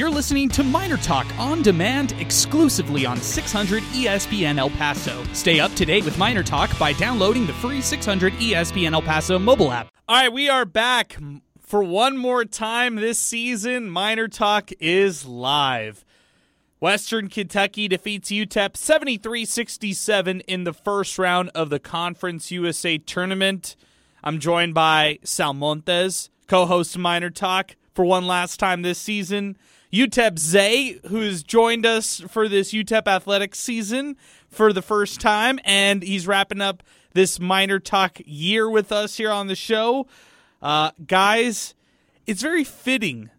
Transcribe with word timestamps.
You're 0.00 0.08
listening 0.08 0.48
to 0.50 0.62
Miner 0.64 0.96
Talk 0.96 1.26
on 1.38 1.60
demand 1.60 2.12
exclusively 2.12 3.04
on 3.04 3.18
600 3.18 3.82
ESPN 3.82 4.56
El 4.56 4.70
Paso. 4.70 5.22
Stay 5.34 5.60
up 5.60 5.74
to 5.74 5.84
date 5.84 6.06
with 6.06 6.16
Miner 6.16 6.42
Talk 6.42 6.70
by 6.78 6.94
downloading 6.94 7.44
the 7.44 7.52
free 7.52 7.82
600 7.82 8.32
ESPN 8.32 8.94
El 8.94 9.02
Paso 9.02 9.38
mobile 9.38 9.70
app. 9.70 9.90
All 10.08 10.16
right, 10.16 10.32
we 10.32 10.48
are 10.48 10.64
back 10.64 11.18
for 11.60 11.82
one 11.84 12.16
more 12.16 12.46
time 12.46 12.94
this 12.94 13.18
season. 13.18 13.90
Miner 13.90 14.26
Talk 14.26 14.70
is 14.80 15.26
live. 15.26 16.02
Western 16.80 17.28
Kentucky 17.28 17.86
defeats 17.86 18.30
UTEP 18.30 18.78
73 18.78 19.44
67 19.44 20.40
in 20.40 20.64
the 20.64 20.72
first 20.72 21.18
round 21.18 21.50
of 21.54 21.68
the 21.68 21.78
Conference 21.78 22.50
USA 22.50 22.96
tournament. 22.96 23.76
I'm 24.24 24.38
joined 24.38 24.72
by 24.72 25.18
Sal 25.24 25.52
Montes, 25.52 26.30
co 26.46 26.64
host 26.64 26.94
of 26.94 27.02
Miner 27.02 27.28
Talk, 27.28 27.76
for 27.94 28.06
one 28.06 28.26
last 28.26 28.58
time 28.58 28.80
this 28.80 28.98
season. 28.98 29.58
UTEP 29.92 30.38
Zay, 30.38 31.00
who 31.08 31.20
has 31.20 31.42
joined 31.42 31.84
us 31.84 32.20
for 32.28 32.48
this 32.48 32.72
UTEP 32.72 33.06
athletics 33.06 33.58
season 33.58 34.16
for 34.48 34.72
the 34.72 34.82
first 34.82 35.20
time, 35.20 35.58
and 35.64 36.02
he's 36.02 36.26
wrapping 36.26 36.60
up 36.60 36.82
this 37.12 37.40
Miner 37.40 37.78
Talk 37.78 38.20
year 38.24 38.68
with 38.68 38.92
us 38.92 39.16
here 39.16 39.30
on 39.30 39.48
the 39.48 39.56
show. 39.56 40.06
Uh, 40.62 40.92
guys, 41.06 41.74
it's 42.26 42.42
very 42.42 42.64
fitting 42.64 43.30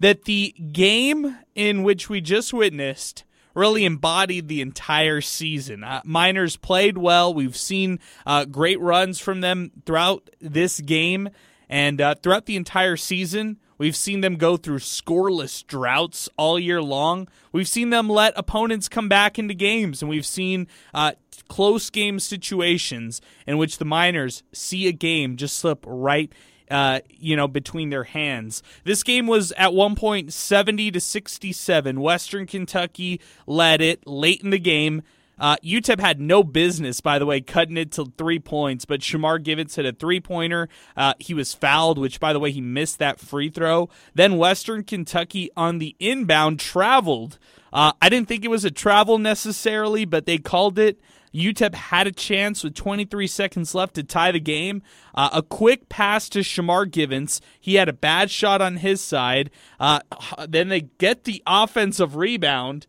that 0.00 0.24
the 0.24 0.52
game 0.72 1.38
in 1.54 1.82
which 1.82 2.08
we 2.08 2.20
just 2.20 2.52
witnessed 2.52 3.24
really 3.54 3.84
embodied 3.84 4.48
the 4.48 4.60
entire 4.60 5.20
season. 5.20 5.84
Uh, 5.84 6.00
Miners 6.04 6.56
played 6.56 6.98
well. 6.98 7.32
We've 7.34 7.56
seen 7.56 7.98
uh, 8.26 8.44
great 8.46 8.80
runs 8.80 9.20
from 9.20 9.40
them 9.40 9.70
throughout 9.84 10.30
this 10.40 10.80
game 10.80 11.28
and 11.68 12.00
uh, 12.00 12.14
throughout 12.22 12.46
the 12.46 12.56
entire 12.56 12.96
season. 12.96 13.58
We've 13.80 13.96
seen 13.96 14.20
them 14.20 14.36
go 14.36 14.58
through 14.58 14.80
scoreless 14.80 15.66
droughts 15.66 16.28
all 16.36 16.58
year 16.58 16.82
long. 16.82 17.28
We've 17.50 17.66
seen 17.66 17.88
them 17.88 18.10
let 18.10 18.34
opponents 18.36 18.90
come 18.90 19.08
back 19.08 19.38
into 19.38 19.54
games, 19.54 20.02
and 20.02 20.10
we've 20.10 20.26
seen 20.26 20.68
uh, 20.92 21.12
close 21.48 21.88
game 21.88 22.20
situations 22.20 23.22
in 23.46 23.56
which 23.56 23.78
the 23.78 23.86
Miners 23.86 24.42
see 24.52 24.86
a 24.86 24.92
game 24.92 25.38
just 25.38 25.56
slip 25.56 25.82
right 25.86 26.30
uh, 26.70 27.00
you 27.08 27.34
know, 27.34 27.48
between 27.48 27.88
their 27.88 28.04
hands. 28.04 28.62
This 28.84 29.02
game 29.02 29.26
was 29.26 29.50
at 29.52 29.72
one 29.72 29.94
point 29.94 30.34
70 30.34 30.90
to 30.90 31.00
67. 31.00 32.00
Western 32.02 32.46
Kentucky 32.46 33.18
led 33.46 33.80
it 33.80 34.06
late 34.06 34.42
in 34.42 34.50
the 34.50 34.58
game. 34.58 35.02
Uh, 35.40 35.56
UTEP 35.64 35.98
had 35.98 36.20
no 36.20 36.44
business, 36.44 37.00
by 37.00 37.18
the 37.18 37.26
way, 37.26 37.40
cutting 37.40 37.78
it 37.78 37.90
to 37.92 38.12
three 38.18 38.38
points, 38.38 38.84
but 38.84 39.00
Shamar 39.00 39.42
Givens 39.42 39.74
hit 39.74 39.86
a 39.86 39.92
three 39.92 40.20
pointer. 40.20 40.68
Uh, 40.96 41.14
he 41.18 41.32
was 41.32 41.54
fouled, 41.54 41.98
which, 41.98 42.20
by 42.20 42.32
the 42.32 42.38
way, 42.38 42.52
he 42.52 42.60
missed 42.60 42.98
that 42.98 43.18
free 43.18 43.48
throw. 43.48 43.88
Then 44.14 44.36
Western 44.36 44.84
Kentucky 44.84 45.50
on 45.56 45.78
the 45.78 45.96
inbound 45.98 46.60
traveled. 46.60 47.38
Uh, 47.72 47.92
I 48.02 48.08
didn't 48.08 48.28
think 48.28 48.44
it 48.44 48.48
was 48.48 48.64
a 48.64 48.70
travel 48.70 49.18
necessarily, 49.18 50.04
but 50.04 50.26
they 50.26 50.38
called 50.38 50.78
it. 50.78 51.00
UTEP 51.34 51.74
had 51.74 52.06
a 52.06 52.12
chance 52.12 52.64
with 52.64 52.74
23 52.74 53.26
seconds 53.26 53.74
left 53.74 53.94
to 53.94 54.02
tie 54.02 54.32
the 54.32 54.40
game. 54.40 54.82
Uh, 55.14 55.30
a 55.32 55.42
quick 55.42 55.88
pass 55.88 56.28
to 56.28 56.40
Shamar 56.40 56.90
Givens. 56.90 57.40
He 57.60 57.76
had 57.76 57.88
a 57.88 57.92
bad 57.92 58.30
shot 58.30 58.60
on 58.60 58.78
his 58.78 59.00
side. 59.00 59.50
Uh, 59.78 60.00
then 60.48 60.68
they 60.68 60.82
get 60.98 61.24
the 61.24 61.42
offensive 61.46 62.16
rebound, 62.16 62.86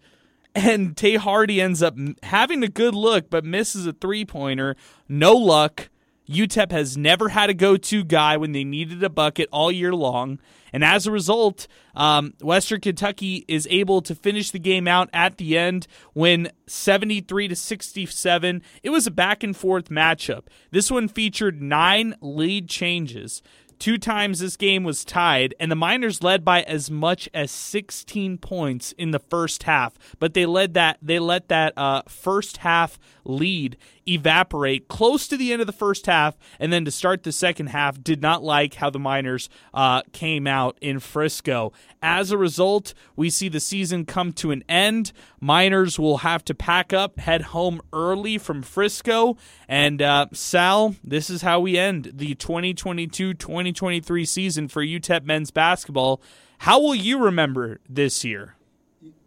and 0.55 0.95
Tae 0.95 1.16
Hardy 1.16 1.61
ends 1.61 1.81
up 1.81 1.95
having 2.23 2.63
a 2.63 2.67
good 2.67 2.95
look, 2.95 3.30
but 3.30 3.45
misses 3.45 3.85
a 3.85 3.94
three 3.94 4.25
pointer. 4.25 4.75
No 5.08 5.33
luck. 5.33 5.89
UTEP 6.30 6.71
has 6.71 6.95
never 6.95 7.30
had 7.30 7.49
a 7.49 7.53
go 7.53 7.75
to 7.75 8.03
guy 8.03 8.38
when 8.38 8.53
they 8.53 8.63
needed 8.63 9.03
a 9.03 9.09
bucket 9.09 9.49
all 9.52 9.71
year 9.71 9.93
long. 9.93 10.39
And 10.73 10.83
as 10.83 11.05
a 11.05 11.11
result, 11.11 11.67
um, 11.95 12.33
Western 12.39 12.80
Kentucky 12.80 13.43
is 13.47 13.67
able 13.69 14.02
to 14.03 14.16
finish 14.16 14.52
the 14.52 14.59
game 14.59 14.88
out 14.88 15.09
at 15.11 15.38
the 15.38 15.58
end 15.58 15.88
when 16.13 16.49
73 16.67 17.49
to 17.49 17.55
67. 17.55 18.61
It 18.81 18.89
was 18.89 19.05
a 19.05 19.11
back 19.11 19.43
and 19.43 19.55
forth 19.55 19.89
matchup. 19.89 20.43
This 20.71 20.89
one 20.89 21.09
featured 21.09 21.61
nine 21.61 22.15
lead 22.21 22.70
changes. 22.70 23.42
Two 23.81 23.97
times 23.97 24.37
this 24.37 24.58
game 24.58 24.83
was 24.83 25.03
tied, 25.03 25.55
and 25.59 25.71
the 25.71 25.75
Miners 25.75 26.21
led 26.21 26.45
by 26.45 26.61
as 26.61 26.92
much 26.92 27.27
as 27.33 27.49
16 27.49 28.37
points 28.37 28.92
in 28.92 29.09
the 29.09 29.17
first 29.17 29.64
half. 29.64 29.97
But 30.19 30.36
they 30.36 30.45
led 30.45 30.75
that 30.75 30.99
they 31.02 31.17
let 31.17 31.47
that 31.47 31.73
uh, 31.75 32.03
first 32.08 32.58
half 32.58 32.99
lead 33.25 33.77
evaporate 34.08 34.88
close 34.88 35.28
to 35.28 35.38
the 35.38 35.52
end 35.52 35.62
of 35.62 35.67
the 35.67 35.73
first 35.73 36.06
half, 36.06 36.38
and 36.60 36.72
then 36.72 36.86
to 36.86 36.92
start 36.92 37.23
the 37.23 37.32
second 37.32 37.67
half, 37.67 38.02
did 38.04 38.22
not 38.22 38.44
like 38.44 38.76
how 38.76 38.89
the 38.89 39.00
Miners 39.00 39.50
uh, 39.73 40.02
came 40.12 40.48
out 40.48 40.78
in 40.82 41.00
Frisco. 41.00 41.73
As 42.02 42.32
a 42.32 42.38
result, 42.38 42.94
we 43.16 43.30
see 43.30 43.50
the 43.50 43.60
season 43.60 44.06
come 44.06 44.34
to 44.34 44.52
an 44.52 44.64
end. 44.67 45.12
Miners 45.39 46.00
will 46.00 46.20
have 46.20 46.44
to 46.45 46.54
pack 46.54 46.94
up, 46.94 47.20
head 47.20 47.42
home 47.42 47.82
early 47.94 48.38
from 48.38 48.62
Frisco. 48.62 49.38
And 49.67 50.02
uh, 50.02 50.28
Sal, 50.33 50.95
this 51.04 51.30
is 51.30 51.42
how 51.42 51.60
we 51.60 51.78
end 51.78 52.12
the 52.16 52.36
2022 52.36 53.33
2023 53.33 54.26
season 54.26 54.68
for 54.68 54.83
UTEP 54.83 55.23
men's 55.23 55.52
basketball. 55.52 56.22
How 56.60 56.80
will 56.80 56.95
you 56.95 57.23
remember 57.23 57.80
this 57.89 58.23
year? 58.23 58.56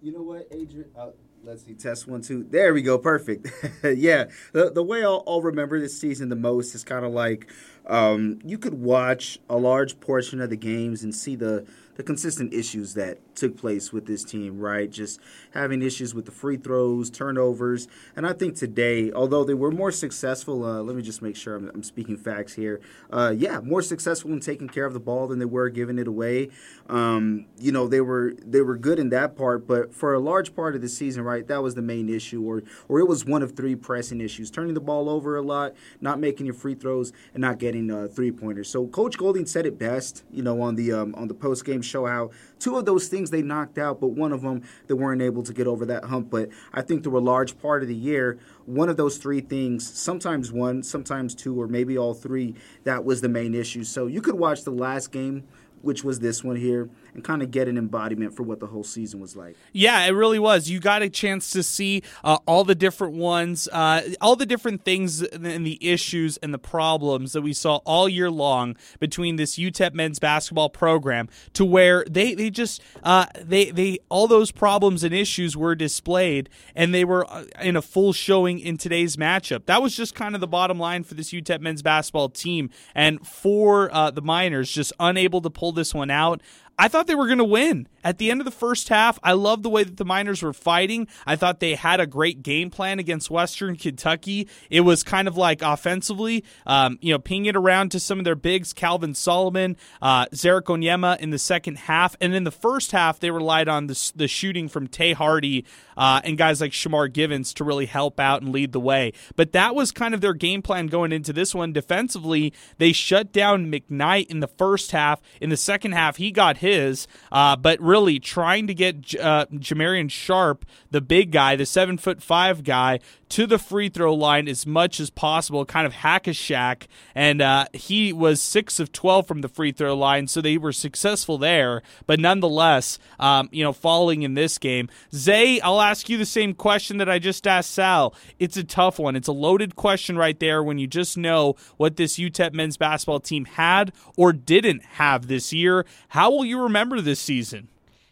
You 0.02 0.12
know 0.12 0.22
what, 0.22 0.46
Adrian? 0.52 0.90
Uh, 0.96 1.08
let's 1.44 1.64
see, 1.64 1.74
test 1.74 2.08
one, 2.08 2.22
two. 2.22 2.44
There 2.44 2.72
we 2.72 2.82
go, 2.82 2.98
perfect. 2.98 3.48
yeah, 3.84 4.26
the, 4.52 4.70
the 4.70 4.82
way 4.82 5.04
I'll, 5.04 5.22
I'll 5.26 5.42
remember 5.42 5.78
this 5.78 5.98
season 5.98 6.28
the 6.28 6.36
most 6.36 6.74
is 6.74 6.84
kind 6.84 7.04
of 7.04 7.12
like 7.12 7.50
um, 7.86 8.38
you 8.44 8.56
could 8.58 8.74
watch 8.74 9.38
a 9.50 9.56
large 9.56 10.00
portion 10.00 10.40
of 10.40 10.50
the 10.50 10.56
games 10.56 11.02
and 11.02 11.14
see 11.14 11.36
the 11.36 11.66
the 11.96 12.02
consistent 12.02 12.52
issues 12.52 12.94
that 12.94 13.18
took 13.34 13.56
place 13.56 13.92
with 13.92 14.06
this 14.06 14.24
team, 14.24 14.58
right? 14.58 14.90
Just 14.90 15.20
having 15.52 15.82
issues 15.82 16.14
with 16.14 16.24
the 16.24 16.30
free 16.30 16.56
throws, 16.56 17.10
turnovers. 17.10 17.88
And 18.16 18.26
I 18.26 18.32
think 18.32 18.56
today, 18.56 19.12
although 19.12 19.44
they 19.44 19.54
were 19.54 19.70
more 19.70 19.92
successful, 19.92 20.64
uh, 20.64 20.82
let 20.82 20.96
me 20.96 21.02
just 21.02 21.22
make 21.22 21.36
sure 21.36 21.56
I'm, 21.56 21.70
I'm 21.74 21.82
speaking 21.82 22.16
facts 22.16 22.54
here. 22.54 22.80
Uh, 23.10 23.34
yeah, 23.36 23.60
more 23.60 23.82
successful 23.82 24.32
in 24.32 24.40
taking 24.40 24.68
care 24.68 24.86
of 24.86 24.92
the 24.92 25.00
ball 25.00 25.26
than 25.26 25.38
they 25.38 25.44
were 25.44 25.68
giving 25.68 25.98
it 25.98 26.06
away. 26.06 26.48
Um, 26.88 27.46
you 27.58 27.72
know, 27.72 27.88
they 27.88 28.00
were 28.00 28.34
they 28.44 28.60
were 28.60 28.76
good 28.76 28.98
in 28.98 29.10
that 29.10 29.36
part, 29.36 29.66
but 29.66 29.94
for 29.94 30.14
a 30.14 30.20
large 30.20 30.54
part 30.54 30.74
of 30.74 30.82
the 30.82 30.88
season, 30.88 31.22
right, 31.22 31.46
that 31.46 31.62
was 31.62 31.74
the 31.74 31.82
main 31.82 32.08
issue, 32.08 32.42
or 32.42 32.62
or 32.88 33.00
it 33.00 33.08
was 33.08 33.24
one 33.24 33.42
of 33.42 33.56
three 33.56 33.74
pressing 33.74 34.20
issues: 34.20 34.50
turning 34.50 34.74
the 34.74 34.80
ball 34.80 35.08
over 35.08 35.36
a 35.36 35.42
lot, 35.42 35.74
not 36.00 36.18
making 36.18 36.46
your 36.46 36.54
free 36.54 36.74
throws, 36.74 37.12
and 37.32 37.40
not 37.40 37.58
getting 37.58 37.90
uh, 37.90 38.08
three 38.08 38.30
pointers. 38.30 38.68
So 38.68 38.86
Coach 38.86 39.16
Golding 39.16 39.46
said 39.46 39.66
it 39.66 39.78
best, 39.78 40.24
you 40.30 40.42
know, 40.42 40.60
on 40.60 40.74
the 40.74 40.92
um, 40.92 41.14
on 41.14 41.28
the 41.28 41.34
post 41.34 41.64
game 41.64 41.82
show 41.82 42.06
how 42.06 42.30
two 42.58 42.76
of 42.76 42.84
those 42.84 43.08
things 43.08 43.23
they 43.30 43.42
knocked 43.42 43.78
out, 43.78 44.00
but 44.00 44.08
one 44.08 44.32
of 44.32 44.42
them 44.42 44.62
they 44.86 44.94
weren't 44.94 45.22
able 45.22 45.42
to 45.42 45.52
get 45.52 45.66
over 45.66 45.84
that 45.86 46.04
hump. 46.04 46.30
But 46.30 46.48
I 46.72 46.82
think 46.82 47.02
through 47.02 47.18
a 47.18 47.20
large 47.20 47.58
part 47.60 47.82
of 47.82 47.88
the 47.88 47.94
year, 47.94 48.38
one 48.66 48.88
of 48.88 48.96
those 48.96 49.18
three 49.18 49.40
things, 49.40 49.86
sometimes 49.86 50.52
one, 50.52 50.82
sometimes 50.82 51.34
two, 51.34 51.60
or 51.60 51.66
maybe 51.68 51.98
all 51.98 52.14
three, 52.14 52.54
that 52.84 53.04
was 53.04 53.20
the 53.20 53.28
main 53.28 53.54
issue. 53.54 53.84
So 53.84 54.06
you 54.06 54.20
could 54.20 54.36
watch 54.36 54.64
the 54.64 54.72
last 54.72 55.12
game 55.12 55.44
which 55.84 56.02
was 56.02 56.18
this 56.18 56.42
one 56.42 56.56
here, 56.56 56.88
and 57.14 57.22
kind 57.22 57.42
of 57.42 57.50
get 57.50 57.68
an 57.68 57.78
embodiment 57.78 58.34
for 58.34 58.42
what 58.42 58.60
the 58.60 58.66
whole 58.66 58.84
season 58.84 59.20
was 59.20 59.36
like. 59.36 59.56
Yeah, 59.72 60.04
it 60.04 60.10
really 60.10 60.38
was. 60.38 60.68
You 60.68 60.80
got 60.80 61.02
a 61.02 61.08
chance 61.08 61.50
to 61.50 61.62
see 61.62 62.02
uh, 62.22 62.38
all 62.46 62.64
the 62.64 62.74
different 62.74 63.14
ones, 63.14 63.68
uh, 63.72 64.02
all 64.20 64.36
the 64.36 64.46
different 64.46 64.84
things 64.84 65.22
and 65.22 65.66
the 65.66 65.78
issues 65.80 66.36
and 66.38 66.52
the 66.52 66.58
problems 66.58 67.32
that 67.32 67.42
we 67.42 67.52
saw 67.52 67.76
all 67.84 68.08
year 68.08 68.30
long 68.30 68.76
between 68.98 69.36
this 69.36 69.56
UTEP 69.56 69.94
men's 69.94 70.18
basketball 70.18 70.68
program 70.68 71.28
to 71.52 71.64
where 71.64 72.04
they 72.10 72.34
they 72.34 72.50
just 72.50 72.82
uh, 73.02 73.26
they 73.40 73.70
they 73.70 73.98
all 74.08 74.26
those 74.26 74.50
problems 74.50 75.04
and 75.04 75.14
issues 75.14 75.56
were 75.56 75.74
displayed 75.74 76.48
and 76.74 76.92
they 76.92 77.04
were 77.04 77.30
uh, 77.30 77.44
in 77.60 77.76
a 77.76 77.82
full 77.82 78.12
showing 78.12 78.58
in 78.58 78.76
today's 78.76 79.16
matchup. 79.16 79.66
That 79.66 79.82
was 79.82 79.96
just 79.96 80.14
kind 80.14 80.34
of 80.34 80.40
the 80.40 80.46
bottom 80.46 80.78
line 80.78 81.04
for 81.04 81.14
this 81.14 81.30
UTEP 81.32 81.60
men's 81.60 81.82
basketball 81.82 82.28
team 82.28 82.70
and 82.94 83.24
for 83.26 83.94
uh, 83.94 84.10
the 84.10 84.22
Miners 84.22 84.70
just 84.70 84.92
unable 84.98 85.40
to 85.42 85.50
pull 85.50 85.72
this 85.72 85.94
one 85.94 86.10
out. 86.10 86.40
I 86.78 86.88
thought 86.88 87.06
they 87.06 87.14
were 87.14 87.26
going 87.26 87.38
to 87.38 87.44
win 87.44 87.88
at 88.02 88.18
the 88.18 88.30
end 88.30 88.40
of 88.40 88.44
the 88.44 88.50
first 88.50 88.88
half. 88.88 89.18
I 89.22 89.32
love 89.32 89.62
the 89.62 89.70
way 89.70 89.84
that 89.84 89.96
the 89.96 90.04
Miners 90.04 90.42
were 90.42 90.52
fighting. 90.52 91.06
I 91.26 91.36
thought 91.36 91.60
they 91.60 91.74
had 91.74 92.00
a 92.00 92.06
great 92.06 92.42
game 92.42 92.70
plan 92.70 92.98
against 92.98 93.30
Western 93.30 93.76
Kentucky. 93.76 94.48
It 94.70 94.80
was 94.80 95.02
kind 95.02 95.28
of 95.28 95.36
like 95.36 95.62
offensively, 95.62 96.44
um, 96.66 96.98
you 97.00 97.12
know, 97.12 97.18
ping 97.18 97.46
it 97.46 97.56
around 97.56 97.90
to 97.92 98.00
some 98.00 98.18
of 98.18 98.24
their 98.24 98.34
bigs, 98.34 98.72
Calvin 98.72 99.14
Solomon, 99.14 99.76
uh, 100.02 100.26
Ze'Rik 100.26 100.64
Onyema 100.64 101.18
in 101.18 101.30
the 101.30 101.38
second 101.38 101.78
half. 101.78 102.16
And 102.20 102.34
in 102.34 102.44
the 102.44 102.50
first 102.50 102.92
half, 102.92 103.20
they 103.20 103.30
relied 103.30 103.68
on 103.68 103.86
the, 103.86 104.12
the 104.16 104.28
shooting 104.28 104.68
from 104.68 104.88
Tae 104.88 105.12
Hardy 105.12 105.64
uh, 105.96 106.20
and 106.24 106.36
guys 106.36 106.60
like 106.60 106.72
Shamar 106.72 107.12
Givens 107.12 107.54
to 107.54 107.64
really 107.64 107.86
help 107.86 108.18
out 108.18 108.42
and 108.42 108.52
lead 108.52 108.72
the 108.72 108.80
way. 108.80 109.12
But 109.36 109.52
that 109.52 109.74
was 109.74 109.92
kind 109.92 110.14
of 110.14 110.20
their 110.20 110.34
game 110.34 110.60
plan 110.60 110.88
going 110.88 111.12
into 111.12 111.32
this 111.32 111.54
one. 111.54 111.72
Defensively, 111.72 112.52
they 112.78 112.92
shut 112.92 113.32
down 113.32 113.70
McKnight 113.70 114.26
in 114.26 114.40
the 114.40 114.48
first 114.48 114.90
half. 114.90 115.20
In 115.40 115.50
the 115.50 115.56
second 115.56 115.92
half, 115.92 116.16
he 116.16 116.30
got 116.30 116.58
his. 116.64 117.06
Uh, 117.30 117.56
but 117.56 117.78
really 117.80 118.18
trying 118.18 118.66
to 118.66 118.74
get 118.74 119.14
uh, 119.20 119.46
Jamarion 119.52 120.10
Sharp, 120.10 120.64
the 120.94 121.00
big 121.00 121.32
guy, 121.32 121.56
the 121.56 121.66
seven 121.66 121.98
foot 121.98 122.22
five 122.22 122.62
guy, 122.62 123.00
to 123.28 123.48
the 123.48 123.58
free 123.58 123.88
throw 123.88 124.14
line 124.14 124.46
as 124.46 124.64
much 124.64 125.00
as 125.00 125.10
possible, 125.10 125.64
kind 125.64 125.88
of 125.88 125.92
hack 125.92 126.28
a 126.28 126.30
Shaq. 126.30 126.86
And 127.16 127.42
uh, 127.42 127.66
he 127.72 128.12
was 128.12 128.40
six 128.40 128.78
of 128.78 128.92
12 128.92 129.26
from 129.26 129.40
the 129.40 129.48
free 129.48 129.72
throw 129.72 129.96
line, 129.96 130.28
so 130.28 130.40
they 130.40 130.56
were 130.56 130.70
successful 130.70 131.36
there. 131.36 131.82
But 132.06 132.20
nonetheless, 132.20 133.00
um, 133.18 133.48
you 133.50 133.64
know, 133.64 133.72
falling 133.72 134.22
in 134.22 134.34
this 134.34 134.56
game. 134.56 134.88
Zay, 135.12 135.60
I'll 135.62 135.80
ask 135.80 136.08
you 136.08 136.16
the 136.16 136.24
same 136.24 136.54
question 136.54 136.98
that 136.98 137.08
I 137.08 137.18
just 137.18 137.44
asked 137.44 137.72
Sal. 137.72 138.14
It's 138.38 138.56
a 138.56 138.62
tough 138.62 139.00
one. 139.00 139.16
It's 139.16 139.26
a 139.26 139.32
loaded 139.32 139.74
question 139.74 140.16
right 140.16 140.38
there 140.38 140.62
when 140.62 140.78
you 140.78 140.86
just 140.86 141.18
know 141.18 141.56
what 141.76 141.96
this 141.96 142.20
UTEP 142.20 142.52
men's 142.52 142.76
basketball 142.76 143.18
team 143.18 143.46
had 143.46 143.92
or 144.16 144.32
didn't 144.32 144.84
have 144.84 145.26
this 145.26 145.52
year. 145.52 145.86
How 146.10 146.30
will 146.30 146.44
you 146.44 146.62
remember 146.62 147.00
this 147.00 147.18
season? 147.18 147.66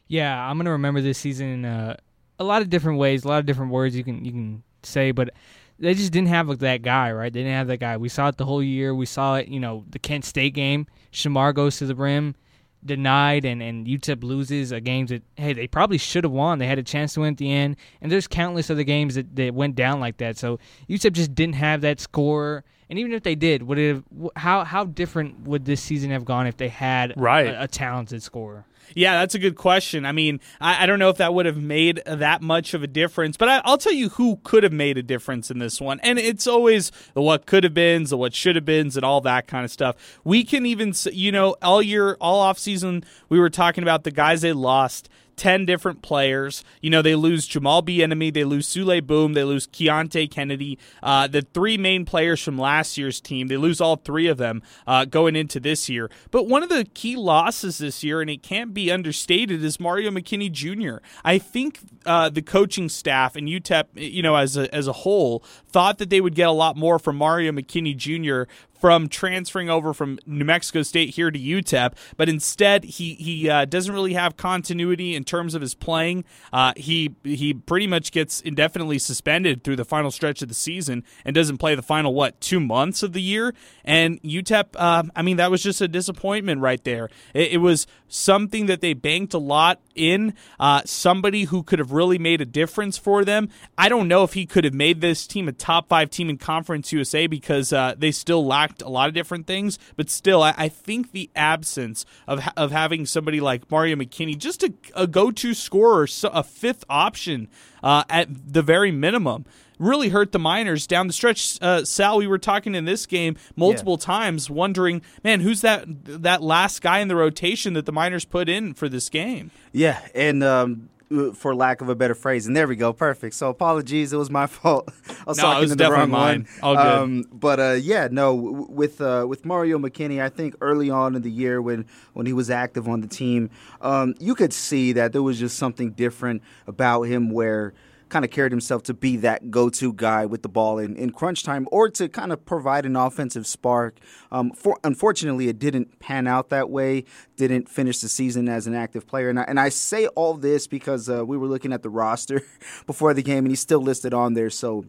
Yeah, 0.09 0.37
I'm 0.37 0.59
gonna 0.59 0.73
remember 0.73 1.01
this 1.01 1.17
season 1.17 1.65
uh, 1.65 1.97
a 2.39 2.45
lot 2.45 2.63
of 2.63 2.71
different 2.71 2.99
ways, 2.99 3.25
a 3.25 3.29
lot 3.29 3.39
of 3.39 3.47
different 3.47 3.73
words 3.73 3.97
you 3.97 4.05
can 4.05 4.25
you 4.25 4.33
can 4.33 4.63
say, 4.83 5.13
but 5.13 5.31
they 5.79 5.95
just 5.95 6.13
didn't 6.13 6.29
have 6.29 6.59
that 6.61 6.83
guy, 6.83 7.11
right? 7.11 7.33
They 7.33 7.41
didn't 7.41 7.55
have 7.55 7.67
that 7.67 7.79
guy. 7.79 7.97
We 7.97 8.09
saw 8.09 8.29
it 8.29 8.37
the 8.37 8.45
whole 8.45 8.63
year. 8.63 8.95
We 8.95 9.07
saw 9.07 9.37
it, 9.37 9.49
you 9.49 9.59
know, 9.59 9.85
the 9.91 9.99
Kent 9.99 10.25
State 10.25 10.55
game. 10.55 10.87
Shamar 11.13 11.53
goes 11.55 11.79
to 11.79 11.87
the 11.87 11.97
rim, 11.97 12.37
denied, 12.85 13.45
and, 13.45 13.61
and 13.61 13.87
UTEP 13.87 14.23
loses 14.23 14.71
a 14.71 14.81
game 14.81 15.07
that, 15.07 15.23
hey, 15.37 15.53
they 15.53 15.67
probably 15.67 15.99
should 15.99 16.23
have 16.23 16.33
won. 16.33 16.59
They 16.59 16.69
had 16.69 16.79
a 16.79 16.85
chance 16.85 17.15
to 17.15 17.21
win 17.21 17.33
at 17.33 17.39
the 17.39 17.51
end. 17.51 17.77
And 18.01 18.13
there's 18.13 18.29
countless 18.29 18.71
other 18.71 18.85
games 18.85 19.17
that, 19.17 19.35
that 19.35 19.55
went 19.55 19.75
down 19.75 19.99
like 19.99 20.19
that. 20.19 20.37
So 20.39 20.61
UTEP 20.89 21.13
just 21.13 21.35
didn't 21.35 21.57
have 21.57 21.81
that 21.81 21.99
score. 21.99 22.65
And 22.89 22.99
even 22.99 23.13
if 23.13 23.25
they 23.25 23.35
did, 23.35 23.65
would 23.65 23.79
it 23.79 23.95
have, 23.95 24.05
how 24.37 24.65
how 24.65 24.85
different 24.85 25.49
would 25.49 25.65
this 25.65 25.81
season 25.81 26.11
have 26.11 26.25
gone 26.25 26.47
if 26.47 26.59
they 26.59 26.69
had 26.69 27.15
right. 27.17 27.47
a, 27.47 27.63
a 27.63 27.69
talented 27.69 28.23
scorer? 28.23 28.67
Yeah, 28.95 29.21
that's 29.21 29.35
a 29.35 29.39
good 29.39 29.57
question. 29.57 30.05
I 30.05 30.13
mean, 30.13 30.41
I, 30.61 30.85
I, 30.85 30.87
don't 30.87 30.99
know 30.99 31.09
if 31.09 31.17
that 31.17 31.35
would 31.35 31.47
have 31.47 31.57
made 31.57 32.03
that 32.07 32.43
much 32.43 32.75
of 32.75 32.83
a 32.83 32.87
difference, 32.87 33.37
but 33.37 33.49
I, 33.49 33.63
will 33.65 33.79
tell 33.79 33.93
you 33.93 34.11
who 34.11 34.39
could 34.45 34.63
have 34.63 34.73
made 34.73 34.99
a 34.99 35.03
difference 35.03 35.51
in 35.51 35.59
this 35.59 35.81
one. 35.81 36.01
And 36.01 36.19
it's 36.19 36.47
always 36.47 36.93
the 37.15 37.23
what 37.23 37.47
could 37.47 37.65
have 37.65 37.75
been, 37.75 38.05
the 38.05 38.17
what 38.17 38.35
should 38.35 38.57
have 38.57 38.65
been, 38.65 38.91
and 38.95 39.05
all 39.05 39.21
that 39.23 39.47
kind 39.47 39.65
of 39.65 39.71
stuff. 39.71 40.21
We 40.25 40.45
can 40.45 40.67
even, 40.67 40.93
you 41.13 41.33
know, 41.33 41.57
all 41.63 41.81
year, 41.81 42.17
all 42.21 42.41
off 42.41 42.59
season, 42.59 43.05
we 43.29 43.39
were 43.39 43.51
talking 43.51 43.83
about 43.83 44.05
the 44.05 44.11
guys 44.11 44.41
they 44.43 44.53
lost 44.53 45.09
10 45.43 45.67
different 45.67 46.03
players. 46.03 46.63
You 46.81 46.91
know, 46.91 47.03
they 47.03 47.17
lose 47.17 47.49
Jamal 47.49 47.83
Bieniemy, 47.83 48.33
they 48.33 48.45
lose 48.45 48.69
Souley 48.69 49.05
Boum, 49.05 49.33
they 49.33 49.43
lose 49.43 49.67
Keonte 49.67 50.31
Kennedy, 50.31 50.79
uh, 51.03 51.27
the 51.27 51.43
three 51.43 51.77
main 51.77 52.05
players 52.05 52.41
from 52.41 52.57
last 52.57 52.97
year's 52.97 53.21
team. 53.21 53.49
They 53.49 53.57
lose 53.57 53.81
all 53.81 53.97
three 53.97 54.29
of 54.29 54.39
them 54.39 54.63
uh, 54.87 55.05
going 55.05 55.35
into 55.35 55.59
this 55.59 55.89
year. 55.89 56.09
But 56.31 56.47
one 56.47 56.63
of 56.63 56.69
the 56.69 56.85
key 56.95 57.17
losses 57.17 57.79
this 57.79 58.05
year, 58.05 58.21
and 58.21 58.31
it 58.31 58.45
can't 58.45 58.73
be 58.73 58.93
understated, 58.93 59.65
is 59.65 59.81
Mario 59.81 60.13
McKinney 60.13 60.53
Jr. 60.53 61.05
I 61.25 61.39
think 61.39 61.81
uh, 62.07 62.29
the 62.29 62.43
coaching 62.43 62.89
staff 62.89 63.35
and 63.35 63.49
UTEP, 63.49 63.87
you 63.95 64.23
know, 64.23 64.37
as 64.37 64.57
a, 64.57 64.73
as 64.73 64.87
a 64.87 64.93
whole, 64.93 65.43
thought 65.67 65.99
that 65.99 66.09
they 66.09 66.21
would 66.21 66.37
get 66.37 66.47
a 66.47 66.53
lot 66.53 66.77
more 66.77 67.01
from 67.01 67.17
Mario 67.17 67.51
McKinney 67.51 67.97
Jr 67.97 68.49
from 68.83 69.09
transferring 69.09 69.71
over 69.71 69.95
from 69.95 70.19
New 70.27 70.45
Mexico 70.45 70.83
State 70.83 71.11
here 71.11 71.31
to 71.31 71.39
UTEP, 71.39 71.93
but 72.17 72.29
instead 72.29 72.83
he 72.83 73.15
he 73.15 73.49
uh, 73.49 73.65
doesn't 73.65 73.95
really 73.95 74.15
have 74.15 74.37
continuity 74.37 75.15
in 75.15 75.23
terms 75.23 75.55
of 75.55 75.63
his 75.63 75.73
playing. 75.73 76.25
Uh, 76.53 76.73
he 76.77 77.15
he 77.23 77.55
pretty 77.55 77.87
much 77.87 78.11
gets 78.11 78.41
indefinitely 78.41 78.99
suspended 78.99 79.63
through 79.63 79.77
the 79.77 79.85
final 79.85 80.11
stretch 80.11 80.43
of 80.43 80.49
the 80.49 80.55
season 80.55 81.05
and 81.25 81.33
doesn't 81.33 81.59
play 81.59 81.77
the 81.77 81.83
final 81.83 82.13
what 82.13 82.41
two 82.41 82.59
months 82.59 83.05
of 83.05 83.13
the 83.13 83.23
year. 83.23 83.55
And 83.85 84.21
UTEP, 84.23 84.71
uh, 84.75 85.05
I 85.15 85.23
mean, 85.23 85.37
that 85.37 85.53
was 85.53 85.63
just 85.63 85.81
a 85.81 85.87
disappointment 85.87 86.61
right 86.61 86.83
there. 86.83 87.09
It, 87.35 87.53
it 87.53 87.59
was 87.59 87.87
something 88.09 88.67
that 88.67 88.81
they 88.81 88.95
banked 88.95 89.33
a 89.33 89.39
lot 89.39 89.81
in. 89.95 90.35
Uh, 90.59 90.83
somebody 90.85 91.45
who 91.45 91.63
could 91.63 91.79
have 91.79 91.93
really 91.93 92.19
made 92.19 92.41
a 92.41 92.45
difference 92.45 92.99
for 92.99 93.25
them. 93.25 93.49
I 93.79 93.89
don't 93.89 94.09
know 94.09 94.25
if 94.25 94.33
he 94.33 94.45
could 94.45 94.65
have 94.65 94.75
made 94.75 95.01
this 95.01 95.27
team 95.27 95.47
a 95.47 95.53
top 95.53 95.89
five 95.89 96.11
team 96.11 96.29
in 96.29 96.37
Conference 96.37 96.93
USA 96.93 97.29
because 97.29 97.73
uh, 97.73 97.95
they 97.97 98.11
still 98.11 98.45
a 98.81 98.89
lot 98.89 99.09
of 99.09 99.15
different 99.15 99.47
things. 99.47 99.79
But 99.97 100.09
still, 100.09 100.43
I, 100.43 100.55
I 100.57 100.69
think 100.69 101.13
the 101.13 101.31
absence 101.35 102.07
of 102.27 102.47
of 102.57 102.71
having 102.71 103.07
somebody 103.07 103.41
like 103.41 103.71
Mario 103.71 103.97
McKinney, 103.97 104.39
just 104.39 104.63
a, 104.63 104.73
a 104.95 105.07
go 105.07 105.31
to 105.31 105.53
scorer, 105.53 106.07
a 106.25 106.43
fifth 106.43 106.85
option 106.89 107.49
uh, 107.83 108.05
at 108.09 108.29
the 108.53 108.63
very 108.63 108.93
minimum 108.93 109.45
really 109.83 110.11
hurt 110.11 110.33
the 110.33 110.39
Miners 110.39 110.87
down 110.87 111.07
the 111.09 111.13
stretch. 111.13 111.59
Uh, 111.61 111.85
Sal, 111.85 112.19
we 112.19 112.27
were 112.27 112.39
talking 112.39 112.75
in 112.75 112.85
this 112.85 113.05
game 113.05 113.37
multiple 113.57 113.97
yeah. 113.99 114.07
times, 114.07 114.49
wondering, 114.49 115.03
man, 115.25 115.41
who's 115.41 115.61
that 115.63 115.85
that 116.05 116.43
last 116.43 116.81
guy 116.81 117.01
in 117.01 117.09
the 117.09 117.17
rotation 117.17 117.75
that 117.75 117.85
the 117.85 117.93
Miners 117.93 118.25
put 118.25 118.49
in 118.49 118.75
for 118.75 118.89
this 118.89 119.09
game? 119.09 119.51
Yeah, 119.73 120.01
and 120.15 120.43
um, 120.43 120.89
for 121.35 121.55
lack 121.55 121.81
of 121.81 121.89
a 121.89 121.95
better 121.95 122.15
phrase. 122.15 122.47
And 122.47 122.57
there 122.57 122.67
we 122.67 122.77
go, 122.77 122.93
perfect. 122.93 123.35
So 123.35 123.49
apologies, 123.49 124.13
it 124.13 124.17
was 124.17 124.31
my 124.31 124.47
fault. 124.49 124.89
I 125.09 125.15
was 125.27 125.37
no, 125.39 125.43
talking 125.45 125.61
was 125.63 125.71
to 125.71 125.77
the 125.77 125.91
wrong 125.91 126.11
mine. 126.11 126.47
one. 126.61 126.63
All 126.63 126.77
good. 126.77 126.87
Um, 126.87 127.25
but 127.33 127.61
uh, 127.61 127.73
yeah, 127.73 128.09
no, 128.11 128.35
with 128.35 129.01
uh, 129.01 129.27
with 129.29 129.45
Mario 129.45 129.79
McKinney, 129.79 130.23
I 130.23 130.29
think 130.29 130.55
early 130.61 130.91
on 130.91 131.15
in 131.15 131.23
the 131.23 131.31
year 131.31 131.61
when 131.61 131.87
when 132.13 132.27
he 132.27 132.33
was 132.33 132.51
active 132.51 132.89
on 132.89 133.01
the 133.01 133.09
team, 133.09 133.51
um, 133.81 134.15
you 134.19 134.35
could 134.35 134.53
see 134.53 134.93
that 134.93 135.13
there 135.13 135.23
was 135.23 135.39
just 135.39 135.59
something 135.59 135.93
different 135.93 136.43
about 136.67 137.03
him 137.03 137.31
where 137.31 137.75
kind 138.13 138.25
of 138.27 138.31
carried 138.31 138.53
himself 138.53 138.83
to 138.85 138.95
be 138.95 139.17
that 139.17 139.51
go-to 139.51 139.93
guy 139.95 140.27
with 140.27 140.43
the 140.43 140.49
ball 140.49 140.79
in, 140.79 140.95
in 140.97 141.11
crunch 141.11 141.43
time 141.43 141.67
or 141.73 141.89
to 141.89 142.09
kind 142.09 142.31
of 142.31 142.45
provide 142.45 142.85
an 142.85 142.95
offensive 142.95 143.47
spark. 143.47 143.99
Um, 144.31 144.53
for, 144.53 144.79
unfortunately, 144.85 145.49
it 145.49 145.59
didn't 145.59 145.99
pan 145.99 146.27
out 146.27 146.51
that 146.51 146.69
way. 146.69 147.05
Didn't 147.37 147.71
finish 147.71 148.01
the 148.01 148.09
season 148.09 148.49
as 148.49 148.67
an 148.67 148.75
active 148.75 149.07
player, 149.07 149.31
and 149.31 149.41
I, 149.41 149.45
and 149.45 149.59
I 149.59 149.71
say 149.71 150.07
all 150.09 150.35
this 150.35 150.67
because 150.67 151.09
uh, 151.09 151.25
we 151.25 151.39
were 151.39 151.47
looking 151.47 151.73
at 151.73 151.83
the 151.83 151.89
roster 151.89 152.43
before 152.87 153.15
the 153.15 153.23
game, 153.23 153.39
and 153.39 153.49
he's 153.49 153.61
still 153.61 153.81
listed 153.81 154.13
on 154.13 154.35
there. 154.35 154.51
So 154.51 154.85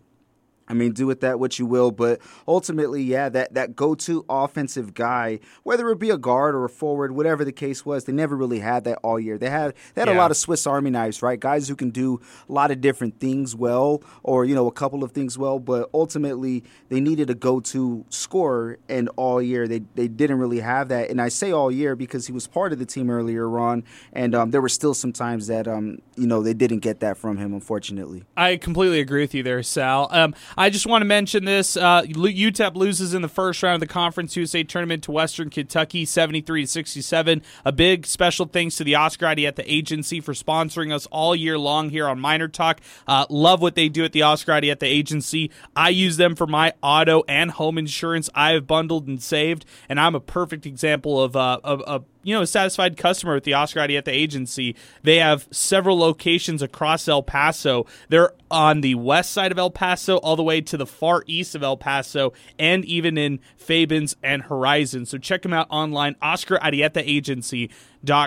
I 0.68 0.74
mean, 0.74 0.94
do 0.94 1.06
with 1.06 1.22
that 1.22 1.40
what 1.40 1.60
you 1.60 1.66
will, 1.66 1.92
but 1.92 2.22
ultimately, 2.48 3.04
yeah, 3.04 3.28
that, 3.30 3.54
that 3.54 3.76
go 3.76 3.96
to 3.96 4.26
offensive 4.30 4.94
guy, 4.94 5.40
whether 5.64 5.90
it 5.90 6.00
be 6.00 6.10
a 6.10 6.18
guard 6.18 6.56
or 6.56 6.64
a 6.64 6.70
forward, 6.70 7.12
whatever 7.12 7.44
the 7.44 7.52
case 7.52 7.86
was, 7.86 8.06
they 8.06 8.14
never 8.14 8.36
really 8.36 8.60
had 8.60 8.86
that 8.86 9.00
all 9.04 9.20
year. 9.20 9.38
They 9.38 9.50
had 9.50 9.74
they 9.94 10.02
had 10.02 10.08
yeah. 10.08 10.16
a 10.16 10.18
lot 10.18 10.32
of 10.32 10.38
Swiss 10.38 10.66
Army 10.66 10.90
knives, 10.90 11.22
right? 11.22 11.40
Guys 11.40 11.68
who 11.68 11.76
can 11.76 11.90
do 11.90 12.22
a 12.48 12.52
lot 12.52 12.72
of 12.72 12.80
different 12.80 13.20
things 13.20 13.56
well, 13.56 14.02
or 14.24 14.46
you 14.46 14.56
know, 14.56 14.68
a 14.68 14.72
couple 14.72 15.04
of 15.04 15.12
things 15.12 15.38
well, 15.38 15.60
but 15.60 15.90
ultimately 15.94 16.64
they 16.90 17.02
needed 17.02 17.30
a 17.30 17.36
go 17.36 17.60
to 17.60 18.06
scorer, 18.10 18.80
and 18.88 19.10
all 19.18 19.42
year 19.42 19.68
they 19.68 19.82
they 19.96 20.08
didn't 20.08 20.40
really 20.40 20.62
have 20.62 20.88
that. 20.90 21.10
And 21.10 21.22
I 21.22 21.28
say 21.30 21.52
all 21.52 21.72
year 21.72 21.96
because 21.96 22.28
he 22.28 22.34
was 22.34 22.48
part 22.48 22.72
of 22.72 22.80
the 22.80 22.86
team 22.86 23.10
earlier 23.10 23.60
on, 23.60 23.84
and 24.14 24.34
um, 24.34 24.52
there 24.52 24.62
were 24.62 24.70
still 24.70 24.94
some 24.94 25.12
times 25.12 25.48
that 25.48 25.68
um, 25.68 26.00
you 26.16 26.28
know 26.28 26.42
they 26.42 26.54
didn't 26.54 26.80
get 26.80 27.02
that 27.02 27.18
from 27.18 27.38
him, 27.38 27.54
unfortunately. 27.54 28.24
I 28.38 28.56
completely 28.58 29.02
agree 29.02 29.22
with 29.22 29.34
you 29.34 29.44
there, 29.44 29.62
Sal. 29.62 30.08
Um, 30.12 30.34
I 30.58 30.70
just 30.70 30.86
want 30.86 31.02
to 31.02 31.06
mention 31.06 31.46
this. 31.46 31.76
Uh, 31.76 32.04
UTEP 32.04 32.76
loses 32.76 33.14
in 33.14 33.22
the 33.22 33.28
first 33.28 33.64
round 33.64 33.76
of 33.76 33.80
the 33.88 33.92
Conference 33.92 34.36
USA 34.36 34.64
tournament 34.64 35.04
to 35.04 35.12
Western 35.12 35.50
Kentucky, 35.50 36.06
73 36.06 36.64
to 36.64 36.68
67. 36.68 37.42
A 37.66 37.72
big 37.72 38.06
special 38.06 38.46
thanks 38.46 38.76
to 38.78 38.84
the 38.84 38.96
Oscar 38.96 39.28
Arrieta 39.28 39.64
Agency 39.66 40.20
for 40.20 40.34
sponsoring 40.34 40.94
us 40.94 41.08
all 41.08 41.36
year 41.36 41.58
long 41.58 41.90
here 41.90 42.08
on 42.08 42.20
Miner 42.20 42.48
Talk. 42.48 42.82
Uh, 43.08 43.26
love 43.30 43.62
what 43.62 43.76
they 43.76 43.90
do 43.90 44.04
at 44.04 44.12
the 44.12 44.22
Oscar 44.22 44.54
Arrieta 44.54 44.84
Agency. 44.84 45.52
I 45.76 45.90
use 45.90 46.18
them 46.18 46.36
for 46.36 46.48
my 46.48 46.74
auto 46.82 47.24
and 47.28 47.52
home 47.52 47.78
insurance. 47.78 48.30
I 48.36 48.52
have 48.52 48.68
bundled 48.68 49.08
and 49.08 49.22
saved, 49.22 49.66
and 49.90 50.00
I'm 50.00 50.16
a 50.16 50.20
perfect 50.20 50.66
example 50.66 51.22
of, 51.22 51.36
uh, 51.36 52.00
you 52.24 52.34
know, 52.34 52.42
a 52.42 52.48
satisfied 52.48 52.98
customer 52.98 53.36
with 53.36 53.44
the 53.44 53.54
Oscar 53.54 53.82
Arrieta 53.82 54.08
agency. 54.08 54.76
They 55.04 55.18
have 55.18 55.48
several 55.52 55.98
locations 55.98 56.62
across 56.62 57.08
El 57.08 57.22
Paso. 57.22 57.86
They're 58.10 58.34
on 58.50 58.82
the 58.82 58.96
west 58.96 59.32
side 59.32 59.52
of 59.52 59.58
El 59.58 59.72
Paso, 59.72 60.18
all 60.18 60.36
the 60.36 60.44
way 60.44 60.62
to 60.62 60.78
the 60.78 60.86
far 60.86 61.24
east 61.28 61.54
of 61.54 61.64
El 61.64 61.78
Paso, 61.78 62.34
and 62.58 62.86
even 62.86 63.18
in 63.18 63.40
Fabens 63.58 64.16
and 64.24 64.44
Horizon. 64.44 65.06
So 65.06 65.18
check 65.18 65.42
them 65.42 65.54
out 65.54 65.68
online, 65.70 66.16
Oscar 66.22 66.58
Arrieta 66.60 67.04
Agency 67.06 67.70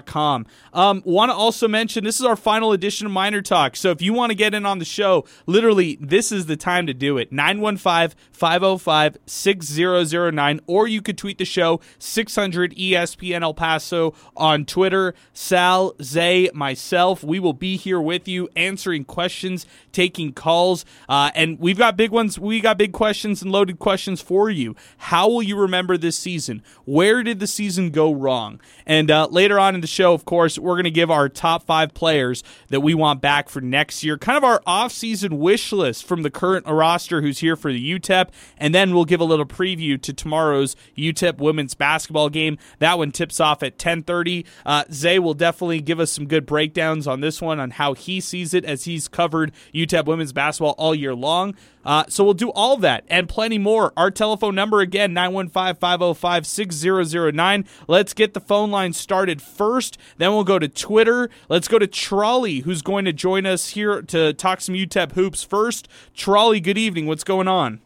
com. 0.06 0.46
Um, 0.72 1.02
want 1.04 1.30
to 1.30 1.34
also 1.34 1.68
mention 1.68 2.04
this 2.04 2.20
is 2.20 2.26
our 2.26 2.36
final 2.36 2.72
edition 2.72 3.06
of 3.06 3.12
Miner 3.12 3.42
Talk. 3.42 3.76
So 3.76 3.90
if 3.90 4.02
you 4.02 4.12
want 4.12 4.30
to 4.30 4.36
get 4.36 4.54
in 4.54 4.66
on 4.66 4.78
the 4.78 4.84
show, 4.84 5.24
literally, 5.46 5.98
this 6.00 6.32
is 6.32 6.46
the 6.46 6.56
time 6.56 6.86
to 6.86 6.94
do 6.94 7.18
it. 7.18 7.32
915 7.32 8.16
505 8.32 9.16
6009, 9.26 10.60
or 10.66 10.86
you 10.86 11.02
could 11.02 11.18
tweet 11.18 11.38
the 11.38 11.44
show 11.44 11.80
600 11.98 12.74
ESPN 12.76 13.42
El 13.42 13.54
Paso 13.54 14.14
on 14.36 14.64
Twitter. 14.64 15.14
Sal, 15.32 15.94
Zay, 16.02 16.50
myself, 16.54 17.22
we 17.22 17.38
will 17.38 17.52
be 17.52 17.76
here 17.76 18.00
with 18.00 18.28
you 18.28 18.48
answering 18.56 19.04
questions, 19.04 19.66
taking 19.92 20.32
calls, 20.32 20.84
uh, 21.08 21.30
and 21.34 21.58
we've 21.58 21.78
got 21.78 21.96
big 21.96 22.10
ones. 22.10 22.38
We 22.38 22.60
got 22.60 22.78
big 22.78 22.92
questions 22.92 23.42
and 23.42 23.50
loaded 23.50 23.78
questions 23.78 24.20
for 24.20 24.50
you. 24.50 24.76
How 24.98 25.28
will 25.28 25.42
you 25.42 25.56
remember 25.56 25.96
this 25.96 26.16
season? 26.16 26.62
Where 26.84 27.22
did 27.22 27.40
the 27.40 27.46
season 27.46 27.90
go 27.90 28.12
wrong? 28.12 28.60
And 28.86 29.10
uh, 29.10 29.28
later 29.30 29.58
on, 29.58 29.65
on 29.66 29.74
in 29.74 29.80
the 29.80 29.86
show, 29.86 30.14
of 30.14 30.24
course, 30.24 30.58
we're 30.58 30.74
going 30.74 30.84
to 30.84 30.90
give 30.90 31.10
our 31.10 31.28
top 31.28 31.64
five 31.64 31.92
players 31.92 32.42
that 32.68 32.80
we 32.80 32.94
want 32.94 33.20
back 33.20 33.48
for 33.48 33.60
next 33.60 34.04
year, 34.04 34.16
kind 34.16 34.38
of 34.38 34.44
our 34.44 34.62
off-season 34.66 35.38
wish 35.38 35.72
list 35.72 36.06
from 36.06 36.22
the 36.22 36.30
current 36.30 36.66
roster 36.66 37.20
who's 37.20 37.40
here 37.40 37.56
for 37.56 37.72
the 37.72 37.98
UTEP, 37.98 38.28
and 38.56 38.74
then 38.74 38.94
we'll 38.94 39.04
give 39.04 39.20
a 39.20 39.24
little 39.24 39.44
preview 39.44 40.00
to 40.00 40.12
tomorrow's 40.12 40.76
UTEP 40.96 41.38
women's 41.38 41.74
basketball 41.74 42.30
game. 42.30 42.58
That 42.78 42.98
one 42.98 43.10
tips 43.10 43.40
off 43.40 43.62
at 43.62 43.78
10:30. 43.78 44.44
Uh, 44.64 44.84
Zay 44.92 45.18
will 45.18 45.34
definitely 45.34 45.80
give 45.80 46.00
us 46.00 46.12
some 46.12 46.26
good 46.26 46.46
breakdowns 46.46 47.06
on 47.06 47.20
this 47.20 47.42
one 47.42 47.58
on 47.58 47.72
how 47.72 47.94
he 47.94 48.20
sees 48.20 48.54
it 48.54 48.64
as 48.64 48.84
he's 48.84 49.08
covered 49.08 49.52
UTEP 49.74 50.06
women's 50.06 50.32
basketball 50.32 50.74
all 50.78 50.94
year 50.94 51.14
long. 51.14 51.54
Uh, 51.86 52.04
so 52.08 52.22
we'll 52.24 52.34
do 52.34 52.50
all 52.50 52.76
that 52.78 53.04
and 53.06 53.28
plenty 53.28 53.58
more. 53.58 53.92
Our 53.96 54.10
telephone 54.10 54.56
number 54.56 54.80
again, 54.80 55.14
915-505-6009. 55.14 57.64
Let's 57.86 58.12
get 58.12 58.34
the 58.34 58.40
phone 58.40 58.72
line 58.72 58.92
started 58.92 59.40
first. 59.40 59.96
Then 60.18 60.32
we'll 60.32 60.42
go 60.42 60.58
to 60.58 60.66
Twitter. 60.66 61.30
Let's 61.48 61.68
go 61.68 61.78
to 61.78 61.86
Trolley, 61.86 62.58
who's 62.60 62.82
going 62.82 63.04
to 63.04 63.12
join 63.12 63.46
us 63.46 63.68
here 63.68 64.02
to 64.02 64.32
talk 64.32 64.60
some 64.60 64.74
UTEP 64.74 65.12
hoops 65.12 65.44
first. 65.44 65.86
Trolley, 66.12 66.58
good 66.58 66.76
evening. 66.76 67.06
What's 67.06 67.22
going 67.22 67.46
on? 67.46 67.80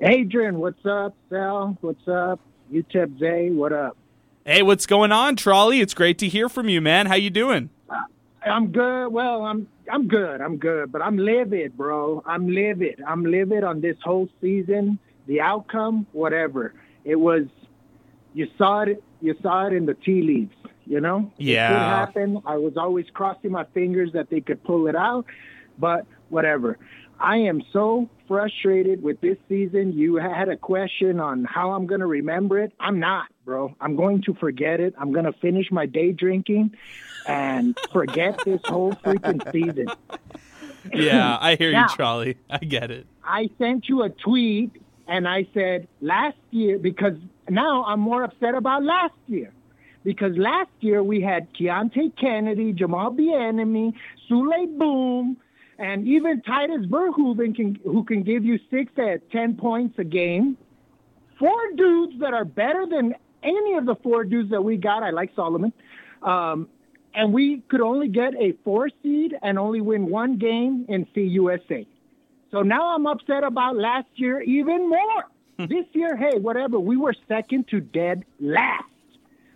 Adrian, 0.00 0.58
what's 0.58 0.84
up? 0.84 1.14
Sal, 1.30 1.78
what's 1.80 2.08
up? 2.08 2.40
UTEP 2.72 3.20
Zay, 3.20 3.50
what 3.50 3.72
up? 3.72 3.96
Hey, 4.44 4.62
what's 4.62 4.86
going 4.86 5.12
on, 5.12 5.36
Trolley? 5.36 5.80
It's 5.80 5.94
great 5.94 6.18
to 6.18 6.26
hear 6.28 6.48
from 6.48 6.68
you, 6.68 6.80
man. 6.80 7.06
How 7.06 7.14
you 7.14 7.30
doing? 7.30 7.70
I'm 8.46 8.72
good. 8.72 9.08
Well, 9.08 9.42
I'm 9.42 9.68
I'm 9.90 10.08
good. 10.08 10.40
I'm 10.40 10.56
good, 10.56 10.92
but 10.92 11.02
I'm 11.02 11.16
livid, 11.18 11.76
bro. 11.76 12.22
I'm 12.26 12.48
livid. 12.48 13.02
I'm 13.06 13.24
livid 13.24 13.64
on 13.64 13.80
this 13.80 13.96
whole 14.02 14.28
season. 14.40 14.98
The 15.26 15.40
outcome, 15.40 16.06
whatever. 16.12 16.74
It 17.04 17.16
was 17.16 17.46
you 18.34 18.48
saw 18.56 18.82
it 18.82 19.02
you 19.20 19.34
saw 19.42 19.66
it 19.66 19.72
in 19.72 19.86
the 19.86 19.94
tea 19.94 20.22
leaves, 20.22 20.54
you 20.84 21.00
know? 21.00 21.32
Yeah. 21.38 21.66
It 21.66 21.72
could 21.72 21.82
happen. 21.82 22.42
I 22.46 22.56
was 22.56 22.76
always 22.76 23.06
crossing 23.12 23.50
my 23.50 23.64
fingers 23.74 24.12
that 24.12 24.30
they 24.30 24.40
could 24.40 24.62
pull 24.62 24.86
it 24.88 24.94
out, 24.94 25.26
but 25.78 26.06
whatever. 26.28 26.78
I 27.18 27.38
am 27.38 27.62
so 27.72 28.10
frustrated 28.28 29.02
with 29.02 29.20
this 29.22 29.38
season. 29.48 29.92
You 29.94 30.16
had 30.16 30.50
a 30.50 30.56
question 30.56 31.18
on 31.18 31.44
how 31.44 31.70
I'm 31.72 31.86
going 31.86 32.00
to 32.00 32.06
remember 32.06 32.58
it. 32.58 32.72
I'm 32.78 33.00
not, 33.00 33.28
bro. 33.46 33.74
I'm 33.80 33.96
going 33.96 34.22
to 34.22 34.34
forget 34.34 34.80
it. 34.80 34.94
I'm 34.98 35.12
going 35.12 35.24
to 35.24 35.32
finish 35.32 35.70
my 35.70 35.86
day 35.86 36.12
drinking 36.12 36.76
and 37.26 37.78
forget 37.92 38.38
this 38.44 38.60
whole 38.64 38.92
freaking 38.94 39.40
season. 39.52 39.88
Yeah, 40.92 41.36
I 41.40 41.56
hear 41.56 41.72
Now- 41.72 41.82
you, 41.90 41.96
Trolley. 41.96 42.36
I 42.48 42.58
get 42.58 42.90
it. 42.90 43.06
I 43.24 43.50
sent 43.58 43.88
you 43.88 44.02
a 44.02 44.08
tweet 44.10 44.70
and 45.08 45.26
I 45.26 45.46
said 45.52 45.88
last 46.00 46.36
year 46.50 46.78
because 46.78 47.14
now 47.48 47.84
I'm 47.84 48.00
more 48.00 48.22
upset 48.24 48.54
about 48.54 48.84
last 48.84 49.14
year. 49.26 49.52
Because 50.04 50.36
last 50.36 50.70
year 50.80 51.02
we 51.02 51.20
had 51.20 51.52
Keonte 51.54 52.16
Kennedy, 52.16 52.72
Jamal 52.72 53.10
Bieniemy, 53.12 53.92
Souley 54.30 54.78
Boum, 54.78 55.36
and 55.78 56.06
even 56.06 56.40
Tydus 56.42 56.88
Verhoeven 56.88 57.54
can, 57.56 57.74
who 57.82 58.04
can 58.04 58.22
give 58.22 58.44
you 58.44 58.60
six 58.70 58.92
to 58.94 59.18
ten 59.32 59.56
points 59.56 59.98
a 59.98 60.04
game. 60.04 60.56
Four 61.40 61.60
dudes 61.74 62.20
that 62.20 62.32
are 62.32 62.44
better 62.44 62.86
than 62.88 63.14
any 63.42 63.74
of 63.74 63.84
the 63.84 63.96
four 63.96 64.22
dudes 64.22 64.50
that 64.50 64.62
we 64.62 64.76
got. 64.76 65.02
I 65.02 65.10
like 65.10 65.32
Solomon. 65.34 65.72
Um, 66.22 66.68
and 67.16 67.32
we 67.32 67.62
could 67.68 67.80
only 67.80 68.08
get 68.08 68.34
a 68.36 68.52
four 68.62 68.90
seed 69.02 69.34
and 69.42 69.58
only 69.58 69.80
win 69.80 70.08
one 70.08 70.36
game 70.36 70.84
in 70.88 71.06
CUSA. 71.06 71.86
So 72.52 72.62
now 72.62 72.94
I'm 72.94 73.06
upset 73.06 73.42
about 73.42 73.76
last 73.76 74.06
year 74.14 74.40
even 74.42 74.88
more. 74.88 75.24
this 75.58 75.86
year, 75.92 76.16
hey, 76.16 76.38
whatever. 76.38 76.78
We 76.78 76.98
were 76.98 77.14
second 77.26 77.68
to 77.68 77.80
dead 77.80 78.24
last, 78.38 78.84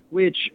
which 0.08 0.50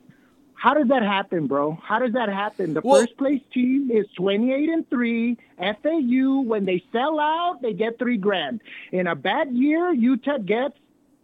how 0.55 0.73
does 0.73 0.87
that 0.87 1.03
happen, 1.03 1.45
bro? 1.45 1.77
How 1.83 1.99
does 1.99 2.13
that 2.13 2.29
happen? 2.29 2.73
The 2.73 2.81
Well- 2.83 3.01
first 3.01 3.17
place 3.17 3.41
team 3.53 3.91
is 3.91 4.07
28 4.17 4.69
and 4.69 4.89
3. 4.89 5.37
FAU, 5.59 6.41
when 6.41 6.65
they 6.65 6.83
sell 6.91 7.19
out, 7.19 7.61
they 7.61 7.73
get 7.73 7.99
three 7.99 8.17
grand. 8.17 8.61
In 8.91 9.05
a 9.05 9.15
bad 9.15 9.51
year, 9.51 9.93
UTEP 9.93 10.45
gets 10.45 10.75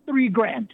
three 0.06 0.28
grand. 0.28 0.74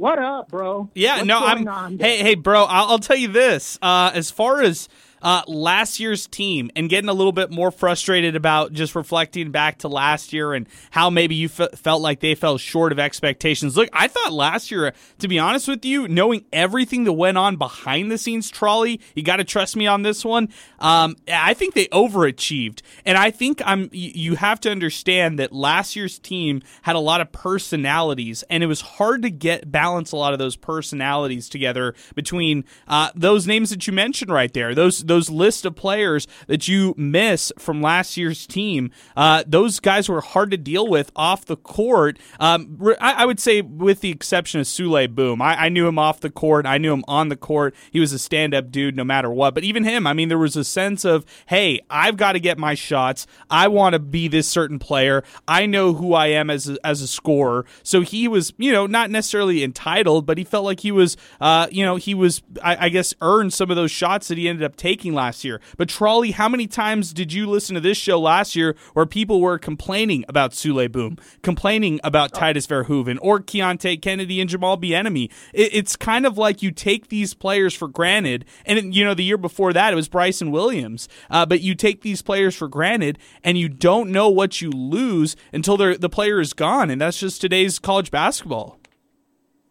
What 0.00 0.18
up, 0.18 0.48
bro? 0.48 0.88
Yeah, 0.94 1.16
What's 1.16 1.26
no, 1.26 1.40
going 1.40 1.68
I'm. 1.68 1.68
on? 1.68 1.98
Hey, 1.98 2.22
hey, 2.22 2.34
bro. 2.34 2.64
I'll, 2.64 2.92
I'll 2.92 2.98
tell 2.98 3.18
you 3.18 3.28
this. 3.28 3.78
Uh, 3.82 4.10
as 4.14 4.30
far 4.30 4.62
as 4.62 4.88
uh, 5.22 5.42
last 5.46 6.00
year's 6.00 6.26
team 6.26 6.70
and 6.76 6.88
getting 6.88 7.08
a 7.08 7.14
little 7.14 7.32
bit 7.32 7.50
more 7.50 7.70
frustrated 7.70 8.36
about 8.36 8.72
just 8.72 8.94
reflecting 8.94 9.50
back 9.50 9.78
to 9.78 9.88
last 9.88 10.32
year 10.32 10.52
and 10.54 10.66
how 10.90 11.10
maybe 11.10 11.34
you 11.34 11.48
f- 11.48 11.78
felt 11.78 12.02
like 12.02 12.20
they 12.20 12.34
fell 12.34 12.58
short 12.58 12.92
of 12.92 12.98
expectations. 12.98 13.76
Look, 13.76 13.88
I 13.92 14.08
thought 14.08 14.32
last 14.32 14.70
year, 14.70 14.92
to 15.18 15.28
be 15.28 15.38
honest 15.38 15.68
with 15.68 15.84
you, 15.84 16.08
knowing 16.08 16.44
everything 16.52 17.04
that 17.04 17.12
went 17.12 17.38
on 17.38 17.56
behind 17.56 18.10
the 18.10 18.18
scenes, 18.18 18.50
trolley, 18.50 19.00
you 19.14 19.22
got 19.22 19.36
to 19.36 19.44
trust 19.44 19.76
me 19.76 19.86
on 19.86 20.02
this 20.02 20.24
one. 20.24 20.48
Um, 20.78 21.16
I 21.32 21.54
think 21.54 21.74
they 21.74 21.86
overachieved, 21.86 22.82
and 23.04 23.18
I 23.18 23.30
think 23.30 23.60
I'm. 23.64 23.88
You 23.92 24.36
have 24.36 24.60
to 24.60 24.70
understand 24.70 25.38
that 25.38 25.52
last 25.52 25.96
year's 25.96 26.18
team 26.18 26.62
had 26.82 26.96
a 26.96 27.00
lot 27.00 27.20
of 27.20 27.32
personalities, 27.32 28.42
and 28.48 28.62
it 28.62 28.66
was 28.66 28.80
hard 28.80 29.22
to 29.22 29.30
get 29.30 29.70
balance 29.70 30.12
a 30.12 30.16
lot 30.16 30.32
of 30.32 30.38
those 30.38 30.56
personalities 30.56 31.48
together 31.48 31.94
between 32.14 32.64
uh, 32.88 33.10
those 33.14 33.46
names 33.46 33.70
that 33.70 33.86
you 33.86 33.92
mentioned 33.92 34.30
right 34.30 34.52
there. 34.52 34.74
Those 34.74 35.00
those 35.10 35.28
list 35.28 35.66
of 35.66 35.74
players 35.74 36.26
that 36.46 36.68
you 36.68 36.94
miss 36.96 37.52
from 37.58 37.82
last 37.82 38.16
year's 38.16 38.46
team. 38.46 38.90
Uh, 39.16 39.42
those 39.46 39.80
guys 39.80 40.08
were 40.08 40.20
hard 40.20 40.50
to 40.52 40.56
deal 40.56 40.86
with 40.86 41.10
off 41.16 41.44
the 41.44 41.56
court. 41.56 42.18
Um, 42.38 42.80
I, 43.00 43.12
I 43.12 43.24
would 43.26 43.40
say, 43.40 43.60
with 43.60 44.00
the 44.00 44.10
exception 44.10 44.60
of 44.60 44.66
Souley 44.66 45.12
Boum, 45.12 45.42
I, 45.42 45.64
I 45.64 45.68
knew 45.68 45.88
him 45.88 45.98
off 45.98 46.20
the 46.20 46.30
court. 46.30 46.64
I 46.64 46.78
knew 46.78 46.92
him 46.92 47.04
on 47.08 47.28
the 47.28 47.36
court. 47.36 47.74
He 47.90 47.98
was 47.98 48.12
a 48.12 48.18
stand 48.18 48.54
up 48.54 48.70
dude 48.70 48.96
no 48.96 49.04
matter 49.04 49.30
what. 49.30 49.54
But 49.54 49.64
even 49.64 49.82
him, 49.82 50.06
I 50.06 50.12
mean, 50.12 50.28
there 50.28 50.38
was 50.38 50.56
a 50.56 50.64
sense 50.64 51.04
of, 51.04 51.26
hey, 51.46 51.80
I've 51.90 52.16
got 52.16 52.32
to 52.32 52.40
get 52.40 52.56
my 52.56 52.74
shots. 52.74 53.26
I 53.50 53.66
want 53.66 53.94
to 53.94 53.98
be 53.98 54.28
this 54.28 54.46
certain 54.46 54.78
player. 54.78 55.24
I 55.48 55.66
know 55.66 55.92
who 55.94 56.14
I 56.14 56.28
am 56.28 56.50
as 56.50 56.68
a, 56.68 56.78
as 56.86 57.02
a 57.02 57.08
scorer. 57.08 57.66
So 57.82 58.02
he 58.02 58.28
was, 58.28 58.52
you 58.58 58.70
know, 58.70 58.86
not 58.86 59.10
necessarily 59.10 59.64
entitled, 59.64 60.24
but 60.24 60.38
he 60.38 60.44
felt 60.44 60.64
like 60.64 60.80
he 60.80 60.92
was, 60.92 61.16
uh, 61.40 61.66
you 61.72 61.84
know, 61.84 61.96
he 61.96 62.14
was, 62.14 62.42
I, 62.62 62.86
I 62.86 62.88
guess, 62.90 63.12
earned 63.20 63.52
some 63.52 63.70
of 63.70 63.76
those 63.76 63.90
shots 63.90 64.28
that 64.28 64.38
he 64.38 64.48
ended 64.48 64.64
up 64.64 64.76
taking 64.76 64.99
last 65.08 65.44
year. 65.44 65.60
But 65.76 65.88
Trolley, 65.88 66.32
how 66.32 66.48
many 66.48 66.66
times 66.66 67.12
did 67.12 67.32
you 67.32 67.46
listen 67.46 67.74
to 67.74 67.80
this 67.80 67.96
show 67.96 68.20
last 68.20 68.54
year 68.54 68.76
where 68.92 69.06
people 69.06 69.40
were 69.40 69.58
complaining 69.58 70.24
about 70.28 70.52
Souley 70.52 70.90
Boum, 70.90 71.16
complaining 71.42 72.00
about 72.04 72.32
Tydus 72.32 72.66
Verhoeven 72.66 73.18
or 73.22 73.40
Keonte 73.40 74.00
Kennedy 74.00 74.40
and 74.40 74.50
Jamal 74.50 74.76
Bieniemy? 74.78 75.30
It, 75.52 75.74
it's 75.74 75.96
kind 75.96 76.26
of 76.26 76.36
like 76.36 76.62
you 76.62 76.70
take 76.70 77.08
these 77.08 77.34
players 77.34 77.74
for 77.74 77.88
granted, 77.88 78.44
and 78.66 78.94
you 78.94 79.04
know 79.04 79.14
the 79.14 79.24
year 79.24 79.38
before 79.38 79.72
that 79.72 79.92
it 79.92 79.96
was 79.96 80.08
Bryson 80.08 80.50
Williams, 80.50 81.08
uh, 81.30 81.46
but 81.46 81.60
you 81.60 81.74
take 81.74 82.02
these 82.02 82.22
players 82.22 82.54
for 82.54 82.68
granted 82.68 83.18
and 83.42 83.56
you 83.56 83.68
don't 83.68 84.10
know 84.10 84.28
what 84.28 84.60
you 84.60 84.70
lose 84.70 85.36
until 85.52 85.76
the 85.76 86.08
player 86.08 86.40
is 86.40 86.52
gone, 86.52 86.90
and 86.90 87.00
that's 87.00 87.18
just 87.18 87.40
today's 87.40 87.78
college 87.78 88.10
basketball. 88.10 88.78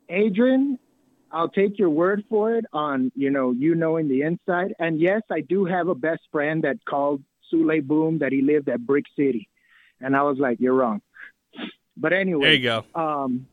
Adrian, 0.10 0.80
I'll 1.32 1.50
take 1.50 1.78
your 1.78 1.90
word 1.90 2.24
for 2.30 2.56
it 2.56 2.66
on, 2.74 3.12
you 3.16 3.30
know, 3.30 3.52
you 3.52 3.76
knowing 3.76 4.08
the 4.08 4.22
inside. 4.24 4.74
And 4.80 5.00
yes, 5.00 5.22
I 5.32 5.42
do 5.42 5.66
have 5.66 5.88
a 5.88 5.96
best 5.96 6.22
friend 6.32 6.64
that 6.64 6.84
called 6.86 7.22
Souley 7.54 7.86
Boum 7.86 8.20
that 8.20 8.32
he 8.32 8.42
lived 8.42 8.68
at 8.70 8.80
Brick 8.86 9.06
City. 9.16 9.48
And 10.02 10.16
I 10.16 10.24
was 10.24 10.38
like, 10.40 10.60
you're 10.60 10.74
wrong. 10.74 11.02
But 11.98 12.14
anyway, 12.14 12.46
There 12.48 12.54
you 12.56 12.64
go. 12.64 12.86
um, 12.96 13.48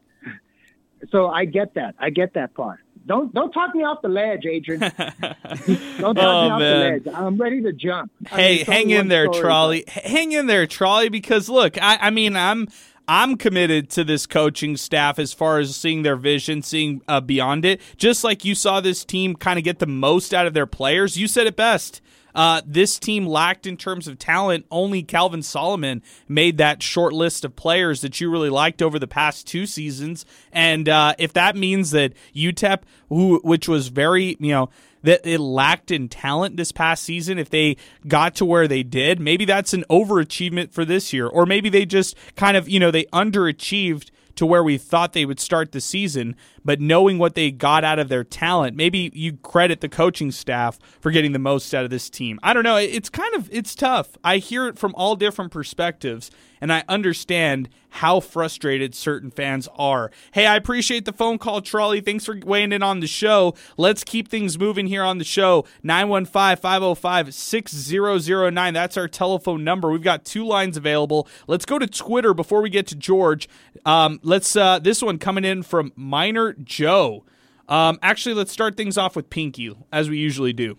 so 1.11 1.29
I 1.29 1.45
get 1.45 1.75
that. 1.75 1.95
I 1.99 2.11
get 2.11 2.35
that 2.35 2.55
part. 2.55 2.79
Don't 3.07 3.33
don't 3.33 3.53
talk 3.53 3.73
me 3.75 3.85
off 3.85 4.03
the 4.03 4.09
ledge, 4.09 4.45
Adrian. 4.47 4.81
don't 4.81 4.95
talk 4.95 6.17
Oh, 6.19 6.43
me 6.45 6.51
off 6.51 6.59
man. 6.59 6.81
the 7.05 7.11
ledge. 7.11 7.17
I'm 7.17 7.37
ready 7.39 7.63
to 7.63 7.73
jump. 7.73 8.11
I 8.33 8.37
mean, 8.37 8.45
Hey, 8.45 8.65
hang 8.65 8.91
in 8.91 9.09
there, 9.09 9.27
story, 9.27 9.41
Trolley. 9.43 9.79
H- 9.87 9.89
Hang 10.05 10.33
in 10.33 10.47
there, 10.47 10.67
Trolley, 10.67 11.09
because 11.09 11.49
look, 11.49 11.81
I, 11.81 11.99
I 12.01 12.11
mean, 12.11 12.35
I'm 12.37 12.67
I'm 13.09 13.37
committed 13.37 13.89
to 13.91 14.05
this 14.05 14.27
coaching 14.27 14.77
staff 14.77 15.19
as 15.19 15.33
far 15.33 15.59
as 15.59 15.77
seeing 15.77 16.03
their 16.03 16.17
vision, 16.17 16.63
seeing 16.63 17.03
uh, 17.07 17.21
beyond 17.21 17.65
it. 17.65 17.81
Just 17.97 18.25
like 18.25 18.45
you 18.45 18.55
saw 18.55 18.81
this 18.81 19.05
team 19.05 19.37
kind 19.37 19.59
of 19.59 19.65
get 19.65 19.79
the 19.79 19.87
most 19.87 20.35
out 20.35 20.47
of 20.47 20.55
their 20.55 20.67
players. 20.67 21.17
You 21.17 21.29
said 21.29 21.47
it 21.47 21.57
best. 21.57 22.01
Uh, 22.37 22.61
this 22.67 22.99
team 22.99 23.27
lacked 23.27 23.67
in 23.67 23.79
terms 23.79 24.07
of 24.07 24.19
talent. 24.19 24.67
Only 24.71 25.03
Calvin 25.03 25.43
Solomon 25.43 26.03
made 26.29 26.59
that 26.59 26.83
short 26.83 27.15
list 27.15 27.47
of 27.47 27.57
players 27.57 28.03
that 28.03 28.21
you 28.21 28.31
really 28.31 28.51
liked 28.51 28.83
over 28.83 28.99
the 28.99 29.07
past 29.07 29.47
two 29.47 29.65
seasons. 29.65 30.27
And 30.53 30.87
uh, 30.87 31.15
if 31.19 31.33
that 31.33 31.57
means 31.57 31.93
that 31.93 32.13
UTEP, 32.35 32.83
who 33.09 33.41
which 33.43 33.69
was 33.69 33.89
very 33.89 34.37
you 34.39 34.51
know 34.51 34.69
that 35.07 35.27
it 35.27 35.39
lacked 35.39 35.91
in 35.91 36.09
talent 36.09 36.57
this 36.57 36.73
past 36.73 37.05
season, 37.05 37.39
if 37.39 37.49
they 37.49 37.77
got 38.07 38.35
to 38.37 38.45
where 38.45 38.69
they 38.69 38.83
did, 38.83 39.21
maybe 39.21 39.45
that's 39.45 39.73
an 39.73 39.85
overachievement 39.89 40.73
for 40.73 40.85
this 40.85 41.13
year, 41.13 41.27
or 41.27 41.47
maybe 41.47 41.69
they 41.69 41.87
just 41.87 42.17
kind 42.35 42.57
of 42.57 42.69
you 42.69 42.79
know 42.81 42.91
they 42.91 43.05
underachieved 43.07 44.11
to 44.35 44.45
where 44.45 44.63
we 44.63 44.79
thought 44.79 45.13
they 45.13 45.25
would 45.25 45.41
start 45.41 45.73
the 45.73 45.81
season. 45.81 46.37
But 46.67 46.81
knowing 46.81 47.19
what 47.19 47.35
they 47.35 47.51
got 47.51 47.85
out 47.85 47.99
of 47.99 48.09
their 48.09 48.25
talent, 48.25 48.77
maybe 48.77 49.11
you 49.15 49.35
credit 49.39 49.81
the 49.81 49.89
coaching 49.89 50.33
staff 50.33 50.79
for 51.01 51.11
getting 51.11 51.33
the 51.33 51.39
most 51.39 51.73
out 51.73 51.85
of 51.85 51.91
this 51.91 52.11
team. 52.11 52.41
I 52.43 52.53
don't 52.53 52.65
know. 52.65 52.77
It's 52.77 53.09
kind 53.09 53.35
of 53.37 53.49
it's 53.53 53.75
tough. 53.75 54.19
I 54.25 54.39
hear 54.39 54.67
it 54.67 54.77
from 54.77 54.95
all 54.97 55.15
different 55.15 55.53
perspectives 55.53 56.31
and 56.61 56.73
I 56.73 56.85
understand 56.89 57.69
how 57.91 58.21
frustrated 58.21 58.95
certain 58.95 59.31
fans 59.31 59.69
are. 59.77 60.11
Hey, 60.33 60.47
I 60.47 60.57
appreciate 60.57 61.07
the 61.07 61.13
phone 61.13 61.39
call, 61.39 61.63
Trolley. 61.63 62.01
Thanks 62.01 62.27
for 62.27 62.39
weighing 62.45 62.73
in 62.73 62.83
on 62.83 63.01
the 63.01 63.07
show. 63.07 63.55
Let's 63.79 64.05
keep 64.05 64.29
things 64.29 64.59
moving 64.59 64.87
here 64.87 65.03
on 65.03 65.19
the 65.19 65.25
show. 65.25 65.65
915 65.83 66.57
505 66.61 67.35
6009. 67.35 68.75
That's 68.75 68.97
our 68.97 69.09
telephone 69.09 69.65
number. 69.65 69.91
We've 69.91 70.03
got 70.03 70.25
two 70.25 70.45
lines 70.45 70.77
available. 70.77 71.27
Let's 71.47 71.65
go 71.65 71.79
to 71.79 71.87
Twitter 71.87 72.35
before 72.35 72.61
we 72.61 72.69
get 72.69 72.87
to 72.89 72.97
George. 72.97 73.49
Um, 73.87 74.21
let's, 74.23 74.57
uh, 74.57 74.79
this 74.79 75.03
one 75.03 75.19
coming 75.19 75.45
in 75.45 75.63
from 75.63 75.93
Minor 75.97 76.53
Joe. 76.65 77.25
Um, 77.69 77.99
actually, 78.03 78.35
let's 78.35 78.53
start 78.53 78.77
things 78.77 78.97
off 78.97 79.17
with 79.17 79.31
Pinky, 79.31 79.75
as 79.93 80.09
we 80.09 80.19
usually 80.19 80.53
do. 80.53 80.79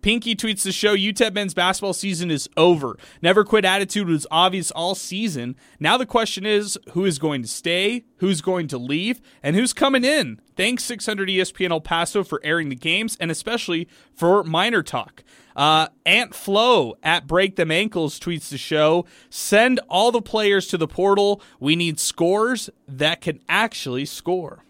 Pinky 0.00 0.34
tweets 0.34 0.62
the 0.62 0.72
show 0.72 0.96
UTEP 0.96 1.34
men's 1.34 1.54
basketball 1.54 1.92
season 1.92 2.30
is 2.30 2.48
over. 2.56 2.96
Never 3.20 3.44
quit 3.44 3.64
attitude 3.64 4.08
was 4.08 4.26
obvious 4.30 4.70
all 4.70 4.94
season. 4.94 5.56
Now 5.80 5.96
the 5.96 6.06
question 6.06 6.46
is 6.46 6.78
who 6.92 7.04
is 7.04 7.18
going 7.18 7.42
to 7.42 7.48
stay, 7.48 8.04
who's 8.18 8.40
going 8.40 8.68
to 8.68 8.78
leave, 8.78 9.20
and 9.42 9.56
who's 9.56 9.72
coming 9.72 10.04
in. 10.04 10.40
Thanks 10.56 10.84
600 10.84 11.28
ESPN 11.28 11.70
El 11.70 11.80
Paso 11.80 12.24
for 12.24 12.40
airing 12.44 12.68
the 12.68 12.76
games 12.76 13.16
and 13.20 13.30
especially 13.30 13.88
for 14.14 14.44
Miner 14.44 14.82
Talk. 14.82 15.24
Uh, 15.54 15.88
Ant 16.06 16.34
Flo 16.34 16.94
at 17.02 17.26
Break 17.26 17.56
Them 17.56 17.70
Ankles 17.70 18.18
tweets 18.18 18.48
the 18.48 18.58
show. 18.58 19.04
Send 19.30 19.80
all 19.88 20.10
the 20.10 20.22
players 20.22 20.66
to 20.68 20.78
the 20.78 20.88
portal. 20.88 21.42
We 21.60 21.76
need 21.76 22.00
scores 22.00 22.70
that 22.88 23.20
can 23.20 23.40
actually 23.48 24.06
score. 24.06 24.64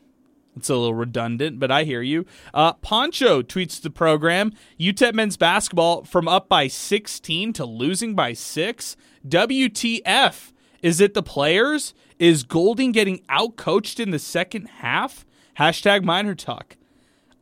It's 0.56 0.68
a 0.68 0.76
little 0.76 0.94
redundant, 0.94 1.59
but 1.59 1.71
I 1.71 1.85
hear 1.85 2.02
you. 2.02 2.26
Uh, 2.52 2.75
Poncho 2.75 3.42
tweets 3.42 3.80
the 3.80 3.90
program 3.90 4.52
UTEP 4.78 5.14
men's 5.14 5.37
basketball 5.37 6.04
from 6.04 6.28
up 6.28 6.49
by 6.49 6.68
16 6.68 7.52
to 7.54 7.64
losing 7.64 8.14
by 8.14 8.35
six. 8.35 8.97
WTF? 9.26 10.52
Is 10.82 11.00
it 11.00 11.14
the 11.14 11.23
players? 11.23 11.94
Is 12.18 12.42
Golding 12.42 12.92
getting 12.92 13.21
outcoached 13.30 13.99
in 13.99 14.11
the 14.11 14.18
second 14.18 14.66
half? 14.66 15.25
Hashtag 15.59 16.04
Miner 16.04 16.35
Talk. 16.35 16.76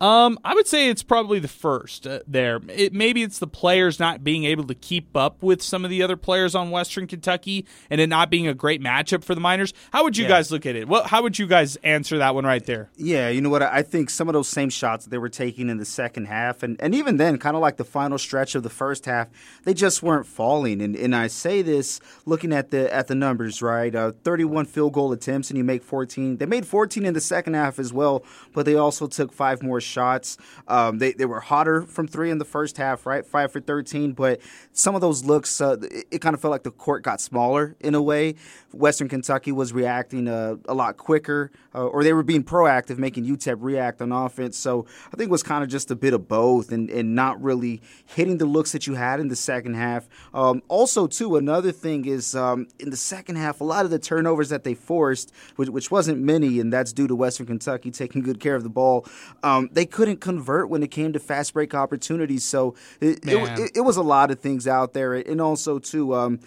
Um, 0.01 0.39
I 0.45 0.55
would 0.55 0.67
say 0.67 0.89
it's 0.89 1.03
probably 1.03 1.41
the 1.41 1.49
first 1.49 2.07
uh, 2.07 2.21
there. 2.27 2.61
It, 2.69 2.95
maybe 2.95 3.23
it's 3.23 3.39
the 3.39 3.47
players 3.47 4.01
not 4.01 4.25
being 4.25 4.45
able 4.45 4.65
to 4.65 4.75
keep 4.75 5.15
up 5.15 5.43
with 5.43 5.61
some 5.61 5.85
of 5.85 5.91
the 5.91 6.03
other 6.03 6.17
players 6.17 6.55
on 6.55 6.71
Western 6.71 7.07
Kentucky, 7.07 7.67
and 7.91 8.01
it 8.01 8.07
not 8.07 8.31
being 8.31 8.49
a 8.49 8.55
great 8.55 8.81
matchup 8.81 9.23
for 9.23 9.35
the 9.35 9.43
Miners. 9.43 9.75
How 9.93 10.03
would 10.05 10.17
you 10.17 10.23
yeah. 10.25 10.31
guys 10.31 10.51
look 10.51 10.65
at 10.65 10.75
it? 10.75 10.89
Well, 10.89 11.05
how 11.05 11.23
would 11.23 11.39
you 11.39 11.47
guys 11.47 11.77
answer 11.85 12.17
that 12.17 12.35
one 12.35 12.47
right 12.47 12.65
there? 12.65 12.89
Yeah, 12.97 13.29
you 13.29 13.43
know 13.43 13.51
what? 13.51 13.63
I 13.63 13.83
think 13.83 14.09
some 14.09 14.27
of 14.27 14.33
those 14.33 14.49
same 14.49 14.71
shots 14.71 15.05
they 15.05 15.19
were 15.19 15.29
taking 15.29 15.69
in 15.69 15.77
the 15.77 15.85
second 15.85 16.27
half, 16.27 16.63
and, 16.63 16.81
and 16.81 16.95
even 16.95 17.19
then, 17.19 17.39
kind 17.39 17.55
of 17.55 17.61
like 17.61 17.77
the 17.77 17.85
final 17.85 18.17
stretch 18.17 18.55
of 18.55 18.63
the 18.63 18.71
first 18.71 19.05
half, 19.05 19.29
they 19.65 19.75
just 19.75 20.03
weren't 20.03 20.27
falling. 20.27 20.81
And 20.81 20.97
and 20.97 21.15
I 21.15 21.27
say 21.27 21.61
this 21.61 22.01
looking 22.25 22.55
at 22.55 22.71
the 22.71 22.93
at 22.93 23.09
the 23.09 23.15
numbers, 23.15 23.61
right? 23.61 23.95
Uh, 23.95 24.13
31 24.25 24.65
field 24.65 24.95
goal 24.95 25.13
attempts, 25.13 25.51
and 25.51 25.59
you 25.59 25.65
make 25.65 25.83
14. 25.83 26.39
They 26.39 26.47
made 26.47 26.67
14 26.67 27.05
in 27.05 27.13
the 27.13 27.21
second 27.21 27.53
half 27.53 27.79
as 27.79 27.93
well, 27.93 28.25
but 28.55 28.65
they 28.65 28.77
also 28.77 29.07
took 29.07 29.31
five 29.31 29.63
more 29.63 29.81
shots. 29.91 30.39
Um, 30.69 30.99
they, 30.99 31.13
they 31.13 31.27
were 31.27 31.41
hotter 31.41 31.83
from 31.83 32.07
three 32.07 32.31
in 32.31 32.39
the 32.39 32.45
first 32.45 32.77
half, 32.77 33.07
right? 33.07 33.27
Five 33.27 33.53
for 33.53 33.61
13. 33.61 34.13
But 34.13 34.41
some 34.73 34.95
of 34.95 35.01
those 35.01 35.25
looks, 35.25 35.61
uh, 35.61 35.77
it, 35.83 36.07
it 36.11 36.19
kind 36.21 36.35
of 36.35 36.41
felt 36.41 36.53
like 36.53 36.63
the 36.63 36.71
court 36.71 37.03
got 37.03 37.21
smaller 37.21 37.77
in 37.81 37.95
a 37.95 38.03
way. 38.03 38.37
Western 38.73 39.09
Kentucky 39.09 39.53
was 39.53 39.73
reacting 39.73 40.29
uh, 40.29 40.57
a 40.67 40.75
lot 40.75 40.97
quicker, 40.97 41.51
uh, 41.75 41.87
or 41.87 42.05
they 42.05 42.13
were 42.13 42.23
being 42.23 42.45
proactive, 42.45 42.99
making 42.99 43.25
UTEP 43.25 43.57
react 43.59 44.01
on 44.01 44.13
offense. 44.13 44.57
So 44.57 44.87
I 45.13 45.17
think 45.17 45.29
it 45.29 45.31
was 45.31 45.43
kind 45.43 45.65
of 45.65 45.71
just 45.71 45.91
a 45.91 45.97
bit 45.97 46.15
of 46.15 46.29
both 46.29 46.71
and, 46.71 46.89
and 46.91 47.15
not 47.15 47.43
really 47.43 47.83
hitting 48.07 48.39
the 48.39 48.47
looks 48.47 48.73
that 48.73 48.87
you 48.87 48.95
had 48.95 49.21
in 49.21 49.29
the 49.29 49.37
second 49.37 49.75
half. 49.75 50.09
Um, 50.33 50.63
also, 50.69 51.07
too, 51.07 51.37
another 51.37 51.73
thing 51.73 52.05
is 52.05 52.35
um, 52.35 52.69
in 52.79 52.91
the 52.91 52.97
second 52.97 53.37
half, 53.37 53.61
a 53.61 53.65
lot 53.65 53.85
of 53.85 53.91
the 53.91 53.99
turnovers 53.99 54.49
that 54.51 54.65
they 54.65 54.75
forced, 54.75 55.33
which, 55.57 55.69
which, 55.69 55.91
wasn't 55.91 56.21
many, 56.21 56.61
and 56.61 56.73
that's 56.73 56.93
due 56.93 57.09
to 57.09 57.17
Western 57.17 57.47
Kentucky 57.47 57.91
taking 58.01 58.23
good 58.23 58.41
care 58.41 58.55
of 58.55 58.63
the 58.63 58.71
ball, 58.71 59.07
um, 59.43 59.69
they 59.73 59.87
couldn't 59.87 60.21
convert 60.21 60.69
when 60.69 60.83
it 60.83 60.91
came 60.91 61.13
to 61.13 61.19
fast 61.19 61.55
break 61.55 61.75
opportunities. 61.75 62.45
So 62.45 62.75
it, 63.01 63.27
it, 63.27 63.59
it, 63.59 63.71
it 63.77 63.81
was 63.81 63.97
a 63.97 64.03
lot 64.03 64.31
of 64.31 64.39
things 64.39 64.69
out 64.69 64.93
there. 64.93 65.15
And 65.15 65.41
also, 65.41 65.79
too, 65.79 66.15
um, 66.15 66.41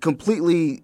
completely 0.00 0.82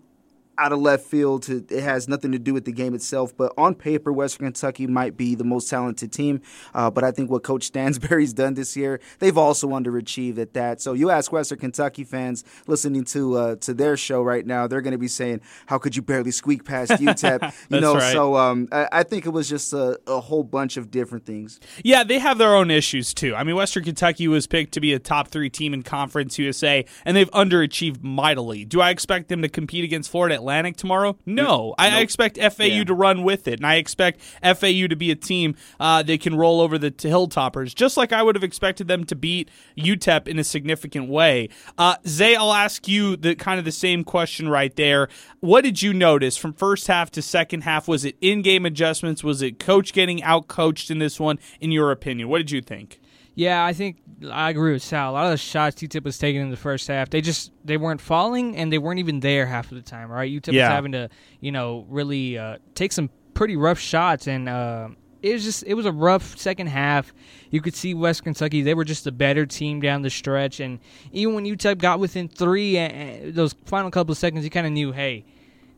out 0.58 0.72
of 0.72 0.80
left 0.80 1.04
field. 1.04 1.44
To, 1.44 1.64
it 1.68 1.82
has 1.82 2.08
nothing 2.08 2.32
to 2.32 2.38
do 2.38 2.54
with 2.54 2.64
the 2.64 2.72
game 2.72 2.94
itself. 2.94 3.36
But 3.36 3.52
on 3.56 3.74
paper, 3.74 4.12
Western 4.12 4.46
Kentucky 4.46 4.86
might 4.86 5.16
be 5.16 5.34
the 5.34 5.44
most 5.44 5.68
talented 5.68 6.12
team. 6.12 6.40
Uh, 6.74 6.90
but 6.90 7.04
I 7.04 7.10
think 7.10 7.30
what 7.30 7.42
Coach 7.42 7.64
Stansbury's 7.66 8.32
done 8.32 8.54
this 8.54 8.76
year, 8.76 9.00
they've 9.18 9.36
also 9.36 9.68
underachieved 9.68 10.38
at 10.38 10.54
that. 10.54 10.80
So 10.80 10.92
you 10.92 11.10
ask 11.10 11.32
Western 11.32 11.58
Kentucky 11.58 12.04
fans 12.04 12.44
listening 12.66 13.04
to 13.06 13.36
uh, 13.36 13.56
to 13.56 13.74
their 13.74 13.96
show 13.96 14.22
right 14.22 14.46
now, 14.46 14.66
they're 14.66 14.80
going 14.80 14.92
to 14.92 14.98
be 14.98 15.08
saying, 15.08 15.40
"How 15.66 15.78
could 15.78 15.96
you 15.96 16.02
barely 16.02 16.30
squeak 16.30 16.64
past 16.64 16.92
UTEP?" 16.92 17.52
you 17.70 17.80
know. 17.80 17.94
Right. 17.94 18.12
So 18.12 18.36
um, 18.36 18.68
I, 18.72 18.88
I, 18.92 19.02
think 19.02 19.26
it 19.26 19.30
was 19.30 19.48
just 19.48 19.72
a, 19.72 19.98
a 20.06 20.20
whole 20.20 20.42
bunch 20.42 20.76
of 20.76 20.90
different 20.90 21.26
things. 21.26 21.60
Yeah, 21.82 22.04
they 22.04 22.18
have 22.18 22.38
their 22.38 22.54
own 22.54 22.70
issues 22.70 23.14
too. 23.14 23.34
I 23.34 23.44
mean, 23.44 23.56
Western 23.56 23.84
Kentucky 23.84 24.28
was 24.28 24.46
picked 24.46 24.72
to 24.74 24.80
be 24.80 24.92
a 24.92 24.98
top 24.98 25.28
three 25.28 25.50
team 25.50 25.74
in 25.74 25.82
Conference 25.82 26.38
USA, 26.38 26.84
and 27.04 27.16
they've 27.16 27.30
underachieved 27.30 28.02
mightily. 28.02 28.64
Do 28.64 28.80
I 28.80 28.90
expect 28.90 29.28
them 29.28 29.42
to 29.42 29.48
compete 29.48 29.84
against 29.84 30.10
Florida? 30.10 30.40
Atlantic 30.46 30.76
tomorrow? 30.76 31.18
No. 31.26 31.74
I, 31.76 31.90
nope. 31.90 31.98
I, 31.98 32.02
expect 32.02 32.38
FAU 32.38 32.64
yeah. 32.64 32.84
to 32.84 32.94
run 32.94 33.24
with 33.24 33.48
it, 33.48 33.58
and 33.58 33.66
I 33.66 33.76
expect 33.76 34.20
FAU 34.42 34.86
to 34.86 34.94
be 34.96 35.10
a 35.10 35.16
team 35.16 35.56
uh, 35.80 36.04
that 36.04 36.20
can 36.20 36.36
roll 36.36 36.60
over 36.60 36.78
the 36.78 36.92
Hilltoppers, 36.92 37.74
just 37.74 37.96
like 37.96 38.12
I 38.12 38.22
would 38.22 38.36
have 38.36 38.44
expected 38.44 38.86
them 38.86 39.04
to 39.06 39.16
beat 39.16 39.50
UTEP 39.76 40.28
in 40.28 40.38
a 40.38 40.44
significant 40.44 41.08
way. 41.08 41.48
Uh, 41.76 41.96
Zay, 42.06 42.36
I'll 42.36 42.52
ask 42.52 42.86
you 42.86 43.16
the 43.16 43.34
kind 43.34 43.58
of 43.58 43.64
the 43.64 43.72
same 43.72 44.04
question 44.04 44.48
right 44.48 44.74
there. 44.76 45.08
What 45.40 45.64
did 45.64 45.82
you 45.82 45.92
notice 45.92 46.36
from 46.36 46.52
first 46.52 46.86
half 46.86 47.10
to 47.12 47.22
second 47.22 47.62
half? 47.62 47.88
Was 47.88 48.04
it 48.04 48.16
in-game 48.20 48.64
adjustments? 48.64 49.24
Was 49.24 49.42
it 49.42 49.58
coach 49.58 49.92
getting 49.92 50.22
out 50.22 50.46
coached 50.46 50.92
in 50.92 51.00
this 51.00 51.18
one? 51.18 51.40
In 51.60 51.72
your 51.72 51.90
opinion, 51.90 52.28
what 52.28 52.38
did 52.38 52.52
you 52.52 52.62
think? 52.62 53.00
Yeah, 53.36 53.64
I 53.64 53.74
think 53.74 53.98
I 54.30 54.48
agree 54.48 54.72
with 54.72 54.82
Sal. 54.82 55.10
A 55.10 55.12
lot 55.12 55.26
of 55.26 55.32
the 55.32 55.36
shots 55.36 55.82
UTEP 55.82 56.02
was 56.04 56.16
taking 56.16 56.40
in 56.40 56.50
the 56.50 56.56
first 56.56 56.88
half, 56.88 57.10
they 57.10 57.20
just 57.20 57.52
they 57.64 57.76
weren't 57.76 58.00
falling 58.00 58.56
and 58.56 58.72
they 58.72 58.78
weren't 58.78 58.98
even 58.98 59.20
there 59.20 59.44
half 59.44 59.70
of 59.70 59.76
the 59.76 59.82
time. 59.82 60.10
Right, 60.10 60.30
UTEP 60.32 60.54
yeah. 60.54 60.68
was 60.68 60.74
having 60.74 60.92
to 60.92 61.10
you 61.40 61.52
know 61.52 61.86
really 61.88 62.38
uh, 62.38 62.56
take 62.74 62.92
some 62.92 63.10
pretty 63.34 63.56
rough 63.56 63.78
shots, 63.78 64.26
and 64.26 64.48
uh, 64.48 64.88
it 65.22 65.34
was 65.34 65.44
just 65.44 65.64
it 65.66 65.74
was 65.74 65.84
a 65.84 65.92
rough 65.92 66.38
second 66.38 66.68
half. 66.68 67.12
You 67.50 67.60
could 67.60 67.74
see 67.74 67.92
West 67.92 68.24
Kentucky; 68.24 68.62
they 68.62 68.72
were 68.72 68.84
just 68.84 69.06
a 69.06 69.12
better 69.12 69.44
team 69.44 69.80
down 69.80 70.00
the 70.00 70.10
stretch, 70.10 70.58
and 70.58 70.80
even 71.12 71.34
when 71.34 71.44
UTEP 71.44 71.76
got 71.76 72.00
within 72.00 72.28
three, 72.28 72.78
uh, 72.78 73.18
those 73.26 73.54
final 73.66 73.90
couple 73.90 74.12
of 74.12 74.18
seconds, 74.18 74.44
you 74.44 74.50
kind 74.50 74.66
of 74.66 74.72
knew, 74.72 74.92
hey, 74.92 75.26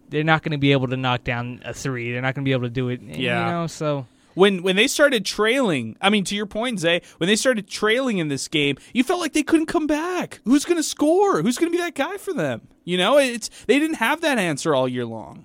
they're 0.08 0.22
not 0.22 0.42
going 0.44 0.52
to 0.52 0.58
be 0.58 0.70
able 0.70 0.86
to 0.86 0.96
knock 0.96 1.24
down 1.24 1.60
a 1.64 1.74
three. 1.74 2.12
They're 2.12 2.22
not 2.22 2.36
going 2.36 2.44
to 2.44 2.48
be 2.48 2.52
able 2.52 2.68
to 2.68 2.70
do 2.70 2.88
it. 2.88 3.02
Yeah, 3.02 3.46
you 3.46 3.52
know, 3.52 3.66
so 3.66 4.06
when 4.38 4.62
when 4.62 4.76
they 4.76 4.86
started 4.86 5.24
trailing, 5.24 5.96
I 6.00 6.10
mean, 6.10 6.24
to 6.24 6.36
your 6.36 6.46
point, 6.46 6.78
Zay, 6.78 7.02
when 7.18 7.26
they 7.26 7.36
started 7.36 7.68
trailing 7.68 8.18
in 8.18 8.28
this 8.28 8.46
game, 8.46 8.78
you 8.92 9.02
felt 9.02 9.20
like 9.20 9.32
they 9.32 9.42
couldn't 9.42 9.66
come 9.66 9.86
back. 9.86 10.40
Who's 10.44 10.64
going 10.64 10.76
to 10.76 10.82
score? 10.82 11.42
Who's 11.42 11.58
going 11.58 11.72
to 11.72 11.76
be 11.76 11.82
that 11.82 11.94
guy 11.96 12.16
for 12.18 12.32
them? 12.32 12.68
You 12.84 12.98
know, 12.98 13.18
it's 13.18 13.50
they 13.66 13.78
didn't 13.78 13.96
have 13.96 14.20
that 14.20 14.38
answer 14.38 14.74
all 14.74 14.88
year 14.88 15.04
long. 15.04 15.44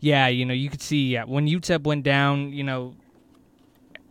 Yeah, 0.00 0.28
you 0.28 0.44
know, 0.44 0.54
you 0.54 0.70
could 0.70 0.80
see 0.80 1.08
yeah, 1.08 1.24
when 1.24 1.48
UTEP 1.48 1.82
went 1.82 2.04
down, 2.04 2.52
you 2.52 2.62
know, 2.62 2.94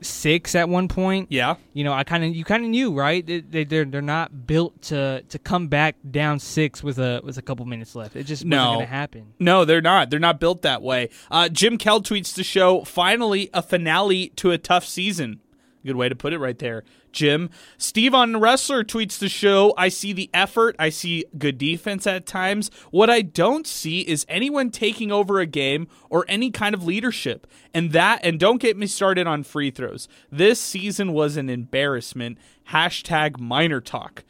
six 0.01 0.55
at 0.55 0.69
one 0.69 0.87
point. 0.87 1.31
Yeah, 1.31 1.55
you 1.73 1.83
know, 1.83 1.93
I 1.93 2.03
kind 2.03 2.23
of 2.23 2.35
you 2.35 2.43
kind 2.43 2.63
of 2.63 2.69
knew, 2.69 2.93
right? 2.93 3.25
They, 3.25 3.41
they 3.41 3.63
they're 3.63 3.85
they're 3.85 4.01
not 4.01 4.47
built 4.47 4.81
to 4.83 5.23
to 5.29 5.39
come 5.39 5.67
back 5.67 5.95
down 6.09 6.39
six 6.39 6.83
with 6.83 6.99
a 6.99 7.21
with 7.23 7.37
a 7.37 7.41
couple 7.41 7.65
minutes 7.65 7.95
left. 7.95 8.15
It 8.15 8.23
just 8.23 8.45
no. 8.45 8.57
wasn't 8.57 8.73
going 8.75 8.85
to 8.85 8.93
happen. 8.93 9.33
No, 9.39 9.65
they're 9.65 9.81
not. 9.81 10.09
They're 10.09 10.19
not 10.19 10.39
built 10.39 10.61
that 10.61 10.81
way. 10.81 11.09
Uh, 11.31 11.49
Jim 11.49 11.77
Kell 11.77 12.01
tweets 12.01 12.33
the 12.33 12.43
show. 12.43 12.83
Finally, 12.83 13.49
a 13.53 13.61
finale 13.61 14.29
to 14.37 14.51
a 14.51 14.57
tough 14.57 14.85
season. 14.85 15.41
Good 15.85 15.95
way 15.95 16.09
to 16.09 16.15
put 16.15 16.33
it 16.33 16.39
right 16.39 16.57
there. 16.59 16.83
Jim. 17.17 17.49
Steve 17.79 18.13
on 18.13 18.39
Wrestler 18.39 18.83
tweets 18.83 19.17
the 19.17 19.27
show. 19.27 19.73
I 19.75 19.89
see 19.89 20.13
the 20.13 20.29
effort. 20.35 20.75
I 20.77 20.89
see 20.89 21.25
good 21.35 21.57
defense 21.57 22.05
at 22.05 22.27
times. 22.27 22.69
What 22.91 23.09
I 23.09 23.23
don't 23.23 23.65
see 23.65 24.01
is 24.01 24.23
anyone 24.29 24.69
taking 24.69 25.11
over 25.11 25.39
a 25.39 25.47
game 25.47 25.87
or 26.11 26.25
any 26.27 26.51
kind 26.51 26.75
of 26.75 26.85
leadership. 26.85 27.47
And 27.73 27.91
that, 27.91 28.19
and 28.23 28.39
don't 28.39 28.61
get 28.61 28.77
me 28.77 28.85
started 28.85 29.25
on 29.25 29.41
free 29.41 29.71
throws. 29.71 30.07
This 30.31 30.59
season 30.59 31.11
was 31.11 31.37
an 31.37 31.49
embarrassment. 31.49 32.37
Hashtag 32.69 33.39
Miner 33.39 33.81
Talk. 33.81 34.23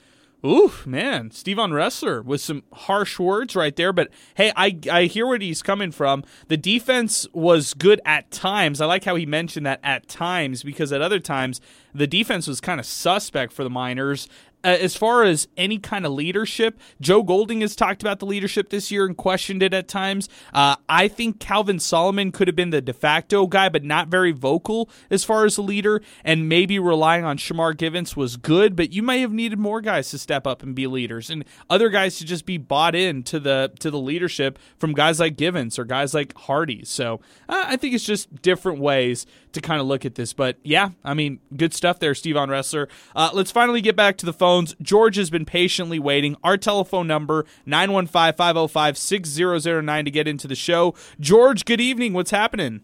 Ooh, 0.48 0.72
man, 0.86 1.30
Stevon 1.30 1.74
Wrestler 1.74 2.22
with 2.22 2.40
some 2.40 2.64
harsh 2.72 3.20
words 3.20 3.54
right 3.54 3.76
there. 3.76 3.92
But 3.92 4.10
hey, 4.36 4.54
I, 4.56 4.80
I 4.90 5.04
hear 5.04 5.28
where 5.28 5.38
he's 5.38 5.62
coming 5.62 5.92
from. 5.92 6.24
The 6.48 6.56
defense 6.56 7.28
was 7.34 7.74
good 7.74 8.00
at 8.06 8.32
times. 8.32 8.80
I 8.80 8.86
like 8.86 9.04
how 9.04 9.16
he 9.16 9.26
mentioned 9.26 9.66
that 9.66 9.82
at 9.84 10.08
times 10.08 10.64
because 10.64 10.94
at 10.94 11.02
other 11.02 11.20
times 11.20 11.60
the 11.94 12.08
defense 12.08 12.48
was 12.48 12.62
kind 12.62 12.80
of 12.80 12.86
suspect 12.86 13.52
for 13.52 13.66
the 13.66 13.70
Miners. 13.70 14.30
Uh, 14.68 14.72
as 14.82 14.98
far 14.98 15.24
as 15.24 15.48
any 15.56 15.78
kind 15.78 16.06
of 16.06 16.12
leadership, 16.12 16.78
Joe 17.00 17.24
Golding 17.24 17.62
has 17.62 17.74
talked 17.74 18.02
about 18.02 18.20
the 18.20 18.26
leadership 18.26 18.70
this 18.70 18.92
year 18.92 19.06
and 19.06 19.16
questioned 19.16 19.64
it 19.64 19.74
at 19.74 19.88
times. 19.88 20.28
Uh, 20.54 20.76
I 20.90 21.08
think 21.08 21.40
Calvin 21.40 21.80
Solomon 21.80 22.34
could 22.34 22.50
have 22.50 22.56
been 22.56 22.72
the 22.72 22.82
de 22.82 22.92
facto 22.92 23.48
guy, 23.48 23.70
but 23.70 23.86
not 23.86 24.10
very 24.10 24.34
vocal 24.34 24.90
as 25.10 25.24
far 25.24 25.46
as 25.46 25.58
a 25.58 25.62
leader, 25.62 26.02
and 26.26 26.50
maybe 26.50 26.80
relying 26.80 27.24
on 27.24 27.38
Shamar 27.38 27.78
Givens 27.78 28.18
was 28.18 28.36
good, 28.36 28.76
but 28.76 28.92
you 28.92 29.02
may 29.02 29.22
have 29.22 29.32
needed 29.32 29.58
more 29.58 29.80
guys 29.80 30.10
to 30.10 30.18
step 30.18 30.46
up 30.46 30.62
and 30.62 30.76
be 30.76 30.86
leaders, 30.86 31.30
and 31.30 31.46
other 31.70 31.88
guys 31.88 32.18
to 32.18 32.26
just 32.26 32.46
be 32.46 32.58
bought 32.58 32.94
in 32.94 33.24
to 33.24 33.40
the 33.40 33.72
to 33.80 33.90
the 33.90 34.00
leadership 34.00 34.60
from 34.78 34.92
guys 34.92 35.22
like 35.22 35.38
Givens 35.38 35.80
or 35.80 35.86
guys 35.86 36.14
like 36.14 36.36
Hardy. 36.36 36.84
So 36.84 37.22
uh, 37.48 37.64
I 37.68 37.78
think 37.78 37.96
it's 37.96 38.04
just 38.04 38.42
different 38.42 38.82
ways 38.82 39.26
to 39.58 39.68
kind 39.68 39.82
of 39.82 39.88
look 39.88 40.06
at 40.06 40.14
this. 40.16 40.32
But 40.34 40.58
yeah, 40.64 40.92
I 41.04 41.14
mean, 41.14 41.40
good 41.56 41.74
stuff 41.74 42.00
there, 42.00 42.14
Stevon 42.14 42.48
Ressler. 42.48 42.88
Uh, 43.16 43.30
let's 43.34 43.52
finally 43.52 43.82
get 43.82 43.96
back 43.96 44.18
to 44.18 44.26
the 44.26 44.34
phones. 44.34 44.76
George 44.82 45.18
has 45.18 45.30
been 45.30 45.46
patiently 45.46 46.00
waiting. 46.00 46.36
Our 46.44 46.58
telephone 46.58 47.06
number, 47.08 47.46
915-505-6009 47.68 50.06
to 50.06 50.12
get 50.12 50.28
into 50.28 50.48
the 50.48 50.56
show. 50.56 50.96
George, 51.20 51.66
good 51.66 51.82
evening. 51.82 52.14
What's 52.14 52.32
happening? 52.32 52.82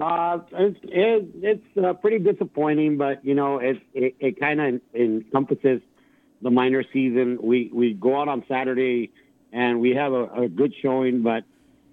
Uh, 0.00 0.38
it's 0.52 0.78
it, 0.82 1.28
it's 1.42 1.66
uh, 1.82 1.94
pretty 1.94 2.18
disappointing, 2.18 2.98
but 2.98 3.24
you 3.24 3.34
know 3.34 3.58
it 3.58 3.78
it, 3.94 4.14
it 4.20 4.38
kind 4.38 4.60
of 4.60 4.80
encompasses 4.94 5.80
the 6.42 6.50
minor 6.50 6.84
season. 6.92 7.38
We 7.42 7.70
we 7.72 7.94
go 7.94 8.20
out 8.20 8.28
on 8.28 8.44
Saturday 8.46 9.10
and 9.52 9.80
we 9.80 9.94
have 9.94 10.12
a, 10.12 10.24
a 10.42 10.48
good 10.48 10.74
showing, 10.82 11.22
but 11.22 11.44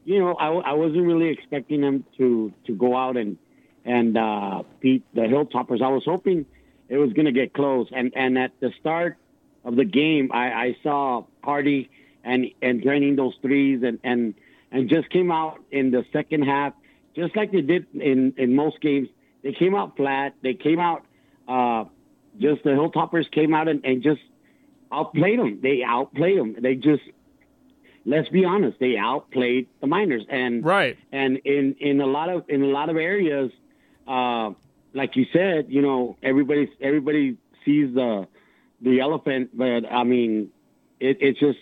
you 0.04 0.20
know 0.20 0.34
I, 0.34 0.50
I 0.50 0.74
wasn't 0.74 1.06
really 1.06 1.30
expecting 1.30 1.80
them 1.80 2.04
to 2.18 2.52
to 2.68 2.76
go 2.76 2.98
out 2.98 3.16
and 3.16 3.38
and 3.86 4.18
uh, 4.18 4.64
beat 4.80 5.04
the 5.14 5.22
Hilltoppers. 5.22 5.82
I 5.82 5.90
was 5.90 6.04
hoping 6.06 6.46
it 6.90 6.98
was 6.98 7.14
going 7.14 7.26
to 7.26 7.32
get 7.32 7.54
close, 7.54 7.88
and 7.92 8.14
and 8.16 8.38
at 8.38 8.52
the 8.60 8.72
start 8.80 9.18
of 9.64 9.76
the 9.76 9.86
game, 9.86 10.32
I, 10.34 10.52
I 10.52 10.78
saw 10.84 11.26
Hardy 11.44 11.90
and 12.24 12.48
and 12.62 12.82
draining 12.82 13.16
those 13.16 13.34
threes 13.42 13.82
and 13.84 14.00
and 14.04 14.34
and 14.72 14.90
just 14.90 15.10
came 15.10 15.32
out 15.32 15.60
in 15.72 15.92
the 15.92 16.06
second 16.12 16.44
half 16.44 16.74
just 17.16 17.36
like 17.36 17.52
they 17.52 17.62
did 17.62 17.88
in 17.94 18.34
in 18.38 18.56
most 18.56 18.82
games. 18.82 19.10
They 19.44 19.54
came 19.54 19.76
out 19.76 19.98
flat. 19.98 20.36
They 20.42 20.54
came 20.54 20.80
out 20.80 21.06
uh, 21.48 21.86
just 22.40 22.64
the 22.64 22.72
Hilltoppers 22.72 23.30
came 23.32 23.54
out 23.54 23.68
and, 23.68 23.84
and 23.86 24.02
just 24.02 24.22
outplayed 24.92 25.40
them. 25.40 25.60
They 25.62 25.84
outplayed 25.84 26.40
them. 26.40 26.56
They 26.60 26.76
just 26.76 27.04
let's 28.06 28.30
be 28.30 28.46
honest, 28.46 28.80
they 28.80 28.98
outplayed 28.98 29.68
the 29.82 29.88
Miners 29.88 30.24
and 30.30 30.64
right. 30.66 30.98
And 31.12 31.38
in 31.46 31.76
in 31.80 32.02
a 32.02 32.06
lot 32.06 32.30
of 32.30 32.46
in 32.50 32.64
a 32.64 32.68
lot 32.68 32.90
of 32.90 32.98
areas, 32.98 33.52
uh, 34.08 34.52
like 34.94 35.16
you 35.16 35.26
said, 35.34 35.68
you 35.70 35.82
know, 35.82 36.18
everybody 36.22 36.72
everybody 36.82 37.38
sees 37.66 37.94
the 37.94 38.28
the 38.82 39.00
elephant, 39.00 39.58
but 39.58 39.92
I 39.92 40.04
mean, 40.04 40.50
it, 41.00 41.18
it's 41.22 41.40
just 41.40 41.60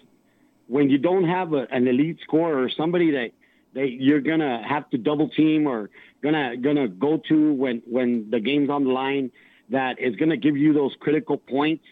when 0.67 0.89
you 0.89 0.97
don't 0.97 1.25
have 1.25 1.53
a, 1.53 1.67
an 1.71 1.87
elite 1.87 2.19
scorer 2.23 2.63
or 2.63 2.69
somebody 2.69 3.11
that 3.11 3.31
that 3.73 3.91
you're 3.91 4.21
gonna 4.21 4.63
have 4.67 4.89
to 4.89 4.97
double 4.97 5.29
team 5.29 5.67
or 5.67 5.89
gonna 6.21 6.57
gonna 6.57 6.87
go 6.87 7.17
to 7.29 7.53
when 7.53 7.81
when 7.85 8.29
the 8.29 8.39
game's 8.39 8.69
on 8.69 8.83
the 8.83 8.91
line 8.91 9.31
that 9.69 9.99
is 9.99 10.15
gonna 10.15 10.37
give 10.37 10.57
you 10.57 10.73
those 10.73 10.93
critical 10.99 11.37
points 11.37 11.85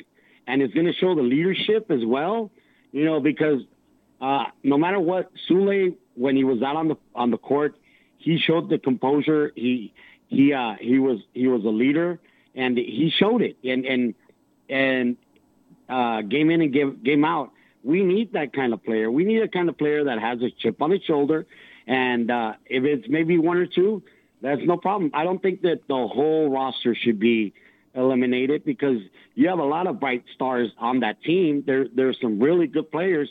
and 0.48 0.62
it's 0.62 0.74
gonna 0.74 0.94
show 0.94 1.16
the 1.16 1.22
leadership 1.22 1.92
as 1.92 2.04
well. 2.04 2.52
You 2.92 3.06
know, 3.06 3.20
because 3.20 3.62
uh, 4.20 4.46
no 4.64 4.78
matter 4.78 5.00
what, 5.00 5.32
Souley 5.50 5.96
when 6.16 6.36
he 6.36 6.44
was 6.44 6.62
out 6.62 6.76
on 6.76 6.90
the 6.90 6.98
on 7.16 7.32
the 7.32 7.38
court, 7.38 7.76
he 8.18 8.38
showed 8.38 8.70
the 8.70 8.78
composure. 8.78 9.52
He 9.56 9.94
he 10.30 10.54
uh, 10.54 10.76
he 10.80 10.98
was 10.98 11.20
he 11.34 11.48
was 11.48 11.64
a 11.66 11.70
leader 11.70 12.20
and 12.56 12.78
he 12.78 13.12
showed 13.20 13.42
it. 13.42 13.58
And 13.64 13.86
and 13.86 14.16
and 14.70 15.18
uh, 15.90 16.22
game 16.22 16.50
in 16.50 16.62
and 16.62 16.74
game 16.74 17.02
game 17.04 17.26
out. 17.26 17.52
We 17.84 18.04
need 18.04 18.34
that 18.34 18.54
kind 18.54 18.74
of 18.74 18.84
player. 18.84 19.12
We 19.12 19.24
need 19.24 19.42
a 19.42 19.48
kind 19.48 19.70
of 19.70 19.78
player 19.78 20.06
that 20.06 20.20
has 20.20 20.42
a 20.42 20.50
chip 20.52 20.82
on 20.82 20.92
his 20.92 21.04
shoulder 21.04 21.46
and 21.90 22.30
uh, 22.30 22.54
if 22.68 22.84
it's 22.84 23.08
maybe 23.10 23.40
one 23.40 23.58
or 23.58 23.66
two, 23.66 24.04
that's 24.42 24.62
no 24.64 24.78
problem. 24.78 25.10
I 25.14 25.24
don't 25.24 25.42
think 25.42 25.64
that 25.64 25.88
the 25.88 25.96
whole 25.96 26.48
roster 26.48 26.96
should 26.96 27.20
be 27.20 27.54
eliminated 27.96 28.64
because 28.64 29.02
you 29.34 29.50
have 29.50 29.58
a 29.58 29.66
lot 29.66 29.88
of 29.88 30.00
bright 30.00 30.24
stars 30.36 30.70
on 30.78 31.00
that 31.00 31.24
team. 31.24 31.64
There, 31.66 31.88
there's 31.94 32.18
some 32.22 32.40
really 32.40 32.68
good 32.68 32.92
players. 32.92 33.28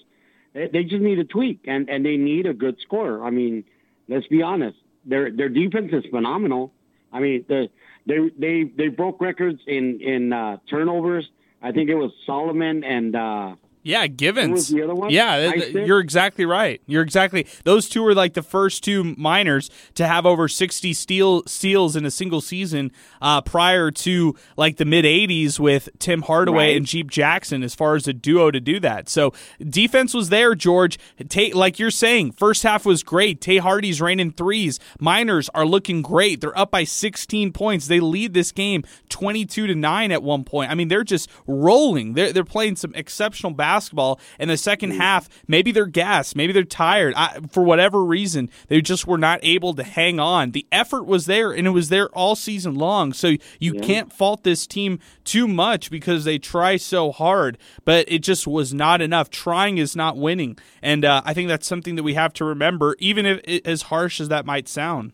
They, 0.54 0.82
just 0.82 1.00
need 1.00 1.20
a 1.20 1.24
tweak 1.24 1.66
and, 1.68 1.88
and 1.88 2.04
they 2.04 2.16
need 2.16 2.46
a 2.46 2.52
good 2.52 2.78
scorer. 2.82 3.24
I 3.24 3.30
mean, 3.30 3.62
let's 4.08 4.26
be 4.26 4.42
honest. 4.42 4.76
Their 5.06 5.30
their 5.30 5.48
defense 5.48 5.90
is 5.92 6.04
phenomenal. 6.10 6.72
I 7.12 7.20
mean, 7.20 7.44
the, 7.48 7.68
they 8.06 8.30
they 8.38 8.64
they 8.76 8.88
broke 8.88 9.20
records 9.20 9.60
in 9.66 10.00
in 10.00 10.32
uh, 10.32 10.58
turnovers. 10.70 11.28
I 11.62 11.72
think 11.72 11.90
it 11.90 11.94
was 11.94 12.12
Solomon 12.26 12.84
and 12.84 13.16
uh, 13.16 13.54
yeah, 13.82 14.06
Givens. 14.06 14.68
the 14.68 14.82
other 14.82 14.94
one? 14.94 15.10
Yeah, 15.10 15.52
you're 15.54 16.00
exactly 16.00 16.44
right. 16.44 16.80
You're 16.86 17.02
exactly. 17.02 17.46
Those 17.64 17.88
two 17.88 18.02
were 18.02 18.14
like 18.14 18.34
the 18.34 18.42
first 18.42 18.84
two 18.84 19.14
miners 19.16 19.70
to 19.94 20.06
have 20.06 20.26
over 20.26 20.48
60 20.48 20.92
steal 20.92 21.42
steals 21.46 21.96
in 21.96 22.04
a 22.04 22.10
single 22.10 22.40
season 22.40 22.90
uh, 23.22 23.40
prior 23.40 23.90
to 23.90 24.34
like 24.56 24.76
the 24.76 24.84
mid 24.84 25.04
80s 25.04 25.58
with 25.58 25.88
Tim 25.98 26.22
Hardaway 26.22 26.68
Right. 26.68 26.76
and 26.76 26.86
Jeep 26.86 27.10
Jackson 27.10 27.62
as 27.62 27.74
far 27.74 27.94
as 27.94 28.06
a 28.08 28.12
duo 28.12 28.50
to 28.50 28.60
do 28.60 28.80
that. 28.80 29.08
So 29.08 29.32
defense 29.60 30.12
was 30.14 30.28
there, 30.28 30.54
George. 30.54 30.98
Tae, 31.28 31.52
like 31.52 31.78
you're 31.78 31.90
saying, 31.90 32.32
first 32.32 32.62
half 32.64 32.84
was 32.84 33.02
great. 33.02 33.40
Tae 33.40 33.58
Hardy's 33.58 34.00
raining 34.00 34.32
threes. 34.32 34.80
Miners 35.00 35.48
are 35.54 35.64
looking 35.66 36.02
great. 36.02 36.40
They're 36.40 36.58
up 36.58 36.70
by 36.70 36.84
16 36.84 37.52
points. 37.52 37.86
They 37.86 38.00
lead 38.00 38.34
this 38.34 38.52
game 38.52 38.84
22 39.08 39.66
to 39.68 39.74
9 39.74 40.12
at 40.12 40.22
one 40.22 40.44
point. 40.44 40.70
I 40.70 40.74
mean, 40.74 40.88
they're 40.88 41.04
just 41.04 41.30
rolling. 41.46 42.14
They're, 42.14 42.32
they're 42.32 42.44
playing 42.44 42.76
some 42.76 42.94
exceptional 42.94 43.52
basketball. 43.52 43.67
Basketball 43.68 44.18
in 44.38 44.48
the 44.48 44.56
second 44.56 44.92
half, 44.92 45.28
maybe 45.46 45.72
they're 45.72 45.84
gassed. 45.84 46.34
Maybe 46.34 46.54
they're 46.54 46.64
tired. 46.64 47.12
I, 47.16 47.40
for 47.50 47.62
whatever 47.62 48.02
reason, 48.02 48.48
they 48.68 48.80
just 48.80 49.06
were 49.06 49.18
not 49.18 49.40
able 49.42 49.74
to 49.74 49.82
hang 49.82 50.18
on. 50.18 50.52
The 50.52 50.66
effort 50.72 51.04
was 51.04 51.26
there, 51.26 51.52
and 51.52 51.66
it 51.66 51.70
was 51.70 51.90
there 51.90 52.08
all 52.08 52.34
season 52.34 52.76
long. 52.76 53.12
So 53.12 53.36
you 53.60 53.74
can't 53.74 54.10
fault 54.10 54.42
this 54.42 54.66
team 54.66 55.00
too 55.24 55.46
much 55.46 55.90
because 55.90 56.24
they 56.24 56.38
try 56.38 56.78
so 56.78 57.12
hard, 57.12 57.58
but 57.84 58.10
it 58.10 58.20
just 58.20 58.46
was 58.46 58.72
not 58.72 59.02
enough. 59.02 59.28
Trying 59.28 59.76
is 59.76 59.94
not 59.94 60.16
winning. 60.16 60.56
And 60.80 61.04
uh, 61.04 61.20
I 61.26 61.34
think 61.34 61.48
that's 61.48 61.66
something 61.66 61.96
that 61.96 62.02
we 62.02 62.14
have 62.14 62.32
to 62.34 62.46
remember, 62.46 62.96
even 62.98 63.26
if 63.26 63.40
it, 63.44 63.66
as 63.66 63.82
harsh 63.82 64.18
as 64.18 64.28
that 64.28 64.46
might 64.46 64.66
sound. 64.66 65.12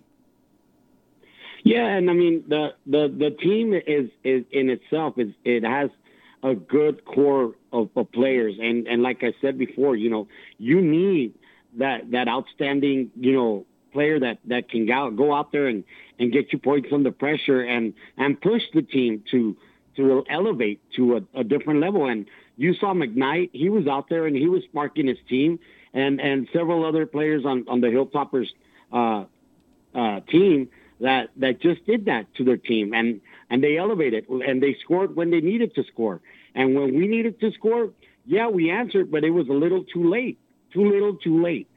Yeah, 1.65 1.87
and 1.87 2.09
I 2.11 2.13
mean 2.13 2.45
the 2.47 2.69
the 2.87 3.09
the 3.09 3.31
team 3.31 3.73
is 3.75 4.11
is 4.23 4.45
in 4.53 4.69
itself 4.69 5.15
is 5.19 5.31
it 5.45 5.65
has 5.65 5.91
a 6.45 6.55
good 6.55 7.05
core 7.07 7.55
of, 7.75 7.91
of 7.97 8.11
players, 8.13 8.55
and 8.61 8.87
and 8.87 9.03
like 9.03 9.23
I 9.23 9.35
said 9.41 9.59
before, 9.59 9.97
you 9.97 10.09
know, 10.09 10.29
you 10.59 10.81
need 10.81 11.35
that 11.77 12.11
that 12.13 12.29
outstanding 12.29 13.11
you 13.19 13.33
know 13.33 13.67
player 13.93 14.19
that 14.21 14.39
that 14.47 14.71
can 14.71 14.87
go 14.87 15.11
go 15.11 15.35
out 15.35 15.53
there 15.53 15.67
and 15.67 15.85
and 16.19 16.33
get 16.33 16.53
you 16.53 16.59
points 16.59 16.89
under 16.93 17.11
pressure 17.11 17.61
and 17.63 17.93
and 18.17 18.41
push 18.41 18.63
the 18.73 18.83
team 18.83 19.23
to 19.33 19.57
to 19.97 20.25
elevate 20.31 20.81
to 20.97 21.17
a, 21.17 21.41
a 21.41 21.45
different 21.45 21.81
level. 21.81 22.07
And 22.07 22.27
you 22.57 22.75
saw 22.75 22.95
McKnight; 22.95 23.51
he 23.53 23.69
was 23.69 23.87
out 23.87 24.09
there 24.09 24.27
and 24.27 24.37
he 24.37 24.49
was 24.49 24.63
sparking 24.65 25.09
his 25.09 25.19
team, 25.29 25.59
and 25.93 26.21
and 26.21 26.49
several 26.53 26.87
other 26.87 27.07
players 27.07 27.45
on 27.45 27.65
on 27.69 27.81
the 27.81 27.89
Hilltoppers 27.89 28.49
uh, 28.93 29.25
uh, 29.99 30.21
team 30.21 30.69
that 31.01 31.31
that 31.37 31.61
just 31.61 31.85
did 31.87 32.05
that 32.05 32.33
to 32.37 32.45
their 32.45 32.57
team. 32.57 32.95
And 32.95 33.21
and 33.51 33.63
they 33.63 33.77
elevated 33.77 34.29
and 34.29 34.63
they 34.63 34.77
scored 34.85 35.17
when 35.17 35.31
they 35.31 35.41
needed 35.41 35.75
to 35.75 35.85
score 35.93 36.21
and 36.55 36.75
when 36.75 36.95
we 36.95 37.07
needed 37.07 37.39
to 37.41 37.51
score 37.53 37.91
yeah 38.27 38.49
we 38.49 38.71
answered 38.71 39.11
but 39.11 39.25
it 39.25 39.31
was 39.31 39.49
a 39.49 39.53
little 39.53 39.85
too 39.85 40.09
late 40.11 40.39
too 40.73 40.91
little 40.91 41.17
too 41.17 41.43
late. 41.43 41.69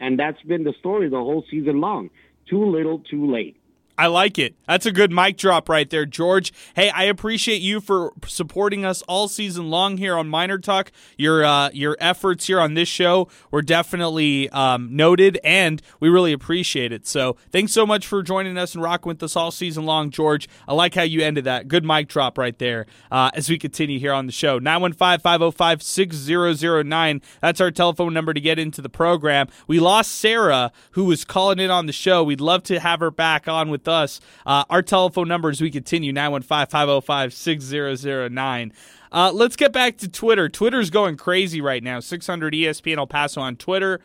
And 0.00 0.18
that's 0.18 0.42
been 0.42 0.64
the 0.64 0.74
story 0.80 1.08
the 1.08 1.16
whole 1.16 1.44
season 1.50 1.80
long 1.80 2.10
too 2.48 2.64
little 2.64 2.98
too 2.98 3.30
late 3.30 3.59
I 4.00 4.06
like 4.06 4.38
it. 4.38 4.54
That's 4.66 4.86
a 4.86 4.92
good 4.92 5.12
mic 5.12 5.36
drop 5.36 5.68
right 5.68 5.90
there, 5.90 6.06
George. 6.06 6.54
Hey, 6.74 6.88
I 6.88 7.04
appreciate 7.04 7.60
you 7.60 7.82
for 7.82 8.14
supporting 8.26 8.82
us 8.82 9.02
all 9.02 9.28
season 9.28 9.68
long 9.68 9.98
here 9.98 10.16
on 10.16 10.26
Miner 10.26 10.56
Talk. 10.56 10.90
Your 11.18 11.44
uh, 11.44 11.68
your 11.74 11.98
efforts 12.00 12.46
here 12.46 12.58
on 12.58 12.72
this 12.72 12.88
show 12.88 13.28
were 13.50 13.60
definitely 13.60 14.48
um, 14.50 14.96
noted, 14.96 15.38
and 15.44 15.82
we 16.00 16.08
really 16.08 16.32
appreciate 16.32 16.92
it. 16.92 17.06
So, 17.06 17.36
thanks 17.52 17.72
so 17.72 17.84
much 17.84 18.06
for 18.06 18.22
joining 18.22 18.56
us 18.56 18.74
and 18.74 18.82
rocking 18.82 19.10
with 19.10 19.22
us 19.22 19.36
all 19.36 19.50
season 19.50 19.84
long, 19.84 20.08
George. 20.08 20.48
I 20.66 20.72
like 20.72 20.94
how 20.94 21.02
you 21.02 21.20
ended 21.20 21.44
that. 21.44 21.68
Good 21.68 21.84
mic 21.84 22.08
drop 22.08 22.38
right 22.38 22.58
there. 22.58 22.86
Uh, 23.10 23.30
as 23.34 23.50
we 23.50 23.58
continue 23.58 23.98
here 23.98 24.14
on 24.14 24.24
the 24.24 24.32
show, 24.32 24.58
915-505-6009. 24.60 27.22
That's 27.42 27.60
our 27.60 27.70
telephone 27.70 28.14
number 28.14 28.32
to 28.32 28.40
get 28.40 28.58
into 28.58 28.80
the 28.80 28.88
program. 28.88 29.48
We 29.66 29.78
lost 29.78 30.12
Sarah, 30.12 30.72
who 30.92 31.04
was 31.04 31.26
calling 31.26 31.58
in 31.58 31.70
on 31.70 31.84
the 31.84 31.92
show. 31.92 32.24
We'd 32.24 32.40
love 32.40 32.62
to 32.62 32.80
have 32.80 33.00
her 33.00 33.10
back 33.10 33.46
on 33.46 33.68
with 33.68 33.89
us. 33.90 34.20
Uh, 34.46 34.64
our 34.70 34.82
telephone 34.82 35.28
number 35.28 35.50
as 35.50 35.60
we 35.60 35.70
continue 35.70 36.12
915-505-6009. 36.12 38.72
Uh, 39.12 39.32
let's 39.34 39.56
get 39.56 39.72
back 39.72 39.96
to 39.98 40.08
Twitter. 40.08 40.48
Twitter's 40.48 40.90
going 40.90 41.16
crazy 41.16 41.60
right 41.60 41.82
now. 41.82 42.00
600 42.00 42.54
ESPN 42.54 42.98
El 42.98 43.06
Paso 43.06 43.40
on 43.40 43.56
Twitter. 43.56 44.00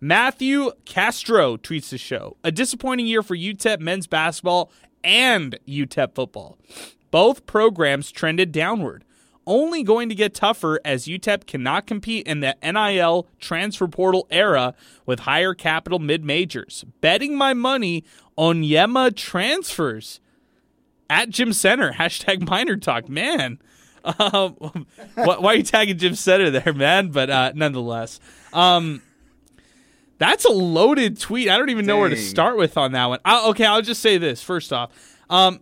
Matthew 0.00 0.70
Castro 0.84 1.56
tweets 1.56 1.88
the 1.88 1.98
show. 1.98 2.36
A 2.44 2.52
disappointing 2.52 3.06
year 3.06 3.22
for 3.22 3.36
UTEP 3.36 3.80
men's 3.80 4.06
basketball 4.06 4.70
and 5.02 5.58
UTEP 5.66 6.14
football. 6.14 6.56
Both 7.10 7.46
programs 7.46 8.12
trended 8.12 8.52
downward. 8.52 9.04
only 9.44 9.82
going 9.82 10.10
to 10.10 10.14
get 10.14 10.34
tougher 10.34 10.78
as 10.84 11.06
UTEP 11.06 11.46
cannot 11.46 11.86
compete 11.86 12.26
in 12.26 12.40
the 12.40 12.54
NIL 12.62 13.26
transfer 13.40 13.88
portal 13.88 14.26
era 14.30 14.74
with 15.06 15.20
higher 15.20 15.54
capital 15.54 15.98
mid 15.98 16.22
majors. 16.22 16.84
Betting 17.00 17.34
my 17.34 17.54
money 17.54 18.04
on 18.38 18.62
Yema 18.62 19.14
transfers 19.14 20.20
at 21.10 21.28
Jim 21.28 21.52
Center. 21.52 21.92
Hashtag 21.92 22.48
Miner 22.48 22.76
Talk. 22.76 23.08
Man, 23.08 23.58
um, 24.04 24.54
why, 25.14 25.38
why, 25.38 25.52
are 25.52 25.56
you 25.56 25.62
tagging 25.64 25.98
Jim 25.98 26.14
Center 26.14 26.48
there, 26.48 26.72
man? 26.72 27.08
But 27.08 27.28
uh, 27.28 27.52
nonetheless, 27.54 28.20
um, 28.54 29.02
that's 30.16 30.44
a 30.44 30.50
loaded 30.50 31.20
tweet. 31.20 31.48
I 31.48 31.58
don't 31.58 31.68
even 31.68 31.84
Dang. 31.84 31.96
know 31.96 32.00
where 32.00 32.08
to 32.08 32.16
start 32.16 32.56
with 32.56 32.78
on 32.78 32.92
that 32.92 33.06
one. 33.06 33.18
I, 33.24 33.48
okay, 33.48 33.66
I'll 33.66 33.82
just 33.82 34.00
say 34.00 34.16
this 34.16 34.40
first 34.42 34.72
off. 34.72 34.92
Um, 35.28 35.60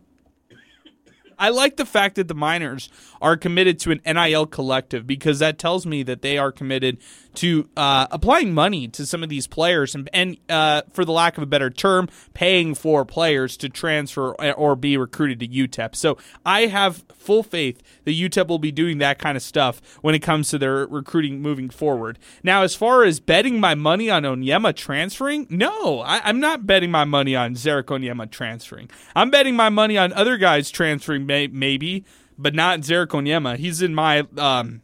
I 1.38 1.48
like 1.48 1.76
the 1.76 1.86
fact 1.86 2.16
that 2.16 2.28
the 2.28 2.34
Miners 2.34 2.88
are 3.20 3.36
committed 3.36 3.78
to 3.80 3.90
an 3.90 4.00
NIL 4.06 4.46
collective 4.46 5.06
because 5.06 5.38
that 5.38 5.58
tells 5.58 5.86
me 5.86 6.02
that 6.02 6.22
they 6.22 6.38
are 6.38 6.52
committed 6.52 6.98
to 7.36 7.68
uh, 7.76 8.06
applying 8.10 8.54
money 8.54 8.88
to 8.88 9.06
some 9.06 9.22
of 9.22 9.28
these 9.28 9.46
players 9.46 9.94
and, 9.94 10.08
and 10.12 10.36
uh, 10.48 10.82
for 10.92 11.04
the 11.04 11.12
lack 11.12 11.36
of 11.36 11.42
a 11.42 11.46
better 11.46 11.70
term, 11.70 12.08
paying 12.34 12.74
for 12.74 13.04
players 13.04 13.56
to 13.58 13.68
transfer 13.68 14.32
or 14.52 14.74
be 14.74 14.96
recruited 14.96 15.40
to 15.40 15.46
UTEP. 15.46 15.94
So 15.94 16.16
I 16.44 16.66
have 16.66 17.04
full 17.14 17.42
faith 17.42 17.82
that 18.04 18.12
UTEP 18.12 18.48
will 18.48 18.58
be 18.58 18.72
doing 18.72 18.98
that 18.98 19.18
kind 19.18 19.36
of 19.36 19.42
stuff 19.42 19.80
when 20.00 20.14
it 20.14 20.20
comes 20.20 20.48
to 20.50 20.58
their 20.58 20.86
recruiting 20.86 21.40
moving 21.42 21.68
forward. 21.68 22.18
Now, 22.42 22.62
as 22.62 22.74
far 22.74 23.04
as 23.04 23.20
betting 23.20 23.60
my 23.60 23.74
money 23.74 24.08
on 24.10 24.22
Onyema 24.22 24.74
transferring, 24.74 25.46
no, 25.50 26.00
I, 26.00 26.28
am 26.28 26.40
not 26.40 26.66
betting 26.66 26.90
my 26.90 27.04
money 27.04 27.36
on 27.36 27.54
Ze'Rik 27.54 27.84
Onyema 27.84 28.30
transferring. 28.30 28.90
I'm 29.14 29.30
betting 29.30 29.56
my 29.56 29.68
money 29.68 29.98
on 29.98 30.12
other 30.12 30.36
guys 30.36 30.70
transferring, 30.70 31.26
may, 31.26 31.48
maybe, 31.48 32.04
but 32.38 32.54
not 32.54 32.80
Ze'Rik 32.80 33.08
Onyema. 33.08 33.56
He's 33.56 33.82
in 33.82 33.94
my. 33.94 34.26
Um, 34.36 34.82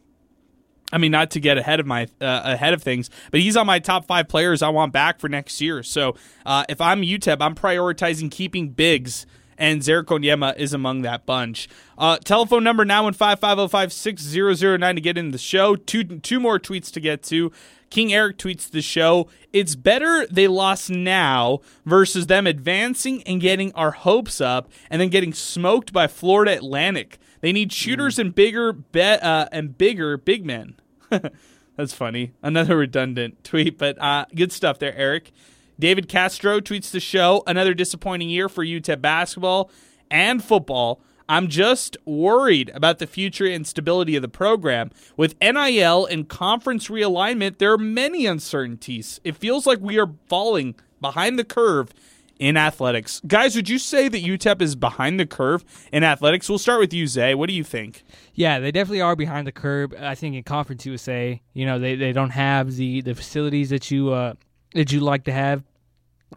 I 0.91 0.99
mean, 0.99 1.11
not 1.11 1.31
to 1.31 1.39
get 1.39 1.57
ahead 1.57 1.79
of 1.79 1.87
my 1.87 2.03
uh, 2.21 2.41
ahead 2.43 2.73
of 2.73 2.83
things, 2.83 3.09
but 3.31 3.39
he's 3.39 3.57
on 3.57 3.65
my 3.65 3.79
top 3.79 4.05
five 4.05 4.27
players 4.27 4.61
I 4.61 4.69
want 4.69 4.93
back 4.93 5.19
for 5.19 5.27
next 5.27 5.59
year. 5.59 5.81
So 5.81 6.15
uh, 6.45 6.65
if 6.69 6.79
I'm 6.79 7.01
UTEP, 7.01 7.37
I'm 7.39 7.55
prioritizing 7.55 8.29
keeping 8.29 8.69
bigs, 8.69 9.25
and 9.57 9.81
Ze'Rik 9.81 10.05
Onyema 10.05 10.55
is 10.55 10.71
among 10.71 11.01
that 11.01 11.25
bunch. 11.25 11.67
Uh, 11.97 12.17
telephone 12.17 12.63
number 12.63 12.85
now 12.85 13.07
in 13.07 13.13
five 13.15 13.39
five 13.39 13.57
zero 13.57 13.65
oh 13.65 13.67
five 13.67 13.91
six 13.91 14.21
zero 14.21 14.53
zero 14.53 14.77
nine 14.77 14.93
to 14.93 15.01
get 15.01 15.17
in 15.17 15.31
the 15.31 15.39
show. 15.39 15.75
Two 15.75 16.03
two 16.03 16.39
more 16.39 16.59
tweets 16.59 16.91
to 16.91 16.99
get 16.99 17.23
to. 17.23 17.51
King 17.89 18.13
Eric 18.13 18.37
tweets 18.37 18.69
the 18.69 18.81
show. 18.81 19.27
It's 19.51 19.75
better 19.75 20.27
they 20.27 20.47
lost 20.47 20.89
now 20.89 21.59
versus 21.85 22.27
them 22.27 22.47
advancing 22.47 23.23
and 23.23 23.39
getting 23.39 23.71
our 23.73 23.91
hopes 23.91 24.41
up 24.41 24.71
and 24.89 24.99
then 24.99 25.09
getting 25.09 25.33
smoked 25.33 25.93
by 25.93 26.07
Florida 26.07 26.53
Atlantic. 26.53 27.19
They 27.43 27.51
need 27.51 27.73
shooters 27.73 28.15
mm. 28.15 28.19
and 28.19 28.35
bigger 28.35 28.77
uh, 28.95 29.47
and 29.51 29.77
bigger 29.77 30.15
big 30.15 30.45
men. 30.45 30.79
That's 31.75 31.93
funny. 31.93 32.31
Another 32.41 32.77
redundant 32.77 33.43
tweet, 33.43 33.77
but 33.77 34.01
uh, 34.01 34.25
good 34.33 34.53
stuff 34.53 34.79
there, 34.79 34.95
Eric. 34.95 35.33
David 35.77 36.07
Castro 36.07 36.61
tweets 36.61 36.89
the 36.89 37.01
show. 37.01 37.43
Another 37.45 37.73
disappointing 37.73 38.29
year 38.29 38.47
for 38.47 38.63
UTEP 38.63 39.01
basketball 39.01 39.69
and 40.09 40.41
football. 40.41 41.01
I'm 41.27 41.49
just 41.49 41.97
worried 42.05 42.71
about 42.73 42.99
the 42.99 43.07
future 43.07 43.45
and 43.45 43.67
stability 43.67 44.15
of 44.15 44.21
the 44.21 44.29
program. 44.29 44.91
With 45.17 45.35
NIL 45.41 46.05
and 46.05 46.29
conference 46.29 46.87
realignment, 46.87 47.57
there 47.57 47.73
are 47.73 47.77
many 47.77 48.25
uncertainties. 48.25 49.19
It 49.25 49.35
feels 49.35 49.67
like 49.67 49.79
we 49.81 49.99
are 49.99 50.13
falling 50.29 50.75
behind 51.01 51.37
the 51.37 51.43
curve 51.43 51.93
in 52.43 52.57
athletics. 52.57 53.21
Guys, 53.25 53.55
would 53.55 53.69
you 53.69 53.79
say 53.79 54.09
that 54.09 54.21
UTEP 54.21 54.61
is 54.61 54.75
behind 54.75 55.17
the 55.17 55.25
curve 55.25 55.63
in 55.93 56.03
athletics? 56.03 56.49
We'll 56.49 56.57
start 56.57 56.81
with 56.81 56.93
you, 56.93 57.07
Zay. 57.07 57.33
What 57.35 57.47
do 57.47 57.55
you 57.55 57.63
think? 57.63 58.03
Yeah, 58.33 58.59
they 58.59 58.69
definitely 58.69 58.99
are 58.99 59.15
behind 59.15 59.47
the 59.47 59.53
curve. 59.53 59.93
I 59.97 60.13
think 60.13 60.35
in 60.35 60.43
Conference 60.43 60.85
USA, 60.85 61.41
you 61.53 61.65
know, 61.65 61.79
they, 61.79 61.95
they 61.95 62.11
don't 62.11 62.31
have 62.31 62.75
the, 62.75 62.99
the 62.99 63.15
facilities 63.15 63.69
that 63.69 63.89
you 63.89 64.11
uh, 64.11 64.33
that 64.73 64.91
you 64.91 64.99
like 64.99 65.23
to 65.23 65.31
have 65.31 65.63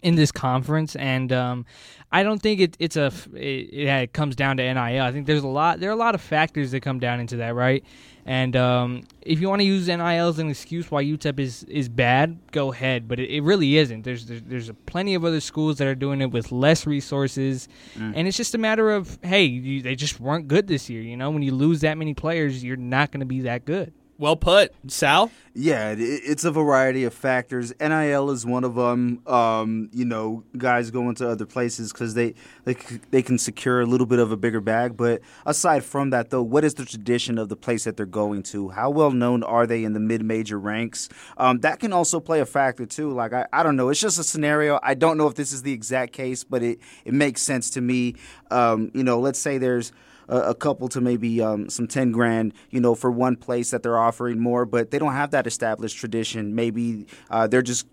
in 0.02 0.14
this 0.14 0.32
conference, 0.32 0.96
and 0.96 1.32
um, 1.32 1.66
I 2.12 2.22
don't 2.22 2.40
think 2.40 2.60
it, 2.60 2.76
it's 2.78 2.96
a 2.96 3.12
it, 3.34 3.38
it, 3.72 4.12
comes 4.12 4.36
down 4.36 4.56
to 4.58 4.62
NIL. 4.62 5.02
I 5.02 5.12
think 5.12 5.26
there's 5.26 5.42
a 5.42 5.48
lot 5.48 5.80
there 5.80 5.90
are 5.90 5.92
a 5.94 5.96
lot 5.96 6.14
of 6.14 6.20
factors 6.20 6.70
that 6.72 6.80
come 6.80 6.98
down 6.98 7.20
into 7.20 7.36
that, 7.36 7.54
right? 7.54 7.84
And 8.26 8.56
um, 8.56 9.04
if 9.22 9.40
you 9.40 9.48
want 9.48 9.60
to 9.60 9.64
use 9.64 9.86
NIL 9.86 10.28
as 10.28 10.40
an 10.40 10.50
excuse 10.50 10.90
why 10.90 11.04
UTEP 11.04 11.38
is, 11.38 11.62
is 11.64 11.88
bad, 11.88 12.36
go 12.50 12.72
ahead. 12.72 13.06
But 13.06 13.20
it, 13.20 13.30
it 13.30 13.42
really 13.42 13.76
isn't. 13.76 14.02
There's, 14.02 14.26
there's 14.26 14.42
there's 14.42 14.70
plenty 14.86 15.14
of 15.14 15.24
other 15.24 15.40
schools 15.40 15.78
that 15.78 15.86
are 15.86 15.94
doing 15.94 16.20
it 16.20 16.32
with 16.32 16.50
less 16.50 16.86
resources, 16.86 17.68
mm. 17.94 18.12
and 18.16 18.26
it's 18.26 18.36
just 18.36 18.54
a 18.54 18.58
matter 18.58 18.90
of 18.90 19.18
hey, 19.22 19.44
you, 19.44 19.80
they 19.80 19.94
just 19.94 20.18
weren't 20.18 20.48
good 20.48 20.66
this 20.66 20.90
year. 20.90 21.02
You 21.02 21.16
know, 21.16 21.30
when 21.30 21.42
you 21.42 21.54
lose 21.54 21.82
that 21.82 21.96
many 21.96 22.14
players, 22.14 22.64
you're 22.64 22.76
not 22.76 23.12
going 23.12 23.20
to 23.20 23.26
be 23.26 23.42
that 23.42 23.64
good. 23.64 23.92
Well 24.18 24.36
put, 24.36 24.72
Sal. 24.88 25.30
Yeah, 25.52 25.94
it's 25.96 26.44
a 26.44 26.50
variety 26.50 27.04
of 27.04 27.14
factors. 27.14 27.72
NIL 27.80 28.30
is 28.30 28.44
one 28.44 28.64
of 28.64 28.74
them. 28.74 29.20
Um, 29.26 29.88
you 29.92 30.04
know, 30.04 30.42
guys 30.56 30.90
going 30.90 31.14
to 31.16 31.30
other 31.30 31.46
places 31.46 31.92
because 31.92 32.14
they, 32.14 32.34
they 32.64 32.74
they 33.10 33.22
can 33.22 33.38
secure 33.38 33.80
a 33.80 33.86
little 33.86 34.06
bit 34.06 34.18
of 34.18 34.32
a 34.32 34.36
bigger 34.36 34.60
bag. 34.60 34.96
But 34.96 35.22
aside 35.46 35.82
from 35.82 36.10
that, 36.10 36.28
though, 36.30 36.42
what 36.42 36.64
is 36.64 36.74
the 36.74 36.84
tradition 36.84 37.38
of 37.38 37.48
the 37.48 37.56
place 37.56 37.84
that 37.84 37.96
they're 37.96 38.06
going 38.06 38.42
to? 38.44 38.70
How 38.70 38.90
well 38.90 39.10
known 39.10 39.42
are 39.42 39.66
they 39.66 39.82
in 39.84 39.94
the 39.94 40.00
mid 40.00 40.22
major 40.22 40.58
ranks? 40.58 41.08
Um, 41.38 41.60
that 41.60 41.80
can 41.80 41.92
also 41.92 42.20
play 42.20 42.40
a 42.40 42.46
factor 42.46 42.84
too. 42.84 43.10
Like 43.10 43.32
I, 43.32 43.46
I 43.52 43.62
don't 43.62 43.76
know. 43.76 43.88
It's 43.88 44.00
just 44.00 44.18
a 44.18 44.24
scenario. 44.24 44.78
I 44.82 44.94
don't 44.94 45.16
know 45.16 45.26
if 45.26 45.34
this 45.34 45.52
is 45.52 45.62
the 45.62 45.72
exact 45.72 46.12
case, 46.12 46.44
but 46.44 46.62
it 46.62 46.80
it 47.04 47.14
makes 47.14 47.40
sense 47.40 47.70
to 47.70 47.80
me. 47.80 48.14
Um, 48.50 48.90
you 48.94 49.04
know, 49.04 49.20
let's 49.20 49.38
say 49.38 49.56
there's 49.56 49.92
a, 50.28 50.38
a 50.38 50.54
couple 50.54 50.88
to 50.88 51.00
maybe 51.00 51.40
um, 51.40 51.68
some 51.68 51.86
10 51.86 52.12
grand, 52.12 52.52
you 52.70 52.80
know, 52.80 52.94
for 52.94 53.10
one 53.10 53.36
place 53.36 53.70
that 53.70 53.82
they're 53.82 53.98
offering 53.98 54.38
more, 54.38 54.64
but 54.64 54.90
they 54.90 54.98
don't 54.98 55.12
have 55.12 55.30
that 55.30 55.46
established 55.46 55.96
tradition. 55.96 56.54
Maybe 56.54 57.06
uh, 57.30 57.46
they're 57.46 57.62
just 57.62 57.86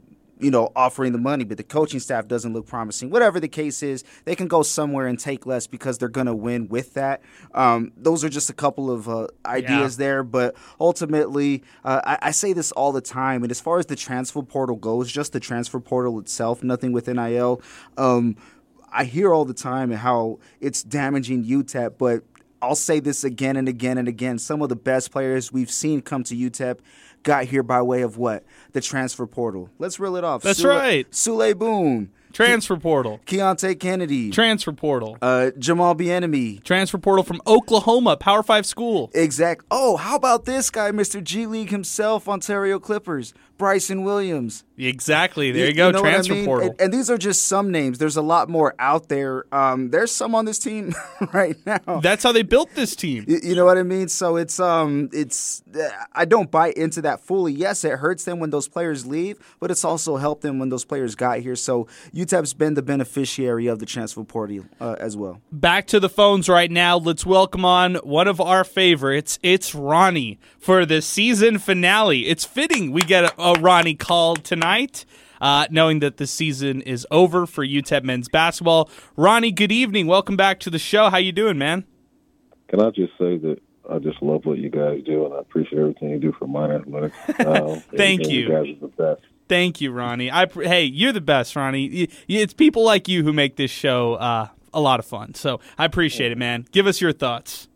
you 0.43 0.51
know, 0.51 0.71
offering 0.75 1.13
the 1.13 1.17
money, 1.17 1.45
but 1.45 1.57
the 1.57 1.63
coaching 1.63 1.99
staff 1.99 2.27
doesn't 2.27 2.53
look 2.53 2.65
promising. 2.65 3.09
Whatever 3.09 3.39
the 3.39 3.47
case 3.47 3.81
is, 3.81 4.03
they 4.25 4.35
can 4.35 4.47
go 4.47 4.61
somewhere 4.61 5.07
and 5.07 5.17
take 5.17 5.45
less 5.45 5.67
because 5.67 5.97
they're 5.97 6.09
going 6.09 6.27
to 6.27 6.35
win 6.35 6.67
with 6.67 6.95
that. 6.95 7.21
Um, 7.53 7.93
those 7.95 8.23
are 8.23 8.29
just 8.29 8.49
a 8.49 8.53
couple 8.53 8.91
of 8.91 9.07
uh, 9.07 9.27
ideas 9.45 9.97
yeah. 9.97 10.05
there, 10.05 10.23
but 10.23 10.55
ultimately, 10.79 11.63
uh, 11.85 12.01
I, 12.03 12.17
I, 12.23 12.31
say 12.31 12.51
this 12.51 12.71
all 12.73 12.91
the 12.91 13.01
time. 13.01 13.43
And 13.43 13.51
as 13.51 13.61
far 13.61 13.79
as 13.79 13.85
the 13.85 13.95
transfer 13.95 14.41
portal 14.41 14.75
goes, 14.75 15.09
just 15.09 15.31
the 15.31 15.39
transfer 15.39 15.79
portal 15.79 16.19
itself, 16.19 16.61
nothing 16.61 16.91
with 16.91 17.07
NIL. 17.07 17.61
Um, 17.97 18.35
I 18.93 19.05
hear 19.05 19.33
all 19.33 19.43
the 19.45 19.53
time 19.53 19.91
how 19.91 20.39
it's 20.61 20.83
damaging 20.83 21.43
UTEP, 21.43 21.97
but 21.97 22.23
I'll 22.61 22.75
say 22.75 22.99
this 22.99 23.23
again 23.23 23.57
and 23.57 23.67
again 23.67 23.97
and 23.97 24.07
again. 24.07 24.37
Some 24.39 24.61
of 24.61 24.69
the 24.69 24.75
best 24.75 25.11
players 25.11 25.51
we've 25.51 25.71
seen 25.71 26.01
come 26.01 26.23
to 26.25 26.35
UTEP 26.35 26.79
got 27.23 27.45
here 27.45 27.63
by 27.63 27.81
way 27.81 28.03
of 28.03 28.17
what? 28.17 28.45
The 28.71 28.81
transfer 28.81 29.25
portal. 29.25 29.69
Let's 29.79 29.99
reel 29.99 30.15
it 30.15 30.23
off. 30.23 30.43
That's 30.43 30.61
Souley, 30.61 30.69
right. 30.69 31.11
Souley 31.11 31.57
Boum. 31.57 32.11
Transfer 32.33 32.77
portal. 32.77 33.19
Keonte 33.27 33.79
Kennedy. 33.79 34.31
Transfer 34.31 34.71
portal. 34.71 35.17
Uh, 35.21 35.51
Jamal 35.59 35.93
Bieniemy. 35.93 36.63
Transfer 36.63 36.97
portal 36.97 37.23
from 37.23 37.39
Oklahoma, 37.45 38.17
Power 38.17 38.41
Five 38.41 38.65
school. 38.65 39.11
Exact. 39.13 39.65
Oh, 39.69 39.97
how 39.97 40.15
about 40.15 40.45
this 40.45 40.71
guy, 40.71 40.89
Mr. 40.89 41.23
G 41.23 41.45
League 41.45 41.69
himself, 41.69 42.27
Ontario 42.27 42.79
Clippers, 42.79 43.35
Bryson 43.57 44.03
Williams. 44.03 44.63
Exactly. 44.77 45.51
There 45.51 45.63
you, 45.63 45.67
you 45.69 45.73
go. 45.75 45.87
You 45.87 45.93
know 45.93 46.01
Transfer 46.01 46.33
I 46.33 46.35
mean? 46.37 46.45
portal. 46.45 46.69
And, 46.71 46.81
and, 46.81 46.93
these 46.93 47.09
are 47.09 47.17
just 47.17 47.47
some 47.47 47.71
names. 47.71 47.99
There's 47.99 48.17
a 48.17 48.21
lot 48.21 48.49
more 48.49 48.73
out 48.79 49.07
there. 49.07 49.45
Um, 49.53 49.91
there's 49.91 50.11
some 50.11 50.33
on 50.33 50.45
this 50.45 50.57
team 50.57 50.95
right 51.33 51.55
now. 51.65 51.99
That's 52.01 52.23
how 52.23 52.31
they 52.31 52.41
built 52.41 52.73
this 52.73 52.95
team. 52.95 53.25
You, 53.27 53.39
you, 53.43 53.55
know 53.55 53.65
what 53.65 53.77
I 53.77 53.83
mean? 53.83 54.07
So 54.07 54.35
it's 54.35 54.59
um, 54.59 55.09
it's 55.13 55.61
I 56.13 56.25
don't 56.25 56.49
buy 56.49 56.71
into 56.71 57.01
that 57.01 57.19
fully. 57.21 57.53
Yes, 57.53 57.83
it 57.83 57.99
hurts 57.99 58.25
them 58.25 58.39
when 58.39 58.49
those 58.49 58.67
players 58.67 59.05
leave, 59.05 59.37
but 59.59 59.69
it's 59.69 59.85
also 59.85 60.17
helped 60.17 60.41
them 60.41 60.59
when 60.59 60.69
those 60.69 60.85
players 60.85 61.15
got 61.15 61.39
here. 61.39 61.55
So 61.55 61.87
UTEP's 62.13 62.53
been 62.53 62.73
the 62.73 62.81
beneficiary 62.81 63.67
of 63.67 63.79
the 63.79 63.85
transfer 63.85 64.23
portal 64.23 64.65
uh, 64.81 64.95
as 64.99 65.15
well. 65.15 65.41
Back 65.51 65.87
to 65.87 65.99
the 65.99 66.09
phones 66.09 66.49
right 66.49 66.71
now. 66.71 66.97
Let's 66.97 67.25
welcome 67.25 67.63
on 67.63 67.95
one 67.95 68.27
of 68.27 68.41
our 68.41 68.63
favorites. 68.63 69.37
It's 69.43 69.75
Ronnie 69.75 70.39
for 70.59 70.85
the 70.85 71.01
season 71.01 71.59
finale. 71.59 72.27
It's 72.27 72.43
fitting 72.43 72.91
we 72.91 73.01
get 73.01 73.25
a, 73.25 73.41
a 73.41 73.53
Ronnie 73.59 73.95
call 73.95 74.35
tonight. 74.35 74.62
Uh, 75.41 75.67
knowing 75.69 75.99
that 75.99 76.15
the 76.15 76.25
season 76.25 76.81
is 76.81 77.05
over 77.11 77.45
for 77.45 77.65
UTEP 77.65 78.03
men's 78.03 78.29
basketball. 78.29 78.89
Ronnie, 79.17 79.51
good 79.51 79.73
evening. 79.73 80.07
Welcome 80.07 80.37
back 80.37 80.57
to 80.61 80.69
the 80.69 80.79
show. 80.79 81.09
How 81.09 81.17
you 81.17 81.33
doing, 81.33 81.57
man? 81.57 81.83
Can 82.69 82.79
I 82.79 82.89
just 82.91 83.11
say 83.17 83.37
that 83.39 83.57
I 83.89 83.99
just 83.99 84.21
love 84.21 84.45
what 84.45 84.59
you 84.59 84.69
guys 84.69 85.01
do, 85.05 85.25
and 85.25 85.33
I 85.33 85.39
appreciate 85.39 85.79
everything 85.79 86.11
you 86.11 86.19
do 86.19 86.33
for 86.39 86.47
Miner 86.47 86.75
Athletics. 86.75 87.17
Uh, 87.39 87.79
Thank 87.97 88.27
you. 88.29 88.41
You 88.41 88.49
guys 88.49 88.77
are 88.77 88.87
the 88.87 88.87
best. 88.87 89.21
Thank 89.49 89.81
you, 89.81 89.91
Ronnie. 89.91 90.31
I 90.31 90.47
hey, 90.47 90.85
you're 90.85 91.11
the 91.11 91.21
best, 91.21 91.55
Ronnie. 91.55 92.07
It's 92.27 92.53
people 92.53 92.85
like 92.85 93.07
you 93.07 93.23
who 93.23 93.33
make 93.33 93.57
this 93.57 93.69
show 93.69 94.13
uh, 94.13 94.47
a 94.73 94.79
lot 94.79 94.99
of 94.99 95.05
fun. 95.05 95.33
So 95.33 95.59
I 95.77 95.85
appreciate 95.85 96.31
it, 96.31 96.37
man. 96.37 96.65
Give 96.71 96.87
us 96.87 97.01
your 97.01 97.11
thoughts. 97.11 97.67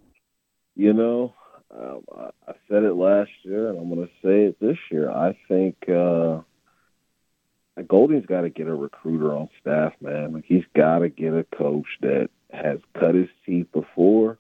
You 0.76 0.94
know, 0.94 1.34
um, 1.78 2.04
I, 2.48 2.54
said 2.70 2.84
it 2.84 2.94
last 2.94 3.32
year, 3.44 3.70
and 3.70 3.80
I'm 3.80 3.94
going 3.94 4.08
to 4.08 4.14
say 4.24 4.46
it 4.46 4.60
this 4.60 4.78
year. 4.92 5.10
I 5.10 5.38
think 5.48 5.76
uh, 5.90 6.42
Golding's 7.84 8.26
got 8.26 8.42
to 8.42 8.50
get 8.50 8.68
a 8.68 8.76
recruiter 8.76 9.34
on 9.34 9.50
staff, 9.62 9.94
man. 10.02 10.34
Like 10.34 10.46
he's 10.46 10.66
got 10.76 11.00
to 11.00 11.10
get 11.10 11.34
a 11.34 11.44
coach 11.44 11.88
that 12.02 12.30
has 12.52 12.80
cut 12.98 13.16
his 13.16 13.30
teeth 13.46 13.68
before. 13.72 14.38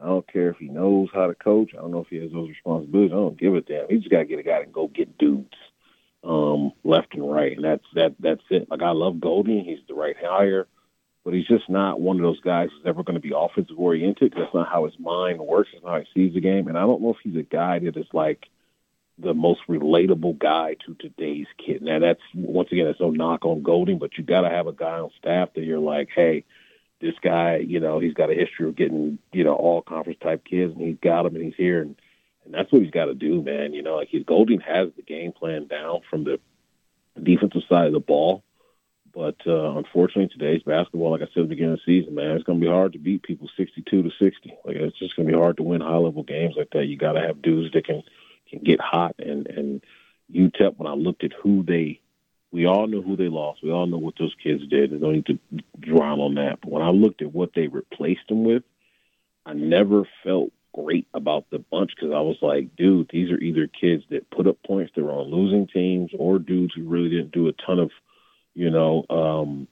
I 0.00 0.06
don't 0.06 0.30
care 0.30 0.50
if 0.50 0.56
he 0.58 0.68
knows 0.68 1.08
how 1.14 1.28
to 1.28 1.34
coach. 1.34 1.70
I 1.72 1.80
don't 1.80 1.92
know 1.92 2.00
if 2.00 2.08
he 2.08 2.16
has 2.16 2.32
those 2.32 2.48
responsibilities. 2.48 3.12
I 3.12 3.16
don't 3.16 3.38
give 3.38 3.54
a 3.54 3.60
damn. 3.60 3.88
He 3.88 3.98
just 3.98 4.10
got 4.10 4.18
to 4.18 4.24
get 4.24 4.40
a 4.40 4.42
guy 4.42 4.60
to 4.60 4.66
go 4.66 4.88
get 4.88 5.16
dudes 5.16 5.54
um, 6.24 6.72
left 6.84 7.14
and 7.14 7.30
right, 7.30 7.56
and 7.56 7.64
that's 7.64 7.84
that. 7.94 8.14
That's 8.20 8.42
it. 8.50 8.70
Like 8.70 8.82
I 8.82 8.90
love 8.90 9.20
Goldie. 9.20 9.62
He's 9.64 9.78
the 9.88 9.94
right 9.94 10.16
hire, 10.20 10.66
but 11.24 11.34
he's 11.34 11.46
just 11.46 11.68
not 11.68 12.00
one 12.00 12.16
of 12.16 12.22
those 12.22 12.40
guys 12.40 12.68
who's 12.70 12.86
ever 12.86 13.02
going 13.02 13.14
to 13.14 13.20
be 13.20 13.32
offensive 13.34 13.78
oriented. 13.78 14.34
That's 14.36 14.54
not 14.54 14.68
how 14.68 14.84
his 14.84 14.98
mind 14.98 15.40
works. 15.40 15.70
That's 15.72 15.84
not 15.84 15.92
how 15.92 16.00
he 16.00 16.06
sees 16.14 16.34
the 16.34 16.40
game. 16.40 16.68
And 16.68 16.76
I 16.76 16.82
don't 16.82 17.02
know 17.02 17.10
if 17.10 17.18
he's 17.22 17.36
a 17.36 17.42
guy 17.42 17.78
that 17.80 17.96
is 17.96 18.06
like 18.12 18.46
the 19.22 19.34
most 19.34 19.60
relatable 19.68 20.38
guy 20.38 20.76
to 20.86 20.94
today's 20.94 21.46
kid. 21.64 21.82
Now 21.82 21.98
that's 22.00 22.20
once 22.34 22.70
again, 22.72 22.86
it's 22.86 23.00
no 23.00 23.10
knock 23.10 23.44
on 23.44 23.62
Golding, 23.62 23.98
but 23.98 24.18
you 24.18 24.24
got 24.24 24.42
to 24.42 24.50
have 24.50 24.66
a 24.66 24.72
guy 24.72 24.98
on 24.98 25.10
staff 25.18 25.50
that 25.54 25.64
you're 25.64 25.78
like, 25.78 26.08
hey, 26.14 26.44
this 27.00 27.14
guy, 27.22 27.56
you 27.56 27.80
know, 27.80 27.98
he's 27.98 28.14
got 28.14 28.30
a 28.30 28.34
history 28.34 28.68
of 28.68 28.76
getting, 28.76 29.18
you 29.32 29.44
know, 29.44 29.54
all 29.54 29.82
conference 29.82 30.18
type 30.22 30.44
kids, 30.44 30.72
and 30.72 30.82
he's 30.82 30.98
got 31.02 31.22
them, 31.22 31.34
and 31.36 31.44
he's 31.44 31.56
here, 31.56 31.82
and 31.82 31.96
and 32.44 32.54
that's 32.54 32.72
what 32.72 32.82
he's 32.82 32.90
got 32.90 33.04
to 33.06 33.14
do, 33.14 33.42
man. 33.42 33.72
You 33.72 33.82
know, 33.82 33.96
like 33.96 34.08
he's 34.08 34.24
Golding 34.24 34.60
has 34.60 34.88
the 34.96 35.02
game 35.02 35.32
plan 35.32 35.66
down 35.68 36.00
from 36.10 36.24
the 36.24 36.40
defensive 37.20 37.62
side 37.68 37.86
of 37.86 37.92
the 37.92 38.00
ball. 38.00 38.42
But 39.14 39.36
uh, 39.46 39.76
unfortunately, 39.76 40.28
today's 40.28 40.62
basketball, 40.62 41.10
like 41.10 41.20
I 41.20 41.26
said 41.26 41.42
at 41.42 41.42
the 41.42 41.54
beginning 41.54 41.74
of 41.74 41.80
the 41.84 42.00
season, 42.00 42.14
man, 42.14 42.30
it's 42.30 42.44
going 42.44 42.58
to 42.58 42.64
be 42.64 42.70
hard 42.70 42.94
to 42.94 42.98
beat 42.98 43.22
people 43.22 43.48
62 43.56 44.02
to 44.02 44.10
60. 44.10 44.56
Like 44.64 44.76
it's 44.76 44.98
just 44.98 45.16
going 45.16 45.28
to 45.28 45.32
be 45.32 45.38
hard 45.38 45.58
to 45.58 45.62
win 45.62 45.82
high 45.82 45.96
level 45.96 46.22
games 46.22 46.54
like 46.56 46.70
that. 46.72 46.86
You 46.86 46.96
got 46.96 47.12
to 47.12 47.20
have 47.20 47.42
dudes 47.42 47.72
that 47.74 47.84
can 47.84 48.02
can 48.52 48.62
get 48.62 48.80
hot. 48.80 49.14
And 49.18 49.46
and 49.46 49.82
UTEP, 50.32 50.76
when 50.76 50.90
I 50.90 50.94
looked 50.94 51.24
at 51.24 51.32
who 51.32 51.62
they, 51.62 52.00
we 52.50 52.66
all 52.66 52.86
know 52.86 53.02
who 53.02 53.16
they 53.16 53.28
lost. 53.28 53.62
We 53.62 53.70
all 53.70 53.86
know 53.86 53.98
what 53.98 54.14
those 54.18 54.34
kids 54.42 54.66
did. 54.68 54.90
There's 54.90 55.02
no 55.02 55.10
need 55.10 55.26
to 55.26 55.38
drown 55.80 56.20
on 56.20 56.34
that. 56.36 56.60
But 56.60 56.70
when 56.70 56.82
I 56.82 56.90
looked 56.90 57.22
at 57.22 57.32
what 57.32 57.50
they 57.54 57.66
replaced 57.66 58.28
them 58.28 58.44
with, 58.44 58.62
I 59.44 59.54
never 59.54 60.06
felt 60.22 60.52
great 60.74 61.06
about 61.12 61.44
the 61.50 61.58
bunch 61.58 61.92
because 61.94 62.12
I 62.14 62.20
was 62.20 62.36
like, 62.40 62.76
dude, 62.76 63.10
these 63.12 63.30
are 63.30 63.38
either 63.38 63.66
kids 63.66 64.04
that 64.10 64.30
put 64.30 64.46
up 64.46 64.56
points 64.66 64.92
that 64.94 65.04
were 65.04 65.12
on 65.12 65.30
losing 65.30 65.66
teams 65.66 66.10
or 66.18 66.38
dudes 66.38 66.74
who 66.74 66.88
really 66.88 67.10
didn't 67.10 67.32
do 67.32 67.48
a 67.48 67.52
ton 67.52 67.78
of, 67.78 67.90
you 68.54 68.70
know, 68.70 69.04
um, 69.10 69.68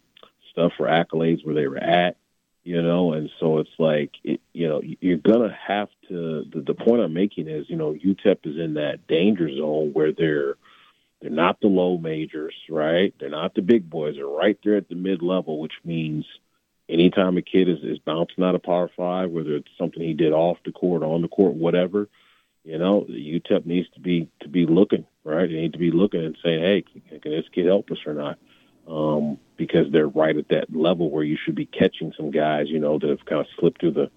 stuff 0.50 0.72
for 0.76 0.86
accolades 0.86 1.44
where 1.44 1.54
they 1.54 1.68
were 1.68 1.78
at 1.78 2.16
you 2.64 2.82
know 2.82 3.12
and 3.12 3.30
so 3.40 3.58
it's 3.58 3.70
like 3.78 4.12
it, 4.22 4.40
you 4.52 4.68
know 4.68 4.82
you're 5.00 5.16
gonna 5.16 5.56
have 5.66 5.88
to 6.08 6.44
the, 6.52 6.62
the 6.66 6.74
point 6.74 7.02
i'm 7.02 7.14
making 7.14 7.48
is 7.48 7.68
you 7.68 7.76
know 7.76 7.94
utep 7.94 8.38
is 8.44 8.58
in 8.58 8.74
that 8.74 9.06
danger 9.06 9.48
zone 9.48 9.90
where 9.92 10.12
they're 10.12 10.56
they're 11.20 11.30
not 11.30 11.60
the 11.60 11.68
low 11.68 11.98
majors 11.98 12.54
right? 12.68 13.14
They're 13.20 13.28
not 13.28 13.54
the 13.54 13.62
big 13.62 13.88
boys. 13.90 14.16
They're 14.16 14.26
right 14.26 14.58
there 14.64 14.76
at 14.76 14.88
the 14.88 14.94
mid 14.94 15.22
level 15.22 15.60
which 15.60 15.74
means 15.84 16.24
anytime 16.88 17.36
a 17.36 17.42
kid 17.42 17.68
is, 17.68 17.78
is 17.82 17.98
bouncing 17.98 18.42
out 18.42 18.54
of 18.54 18.62
power 18.62 18.90
five 18.96 19.30
whether 19.30 19.56
it's 19.56 19.68
something 19.78 20.02
he 20.02 20.14
did 20.14 20.32
off 20.32 20.58
the 20.64 20.72
court 20.72 21.02
on 21.02 21.22
the 21.22 21.28
court 21.28 21.54
whatever 21.54 22.08
you 22.64 22.78
know 22.78 23.06
utep 23.08 23.64
needs 23.64 23.88
to 23.94 24.00
be 24.00 24.28
to 24.40 24.48
be 24.48 24.66
looking 24.66 25.06
right? 25.24 25.48
They 25.48 25.56
need 25.56 25.72
to 25.72 25.78
be 25.78 25.90
looking 25.90 26.24
and 26.24 26.36
saying 26.42 26.62
hey 26.62 26.82
can, 26.82 27.20
can 27.20 27.32
this 27.32 27.48
kid 27.54 27.66
help 27.66 27.90
us 27.90 27.98
or 28.06 28.14
not 28.14 28.38
um, 28.90 29.38
because 29.56 29.90
they're 29.92 30.08
right 30.08 30.36
at 30.36 30.48
that 30.48 30.74
level 30.74 31.10
where 31.10 31.22
you 31.22 31.38
should 31.42 31.54
be 31.54 31.66
catching 31.66 32.12
some 32.16 32.30
guys, 32.30 32.68
you 32.68 32.78
know, 32.78 32.98
that 32.98 33.08
have 33.08 33.24
kind 33.24 33.40
of 33.40 33.46
slipped 33.58 33.80
through 33.80 33.92
the 33.92 34.10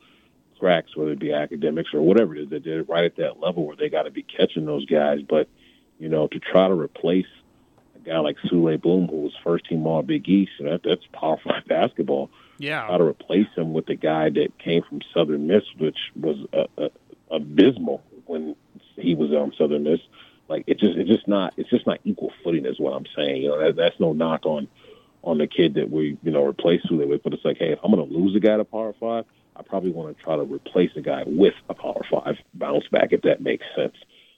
cracks, 0.59 0.95
whether 0.95 1.11
it 1.11 1.19
be 1.19 1.33
academics 1.33 1.93
or 1.93 2.01
whatever 2.01 2.35
it 2.35 2.43
is. 2.43 2.49
That 2.49 2.63
they're 2.63 2.83
right 2.83 3.05
at 3.05 3.17
that 3.17 3.39
level 3.39 3.65
where 3.67 3.75
they 3.75 3.89
got 3.89 4.03
to 4.03 4.11
be 4.11 4.23
catching 4.23 4.65
those 4.65 4.85
guys. 4.85 5.19
But 5.27 5.47
you 5.99 6.09
know, 6.09 6.27
to 6.27 6.39
try 6.39 6.67
to 6.67 6.73
replace 6.73 7.27
a 7.95 7.99
guy 7.99 8.17
like 8.19 8.37
Souley 8.45 8.81
Boum, 8.81 9.07
who 9.07 9.21
was 9.21 9.33
first 9.43 9.65
team 9.67 9.85
All 9.85 10.01
Big 10.01 10.27
East, 10.27 10.53
that 10.59 10.81
that's 10.83 11.05
powerful 11.13 11.51
basketball. 11.67 12.31
Yeah, 12.57 12.87
try 12.87 12.97
to 12.97 13.03
replace 13.03 13.47
him 13.55 13.73
with 13.73 13.85
the 13.85 13.95
guy 13.95 14.29
that 14.29 14.57
came 14.57 14.81
from 14.83 15.01
Southern 15.13 15.47
Miss, 15.47 15.63
which 15.77 15.97
was 16.15 16.37
uh, 16.53 16.81
uh, 16.81 16.89
abysmal 17.29 18.03
when 18.25 18.55
he 18.95 19.13
was 19.13 19.31
on 19.31 19.53
Southern 19.57 19.83
Miss. 19.83 19.99
Like 20.47 20.63
it 20.67 20.79
just 20.79 20.97
it's 20.97 21.09
just 21.09 21.27
not 21.27 21.53
it's 21.57 21.69
just 21.69 21.87
not 21.87 21.99
equal 22.03 22.31
footing 22.43 22.65
is 22.65 22.79
what 22.79 22.93
I'm 22.93 23.05
saying. 23.15 23.43
You 23.43 23.49
know 23.49 23.59
that, 23.59 23.75
that's 23.75 23.99
no 23.99 24.13
knock 24.13 24.45
on 24.45 24.67
on 25.23 25.37
the 25.37 25.47
kid 25.47 25.75
that 25.75 25.89
we 25.89 26.17
you 26.21 26.31
know 26.31 26.45
replace 26.45 26.81
who 26.89 26.97
they 26.97 27.05
with, 27.05 27.23
but 27.23 27.33
it's 27.33 27.45
like 27.45 27.57
hey 27.57 27.71
if 27.71 27.79
I'm 27.83 27.91
going 27.91 28.07
to 28.07 28.13
lose 28.13 28.35
a 28.35 28.39
guy 28.39 28.57
to 28.57 28.65
Power 28.65 28.93
Five, 28.99 29.25
I 29.55 29.63
probably 29.63 29.91
want 29.91 30.17
to 30.17 30.23
try 30.23 30.35
to 30.35 30.43
replace 30.43 30.91
a 30.95 31.01
guy 31.01 31.23
with 31.25 31.55
a 31.69 31.73
Power 31.73 32.01
Five 32.09 32.35
bounce 32.53 32.87
back 32.91 33.13
if 33.13 33.21
that 33.21 33.41
makes 33.41 33.65
sense. 33.75 33.95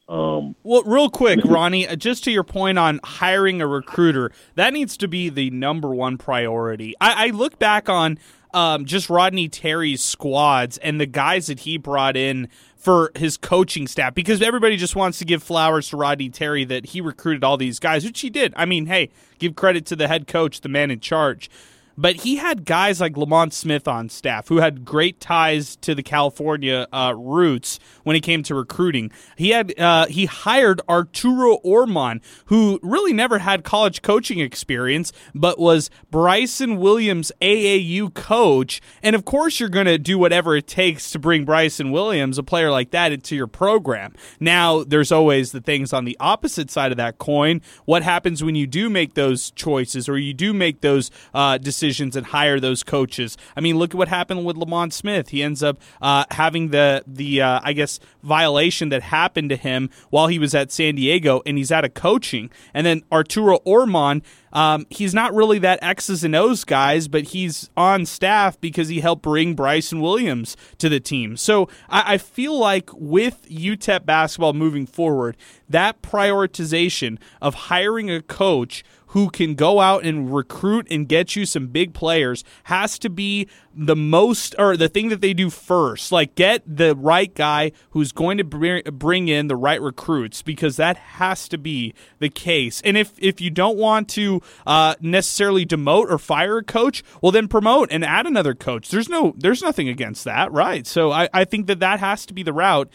Um, 0.07 0.55
well, 0.61 0.83
real 0.83 1.09
quick, 1.09 1.39
Ronnie, 1.43 1.87
uh, 1.87 1.95
just 1.95 2.23
to 2.25 2.31
your 2.31 2.43
point 2.43 2.77
on 2.77 2.99
hiring 3.03 3.59
a 3.59 3.65
recruiter, 3.65 4.31
that 4.53 4.71
needs 4.71 4.97
to 4.97 5.07
be 5.07 5.29
the 5.29 5.49
number 5.49 5.95
one 5.95 6.19
priority. 6.19 6.93
I, 7.01 7.27
I 7.27 7.29
look 7.31 7.57
back 7.57 7.89
on 7.89 8.19
um, 8.53 8.85
just 8.85 9.09
Rodney 9.09 9.49
Terry's 9.49 10.03
squads 10.03 10.77
and 10.77 11.01
the 11.01 11.05
guys 11.05 11.47
that 11.47 11.61
he 11.61 11.77
brought 11.77 12.15
in 12.15 12.49
for 12.85 13.11
his 13.15 13.35
coaching 13.35 13.87
staff 13.87 14.13
because 14.13 14.43
everybody 14.43 14.77
just 14.77 14.95
wants 14.95 15.17
to 15.17 15.25
give 15.25 15.41
flowers 15.41 15.89
to 15.89 15.97
Rodney 15.97 16.29
Terry 16.29 16.63
that 16.65 16.85
he 16.85 17.01
recruited 17.01 17.43
all 17.43 17.57
these 17.57 17.79
guys, 17.79 18.05
which 18.05 18.21
he 18.21 18.29
did. 18.29 18.53
I 18.55 18.65
mean, 18.65 18.85
hey, 18.85 19.09
give 19.39 19.55
credit 19.55 19.87
to 19.87 19.95
the 19.95 20.07
head 20.07 20.27
coach, 20.27 20.61
the 20.61 20.69
man 20.69 20.91
in 20.91 20.99
charge. 20.99 21.49
But 21.97 22.17
he 22.17 22.35
had 22.37 22.65
guys 22.65 22.99
like 22.99 23.15
Lamont 23.15 23.53
Smith 23.53 23.87
on 23.87 24.09
staff 24.09 24.49
who 24.49 24.57
had 24.57 24.83
great 24.83 25.19
ties 25.19 25.75
to 25.77 25.95
the 25.95 26.03
California 26.03 26.87
uh, 26.91 27.13
roots 27.15 27.79
when 28.03 28.15
it 28.15 28.21
came 28.21 28.43
to 28.43 28.55
recruiting. 28.55 29.11
He 29.37 29.49
had 29.49 29.77
uh, 29.79 30.07
he 30.07 30.25
hired 30.25 30.81
Arturo 30.89 31.55
Orman, 31.55 32.21
who 32.45 32.79
really 32.81 33.13
never 33.13 33.39
had 33.39 33.63
college 33.63 34.01
coaching 34.01 34.39
experience, 34.39 35.13
but 35.33 35.57
was 35.57 35.89
Bryson 36.11 36.77
Williams' 36.77 37.31
AAU 37.41 38.13
coach. 38.13 38.81
And 39.01 39.15
of 39.15 39.23
course, 39.23 39.59
you're 39.59 39.69
going 39.69 39.85
to 39.85 39.97
do 39.97 40.17
whatever 40.17 40.55
it 40.55 40.67
takes 40.67 41.11
to 41.11 41.19
bring 41.19 41.45
Bryson 41.45 41.91
Williams, 41.91 42.37
a 42.37 42.43
player 42.43 42.71
like 42.71 42.91
that, 42.91 43.11
into 43.11 43.35
your 43.35 43.47
program. 43.47 44.13
Now, 44.39 44.83
there's 44.83 45.11
always 45.11 45.51
the 45.51 45.61
things 45.61 45.93
on 45.93 46.05
the 46.05 46.17
opposite 46.19 46.69
side 46.69 46.91
of 46.91 46.97
that 46.97 47.17
coin. 47.17 47.61
What 47.85 48.03
happens 48.03 48.43
when 48.43 48.55
you 48.55 48.67
do 48.67 48.89
make 48.89 49.13
those 49.13 49.51
choices 49.51 50.09
or 50.09 50.17
you 50.17 50.33
do 50.33 50.53
make 50.53 50.81
those 50.81 51.09
uh, 51.33 51.57
decisions? 51.57 51.84
Decisions 51.85 52.15
and 52.15 52.27
hire 52.27 52.59
those 52.59 52.83
coaches. 52.83 53.37
I 53.55 53.61
mean, 53.61 53.77
look 53.77 53.91
at 53.91 53.97
what 53.97 54.07
happened 54.07 54.45
with 54.45 54.57
Lamont 54.57 54.93
Smith. 54.93 55.29
He 55.29 55.43
ends 55.43 55.61
up 55.61 55.79
uh, 56.01 56.25
having 56.31 56.69
the 56.69 57.03
the 57.05 57.41
uh, 57.41 57.59
I 57.63 57.73
guess 57.73 57.99
violation 58.23 58.89
that 58.89 59.03
happened 59.03 59.49
to 59.49 59.55
him 59.55 59.89
while 60.09 60.27
he 60.27 60.39
was 60.39 60.55
at 60.55 60.71
San 60.71 60.95
Diego, 60.95 61.41
and 61.45 61.57
he's 61.57 61.71
out 61.71 61.85
of 61.85 61.93
coaching. 61.93 62.49
And 62.73 62.85
then 62.85 63.03
Arturo 63.11 63.57
Orman 63.65 64.21
um, 64.55 64.87
he's 64.89 65.13
not 65.13 65.33
really 65.33 65.59
that 65.59 65.79
X's 65.81 66.23
and 66.23 66.33
O's 66.33 66.63
guys, 66.63 67.09
but 67.09 67.25
he's 67.25 67.69
on 67.75 68.05
staff 68.05 68.59
because 68.61 68.87
he 68.87 69.01
helped 69.01 69.21
bring 69.21 69.53
Bryson 69.53 69.99
Williams 69.99 70.55
to 70.77 70.87
the 70.87 71.01
team. 71.01 71.35
So 71.35 71.67
I, 71.89 72.13
I 72.13 72.17
feel 72.17 72.57
like 72.57 72.89
with 72.93 73.45
UTEP 73.49 74.05
basketball 74.05 74.53
moving 74.53 74.85
forward, 74.85 75.35
that 75.67 76.01
prioritization 76.01 77.17
of 77.41 77.53
hiring 77.53 78.09
a 78.09 78.21
coach 78.21 78.85
who 79.15 79.29
can 79.29 79.55
go 79.55 79.79
out 79.79 80.03
and 80.03 80.35
recruit 80.35 80.85
and 80.91 81.07
get 81.07 81.37
you 81.37 81.45
some 81.45 81.67
big 81.67 81.93
players 81.93 82.43
has 82.65 82.99
to 82.99 83.09
be 83.09 83.47
the 83.73 83.95
most 83.95 84.53
or 84.59 84.75
the 84.75 84.89
thing 84.89 85.07
that 85.07 85.21
they 85.21 85.33
do 85.33 85.49
first. 85.49 86.11
Like 86.11 86.35
get 86.35 86.61
the 86.67 86.97
right 86.97 87.33
guy 87.33 87.71
who's 87.91 88.11
going 88.11 88.37
to 88.39 88.43
bring 88.43 89.29
in 89.29 89.47
the 89.47 89.55
right 89.55 89.81
recruits 89.81 90.41
because 90.41 90.75
that 90.75 90.97
has 90.97 91.47
to 91.47 91.57
be 91.57 91.93
the 92.19 92.27
case. 92.27 92.81
And 92.83 92.97
if 92.97 93.13
if 93.17 93.39
you 93.39 93.49
don't 93.49 93.77
want 93.77 94.09
to 94.09 94.41
uh, 94.67 94.95
necessarily 94.99 95.65
demote 95.65 96.11
or 96.11 96.17
fire 96.17 96.57
a 96.57 96.63
coach, 96.63 97.01
well 97.21 97.31
then 97.31 97.47
promote 97.47 97.87
and 97.93 98.03
add 98.03 98.25
another 98.25 98.53
coach. 98.53 98.89
There's 98.89 99.07
no 99.07 99.33
there's 99.37 99.61
nothing 99.61 99.87
against 99.87 100.25
that, 100.25 100.51
right? 100.51 100.85
So 100.85 101.13
I, 101.13 101.29
I 101.33 101.45
think 101.45 101.67
that 101.67 101.79
that 101.79 102.01
has 102.01 102.25
to 102.25 102.33
be 102.33 102.43
the 102.43 102.51
route 102.51 102.91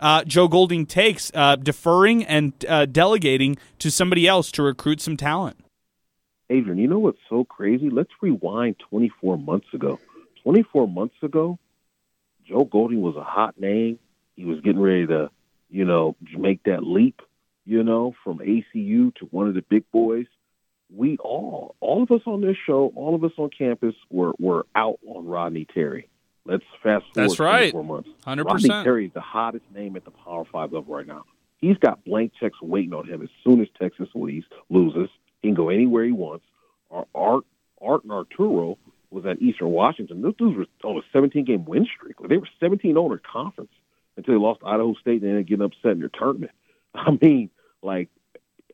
uh, 0.00 0.22
Joe 0.24 0.48
Golding 0.48 0.86
takes, 0.86 1.32
uh, 1.34 1.56
deferring 1.56 2.24
and 2.24 2.52
uh, 2.68 2.86
delegating 2.86 3.56
to 3.78 3.90
somebody 3.90 4.26
else 4.26 4.52
to 4.52 4.62
recruit 4.62 5.00
some 5.00 5.16
talent. 5.16 5.63
Adrian, 6.50 6.78
you 6.78 6.88
know 6.88 6.98
what's 6.98 7.18
so 7.28 7.44
crazy? 7.44 7.90
Let's 7.90 8.10
rewind 8.20 8.76
24 8.90 9.38
months 9.38 9.66
ago. 9.72 9.98
24 10.42 10.86
months 10.88 11.14
ago, 11.22 11.58
Joe 12.46 12.64
Golding 12.64 13.00
was 13.00 13.16
a 13.16 13.24
hot 13.24 13.58
name. 13.58 13.98
He 14.36 14.44
was 14.44 14.60
getting 14.60 14.80
ready 14.80 15.06
to, 15.06 15.30
you 15.70 15.84
know, 15.84 16.16
make 16.36 16.64
that 16.64 16.82
leap, 16.82 17.22
you 17.64 17.82
know, 17.82 18.14
from 18.22 18.38
ACU 18.38 19.14
to 19.16 19.24
one 19.30 19.48
of 19.48 19.54
the 19.54 19.62
big 19.62 19.90
boys. 19.90 20.26
We 20.94 21.16
all, 21.16 21.76
all 21.80 22.02
of 22.02 22.10
us 22.10 22.20
on 22.26 22.42
this 22.42 22.56
show, 22.66 22.92
all 22.94 23.14
of 23.14 23.24
us 23.24 23.32
on 23.38 23.50
campus 23.56 23.94
were, 24.10 24.32
were 24.38 24.66
out 24.74 24.98
on 25.06 25.26
Rodney 25.26 25.66
Terry. 25.72 26.08
Let's 26.44 26.64
fast 26.82 27.04
forward 27.14 27.30
That's 27.30 27.40
right. 27.40 27.72
four 27.72 27.84
months. 27.84 28.10
100%. 28.26 28.44
Rodney 28.44 28.68
Terry 28.68 29.06
is 29.06 29.12
the 29.14 29.22
hottest 29.22 29.64
name 29.74 29.96
at 29.96 30.04
the 30.04 30.10
Power 30.10 30.44
Five 30.44 30.72
level 30.72 30.94
right 30.94 31.06
now. 31.06 31.24
He's 31.56 31.78
got 31.78 32.04
blank 32.04 32.32
checks 32.38 32.60
waiting 32.60 32.92
on 32.92 33.08
him 33.08 33.22
as 33.22 33.30
soon 33.42 33.62
as 33.62 33.68
Texas 33.80 34.08
leaves, 34.14 34.44
loses. 34.68 35.08
He 35.44 35.48
can 35.50 35.54
go 35.54 35.68
anywhere 35.68 36.04
he 36.04 36.12
wants. 36.12 36.46
Art, 36.90 37.44
Art 37.78 38.02
and 38.02 38.12
Arturo 38.12 38.78
was 39.10 39.26
at 39.26 39.42
Eastern 39.42 39.68
Washington. 39.68 40.22
Those 40.22 40.36
dudes 40.36 40.56
were 40.56 40.88
on 40.88 40.96
a 40.96 41.02
17 41.12 41.44
game 41.44 41.66
win 41.66 41.86
streak. 41.94 42.16
They 42.26 42.38
were 42.38 42.48
17 42.60 42.96
on 42.96 43.10
their 43.10 43.18
conference 43.18 43.70
until 44.16 44.32
they 44.32 44.40
lost 44.40 44.60
Idaho 44.64 44.94
State 44.94 45.20
and 45.20 45.30
ended 45.30 45.46
getting 45.46 45.66
upset 45.66 45.92
in 45.92 46.00
their 46.00 46.08
tournament. 46.08 46.52
I 46.94 47.10
mean, 47.20 47.50
like, 47.82 48.08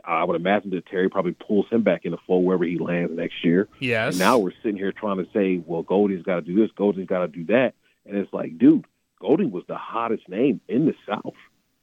I 0.04 0.22
would 0.22 0.36
imagine 0.36 0.70
that 0.70 0.86
Terry 0.86 1.10
probably 1.10 1.32
pulls 1.32 1.66
him 1.70 1.82
back 1.82 2.04
in 2.04 2.12
the 2.12 2.18
fold 2.24 2.44
wherever 2.44 2.64
he 2.64 2.78
lands 2.78 3.12
next 3.16 3.44
year. 3.44 3.66
Yes. 3.80 4.12
And 4.12 4.20
now 4.20 4.38
we're 4.38 4.52
sitting 4.62 4.76
here 4.76 4.92
trying 4.92 5.18
to 5.18 5.26
say, 5.32 5.60
well, 5.66 5.82
Goldie's 5.82 6.22
got 6.22 6.36
to 6.36 6.42
do 6.42 6.54
this, 6.54 6.70
Goldie's 6.76 7.08
got 7.08 7.22
to 7.22 7.28
do 7.28 7.46
that. 7.46 7.74
And 8.06 8.16
it's 8.16 8.32
like, 8.32 8.58
dude, 8.58 8.84
Golding 9.18 9.50
was 9.50 9.64
the 9.66 9.76
hottest 9.76 10.28
name 10.28 10.60
in 10.68 10.86
the 10.86 10.94
South. 11.04 11.34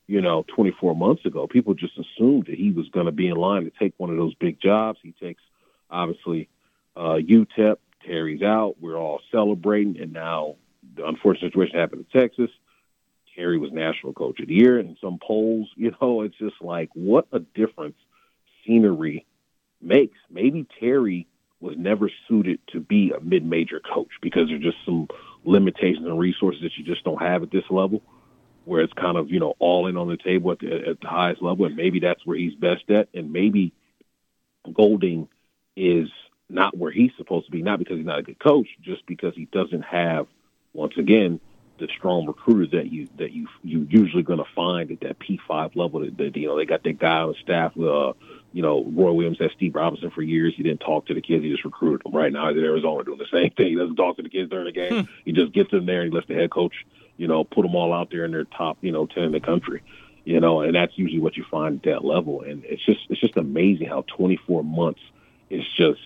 You 0.07 0.21
know, 0.21 0.45
24 0.55 0.95
months 0.95 1.25
ago, 1.25 1.47
people 1.47 1.73
just 1.73 1.97
assumed 1.97 2.45
that 2.47 2.55
he 2.55 2.71
was 2.71 2.87
going 2.89 3.07
to 3.07 3.11
be 3.11 3.27
in 3.27 3.35
line 3.35 3.65
to 3.65 3.71
take 3.77 3.93
one 3.97 4.09
of 4.09 4.15
those 4.17 4.33
big 4.35 4.59
jobs. 4.61 4.99
He 5.03 5.11
takes 5.11 5.43
obviously 5.89 6.49
uh, 6.95 7.19
UTEP. 7.19 7.77
Terry's 8.05 8.41
out. 8.41 8.75
We're 8.79 8.97
all 8.97 9.19
celebrating, 9.31 9.99
and 9.99 10.13
now 10.13 10.55
the 10.95 11.05
unfortunate 11.05 11.51
situation 11.51 11.77
happened 11.77 12.05
in 12.11 12.21
Texas. 12.21 12.49
Terry 13.35 13.59
was 13.59 13.71
National 13.71 14.13
Coach 14.13 14.39
of 14.39 14.47
the 14.47 14.53
Year 14.53 14.79
in 14.79 14.97
some 15.01 15.19
polls. 15.21 15.69
You 15.77 15.93
know, 16.01 16.21
it's 16.21 16.37
just 16.37 16.55
like 16.61 16.89
what 16.93 17.27
a 17.31 17.39
difference 17.39 17.97
scenery 18.65 19.25
makes. 19.81 20.17
Maybe 20.29 20.65
Terry 20.79 21.27
was 21.59 21.75
never 21.77 22.09
suited 22.27 22.59
to 22.71 22.79
be 22.79 23.11
a 23.11 23.19
mid-major 23.19 23.79
coach 23.79 24.09
because 24.21 24.47
there's 24.47 24.63
just 24.63 24.77
some 24.85 25.07
limitations 25.43 26.05
and 26.05 26.19
resources 26.19 26.61
that 26.61 26.77
you 26.77 26.83
just 26.83 27.03
don't 27.03 27.21
have 27.21 27.43
at 27.43 27.51
this 27.51 27.63
level, 27.69 28.01
where 28.67 28.81
it's 28.81 28.93
kind 28.93 29.17
of 29.17 29.31
you 29.31 29.39
know 29.39 29.55
all 29.59 29.87
in 29.87 29.97
on 29.97 30.07
the 30.09 30.17
table 30.17 30.51
at 30.51 30.59
the, 30.59 30.89
at 30.89 31.01
the 31.01 31.07
highest 31.07 31.41
level, 31.41 31.65
and 31.65 31.75
maybe 31.75 31.99
that's 31.99 32.25
where 32.25 32.37
he's 32.37 32.55
best 32.55 32.89
at, 32.89 33.07
and 33.13 33.31
maybe 33.31 33.73
Golding 34.73 35.29
is 35.75 36.09
not 36.49 36.77
where 36.77 36.91
he's 36.91 37.11
supposed 37.17 37.45
to 37.45 37.51
be, 37.51 37.61
not 37.61 37.79
because 37.79 37.97
he's 37.97 38.05
not 38.05 38.19
a 38.19 38.23
good 38.23 38.39
coach, 38.39 38.67
just 38.81 39.05
because 39.05 39.33
he 39.35 39.45
doesn't 39.45 39.83
have, 39.83 40.27
once 40.73 40.97
again, 40.97 41.39
the 41.79 41.87
strong 41.95 42.25
recruiters 42.25 42.71
that 42.71 42.91
you 42.91 43.07
that 43.17 43.31
you 43.31 43.47
you 43.63 43.87
usually 43.89 44.23
going 44.23 44.39
to 44.39 44.51
find 44.55 44.91
at 44.91 44.99
that 45.01 45.19
P 45.19 45.39
five 45.47 45.75
level. 45.75 46.01
That, 46.01 46.17
that 46.17 46.35
you 46.35 46.47
know 46.47 46.57
they 46.57 46.65
got 46.65 46.83
that 46.83 46.99
guy 46.99 47.19
on 47.19 47.35
staff. 47.41 47.77
Uh, 47.77 48.13
you 48.51 48.63
know 48.63 48.83
Roy 48.83 49.11
Williams 49.11 49.37
had 49.39 49.51
Steve 49.55 49.75
Robinson 49.75 50.09
for 50.09 50.21
years. 50.21 50.53
He 50.57 50.63
didn't 50.63 50.79
talk 50.79 51.05
to 51.07 51.13
the 51.13 51.21
kids. 51.21 51.43
He 51.43 51.51
just 51.51 51.65
recruited 51.65 52.03
them. 52.03 52.15
Right 52.15 52.33
now 52.33 52.49
he's 52.49 52.57
in 52.57 52.63
Arizona 52.63 53.03
doing 53.03 53.19
the 53.19 53.27
same 53.31 53.51
thing. 53.51 53.67
He 53.67 53.75
doesn't 53.75 53.95
talk 53.95 54.17
to 54.17 54.23
the 54.23 54.29
kids 54.29 54.49
during 54.49 54.65
the 54.65 54.71
game. 54.71 55.05
Hmm. 55.05 55.11
He 55.23 55.31
just 55.31 55.53
gets 55.53 55.71
them 55.71 55.85
there 55.85 56.01
and 56.01 56.11
he 56.11 56.15
lets 56.15 56.27
the 56.27 56.33
head 56.33 56.49
coach, 56.49 56.73
you 57.17 57.27
know, 57.27 57.43
put 57.43 57.63
them 57.63 57.75
all 57.75 57.93
out 57.93 58.09
there 58.11 58.25
in 58.25 58.31
their 58.31 58.45
top, 58.45 58.77
you 58.81 58.91
know, 58.91 59.05
ten 59.05 59.23
in 59.23 59.31
the 59.31 59.39
country. 59.39 59.83
You 60.23 60.39
know, 60.41 60.61
and 60.61 60.75
that's 60.75 60.97
usually 60.97 61.21
what 61.21 61.37
you 61.37 61.45
find 61.49 61.77
at 61.77 61.83
that 61.83 62.05
level. 62.05 62.41
And 62.41 62.63
it's 62.65 62.85
just 62.85 62.99
it's 63.09 63.21
just 63.21 63.37
amazing 63.37 63.87
how 63.87 64.03
24 64.17 64.63
months 64.63 64.99
is 65.49 65.63
just 65.77 66.01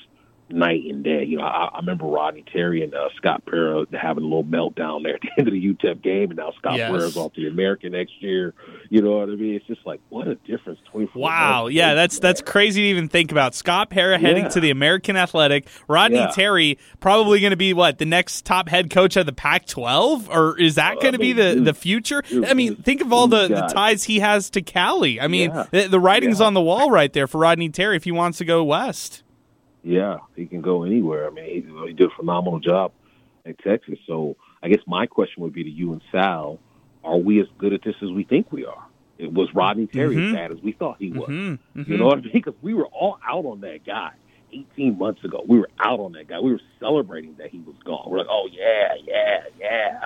night 0.51 0.83
and 0.85 1.03
day. 1.03 1.23
You 1.23 1.37
know, 1.37 1.43
I, 1.43 1.69
I 1.73 1.79
remember 1.79 2.05
Rodney 2.05 2.43
Terry 2.51 2.83
and 2.83 2.93
uh, 2.93 3.09
Scott 3.17 3.45
Pera 3.45 3.85
having 3.91 4.23
a 4.23 4.27
little 4.27 4.43
meltdown 4.43 5.03
there 5.03 5.15
at 5.15 5.21
the 5.21 5.29
end 5.37 5.47
of 5.47 5.53
the 5.53 5.73
UTEP 5.73 6.01
game, 6.01 6.31
and 6.31 6.37
now 6.37 6.51
Scott 6.57 6.77
yes. 6.77 6.91
Pera's 6.91 7.17
off 7.17 7.33
to 7.33 7.41
the 7.41 7.47
American 7.47 7.93
next 7.93 8.21
year. 8.21 8.53
You 8.89 9.01
know 9.01 9.17
what 9.17 9.29
I 9.29 9.33
mean? 9.33 9.55
It's 9.55 9.65
just 9.67 9.85
like 9.85 10.01
what 10.09 10.27
a 10.27 10.35
difference. 10.35 10.79
Twenty 10.91 11.07
four. 11.07 11.23
Wow, 11.23 11.67
yeah, 11.67 11.93
that's 11.93 12.19
that's 12.19 12.41
crazy 12.41 12.81
to 12.81 12.87
even 12.87 13.07
think 13.07 13.31
about. 13.31 13.55
Scott 13.55 13.91
heading 13.91 14.43
yeah. 14.43 14.49
to 14.49 14.59
the 14.59 14.69
American 14.69 15.17
Athletic. 15.17 15.67
Rodney 15.87 16.17
yeah. 16.17 16.31
Terry 16.31 16.77
probably 16.99 17.39
going 17.39 17.51
to 17.51 17.57
be 17.57 17.73
what 17.73 17.97
the 17.97 18.05
next 18.05 18.45
top 18.45 18.69
head 18.69 18.89
coach 18.89 19.15
of 19.15 19.25
the 19.25 19.33
Pac 19.33 19.65
twelve, 19.65 20.29
or 20.29 20.59
is 20.59 20.75
that 20.75 20.99
going 21.01 21.13
to 21.13 21.19
be 21.19 21.33
the 21.33 21.61
the 21.63 21.73
future? 21.73 22.23
I 22.45 22.53
mean, 22.53 22.75
think 22.75 23.01
of 23.01 23.11
all 23.11 23.27
the, 23.27 23.47
the 23.47 23.69
ties 23.73 24.03
he 24.03 24.19
has 24.19 24.49
to 24.51 24.61
Cali. 24.61 25.19
I 25.19 25.27
mean, 25.27 25.51
yeah. 25.51 25.65
the, 25.71 25.87
the 25.87 25.99
writing's 25.99 26.41
on 26.41 26.53
the 26.53 26.61
wall 26.61 26.91
right 26.91 27.11
there 27.11 27.27
for 27.27 27.39
Rodney 27.39 27.69
Terry 27.69 27.95
if 27.95 28.03
he 28.03 28.11
wants 28.11 28.37
to 28.39 28.45
go 28.45 28.63
west. 28.63 29.23
Yeah, 29.83 30.19
he 30.35 30.45
can 30.45 30.61
go 30.61 30.83
anywhere. 30.83 31.27
I 31.27 31.31
mean, 31.31 31.45
he, 31.45 31.87
he 31.87 31.93
did 31.93 32.11
a 32.11 32.15
phenomenal 32.15 32.59
job 32.59 32.91
in 33.45 33.55
Texas. 33.55 33.97
So 34.05 34.35
I 34.61 34.69
guess 34.69 34.81
my 34.85 35.07
question 35.07 35.43
would 35.43 35.53
be 35.53 35.63
to 35.63 35.69
you 35.69 35.93
and 35.93 36.01
Sal: 36.11 36.59
Are 37.03 37.17
we 37.17 37.41
as 37.41 37.47
good 37.57 37.73
at 37.73 37.81
this 37.83 37.95
as 38.01 38.09
we 38.09 38.23
think 38.23 38.51
we 38.51 38.65
are? 38.65 38.85
It 39.17 39.31
was 39.31 39.53
Rodney 39.53 39.87
Terry 39.87 40.15
mm-hmm. 40.15 40.35
as 40.35 40.41
bad 40.41 40.51
as 40.51 40.61
we 40.61 40.71
thought 40.71 40.97
he 40.99 41.11
was. 41.11 41.29
Mm-hmm. 41.29 41.79
Mm-hmm. 41.79 41.91
You 41.91 41.97
know 41.97 42.05
what 42.05 42.19
I 42.19 42.21
mean? 42.21 42.31
Because 42.33 42.55
we 42.61 42.73
were 42.73 42.87
all 42.87 43.19
out 43.27 43.45
on 43.45 43.61
that 43.61 43.85
guy 43.85 44.13
18 44.51 44.97
months 44.97 45.23
ago. 45.23 45.43
We 45.47 45.59
were 45.59 45.69
out 45.79 45.99
on 45.99 46.13
that 46.13 46.27
guy. 46.27 46.39
We 46.39 46.51
were 46.51 46.61
celebrating 46.79 47.35
that 47.37 47.49
he 47.49 47.59
was 47.59 47.75
gone. 47.85 48.05
We're 48.07 48.19
like, 48.19 48.27
oh 48.29 48.49
yeah, 48.51 48.95
yeah, 49.05 49.43
yeah 49.59 50.05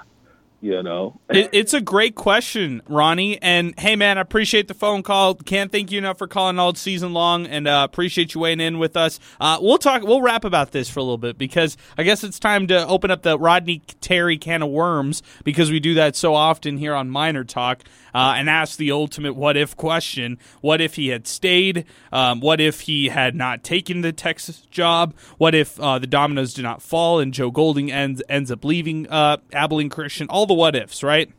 you 0.65 0.83
know? 0.83 1.19
It, 1.29 1.49
it's 1.53 1.73
a 1.73 1.81
great 1.81 2.15
question 2.15 2.81
ronnie. 2.87 3.41
And 3.41 3.77
hey 3.79 3.95
man 3.95 4.17
i 4.17 4.21
appreciate 4.21 4.67
the 4.67 4.73
phone 4.73 5.03
call. 5.03 5.35
Can't 5.35 5.71
thank 5.71 5.91
you 5.91 5.97
enough 5.97 6.17
for 6.17 6.27
calling 6.27 6.59
all 6.59 6.73
season 6.73 7.13
long 7.13 7.45
and 7.45 7.67
uh, 7.67 7.87
appreciate 7.89 8.33
you 8.33 8.41
weighing 8.41 8.59
in 8.59 8.79
with 8.79 8.97
us. 8.97 9.19
Uh, 9.39 9.59
we'll 9.61 9.77
talk 9.77 10.03
we'll 10.03 10.21
wrap 10.21 10.43
about 10.43 10.71
this 10.71 10.89
for 10.89 10.99
a 10.99 11.03
little 11.03 11.17
bit 11.17 11.37
because 11.37 11.77
i 11.97 12.03
guess 12.03 12.23
it's 12.23 12.39
time 12.39 12.67
to 12.67 12.85
open 12.87 13.11
up 13.11 13.21
the 13.21 13.37
rodney 13.37 13.81
terry 14.01 14.37
can 14.37 14.61
of 14.61 14.69
worms 14.69 15.21
because 15.43 15.71
we 15.71 15.79
do 15.79 15.93
that 15.93 16.15
so 16.15 16.33
often 16.33 16.77
here 16.77 16.93
on 16.93 17.09
Miner 17.09 17.43
Talk 17.43 17.83
uh, 18.15 18.33
and 18.37 18.49
ask 18.49 18.77
the 18.77 18.91
ultimate 18.91 19.35
what 19.35 19.57
if 19.57 19.75
question. 19.75 20.39
What 20.61 20.79
if 20.79 20.95
he 20.95 21.09
had 21.09 21.27
stayed? 21.27 21.85
Um, 22.13 22.39
what 22.39 22.61
if 22.61 22.81
he 22.81 23.09
had 23.09 23.35
not 23.35 23.61
taken 23.61 24.01
the 24.01 24.13
texas 24.13 24.61
job? 24.71 25.13
What 25.37 25.53
if 25.53 25.77
uh, 25.79 25.99
the 25.99 26.07
dominoes 26.07 26.53
did 26.53 26.63
not 26.63 26.81
fall 26.81 27.19
and 27.19 27.33
joe 27.33 27.51
golding 27.51 27.91
ends 27.91 28.23
ends 28.29 28.49
up 28.49 28.63
leaving 28.63 29.07
uh, 29.09 29.37
abilene 29.51 29.89
christian? 29.89 30.27
All 30.29 30.45
the 30.45 30.53
what 30.53 30.75
ifs, 30.75 31.03
right? 31.03 31.29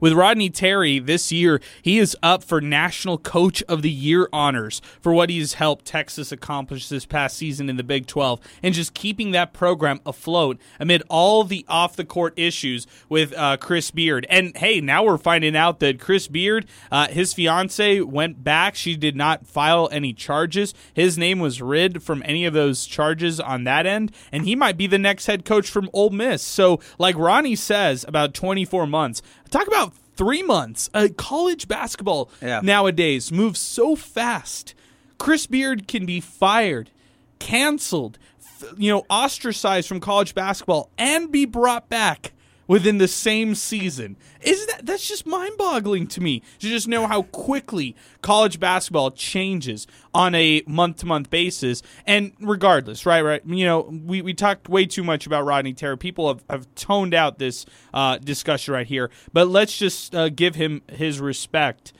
With 0.00 0.12
Rodney 0.12 0.50
Terry 0.50 0.98
this 0.98 1.30
year, 1.32 1.60
he 1.82 1.98
is 1.98 2.16
up 2.22 2.42
for 2.42 2.60
National 2.60 3.18
Coach 3.18 3.62
of 3.64 3.82
the 3.82 3.90
Year 3.90 4.28
honors 4.32 4.80
for 5.00 5.12
what 5.12 5.30
he's 5.30 5.54
helped 5.54 5.84
Texas 5.84 6.32
accomplish 6.32 6.88
this 6.88 7.06
past 7.06 7.36
season 7.36 7.68
in 7.68 7.76
the 7.76 7.82
Big 7.82 8.06
12 8.06 8.40
and 8.62 8.74
just 8.74 8.94
keeping 8.94 9.30
that 9.32 9.52
program 9.52 10.00
afloat 10.06 10.58
amid 10.78 11.02
all 11.08 11.44
the 11.44 11.64
off 11.68 11.96
the 11.96 12.04
court 12.04 12.34
issues 12.36 12.86
with 13.08 13.32
uh, 13.36 13.56
Chris 13.56 13.90
Beard. 13.90 14.26
And 14.28 14.56
hey, 14.56 14.80
now 14.80 15.04
we're 15.04 15.18
finding 15.18 15.56
out 15.56 15.80
that 15.80 16.00
Chris 16.00 16.28
Beard, 16.28 16.66
uh, 16.90 17.08
his 17.08 17.34
fiance, 17.34 18.00
went 18.00 18.42
back. 18.44 18.74
She 18.74 18.96
did 18.96 19.16
not 19.16 19.46
file 19.46 19.88
any 19.92 20.12
charges. 20.12 20.74
His 20.94 21.18
name 21.18 21.38
was 21.38 21.62
rid 21.62 22.02
from 22.02 22.22
any 22.24 22.44
of 22.44 22.54
those 22.54 22.86
charges 22.86 23.40
on 23.40 23.64
that 23.64 23.86
end, 23.86 24.12
and 24.32 24.44
he 24.44 24.54
might 24.56 24.76
be 24.76 24.86
the 24.86 24.98
next 24.98 25.26
head 25.26 25.44
coach 25.44 25.70
from 25.70 25.90
Ole 25.92 26.10
Miss. 26.10 26.42
So, 26.42 26.80
like 26.98 27.16
Ronnie 27.16 27.56
says, 27.56 28.04
about 28.08 28.34
24 28.34 28.86
months. 28.86 29.22
Talk 29.50 29.66
about 29.66 29.94
three 30.16 30.42
months. 30.42 30.90
Uh, 30.92 31.08
college 31.16 31.68
basketball 31.68 32.30
yeah. 32.42 32.60
nowadays 32.62 33.32
moves 33.32 33.60
so 33.60 33.96
fast. 33.96 34.74
Chris 35.18 35.46
Beard 35.46 35.88
can 35.88 36.06
be 36.06 36.20
fired, 36.20 36.90
canceled, 37.38 38.18
you 38.76 38.92
know, 38.92 39.04
ostracized 39.08 39.88
from 39.88 40.00
college 40.00 40.34
basketball, 40.34 40.90
and 40.98 41.32
be 41.32 41.44
brought 41.44 41.88
back 41.88 42.32
within 42.68 42.98
the 42.98 43.08
same 43.08 43.56
season. 43.56 44.16
Is 44.40 44.64
that 44.66 44.86
that's 44.86 45.08
just 45.08 45.26
mind-boggling 45.26 46.06
to 46.08 46.20
me 46.20 46.42
to 46.60 46.68
just 46.68 46.86
know 46.86 47.08
how 47.08 47.22
quickly 47.22 47.96
college 48.22 48.60
basketball 48.60 49.10
changes 49.10 49.88
on 50.14 50.36
a 50.36 50.62
month-to-month 50.68 51.30
basis. 51.30 51.82
And 52.06 52.32
regardless, 52.40 53.04
right, 53.04 53.22
right, 53.22 53.42
you 53.44 53.64
know, 53.64 53.80
we, 53.80 54.22
we 54.22 54.34
talked 54.34 54.68
way 54.68 54.86
too 54.86 55.02
much 55.02 55.26
about 55.26 55.44
Rodney 55.44 55.72
Terry. 55.72 55.98
People 55.98 56.28
have, 56.28 56.44
have 56.48 56.72
toned 56.76 57.14
out 57.14 57.40
this 57.40 57.66
uh, 57.92 58.18
discussion 58.18 58.74
right 58.74 58.86
here, 58.86 59.10
but 59.32 59.48
let's 59.48 59.76
just 59.76 60.14
uh, 60.14 60.28
give 60.28 60.54
him 60.54 60.82
his 60.88 61.18
respect 61.18 61.92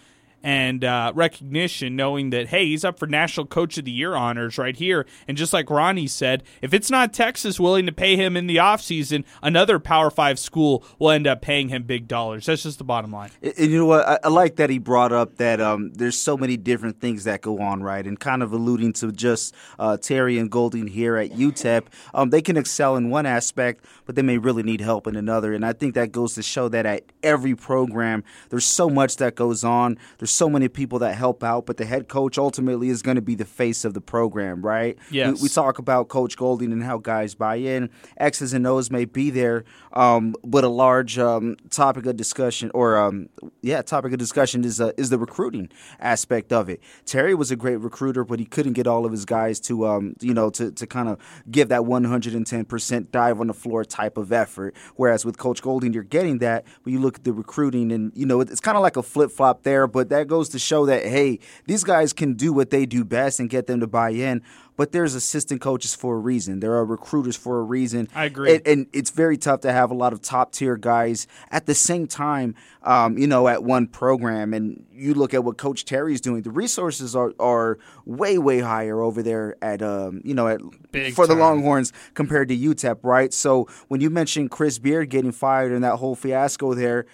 and 0.42 0.84
uh, 0.84 1.12
recognition, 1.14 1.96
knowing 1.96 2.30
that, 2.30 2.48
hey, 2.48 2.66
he's 2.66 2.84
up 2.84 2.98
for 2.98 3.06
National 3.06 3.46
Coach 3.46 3.78
of 3.78 3.84
the 3.84 3.90
Year 3.90 4.14
honors 4.14 4.58
right 4.58 4.76
here. 4.76 5.06
And 5.26 5.36
just 5.36 5.52
like 5.52 5.70
Ronnie 5.70 6.06
said, 6.06 6.42
if 6.62 6.72
it's 6.72 6.90
not 6.90 7.12
Texas 7.12 7.58
willing 7.58 7.86
to 7.86 7.92
pay 7.92 8.16
him 8.16 8.36
in 8.36 8.46
the 8.46 8.56
offseason, 8.56 9.24
another 9.42 9.78
Power 9.78 10.10
Five 10.10 10.38
school 10.38 10.84
will 10.98 11.10
end 11.10 11.26
up 11.26 11.42
paying 11.42 11.68
him 11.68 11.82
big 11.82 12.08
dollars. 12.08 12.46
That's 12.46 12.62
just 12.62 12.78
the 12.78 12.84
bottom 12.84 13.12
line. 13.12 13.30
And 13.42 13.70
you 13.70 13.78
know 13.78 13.86
what? 13.86 14.06
I, 14.06 14.18
I 14.24 14.28
like 14.28 14.56
that 14.56 14.70
he 14.70 14.78
brought 14.78 15.12
up 15.12 15.36
that 15.36 15.60
um, 15.60 15.92
there's 15.94 16.18
so 16.18 16.36
many 16.36 16.56
different 16.56 17.00
things 17.00 17.24
that 17.24 17.40
go 17.40 17.58
on, 17.58 17.82
right? 17.82 18.06
And 18.06 18.18
kind 18.18 18.42
of 18.42 18.52
alluding 18.52 18.92
to 18.94 19.12
just 19.12 19.54
uh, 19.78 19.96
Terry 19.96 20.38
and 20.38 20.50
Golding 20.50 20.86
here 20.86 21.16
at 21.16 21.30
UTEP. 21.30 21.86
Um, 22.14 22.30
they 22.30 22.42
can 22.42 22.56
excel 22.56 22.96
in 22.96 23.10
one 23.10 23.26
aspect, 23.26 23.84
but 24.06 24.14
they 24.14 24.22
may 24.22 24.38
really 24.38 24.62
need 24.62 24.80
help 24.80 25.06
in 25.06 25.16
another. 25.16 25.52
And 25.52 25.64
I 25.64 25.72
think 25.72 25.94
that 25.94 26.12
goes 26.12 26.34
to 26.34 26.42
show 26.42 26.68
that 26.68 26.86
at 26.86 27.04
every 27.22 27.54
program, 27.54 28.24
there's 28.50 28.64
so 28.64 28.88
much 28.88 29.16
that 29.16 29.34
goes 29.34 29.64
on. 29.64 29.98
There's 30.18 30.27
there's 30.28 30.34
so 30.34 30.50
many 30.50 30.68
people 30.68 30.98
that 30.98 31.14
help 31.14 31.42
out, 31.42 31.64
but 31.64 31.78
the 31.78 31.86
head 31.86 32.06
coach 32.06 32.36
ultimately 32.36 32.90
is 32.90 33.00
going 33.00 33.14
to 33.14 33.22
be 33.22 33.34
the 33.34 33.46
face 33.46 33.86
of 33.86 33.94
the 33.94 34.00
program, 34.02 34.60
right? 34.60 34.98
Yes. 35.10 35.36
We, 35.40 35.44
we, 35.44 35.48
talk 35.48 35.78
about 35.78 36.08
Coach 36.08 36.36
Golding 36.36 36.70
and 36.70 36.82
how 36.82 36.98
guys 36.98 37.34
buy 37.34 37.56
in. 37.56 37.88
X's 38.18 38.52
and 38.52 38.66
O's 38.66 38.90
may 38.90 39.06
be 39.06 39.30
there, 39.30 39.64
um, 39.94 40.34
but 40.44 40.64
a 40.64 40.68
large 40.68 41.18
um, 41.18 41.56
topic 41.70 42.04
of 42.04 42.18
discussion, 42.18 42.70
or 42.74 42.98
um, 42.98 43.30
yeah, 43.62 43.80
topic 43.80 44.12
of 44.12 44.18
discussion 44.18 44.64
is 44.64 44.82
uh, 44.82 44.92
is 44.98 45.08
the 45.08 45.18
recruiting 45.18 45.70
aspect 45.98 46.52
of 46.52 46.68
it. 46.68 46.82
Terry 47.06 47.34
was 47.34 47.50
a 47.50 47.56
great 47.56 47.76
recruiter, 47.76 48.22
but 48.22 48.38
he 48.38 48.44
couldn't 48.44 48.74
get 48.74 48.86
all 48.86 49.06
of 49.06 49.12
his 49.12 49.24
guys 49.24 49.58
to 49.60 49.86
um, 49.86 50.14
you 50.20 50.34
know 50.34 50.50
to 50.50 50.70
to 50.72 50.86
kind 50.86 51.08
of 51.08 51.18
give 51.50 51.70
that 51.70 51.86
110 51.86 52.64
percent 52.66 53.10
dive 53.10 53.40
on 53.40 53.46
the 53.46 53.54
floor 53.54 53.82
type 53.82 54.18
of 54.18 54.30
effort. 54.30 54.76
Whereas 54.96 55.24
with 55.24 55.38
Coach 55.38 55.62
Golding, 55.62 55.94
you're 55.94 56.02
getting 56.02 56.38
that, 56.38 56.66
when 56.82 56.94
you 56.94 57.00
look 57.00 57.16
at 57.16 57.24
the 57.24 57.32
recruiting, 57.32 57.90
and 57.92 58.12
you 58.14 58.26
know 58.26 58.42
it's 58.42 58.60
kind 58.60 58.76
of 58.76 58.82
like 58.82 58.98
a 58.98 59.02
flip 59.02 59.30
flop 59.30 59.62
there, 59.62 59.86
but 59.86 60.10
that 60.10 60.17
that 60.18 60.28
goes 60.28 60.48
to 60.50 60.58
show 60.58 60.86
that 60.86 61.04
hey, 61.04 61.38
these 61.66 61.84
guys 61.84 62.12
can 62.12 62.34
do 62.34 62.52
what 62.52 62.70
they 62.70 62.86
do 62.86 63.04
best 63.04 63.40
and 63.40 63.48
get 63.48 63.66
them 63.66 63.80
to 63.80 63.86
buy 63.86 64.10
in. 64.10 64.42
But 64.76 64.92
there's 64.92 65.16
assistant 65.16 65.60
coaches 65.60 65.96
for 65.96 66.14
a 66.14 66.18
reason. 66.18 66.60
There 66.60 66.74
are 66.74 66.84
recruiters 66.84 67.34
for 67.34 67.58
a 67.58 67.62
reason. 67.64 68.08
I 68.14 68.26
agree. 68.26 68.54
And, 68.54 68.66
and 68.66 68.86
it's 68.92 69.10
very 69.10 69.36
tough 69.36 69.62
to 69.62 69.72
have 69.72 69.90
a 69.90 69.94
lot 69.94 70.12
of 70.12 70.22
top 70.22 70.52
tier 70.52 70.76
guys 70.76 71.26
at 71.50 71.66
the 71.66 71.74
same 71.74 72.06
time, 72.06 72.54
um, 72.84 73.18
you 73.18 73.26
know, 73.26 73.48
at 73.48 73.64
one 73.64 73.88
program. 73.88 74.54
And 74.54 74.84
you 74.92 75.14
look 75.14 75.34
at 75.34 75.42
what 75.42 75.58
Coach 75.58 75.84
Terry's 75.84 76.20
doing. 76.20 76.42
The 76.42 76.52
resources 76.52 77.16
are, 77.16 77.32
are 77.40 77.78
way 78.04 78.38
way 78.38 78.60
higher 78.60 79.00
over 79.00 79.20
there 79.20 79.56
at 79.60 79.82
um, 79.82 80.20
you 80.24 80.34
know 80.34 80.46
at 80.46 80.60
Big 80.92 81.14
for 81.14 81.26
the. 81.26 81.34
Longhorns 81.34 81.92
compared 82.14 82.48
to 82.48 82.56
UTEP, 82.56 82.98
right? 83.02 83.32
So 83.32 83.68
when 83.88 84.00
you 84.00 84.10
mentioned 84.10 84.50
Chris 84.50 84.78
Beard 84.78 85.10
getting 85.10 85.32
fired 85.32 85.72
and 85.72 85.82
that 85.82 85.96
whole 85.96 86.14
fiasco 86.14 86.74
there, 86.74 87.06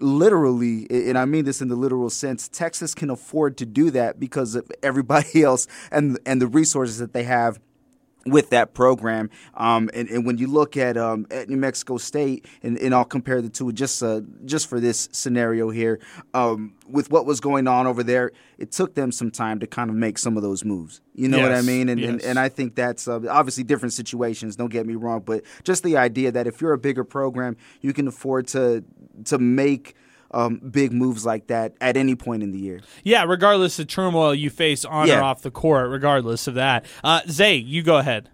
literally, 0.00 0.86
and 0.90 1.18
I 1.18 1.24
mean 1.24 1.44
this 1.44 1.60
in 1.60 1.68
the 1.68 1.76
literal 1.76 2.10
sense, 2.10 2.48
Texas 2.48 2.94
can 2.94 3.10
afford 3.10 3.56
to 3.58 3.66
do 3.66 3.90
that 3.90 4.18
because 4.18 4.54
of 4.54 4.70
everybody 4.82 5.42
else 5.42 5.66
and 5.90 6.18
and 6.26 6.40
the 6.40 6.46
resources 6.46 6.98
that 6.98 7.12
they 7.12 7.24
have 7.24 7.60
with 8.30 8.50
that 8.50 8.74
program. 8.74 9.30
Um, 9.54 9.90
and, 9.94 10.08
and 10.08 10.26
when 10.26 10.38
you 10.38 10.46
look 10.46 10.76
at, 10.76 10.96
um, 10.96 11.26
at 11.30 11.48
New 11.48 11.56
Mexico 11.56 11.96
State, 11.96 12.46
and, 12.62 12.78
and 12.78 12.94
I'll 12.94 13.04
compare 13.04 13.40
the 13.40 13.48
two 13.48 13.72
just 13.72 14.02
uh, 14.02 14.20
just 14.44 14.68
for 14.68 14.80
this 14.80 15.08
scenario 15.12 15.70
here, 15.70 16.00
um, 16.34 16.74
with 16.88 17.10
what 17.10 17.26
was 17.26 17.40
going 17.40 17.66
on 17.68 17.86
over 17.86 18.02
there, 18.02 18.32
it 18.58 18.72
took 18.72 18.94
them 18.94 19.12
some 19.12 19.30
time 19.30 19.60
to 19.60 19.66
kind 19.66 19.90
of 19.90 19.96
make 19.96 20.18
some 20.18 20.36
of 20.36 20.42
those 20.42 20.64
moves. 20.64 21.00
You 21.14 21.28
know 21.28 21.40
what 21.40 21.52
I 21.52 21.62
mean? 21.62 21.88
And, 21.88 22.00
and 22.00 22.20
yes. 22.20 22.24
and 22.24 22.38
I 22.38 22.48
think 22.48 22.74
that's 22.74 23.08
uh, 23.08 23.20
obviously 23.28 23.64
different 23.64 23.92
situations. 23.92 24.56
Don't 24.56 24.70
get 24.70 24.86
me 24.86 24.94
wrong, 24.94 25.22
but 25.24 25.42
just 25.64 25.82
the 25.82 25.96
idea 25.96 26.32
that 26.32 26.46
if 26.46 26.60
you're 26.60 26.72
a 26.72 26.78
bigger 26.78 27.04
program, 27.04 27.56
you 27.80 27.92
can 27.92 28.08
afford 28.08 28.46
to 28.48 28.84
to 29.24 29.38
make. 29.38 29.94
Um, 30.30 30.56
big 30.58 30.92
moves 30.92 31.24
like 31.24 31.46
that 31.46 31.72
at 31.80 31.96
any 31.96 32.14
point 32.14 32.42
in 32.42 32.52
the 32.52 32.58
year. 32.58 32.80
Yeah, 33.02 33.24
regardless 33.24 33.78
of 33.78 33.86
turmoil 33.86 34.34
you 34.34 34.50
face 34.50 34.84
on 34.84 35.08
Yeah. 35.08 35.20
or 35.20 35.22
off 35.22 35.40
the 35.42 35.50
court, 35.50 35.88
regardless 35.90 36.46
of 36.46 36.54
that. 36.54 36.84
Uh, 37.02 37.22
Zay, 37.28 37.56
you 37.56 37.82
go 37.82 37.96
ahead. 37.96 38.28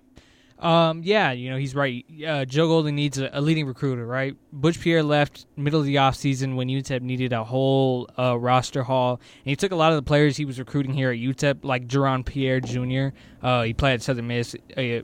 Um, 0.58 1.02
yeah, 1.04 1.32
you 1.32 1.50
know, 1.50 1.56
he's 1.56 1.74
right. 1.74 2.04
Uh, 2.26 2.44
Joe 2.46 2.68
Golding 2.68 2.94
needs 2.94 3.18
a, 3.18 3.28
a 3.32 3.40
leading 3.40 3.66
recruiter, 3.66 4.06
right? 4.06 4.34
Butch 4.52 4.80
Pierre 4.80 5.02
left 5.02 5.46
middle 5.56 5.78
of 5.80 5.84
the 5.86 5.96
offseason 5.96 6.54
when 6.54 6.68
UTEP 6.68 7.02
needed 7.02 7.32
a 7.32 7.44
whole 7.44 8.08
uh, 8.18 8.38
roster 8.38 8.82
haul. 8.82 9.14
And 9.44 9.50
he 9.50 9.56
took 9.56 9.72
a 9.72 9.76
lot 9.76 9.92
of 9.92 9.96
the 9.96 10.02
players 10.02 10.36
he 10.36 10.44
was 10.46 10.58
recruiting 10.58 10.94
here 10.94 11.10
at 11.10 11.18
UTEP, 11.18 11.64
like 11.64 11.86
Jaron 11.86 12.24
Pierre 12.24 12.60
Jr. 12.60 13.14
Uh, 13.42 13.62
he 13.64 13.74
played 13.74 13.94
at 13.94 14.02
Southern 14.02 14.26
Miss. 14.28 14.54
Uh, 14.76 14.80
he, 14.80 15.02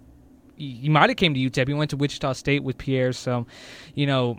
he 0.56 0.88
might 0.88 1.10
have 1.10 1.16
came 1.16 1.34
to 1.34 1.40
UTEP. 1.40 1.68
He 1.68 1.74
went 1.74 1.90
to 1.90 1.96
Wichita 1.96 2.32
State 2.34 2.62
with 2.64 2.78
Pierre. 2.78 3.12
So, 3.12 3.46
you 3.94 4.06
know, 4.06 4.38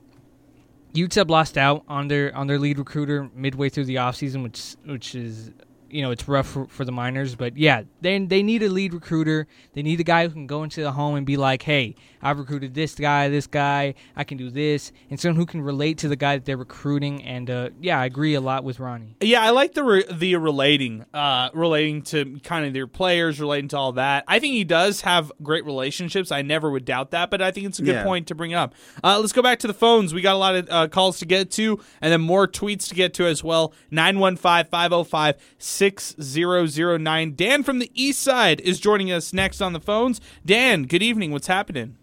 UTEP 0.93 1.29
lost 1.29 1.57
out 1.57 1.83
on 1.87 2.07
their 2.07 2.35
on 2.35 2.47
their 2.47 2.59
lead 2.59 2.77
recruiter 2.77 3.29
midway 3.33 3.69
through 3.69 3.85
the 3.85 3.95
offseason, 3.95 4.43
which 4.43 4.75
which 4.85 5.15
is 5.15 5.51
you 5.91 6.01
know 6.01 6.11
it's 6.11 6.27
rough 6.27 6.47
for, 6.47 6.67
for 6.67 6.85
the 6.85 6.91
miners. 6.91 7.35
But 7.35 7.57
yeah, 7.57 7.83
they 8.01 8.17
they 8.19 8.43
need 8.43 8.63
a 8.63 8.69
lead 8.69 8.93
recruiter. 8.93 9.47
They 9.73 9.81
need 9.83 9.99
a 9.99 10.03
guy 10.03 10.27
who 10.27 10.33
can 10.33 10.47
go 10.47 10.63
into 10.63 10.81
the 10.81 10.91
home 10.91 11.15
and 11.15 11.25
be 11.25 11.37
like, 11.37 11.63
hey, 11.63 11.95
I've 12.21 12.39
recruited 12.39 12.73
this 12.73 12.95
guy, 12.95 13.29
this 13.29 13.47
guy. 13.47 13.93
I 14.15 14.23
can 14.23 14.37
do 14.37 14.49
this, 14.49 14.91
and 15.09 15.19
someone 15.19 15.37
who 15.37 15.45
can 15.45 15.61
relate 15.61 15.97
to 15.99 16.07
the 16.07 16.15
guy 16.15 16.35
that 16.37 16.45
they're 16.45 16.57
recruiting. 16.57 17.23
And 17.23 17.49
uh, 17.49 17.69
yeah, 17.79 17.99
I 17.99 18.05
agree 18.05 18.33
a 18.35 18.41
lot 18.41 18.63
with 18.63 18.79
Ronnie. 18.79 19.15
Yeah, 19.21 19.41
I 19.41 19.49
like 19.51 19.73
the 19.73 19.83
re- 19.83 20.05
the 20.11 20.35
relating, 20.35 21.05
uh, 21.13 21.49
relating 21.53 22.01
to 22.03 22.39
kind 22.43 22.65
of 22.65 22.73
their 22.73 22.87
players, 22.87 23.39
relating 23.39 23.67
to 23.69 23.77
all 23.77 23.91
that. 23.93 24.23
I 24.27 24.39
think 24.39 24.53
he 24.53 24.63
does 24.63 25.01
have 25.01 25.31
great 25.43 25.65
relationships. 25.65 26.31
I 26.31 26.41
never 26.41 26.69
would 26.71 26.85
doubt 26.85 27.11
that, 27.11 27.29
but 27.29 27.41
I 27.41 27.51
think 27.51 27.67
it's 27.67 27.79
a 27.79 27.83
good 27.83 27.95
Yeah. 27.95 28.03
point 28.03 28.27
to 28.27 28.35
bring 28.35 28.53
up. 28.53 28.73
Uh, 29.03 29.19
let's 29.19 29.33
go 29.33 29.41
back 29.41 29.59
to 29.59 29.67
the 29.67 29.73
phones. 29.73 30.13
We 30.13 30.21
got 30.21 30.35
a 30.35 30.37
lot 30.37 30.55
of 30.55 30.67
uh, 30.69 30.87
calls 30.87 31.19
to 31.19 31.25
get 31.25 31.51
to, 31.51 31.79
and 32.01 32.11
then 32.11 32.21
more 32.21 32.47
tweets 32.47 32.87
to 32.89 32.95
get 32.95 33.13
to 33.15 33.25
as 33.25 33.43
well. 33.43 33.73
915-505-6009. 35.82 37.36
Dan 37.36 37.63
from 37.63 37.79
the 37.79 37.91
East 37.93 38.21
Side 38.21 38.61
is 38.61 38.79
joining 38.79 39.11
us 39.11 39.34
next 39.34 39.61
on 39.61 39.73
the 39.73 39.79
phones. 39.79 40.21
Dan, 40.45 40.84
good 40.84 41.03
evening. 41.03 41.32
What's 41.32 41.47
happening? 41.47 41.97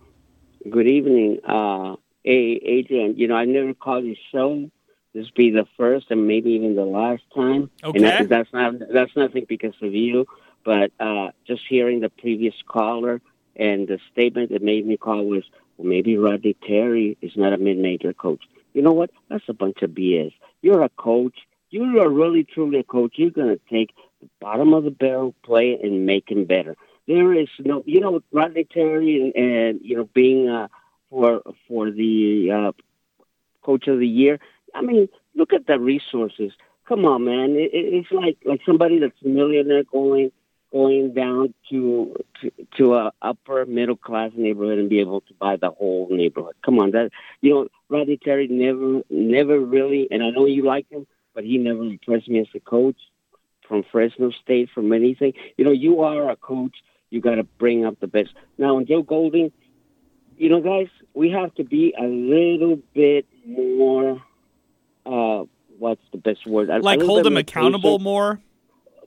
Good 0.68 0.86
evening. 0.86 1.38
Uh, 1.44 1.96
hey, 2.24 2.60
Adrian, 2.64 3.16
you 3.16 3.28
know, 3.28 3.36
I 3.36 3.44
never 3.44 3.74
called 3.74 4.04
your 4.04 4.16
show. 4.32 4.70
This 5.14 5.30
be 5.30 5.50
the 5.50 5.66
first 5.76 6.10
and 6.10 6.26
maybe 6.26 6.50
even 6.50 6.76
the 6.76 6.84
last 6.84 7.22
time. 7.34 7.70
Okay. 7.82 7.98
And 7.98 8.04
that, 8.04 8.28
that's 8.28 8.52
not 8.52 8.74
that's 8.92 9.16
nothing 9.16 9.46
because 9.48 9.74
of 9.80 9.94
you, 9.94 10.26
but 10.64 10.92
uh, 11.00 11.30
just 11.46 11.62
hearing 11.68 12.00
the 12.00 12.10
previous 12.10 12.54
caller 12.68 13.20
and 13.56 13.88
the 13.88 13.98
statement 14.12 14.52
that 14.52 14.62
made 14.62 14.86
me 14.86 14.96
call 14.96 15.24
was, 15.24 15.44
well, 15.76 15.88
maybe 15.88 16.16
Rodney 16.16 16.56
Terry 16.66 17.16
is 17.22 17.32
not 17.36 17.52
a 17.52 17.56
mid-major 17.56 18.12
coach. 18.12 18.42
You 18.74 18.82
know 18.82 18.92
what? 18.92 19.10
That's 19.28 19.48
a 19.48 19.54
bunch 19.54 19.82
of 19.82 19.90
BS. 19.90 20.32
You're 20.62 20.82
a 20.82 20.90
coach. 20.90 21.34
You 21.70 22.00
are 22.00 22.08
really 22.08 22.44
truly 22.44 22.80
a 22.80 22.84
coach. 22.84 23.14
You're 23.16 23.30
going 23.30 23.48
to 23.56 23.60
take 23.70 23.90
the 24.20 24.28
bottom 24.40 24.72
of 24.74 24.84
the 24.84 24.90
barrel 24.90 25.34
play 25.44 25.78
and 25.82 26.06
make 26.06 26.30
him 26.30 26.44
better. 26.44 26.76
There 27.06 27.32
is 27.34 27.48
no, 27.60 27.82
you 27.86 28.00
know, 28.00 28.20
Rodney 28.32 28.64
Terry 28.64 29.20
and, 29.22 29.34
and 29.36 29.80
you 29.82 29.96
know 29.96 30.08
being 30.14 30.48
uh, 30.48 30.68
for 31.10 31.42
for 31.66 31.90
the 31.90 32.50
uh, 32.52 32.72
coach 33.62 33.86
of 33.88 33.98
the 33.98 34.06
year. 34.06 34.38
I 34.74 34.82
mean, 34.82 35.08
look 35.34 35.52
at 35.52 35.66
the 35.66 35.78
resources. 35.78 36.52
Come 36.86 37.04
on, 37.04 37.24
man. 37.24 37.50
It, 37.52 37.72
it- 37.74 37.94
it's 37.94 38.12
like 38.12 38.38
like 38.44 38.60
somebody 38.66 38.98
that's 38.98 39.20
a 39.24 39.28
millionaire 39.28 39.84
going 39.84 40.30
going 40.72 41.14
down 41.14 41.54
to 41.70 42.14
to, 42.40 42.50
to 42.76 42.94
a 42.94 43.12
upper 43.22 43.64
middle 43.66 43.96
class 43.96 44.32
neighborhood 44.36 44.78
and 44.78 44.88
be 44.90 45.00
able 45.00 45.20
to 45.22 45.34
buy 45.34 45.56
the 45.56 45.70
whole 45.70 46.08
neighborhood. 46.10 46.54
Come 46.64 46.78
on, 46.78 46.90
that 46.92 47.10
you 47.40 47.50
know, 47.54 47.68
Rodney 47.88 48.18
Terry 48.22 48.48
never 48.48 49.02
never 49.10 49.58
really, 49.58 50.08
and 50.10 50.22
I 50.22 50.30
know 50.30 50.46
you 50.46 50.64
like 50.64 50.86
him, 50.90 51.06
but 51.38 51.44
he 51.44 51.56
never 51.56 51.84
impressed 51.84 52.28
me 52.28 52.40
as 52.40 52.48
a 52.52 52.58
coach 52.58 52.96
from 53.68 53.84
Fresno 53.92 54.32
State, 54.42 54.70
from 54.74 54.92
anything. 54.92 55.34
You 55.56 55.64
know, 55.66 55.70
you 55.70 56.00
are 56.00 56.28
a 56.30 56.34
coach. 56.34 56.74
You 57.10 57.20
got 57.20 57.36
to 57.36 57.44
bring 57.44 57.84
up 57.84 58.00
the 58.00 58.08
best. 58.08 58.30
Now, 58.58 58.82
Joe 58.82 59.02
Golding, 59.04 59.52
you 60.36 60.48
know, 60.48 60.60
guys, 60.60 60.88
we 61.14 61.30
have 61.30 61.54
to 61.54 61.62
be 61.62 61.94
a 61.96 62.02
little 62.02 62.80
bit 62.92 63.24
more. 63.46 64.20
Uh, 65.06 65.44
what's 65.78 66.02
the 66.10 66.18
best 66.18 66.44
word? 66.44 66.70
A- 66.70 66.80
Like 66.80 67.00
hold 67.02 67.24
them 67.24 67.36
accountable 67.36 67.90
patient. 67.90 68.02
more? 68.02 68.40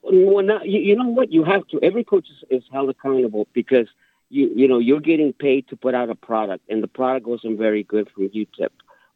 Well, 0.03 0.45
now, 0.45 0.61
you, 0.63 0.79
you 0.79 0.95
know 0.95 1.09
what? 1.09 1.33
You 1.33 1.43
have 1.43 1.67
to. 1.67 1.79
Every 1.83 2.05
coach 2.05 2.27
is, 2.29 2.61
is 2.61 2.63
held 2.71 2.89
accountable 2.89 3.45
because 3.51 3.87
you 4.29 4.53
you 4.55 4.69
know 4.69 4.79
you're 4.79 5.01
getting 5.01 5.33
paid 5.33 5.67
to 5.67 5.75
put 5.75 5.93
out 5.95 6.09
a 6.09 6.15
product, 6.15 6.63
and 6.69 6.81
the 6.81 6.87
product 6.87 7.27
wasn't 7.27 7.57
very 7.57 7.83
good 7.83 8.09
from 8.15 8.29
UTEP. 8.29 8.69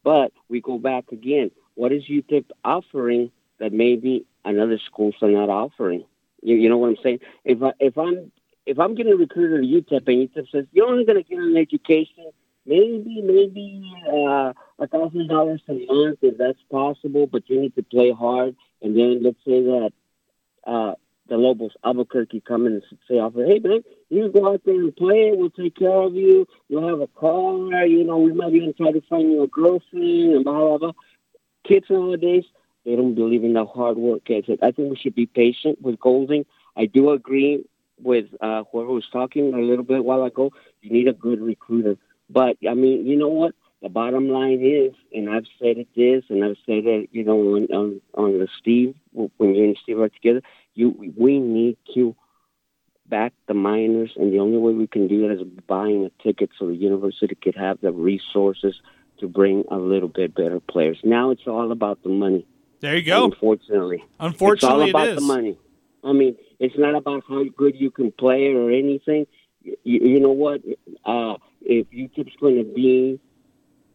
But 0.04 0.34
we 0.50 0.60
go 0.60 0.78
back 0.78 1.14
again. 1.14 1.52
What 1.76 1.92
is 1.92 2.04
UTEP 2.10 2.46
offering 2.64 3.32
that 3.60 3.72
maybe 3.72 4.26
another 4.44 4.80
schools 4.86 5.16
are 5.22 5.30
not 5.30 5.50
offering? 5.50 6.06
You, 6.42 6.56
you 6.56 6.70
know 6.70 6.78
what 6.78 6.90
I'm 6.90 6.98
saying? 7.04 7.20
If 7.44 7.62
I, 7.62 7.72
if 7.80 7.98
I'm 7.98 8.32
if 8.66 8.80
I'm 8.80 8.96
getting 8.96 9.18
recruited 9.18 9.62
to 9.62 9.96
UTEP 9.96 10.08
and 10.08 10.30
UTEP 10.30 10.52
says 10.52 10.66
you're 10.72 10.88
only 10.88 11.06
going 11.06 11.22
to 11.22 11.30
get 11.30 11.38
an 11.38 11.58
education, 11.58 12.32
maybe 12.66 13.22
maybe 13.22 13.94
uh, 14.08 14.54
a 14.80 14.88
thousand 14.88 15.28
dollars 15.28 15.62
a 15.68 15.74
month 15.74 16.20
if 16.22 16.38
that's 16.38 16.60
possible, 16.72 17.28
but 17.28 17.50
you 17.50 17.62
need 17.62 17.76
to 17.76 17.84
play 17.84 18.12
hard. 18.12 18.56
And 18.82 18.98
then 18.98 19.24
let's 19.24 19.38
say 19.46 19.62
that 19.64 19.92
uh, 20.66 20.94
the 21.28 21.38
Lobos 21.38 21.72
Albuquerque 21.84 22.42
come 22.42 22.68
in 22.68 22.74
and 22.74 22.84
say, 23.08 23.16
offer, 23.16 23.46
hey 23.46 23.60
man, 23.60 23.84
you 24.10 24.30
go 24.30 24.54
out 24.54 24.62
there 24.66 24.76
and 24.76 24.96
play. 24.96 25.32
We'll 25.34 25.50
take 25.50 25.76
care 25.78 25.90
of 25.90 26.14
you. 26.16 26.48
You'll 26.70 26.88
have 26.88 27.02
a 27.02 27.08
car. 27.08 27.86
You 27.86 28.04
know, 28.04 28.18
we 28.18 28.34
might 28.34 28.54
even 28.54 28.74
try 28.74 28.92
to 28.92 29.02
find 29.10 29.32
you 29.32 29.44
a 29.44 29.48
girlfriend 29.48 30.36
and 30.36 30.44
blah 30.44 30.54
blah 30.54 30.78
blah. 30.78 30.92
Kids 31.68 31.86
nowadays, 31.90 32.46
they 32.86 32.96
don't 32.96 33.16
believe 33.16 33.44
in 33.44 33.54
the 33.54 33.66
hard 33.66 33.98
work 33.98 34.30
ethic. 34.30 34.60
I 34.62 34.72
think 34.72 34.90
we 34.90 34.98
should 34.98 35.16
be 35.16 35.26
patient 35.26 35.82
with 35.82 36.00
Golding. 36.00 36.46
I 36.78 36.86
do 36.86 37.12
agree 37.12 37.66
with 38.02 38.26
uh, 38.42 38.64
whoever 38.72 38.92
was 38.92 39.08
talking 39.12 39.54
a 39.54 39.60
little 39.60 39.84
bit 39.84 40.04
while 40.04 40.24
ago. 40.24 40.52
You 40.82 40.92
need 40.92 41.08
a 41.08 41.14
good 41.14 41.42
recruiter. 41.42 41.98
But 42.30 42.58
I 42.70 42.74
mean, 42.74 43.06
you 43.06 43.18
know 43.18 43.30
what? 43.30 43.54
The 43.82 43.90
bottom 43.90 44.30
line 44.30 44.62
is, 44.64 44.94
and 45.14 45.30
I've 45.30 45.46
said 45.60 45.78
it 45.78 45.88
this, 45.96 46.24
and 46.30 46.44
I've 46.44 46.58
said 46.66 46.86
it, 46.86 47.10
you 47.12 47.24
know, 47.24 47.56
on 47.56 47.68
on, 47.74 48.02
on 48.16 48.40
the 48.40 48.48
Steve 48.60 48.96
when 49.14 49.56
you 49.56 49.64
and 49.64 49.78
Steve 49.82 50.00
are 50.00 50.10
together. 50.10 50.42
You, 50.74 51.14
we 51.16 51.40
need 51.40 51.78
to 51.94 52.16
back 53.08 53.34
the 53.48 53.54
miners, 53.54 54.12
and 54.16 54.34
the 54.34 54.40
only 54.40 54.58
way 54.58 54.74
we 54.74 54.88
can 54.88 55.08
do 55.08 55.28
that 55.28 55.40
is 55.40 55.48
buying 55.68 56.04
a 56.04 56.24
ticket 56.24 56.50
so 56.58 56.68
the 56.68 56.76
university 56.76 57.36
could 57.36 57.56
have 57.56 57.80
the 57.82 57.92
resources 57.92 58.76
to 59.20 59.28
bring 59.28 59.64
a 59.70 59.78
little 59.78 60.10
bit 60.10 60.34
better 60.36 60.60
players. 60.60 60.98
Now 61.04 61.32
it's 61.32 61.48
all 61.48 61.72
about 61.72 62.04
the 62.04 62.10
money. 62.10 62.46
There 62.82 62.96
you 62.96 63.04
go. 63.04 63.26
Unfortunately, 63.26 64.04
Unfortunately, 64.20 64.86
it's 64.86 64.94
all 64.96 65.02
about 65.02 65.08
it 65.10 65.16
the 65.16 65.22
money. 65.22 65.58
I 66.04 66.12
mean, 66.12 66.36
it's 66.60 66.78
not 66.78 66.96
about 66.96 67.24
how 67.28 67.44
good 67.56 67.76
you 67.76 67.90
can 67.90 68.12
play 68.12 68.54
or 68.54 68.70
anything. 68.70 69.26
You, 69.64 69.76
you 69.84 70.20
know 70.20 70.32
what? 70.32 70.62
Uh, 71.04 71.36
if 71.62 71.90
UTEP's 71.90 72.36
going 72.40 72.58
to 72.58 72.64
be 72.64 73.20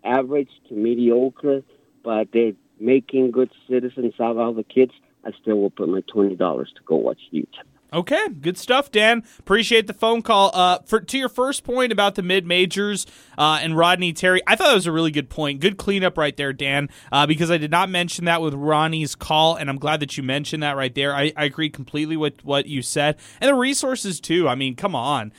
average 0.02 0.50
to 0.68 0.74
mediocre, 0.74 1.62
but 2.02 2.28
they're 2.32 2.54
making 2.80 3.30
good 3.30 3.50
citizens 3.68 4.14
out 4.18 4.32
of 4.32 4.38
all 4.38 4.54
the 4.54 4.64
kids, 4.64 4.92
I 5.24 5.30
still 5.40 5.60
will 5.60 5.70
put 5.70 5.88
my 5.88 6.00
twenty 6.10 6.34
dollars 6.34 6.72
to 6.76 6.82
go 6.84 6.96
watch 6.96 7.20
UTEP. 7.32 7.46
Okay, 7.92 8.28
good 8.28 8.56
stuff, 8.56 8.90
Dan. 8.90 9.24
Appreciate 9.38 9.86
the 9.86 9.92
phone 9.92 10.22
call. 10.22 10.50
Uh, 10.54 10.78
for 10.84 11.00
to 11.00 11.18
your 11.18 11.28
first 11.28 11.64
point 11.64 11.90
about 11.90 12.14
the 12.14 12.22
mid 12.22 12.46
majors 12.46 13.06
uh, 13.36 13.58
and 13.62 13.76
Rodney 13.76 14.12
Terry, 14.12 14.40
I 14.46 14.54
thought 14.54 14.68
that 14.68 14.74
was 14.74 14.86
a 14.86 14.92
really 14.92 15.10
good 15.10 15.28
point. 15.28 15.60
Good 15.60 15.76
cleanup 15.76 16.16
right 16.16 16.36
there, 16.36 16.52
Dan. 16.52 16.88
Uh, 17.10 17.26
because 17.26 17.50
I 17.50 17.58
did 17.58 17.70
not 17.70 17.88
mention 17.88 18.26
that 18.26 18.40
with 18.40 18.54
Ronnie's 18.54 19.14
call, 19.14 19.56
and 19.56 19.68
I'm 19.68 19.78
glad 19.78 20.00
that 20.00 20.16
you 20.16 20.22
mentioned 20.22 20.62
that 20.62 20.76
right 20.76 20.94
there. 20.94 21.14
I, 21.14 21.32
I 21.36 21.44
agree 21.44 21.70
completely 21.70 22.16
with 22.16 22.44
what 22.44 22.66
you 22.66 22.82
said, 22.82 23.16
and 23.40 23.48
the 23.48 23.54
resources 23.54 24.20
too. 24.20 24.48
I 24.48 24.54
mean, 24.54 24.76
come 24.76 24.94
on. 24.94 25.32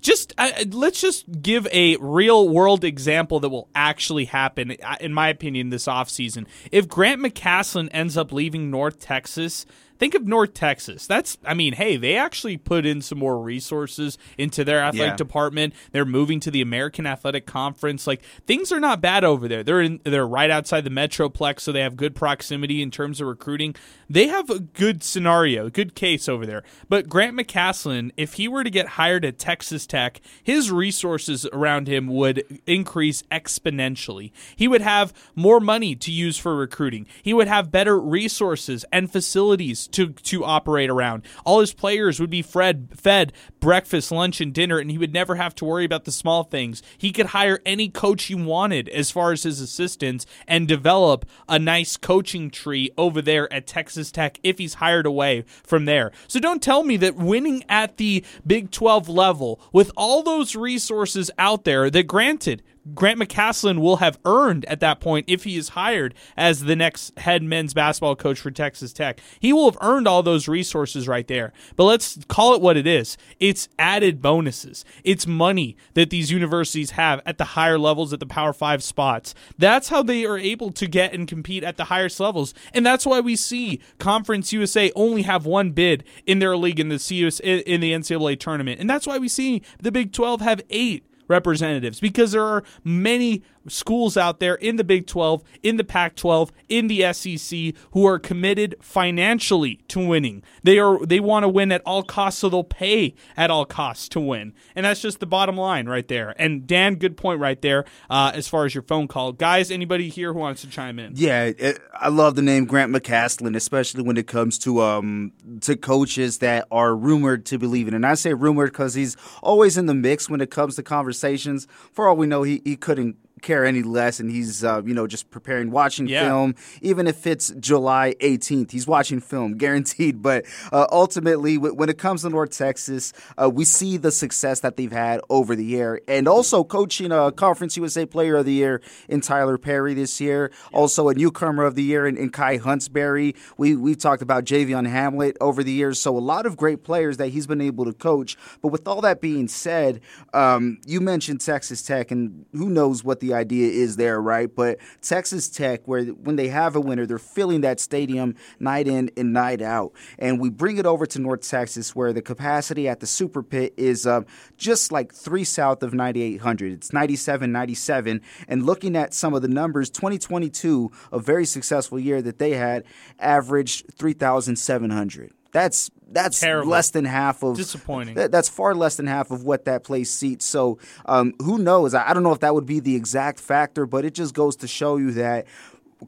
Just 0.00 0.32
uh, 0.38 0.50
let's 0.70 1.00
just 1.00 1.42
give 1.42 1.66
a 1.72 1.96
real 1.96 2.48
world 2.48 2.84
example 2.84 3.40
that 3.40 3.48
will 3.50 3.68
actually 3.74 4.26
happen 4.26 4.72
in 5.00 5.12
my 5.12 5.28
opinion 5.28 5.70
this 5.70 5.86
offseason 5.86 6.46
if 6.72 6.88
Grant 6.88 7.20
McCasland 7.20 7.88
ends 7.92 8.16
up 8.16 8.32
leaving 8.32 8.70
north 8.70 8.98
texas 9.00 9.66
think 10.00 10.14
of 10.14 10.26
North 10.26 10.54
Texas. 10.54 11.06
That's, 11.06 11.36
I 11.44 11.52
mean, 11.52 11.74
hey, 11.74 11.98
they 11.98 12.16
actually 12.16 12.56
put 12.56 12.86
in 12.86 13.02
some 13.02 13.18
more 13.18 13.38
resources 13.38 14.16
into 14.38 14.64
their 14.64 14.80
athletic 14.82 15.10
Yeah. 15.12 15.16
department. 15.16 15.74
They're 15.92 16.06
moving 16.06 16.40
to 16.40 16.50
the 16.50 16.62
American 16.62 17.06
Athletic 17.06 17.44
Conference. 17.44 18.06
Like 18.06 18.22
things 18.46 18.72
are 18.72 18.80
not 18.80 19.02
bad 19.02 19.24
over 19.24 19.46
there. 19.46 19.62
They're 19.62 19.82
in, 19.82 20.00
they're 20.04 20.26
right 20.26 20.50
outside 20.50 20.84
the 20.84 20.90
Metroplex, 20.90 21.60
so 21.60 21.70
they 21.70 21.82
have 21.82 21.96
good 21.98 22.14
proximity 22.16 22.80
in 22.80 22.90
terms 22.90 23.20
of 23.20 23.26
recruiting. 23.26 23.74
They 24.08 24.28
have 24.28 24.48
a 24.48 24.58
good 24.58 25.02
scenario, 25.04 25.66
a 25.66 25.70
good 25.70 25.94
case 25.94 26.30
over 26.30 26.46
there. 26.46 26.62
But 26.88 27.10
Grant 27.10 27.36
McCasland, 27.36 28.12
if 28.16 28.32
he 28.34 28.48
were 28.48 28.64
to 28.64 28.70
get 28.70 28.86
hired 28.88 29.26
at 29.26 29.38
Texas 29.38 29.86
Tech, 29.90 30.20
his 30.42 30.70
resources 30.70 31.44
around 31.52 31.88
him 31.88 32.06
would 32.06 32.60
increase 32.66 33.22
exponentially. 33.24 34.32
He 34.56 34.68
would 34.68 34.80
have 34.80 35.12
more 35.34 35.60
money 35.60 35.94
to 35.96 36.10
use 36.10 36.38
for 36.38 36.56
recruiting. 36.56 37.06
He 37.22 37.34
would 37.34 37.48
have 37.48 37.70
better 37.70 38.00
resources 38.00 38.84
and 38.92 39.12
facilities 39.12 39.86
to 39.88 40.10
to 40.12 40.44
operate 40.44 40.88
around. 40.88 41.24
All 41.44 41.60
his 41.60 41.74
players 41.74 42.20
would 42.20 42.30
be 42.30 42.42
fed 42.42 42.88
fed 42.94 43.32
breakfast, 43.58 44.10
lunch, 44.10 44.40
and 44.40 44.54
dinner, 44.54 44.78
and 44.78 44.90
he 44.90 44.98
would 44.98 45.12
never 45.12 45.34
have 45.34 45.54
to 45.56 45.64
worry 45.64 45.84
about 45.84 46.04
the 46.04 46.12
small 46.12 46.44
things. 46.44 46.82
He 46.96 47.12
could 47.12 47.26
hire 47.26 47.60
any 47.66 47.88
coach 47.88 48.24
he 48.24 48.34
wanted 48.34 48.88
as 48.88 49.10
far 49.10 49.32
as 49.32 49.42
his 49.42 49.60
assistants 49.60 50.24
and 50.46 50.66
develop 50.66 51.26
a 51.48 51.58
nice 51.58 51.96
coaching 51.96 52.50
tree 52.50 52.90
over 52.96 53.20
there 53.20 53.52
at 53.52 53.66
Texas 53.66 54.10
Tech 54.10 54.38
if 54.42 54.58
he's 54.58 54.74
hired 54.74 55.06
away 55.06 55.44
from 55.64 55.84
there. 55.84 56.12
So 56.28 56.40
don't 56.40 56.62
tell 56.62 56.84
me 56.84 56.96
that 56.98 57.16
winning 57.16 57.64
at 57.68 57.96
the 57.96 58.24
Big 58.46 58.70
12 58.70 59.08
level 59.08 59.60
with 59.80 59.90
all 59.96 60.22
those 60.22 60.54
resources 60.54 61.30
out 61.38 61.64
there 61.64 61.88
that 61.88 62.02
granted 62.06 62.62
Grant 62.94 63.20
McCasland 63.20 63.80
will 63.80 63.96
have 63.96 64.18
earned 64.24 64.64
at 64.64 64.80
that 64.80 65.00
point 65.00 65.26
if 65.28 65.44
he 65.44 65.56
is 65.56 65.70
hired 65.70 66.14
as 66.36 66.64
the 66.64 66.76
next 66.76 67.18
head 67.18 67.42
men's 67.42 67.74
basketball 67.74 68.16
coach 68.16 68.40
for 68.40 68.50
Texas 68.50 68.92
Tech. 68.92 69.20
He 69.38 69.52
will 69.52 69.70
have 69.70 69.78
earned 69.82 70.08
all 70.08 70.22
those 70.22 70.48
resources 70.48 71.06
right 71.06 71.26
there. 71.26 71.52
But 71.76 71.84
let's 71.84 72.18
call 72.28 72.54
it 72.54 72.62
what 72.62 72.76
it 72.76 72.86
is. 72.86 73.16
It's 73.38 73.68
added 73.78 74.22
bonuses. 74.22 74.84
It's 75.04 75.26
money 75.26 75.76
that 75.94 76.10
these 76.10 76.30
universities 76.30 76.92
have 76.92 77.20
at 77.26 77.38
the 77.38 77.44
higher 77.44 77.78
levels 77.78 78.12
at 78.12 78.20
the 78.20 78.26
Power 78.26 78.52
5 78.52 78.82
spots. 78.82 79.34
That's 79.58 79.88
how 79.90 80.02
they 80.02 80.24
are 80.24 80.38
able 80.38 80.72
to 80.72 80.86
get 80.86 81.12
and 81.12 81.28
compete 81.28 81.62
at 81.62 81.76
the 81.76 81.84
highest 81.84 82.18
levels. 82.18 82.54
And 82.72 82.84
that's 82.84 83.04
why 83.04 83.20
we 83.20 83.36
see 83.36 83.80
Conference 83.98 84.52
USA 84.52 84.90
only 84.96 85.22
have 85.22 85.44
one 85.44 85.72
bid 85.72 86.04
in 86.26 86.38
their 86.38 86.56
league 86.56 86.80
in 86.80 86.88
the 86.88 87.00
in 87.44 87.80
the 87.80 87.92
NCAA 87.92 88.38
tournament. 88.40 88.80
And 88.80 88.88
that's 88.88 89.06
why 89.06 89.18
we 89.18 89.28
see 89.28 89.62
the 89.80 89.92
Big 89.92 90.12
12 90.12 90.40
have 90.40 90.62
8 90.70 91.04
representatives 91.30 92.00
because 92.00 92.32
there 92.32 92.44
are 92.44 92.62
many 92.84 93.42
schools 93.68 94.16
out 94.16 94.40
there 94.40 94.54
in 94.54 94.76
the 94.76 94.84
Big 94.84 95.06
12, 95.06 95.42
in 95.62 95.76
the 95.76 95.84
Pac 95.84 96.16
12, 96.16 96.52
in 96.68 96.86
the 96.86 97.12
SEC 97.12 97.74
who 97.92 98.06
are 98.06 98.18
committed 98.18 98.76
financially 98.80 99.80
to 99.88 100.04
winning. 100.04 100.42
They 100.62 100.78
are 100.78 101.04
they 101.04 101.20
want 101.20 101.44
to 101.44 101.48
win 101.48 101.72
at 101.72 101.82
all 101.84 102.02
costs, 102.02 102.40
so 102.40 102.48
they'll 102.48 102.64
pay 102.64 103.14
at 103.36 103.50
all 103.50 103.64
costs 103.64 104.08
to 104.10 104.20
win. 104.20 104.54
And 104.74 104.86
that's 104.86 105.00
just 105.00 105.20
the 105.20 105.26
bottom 105.26 105.56
line 105.56 105.88
right 105.88 106.06
there. 106.06 106.34
And 106.38 106.66
Dan, 106.66 106.96
good 106.96 107.16
point 107.16 107.40
right 107.40 107.60
there 107.60 107.84
uh, 108.08 108.32
as 108.34 108.48
far 108.48 108.64
as 108.64 108.74
your 108.74 108.82
phone 108.82 109.08
call. 109.08 109.32
Guys, 109.32 109.70
anybody 109.70 110.08
here 110.08 110.32
who 110.32 110.38
wants 110.38 110.62
to 110.62 110.68
chime 110.68 110.98
in? 110.98 111.12
Yeah, 111.16 111.44
it, 111.44 111.80
I 111.94 112.08
love 112.08 112.36
the 112.36 112.42
name 112.42 112.64
Grant 112.64 112.92
McCasland, 112.92 113.56
especially 113.56 114.02
when 114.02 114.16
it 114.16 114.26
comes 114.26 114.58
to 114.60 114.80
um 114.80 115.32
to 115.62 115.76
coaches 115.76 116.38
that 116.38 116.66
are 116.70 116.94
rumored 116.94 117.46
to 117.46 117.58
believe 117.58 117.88
in. 117.88 117.94
And 117.94 118.06
I 118.06 118.14
say 118.14 118.34
rumored 118.34 118.72
because 118.72 118.94
he's 118.94 119.16
always 119.42 119.76
in 119.76 119.86
the 119.86 119.94
mix 119.94 120.28
when 120.28 120.40
it 120.40 120.50
comes 120.50 120.76
to 120.76 120.82
conversations. 120.82 121.66
For 121.92 122.08
all 122.08 122.16
we 122.16 122.26
know, 122.26 122.42
he, 122.42 122.62
he 122.64 122.76
couldn't 122.76 123.16
care 123.42 123.64
any 123.64 123.82
less, 123.82 124.20
and 124.20 124.30
he's 124.30 124.62
uh, 124.64 124.82
you 124.84 124.94
know 124.94 125.06
just 125.06 125.30
preparing, 125.30 125.70
watching 125.70 126.06
Yeah. 126.08 126.24
film. 126.26 126.54
Even 126.82 127.06
if 127.06 127.26
it's 127.26 127.50
July 127.60 128.14
18th, 128.20 128.70
he's 128.70 128.86
watching 128.86 129.20
film, 129.20 129.56
guaranteed. 129.56 130.22
But 130.22 130.44
uh, 130.72 130.86
ultimately, 130.92 131.56
w- 131.56 131.74
when 131.74 131.88
it 131.88 131.98
comes 131.98 132.22
to 132.22 132.30
North 132.30 132.50
Texas, 132.50 133.12
uh, 133.40 133.48
we 133.50 133.64
see 133.64 133.96
the 133.96 134.10
success 134.12 134.60
that 134.60 134.76
they've 134.76 134.92
had 134.92 135.20
over 135.30 135.54
the 135.56 135.64
year, 135.64 136.00
and 136.08 136.28
also 136.28 136.64
coaching 136.64 137.12
a 137.12 137.32
Conference 137.32 137.76
USA 137.76 138.06
Player 138.06 138.36
of 138.36 138.44
the 138.46 138.52
Year 138.52 138.80
in 139.08 139.20
Tylor 139.20 139.58
Perry 139.58 139.94
this 139.94 140.20
year. 140.20 140.50
Also, 140.72 141.08
a 141.08 141.14
newcomer 141.14 141.64
of 141.64 141.74
the 141.74 141.82
year 141.82 142.06
in, 142.06 142.16
in 142.16 142.30
Kai 142.30 142.58
Huntsberry. 142.58 143.36
We 143.56 143.76
we 143.76 143.94
talked 143.94 144.22
about 144.22 144.44
Javion 144.44 144.88
Hamlet 144.88 145.36
over 145.40 145.62
the 145.62 145.72
years, 145.72 146.00
so 146.00 146.16
a 146.16 146.20
lot 146.20 146.46
of 146.46 146.56
great 146.56 146.82
players 146.84 147.16
that 147.18 147.28
he's 147.28 147.46
been 147.46 147.60
able 147.60 147.84
to 147.84 147.92
coach. 147.92 148.36
But 148.62 148.68
with 148.68 148.86
all 148.88 149.00
that 149.02 149.20
being 149.20 149.48
said, 149.48 150.00
um, 150.34 150.78
you 150.86 151.00
mentioned 151.00 151.40
Texas 151.40 151.82
Tech, 151.82 152.10
and 152.10 152.44
who 152.52 152.68
knows 152.68 153.02
what 153.04 153.20
the 153.20 153.29
idea 153.32 153.70
is 153.70 153.96
there, 153.96 154.20
right? 154.20 154.54
But 154.54 154.78
Texas 155.02 155.48
Tech, 155.48 155.86
where 155.86 156.04
when 156.04 156.36
they 156.36 156.48
have 156.48 156.76
a 156.76 156.80
winner, 156.80 157.06
they're 157.06 157.18
filling 157.18 157.62
that 157.62 157.80
stadium 157.80 158.34
night 158.58 158.88
in 158.88 159.10
and 159.16 159.32
night 159.32 159.62
out. 159.62 159.92
And 160.18 160.40
we 160.40 160.50
bring 160.50 160.78
it 160.78 160.86
over 160.86 161.06
to 161.06 161.18
North 161.18 161.48
Texas, 161.48 161.94
where 161.94 162.12
the 162.12 162.22
capacity 162.22 162.88
at 162.88 163.00
the 163.00 163.06
Super 163.06 163.42
Pit 163.42 163.74
is 163.76 164.06
uh, 164.06 164.22
just 164.56 164.92
like 164.92 165.12
three 165.12 165.44
south 165.44 165.82
of 165.82 165.94
9,800. 165.94 166.72
It's 166.72 166.92
97, 166.92 167.50
97. 167.50 168.20
And 168.48 168.66
looking 168.66 168.96
at 168.96 169.14
some 169.14 169.34
of 169.34 169.42
the 169.42 169.48
numbers, 169.48 169.90
2022, 169.90 170.90
a 171.12 171.18
very 171.18 171.44
successful 171.44 171.98
year 171.98 172.22
that 172.22 172.38
they 172.38 172.52
had, 172.52 172.84
averaged 173.18 173.94
3,700. 173.94 175.32
That's 175.52 175.90
that's 176.12 176.40
Terrible. 176.40 176.70
less 176.70 176.90
than 176.90 177.04
half 177.04 177.42
of 177.44 177.56
Disappointing. 177.56 178.14
that- 178.16 178.32
that's 178.32 178.48
far 178.48 178.74
less 178.74 178.96
than 178.96 179.06
half 179.06 179.30
of 179.30 179.44
what 179.44 179.64
that 179.66 179.84
place 179.84 180.10
seats. 180.10 180.44
So 180.44 180.78
um, 181.06 181.34
who 181.40 181.58
knows? 181.58 181.94
I, 181.94 182.10
I 182.10 182.14
don't 182.14 182.22
know 182.24 182.32
if 182.32 182.40
that 182.40 182.54
would 182.54 182.66
be 182.66 182.80
the 182.80 182.96
exact 182.96 183.38
factor, 183.40 183.86
but 183.86 184.04
it 184.04 184.14
just 184.14 184.34
goes 184.34 184.56
to 184.56 184.66
show 184.68 184.96
you 184.96 185.12
that 185.12 185.46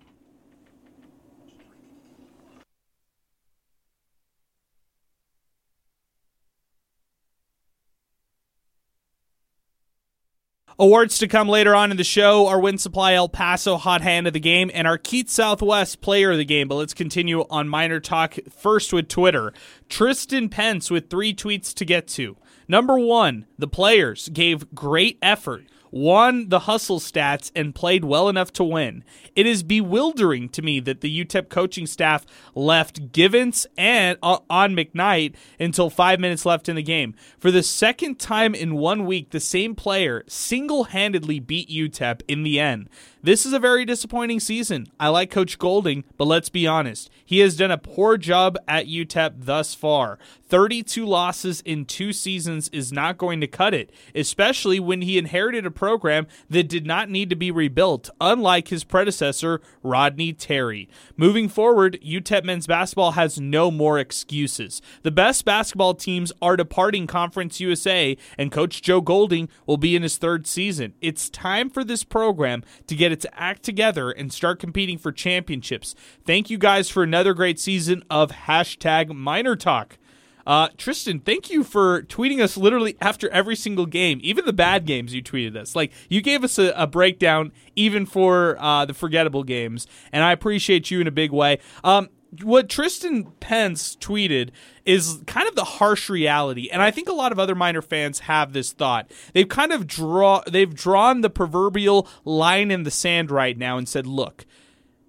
Awards 10.79 11.19
to 11.19 11.27
come 11.27 11.47
later 11.47 11.75
on 11.75 11.91
in 11.91 11.97
the 11.97 12.03
show 12.03 12.47
our 12.47 12.59
Win 12.59 12.79
Supply 12.79 13.13
El 13.13 13.29
Paso 13.29 13.77
Hot 13.77 14.01
Hand 14.01 14.25
of 14.25 14.33
the 14.33 14.39
Game 14.39 14.71
and 14.73 14.87
our 14.87 14.97
Keith 14.97 15.29
Southwest 15.29 16.01
Player 16.01 16.31
of 16.31 16.39
the 16.39 16.45
Game. 16.45 16.67
But 16.67 16.75
let's 16.75 16.95
continue 16.95 17.45
on 17.51 17.69
Miner 17.69 17.99
Talk 17.99 18.39
first 18.49 18.91
with 18.91 19.07
Twitter. 19.07 19.53
Tristan 19.87 20.49
Pence 20.49 20.89
with 20.89 21.11
three 21.11 21.31
tweets 21.31 21.75
to 21.75 21.85
get 21.85 22.07
to. 22.09 22.37
Number 22.67 22.97
one, 22.97 23.45
the 23.59 23.67
players 23.67 24.29
gave 24.29 24.73
great 24.73 25.19
effort 25.21 25.65
won 25.93 26.49
the 26.49 26.61
hustle 26.61 26.99
stats, 26.99 27.51
and 27.55 27.75
played 27.75 28.03
well 28.03 28.27
enough 28.27 28.51
to 28.51 28.63
win. 28.63 29.03
It 29.35 29.45
is 29.45 29.61
bewildering 29.61 30.49
to 30.49 30.63
me 30.63 30.79
that 30.79 31.01
the 31.01 31.25
UTEP 31.25 31.49
coaching 31.49 31.85
staff 31.85 32.25
left 32.55 33.11
Givens 33.11 33.67
and 33.77 34.17
uh, 34.23 34.39
on 34.49 34.75
McKnight 34.75 35.35
until 35.59 35.91
five 35.91 36.19
minutes 36.19 36.45
left 36.45 36.67
in 36.67 36.75
the 36.75 36.83
game. 36.83 37.13
For 37.37 37.51
the 37.51 37.61
second 37.61 38.19
time 38.19 38.55
in 38.55 38.75
one 38.75 39.05
week, 39.05 39.29
the 39.29 39.39
same 39.39 39.75
player 39.75 40.23
single 40.27 40.85
handedly 40.85 41.39
beat 41.39 41.69
UTEP 41.69 42.21
in 42.27 42.41
the 42.41 42.59
end. 42.59 42.89
This 43.21 43.45
is 43.45 43.53
a 43.53 43.59
very 43.59 43.85
disappointing 43.85 44.39
season. 44.41 44.87
I 44.99 45.07
like 45.09 45.31
Coach 45.31 45.57
Golding, 45.57 46.03
but 46.17 46.25
let's 46.25 46.49
be 46.49 46.67
honest. 46.67 47.09
He 47.23 47.39
has 47.39 47.55
done 47.55 47.71
a 47.71 47.77
poor 47.77 48.17
job 48.17 48.57
at 48.67 48.87
UTEP 48.87 49.45
thus 49.45 49.73
far. 49.73 50.19
32 50.53 51.03
losses 51.03 51.61
in 51.61 51.83
two 51.83 52.13
seasons 52.13 52.69
is 52.69 52.91
not 52.91 53.17
going 53.17 53.41
to 53.41 53.47
cut 53.47 53.73
it, 53.73 53.91
especially 54.13 54.79
when 54.79 55.01
he 55.01 55.17
inherited 55.17 55.65
a 55.65 55.71
program 55.71 56.27
that 56.47 56.69
did 56.69 56.85
not 56.85 57.09
need 57.09 57.27
to 57.31 57.35
be 57.35 57.49
rebuilt, 57.49 58.07
unlike 58.21 58.67
his 58.67 58.83
predecessor, 58.83 59.61
Rodney 59.81 60.31
Terry. 60.31 60.87
Moving 61.17 61.49
forward, 61.49 61.99
UTEP 62.05 62.43
men's 62.43 62.67
basketball 62.67 63.13
has 63.13 63.39
no 63.39 63.71
more 63.71 63.97
excuses. 63.97 64.79
The 65.01 65.09
best 65.09 65.43
basketball 65.43 65.95
teams 65.95 66.31
are 66.39 66.55
departing 66.55 67.07
Conference 67.07 67.59
USA, 67.59 68.15
and 68.37 68.51
Coach 68.51 68.83
Joe 68.83 69.01
Golding 69.01 69.49
will 69.65 69.77
be 69.77 69.95
in 69.95 70.03
his 70.03 70.19
third 70.19 70.45
season. 70.45 70.93
It's 71.01 71.31
time 71.31 71.67
for 71.71 71.83
this 71.83 72.03
program 72.03 72.63
to 72.85 72.95
get 72.95 73.11
its 73.11 73.25
act 73.33 73.63
together 73.63 74.11
and 74.11 74.31
start 74.31 74.59
competing 74.59 74.99
for 74.99 75.11
championships. 75.11 75.95
Thank 76.27 76.51
you 76.51 76.59
guys 76.59 76.91
for 76.91 77.01
another 77.01 77.33
great 77.33 77.59
season 77.59 78.03
of 78.07 78.29
hashtag 78.29 79.15
Miner 79.15 79.55
Talk. 79.55 79.97
Uh, 80.45 80.69
Tristan, 80.77 81.19
thank 81.19 81.49
you 81.49 81.63
for 81.63 82.03
tweeting 82.03 82.41
us 82.41 82.57
literally 82.57 82.97
after 82.99 83.29
every 83.29 83.55
single 83.55 83.85
game, 83.85 84.19
even 84.23 84.45
the 84.45 84.53
bad 84.53 84.85
games 84.85 85.13
you 85.13 85.23
tweeted 85.23 85.55
us. 85.55 85.75
Like, 85.75 85.91
you 86.09 86.21
gave 86.21 86.43
us 86.43 86.59
a, 86.59 86.73
a 86.75 86.87
breakdown 86.87 87.51
even 87.75 88.05
for 88.05 88.57
uh, 88.59 88.85
the 88.85 88.93
forgettable 88.93 89.43
games, 89.43 89.87
and 90.11 90.23
I 90.23 90.31
appreciate 90.31 90.91
you 90.91 90.99
in 90.99 91.07
a 91.07 91.11
big 91.11 91.31
way. 91.31 91.59
Um, 91.83 92.09
what 92.41 92.67
Tristan 92.67 93.25
Pence 93.39 93.95
tweeted 93.95 94.49
is 94.85 95.21
kind 95.27 95.47
of 95.47 95.55
the 95.55 95.63
harsh 95.63 96.09
reality, 96.09 96.69
and 96.71 96.81
I 96.81 96.91
think 96.91 97.07
a 97.07 97.13
lot 97.13 97.31
of 97.31 97.39
other 97.39 97.55
minor 97.55 97.81
fans 97.81 98.19
have 98.19 98.53
this 98.53 98.73
thought. 98.73 99.11
They've 99.33 99.47
kind 99.47 99.71
of 99.71 99.85
draw 99.85 100.41
they've 100.49 100.73
drawn 100.73 101.21
the 101.21 101.29
proverbial 101.29 102.07
line 102.25 102.71
in 102.71 102.83
the 102.83 102.91
sand 102.91 103.29
right 103.29 103.57
now 103.57 103.77
and 103.77 103.87
said, 103.87 104.07
"Look, 104.07 104.45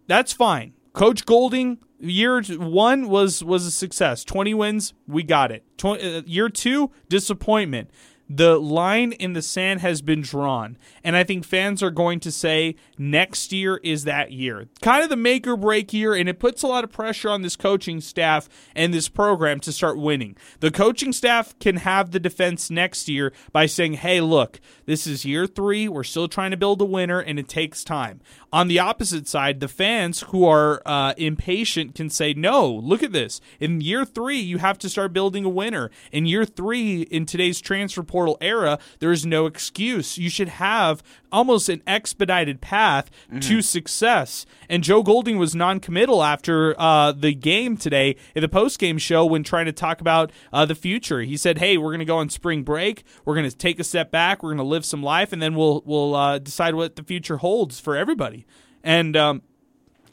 that's 0.06 0.32
fine. 0.32 0.74
Coach 0.92 1.24
Golding, 1.24 1.78
year 2.00 2.42
one 2.42 3.08
was 3.08 3.42
was 3.42 3.66
a 3.66 3.70
success. 3.70 4.24
Twenty 4.24 4.54
wins, 4.54 4.94
we 5.06 5.22
got 5.22 5.50
it. 5.52 5.64
20, 5.78 6.16
uh, 6.18 6.22
year 6.26 6.48
two, 6.48 6.90
disappointment." 7.08 7.90
the 8.28 8.58
line 8.58 9.12
in 9.12 9.34
the 9.34 9.42
sand 9.42 9.80
has 9.80 10.00
been 10.00 10.22
drawn. 10.22 10.78
And 11.02 11.16
I 11.16 11.24
think 11.24 11.44
fans 11.44 11.82
are 11.82 11.90
going 11.90 12.20
to 12.20 12.32
say 12.32 12.76
next 12.96 13.52
year 13.52 13.80
is 13.82 14.04
that 14.04 14.32
year. 14.32 14.68
Kind 14.80 15.02
of 15.02 15.10
the 15.10 15.16
make 15.16 15.46
or 15.46 15.56
break 15.56 15.92
year, 15.92 16.14
and 16.14 16.28
it 16.28 16.38
puts 16.38 16.62
a 16.62 16.66
lot 16.66 16.84
of 16.84 16.92
pressure 16.92 17.28
on 17.28 17.42
this 17.42 17.56
coaching 17.56 18.00
staff 18.00 18.48
and 18.74 18.94
this 18.94 19.08
program 19.08 19.60
to 19.60 19.72
start 19.72 19.98
winning. 19.98 20.36
The 20.60 20.70
coaching 20.70 21.12
staff 21.12 21.58
can 21.58 21.76
have 21.78 22.10
the 22.10 22.20
defense 22.20 22.70
next 22.70 23.08
year 23.08 23.32
by 23.52 23.66
saying, 23.66 23.94
hey, 23.94 24.20
look, 24.20 24.60
this 24.86 25.06
is 25.06 25.24
year 25.24 25.46
three. 25.46 25.88
We're 25.88 26.04
still 26.04 26.28
trying 26.28 26.52
to 26.52 26.56
build 26.56 26.80
a 26.80 26.86
winner, 26.86 27.20
and 27.20 27.38
it 27.38 27.48
takes 27.48 27.84
time. 27.84 28.20
On 28.54 28.68
the 28.68 28.78
opposite 28.78 29.26
side, 29.26 29.58
the 29.58 29.66
fans 29.66 30.20
who 30.28 30.44
are 30.46 30.80
uh, 30.86 31.12
impatient 31.16 31.96
can 31.96 32.08
say, 32.08 32.34
no, 32.34 32.70
look 32.72 33.02
at 33.02 33.10
this. 33.10 33.40
In 33.58 33.80
year 33.80 34.04
three, 34.04 34.38
you 34.38 34.58
have 34.58 34.78
to 34.78 34.88
start 34.88 35.12
building 35.12 35.44
a 35.44 35.48
winner. 35.48 35.90
In 36.12 36.24
year 36.24 36.44
three, 36.44 37.02
in 37.02 37.26
today's 37.26 37.60
transfer 37.60 38.04
portal 38.04 38.38
era, 38.40 38.78
there 39.00 39.10
is 39.10 39.26
no 39.26 39.46
excuse. 39.46 40.18
You 40.18 40.30
should 40.30 40.50
have 40.50 41.02
almost 41.34 41.68
an 41.68 41.82
expedited 41.86 42.60
path 42.60 43.10
mm-hmm. 43.28 43.40
to 43.40 43.60
success. 43.60 44.46
And 44.68 44.82
Joe 44.82 45.02
Golding 45.02 45.36
was 45.36 45.54
non-committal 45.54 46.22
after 46.22 46.74
uh, 46.80 47.12
the 47.12 47.34
game 47.34 47.76
today 47.76 48.16
in 48.34 48.40
the 48.40 48.48
post-game 48.48 48.96
show 48.96 49.26
when 49.26 49.42
trying 49.42 49.66
to 49.66 49.72
talk 49.72 50.00
about 50.00 50.32
uh, 50.52 50.64
the 50.64 50.74
future. 50.74 51.20
He 51.20 51.36
said, 51.36 51.58
"Hey, 51.58 51.76
we're 51.76 51.90
going 51.90 51.98
to 51.98 52.04
go 52.06 52.18
on 52.18 52.30
spring 52.30 52.62
break. 52.62 53.04
We're 53.24 53.34
going 53.34 53.50
to 53.50 53.56
take 53.56 53.78
a 53.78 53.84
step 53.84 54.10
back. 54.10 54.42
We're 54.42 54.50
going 54.50 54.58
to 54.58 54.64
live 54.64 54.84
some 54.84 55.02
life, 55.02 55.32
and 55.32 55.42
then 55.42 55.54
we'll 55.54 55.82
we'll 55.84 56.14
uh, 56.14 56.38
decide 56.38 56.74
what 56.74 56.96
the 56.96 57.02
future 57.02 57.38
holds 57.38 57.80
for 57.80 57.96
everybody." 57.96 58.46
And 58.82 59.16
um, 59.16 59.42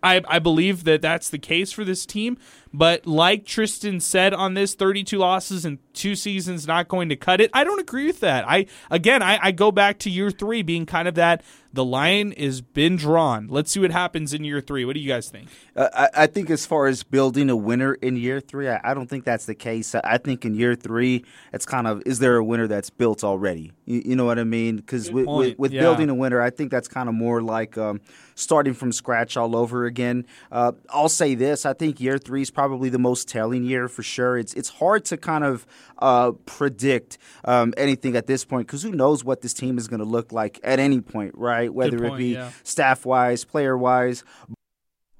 I, 0.04 0.22
I 0.28 0.40
believe 0.40 0.84
that 0.86 1.02
that's 1.02 1.30
the 1.30 1.38
case 1.38 1.72
for 1.72 1.84
this 1.84 2.06
team. 2.06 2.38
But 2.74 3.06
like 3.06 3.46
Tristan 3.46 4.00
said 4.00 4.34
on 4.34 4.54
this, 4.54 4.76
32 4.76 5.18
losses 5.18 5.66
in 5.66 5.80
two 5.94 6.16
seasons 6.16 6.68
not 6.68 6.88
going 6.88 7.10
to 7.10 7.16
cut 7.16 7.42
it. 7.42 7.50
I 7.54 7.64
don't 7.64 7.80
agree 7.80 8.08
with 8.08 8.22
that. 8.22 8.48
I 8.48 8.66
again, 8.90 9.22
I, 9.22 9.40
I 9.42 9.52
go 9.52 9.72
back 9.72 10.00
to 10.00 10.10
year 10.10 10.32
three 10.32 10.62
being 10.62 10.86
kind 10.86 11.08
of 11.08 11.16
that 11.16 11.44
the 11.74 11.86
line 11.86 12.32
is 12.34 12.62
been 12.62 12.96
drawn. 12.96 13.48
Let's 13.48 13.72
see 13.72 13.80
what 13.80 13.92
happens 13.92 14.34
in 14.34 14.44
year 14.44 14.62
three. 14.62 14.84
What 14.84 14.94
do 14.94 15.00
you 15.00 15.08
guys 15.08 15.30
think? 15.30 15.48
Uh, 15.76 15.88
I, 15.94 16.24
I, 16.24 16.28
think 16.28 16.50
as 16.50 16.66
far 16.66 16.88
as 16.88 17.04
building 17.04 17.50
a 17.50 17.56
winner 17.56 17.94
in 17.94 18.18
year 18.18 18.42
three, 18.42 18.68
I, 18.68 18.80
I, 18.84 18.94
don't 18.94 19.10
think 19.10 19.24
that's 19.24 19.46
the 19.46 19.56
case. 19.56 19.96
I 19.96 20.18
think 20.18 20.44
in 20.44 20.54
year 20.54 20.76
three, 20.76 21.24
it's 21.54 21.66
kind 21.66 21.88
of 21.88 22.04
is 22.06 22.20
there 22.20 22.36
a 22.36 22.44
winner 22.44 22.68
that's 22.68 22.90
built 22.90 23.24
already? 23.24 23.72
You, 23.86 24.02
you 24.06 24.16
know 24.16 24.26
what 24.26 24.38
I 24.38 24.44
mean? 24.44 24.78
Because 24.78 25.12
with, 25.12 25.28
with, 25.28 25.58
with 25.58 25.72
yeah. 25.72 25.82
building 25.82 26.10
a 26.10 26.16
winner, 26.16 26.42
I 26.42 26.50
think 26.50 26.72
that's 26.72 26.88
kind 26.90 27.08
of 27.08 27.16
more 27.16 27.42
like 27.42 27.78
um, 27.78 28.02
starting 28.36 28.74
from 28.74 28.92
scratch 28.92 29.38
all 29.38 29.56
over 29.56 29.86
again. 29.86 30.26
Uh, 30.52 30.74
I'll 30.90 31.10
say 31.10 31.36
this: 31.36 31.66
I 31.66 31.74
think 31.74 32.02
year 32.02 32.18
three 32.18 32.42
is 32.42 32.52
probably 32.52 32.61
the 32.90 33.00
most 33.00 33.28
telling 33.28 33.64
year 33.64 33.88
for 33.88 34.04
sure. 34.04 34.38
It's 34.38 34.54
it's 34.54 34.70
hard 34.70 35.06
to 35.06 35.18
kind 35.18 35.44
of 35.44 35.66
uh, 35.98 36.32
predict 36.46 37.18
um, 37.46 37.74
anything 37.78 38.16
at 38.16 38.28
this 38.28 38.46
point 38.46 38.68
because 38.68 38.84
who 38.84 38.92
knows 38.92 39.24
what 39.24 39.42
this 39.42 39.54
team 39.54 39.78
is 39.78 39.88
going 39.88 40.00
to 40.00 40.06
look 40.06 40.32
like 40.32 40.60
at 40.64 40.80
any 40.80 41.02
point, 41.02 41.34
right? 41.36 41.74
Whether 41.74 42.00
point, 42.00 42.14
it 42.14 42.18
be 42.18 42.34
yeah. 42.34 42.52
staff 42.64 43.06
wise, 43.06 43.44
player 43.44 43.78
wise. 43.78 44.24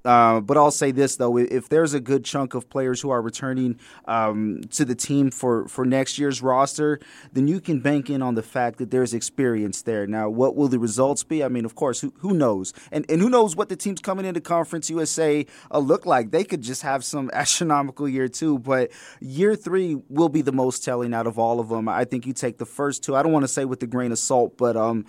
Uh, 0.04 0.40
but 0.40 0.58
I'll 0.58 0.72
say 0.72 0.92
this 0.92 1.16
though: 1.16 1.38
if 1.38 1.70
there's 1.70 1.94
a 1.94 2.00
good 2.00 2.26
chunk 2.26 2.54
of 2.54 2.70
players 2.70 3.02
who 3.02 3.10
are 3.10 3.22
returning 3.22 3.80
um, 4.06 4.62
to 4.72 4.86
the 4.86 4.96
team 4.96 5.32
for, 5.32 5.68
for 5.68 5.86
next 5.86 6.18
year's 6.18 6.42
roster, 6.42 7.00
then 7.34 7.48
you 7.48 7.60
can 7.60 7.80
bank 7.80 8.10
in 8.10 8.22
on 8.22 8.36
the 8.36 8.44
fact 8.44 8.78
that 8.80 8.92
there's 8.92 9.14
experience 9.14 9.82
there. 9.84 10.08
Now, 10.08 10.30
what 10.30 10.56
will 10.56 10.68
the 10.68 10.80
results 10.80 11.24
be? 11.24 11.44
I 11.44 11.48
mean, 11.50 11.66
of 11.66 11.76
course, 11.76 12.02
who, 12.02 12.14
who 12.18 12.34
knows? 12.34 12.74
And 12.92 13.06
and 13.10 13.22
who 13.22 13.30
knows 13.30 13.56
what 13.56 13.70
the 13.70 13.76
teams 13.76 14.00
coming 14.00 14.26
into 14.26 14.42
Conference 14.42 14.90
USA 14.90 15.46
uh, 15.72 15.80
look 15.80 16.06
like? 16.06 16.32
They 16.32 16.44
could 16.44 16.62
just 16.62 16.82
have 16.82 17.04
some 17.04 17.30
astronomical 17.34 18.08
year 18.08 18.28
too. 18.28 18.60
But 18.60 18.92
year 19.20 19.56
three 19.56 19.98
will 20.10 20.30
be 20.30 20.42
the 20.42 20.52
most 20.52 20.84
telling 20.84 21.14
out 21.14 21.28
of 21.28 21.38
all 21.38 21.60
of 21.60 21.70
them. 21.70 21.88
I 21.88 22.06
think 22.06 22.26
you 22.26 22.34
take 22.34 22.58
the 22.58 22.66
first 22.66 23.04
two. 23.04 23.16
I 23.16 23.24
don't 23.24 23.32
want 23.32 23.44
to 23.44 23.48
say 23.48 23.66
with 23.66 23.82
a 23.84 23.88
grain 23.88 24.12
of 24.12 24.20
salt, 24.20 24.58
but 24.58 24.76
um, 24.76 25.06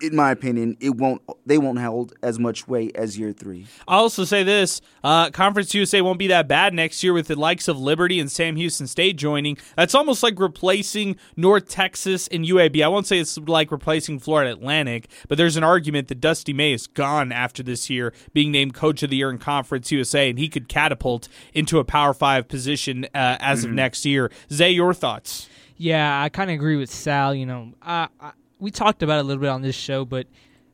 in 0.00 0.16
my 0.16 0.30
opinion, 0.30 0.76
it 0.80 0.96
won't. 0.96 1.22
They 1.46 1.58
won't 1.58 1.78
hold 1.78 2.14
as 2.22 2.38
much 2.38 2.66
weight 2.66 2.96
as 2.96 3.18
year 3.18 3.32
three. 3.32 3.66
I'll 3.86 4.00
also 4.00 4.24
say 4.24 4.42
this: 4.42 4.80
uh, 5.04 5.30
Conference 5.30 5.74
USA 5.74 6.00
won't 6.00 6.18
be 6.18 6.28
that 6.28 6.48
bad 6.48 6.74
next 6.74 7.02
year 7.02 7.12
with 7.12 7.28
the 7.28 7.38
likes 7.38 7.68
of 7.68 7.78
Liberty 7.78 8.18
and 8.20 8.30
Sam 8.30 8.56
Houston 8.56 8.86
State 8.86 9.16
joining. 9.16 9.58
That's 9.76 9.94
almost 9.94 10.22
like 10.22 10.38
replacing 10.38 11.16
North 11.36 11.68
Texas 11.68 12.28
and 12.28 12.44
UAB. 12.44 12.82
I 12.82 12.88
won't 12.88 13.06
say 13.06 13.18
it's 13.18 13.38
like 13.38 13.70
replacing 13.70 14.18
Florida 14.18 14.52
Atlantic, 14.52 15.08
but 15.28 15.38
there's 15.38 15.56
an 15.56 15.64
argument 15.64 16.08
that 16.08 16.20
Dusty 16.20 16.52
May 16.52 16.72
is 16.72 16.86
gone 16.86 17.32
after 17.32 17.62
this 17.62 17.90
year, 17.90 18.12
being 18.32 18.50
named 18.50 18.74
Coach 18.74 19.02
of 19.02 19.10
the 19.10 19.16
Year 19.16 19.30
in 19.30 19.38
Conference 19.38 19.92
USA, 19.92 20.30
and 20.30 20.38
he 20.38 20.48
could 20.48 20.68
catapult 20.68 21.28
into 21.52 21.78
a 21.78 21.84
Power 21.84 22.14
Five 22.14 22.48
position 22.48 23.04
uh, 23.06 23.36
as 23.40 23.60
mm-hmm. 23.60 23.68
of 23.68 23.74
next 23.74 24.04
year. 24.04 24.30
Zay, 24.50 24.70
your 24.70 24.94
thoughts? 24.94 25.48
Yeah, 25.76 26.22
I 26.22 26.28
kind 26.28 26.50
of 26.50 26.54
agree 26.54 26.76
with 26.76 26.90
Sal. 26.90 27.34
You 27.34 27.46
know, 27.46 27.72
I, 27.80 28.08
I 28.20 28.32
we 28.60 28.70
talked 28.70 29.02
about 29.02 29.18
it 29.18 29.20
a 29.20 29.24
little 29.24 29.40
bit 29.40 29.50
on 29.50 29.62
this 29.62 29.74
show, 29.74 30.04
but 30.04 30.26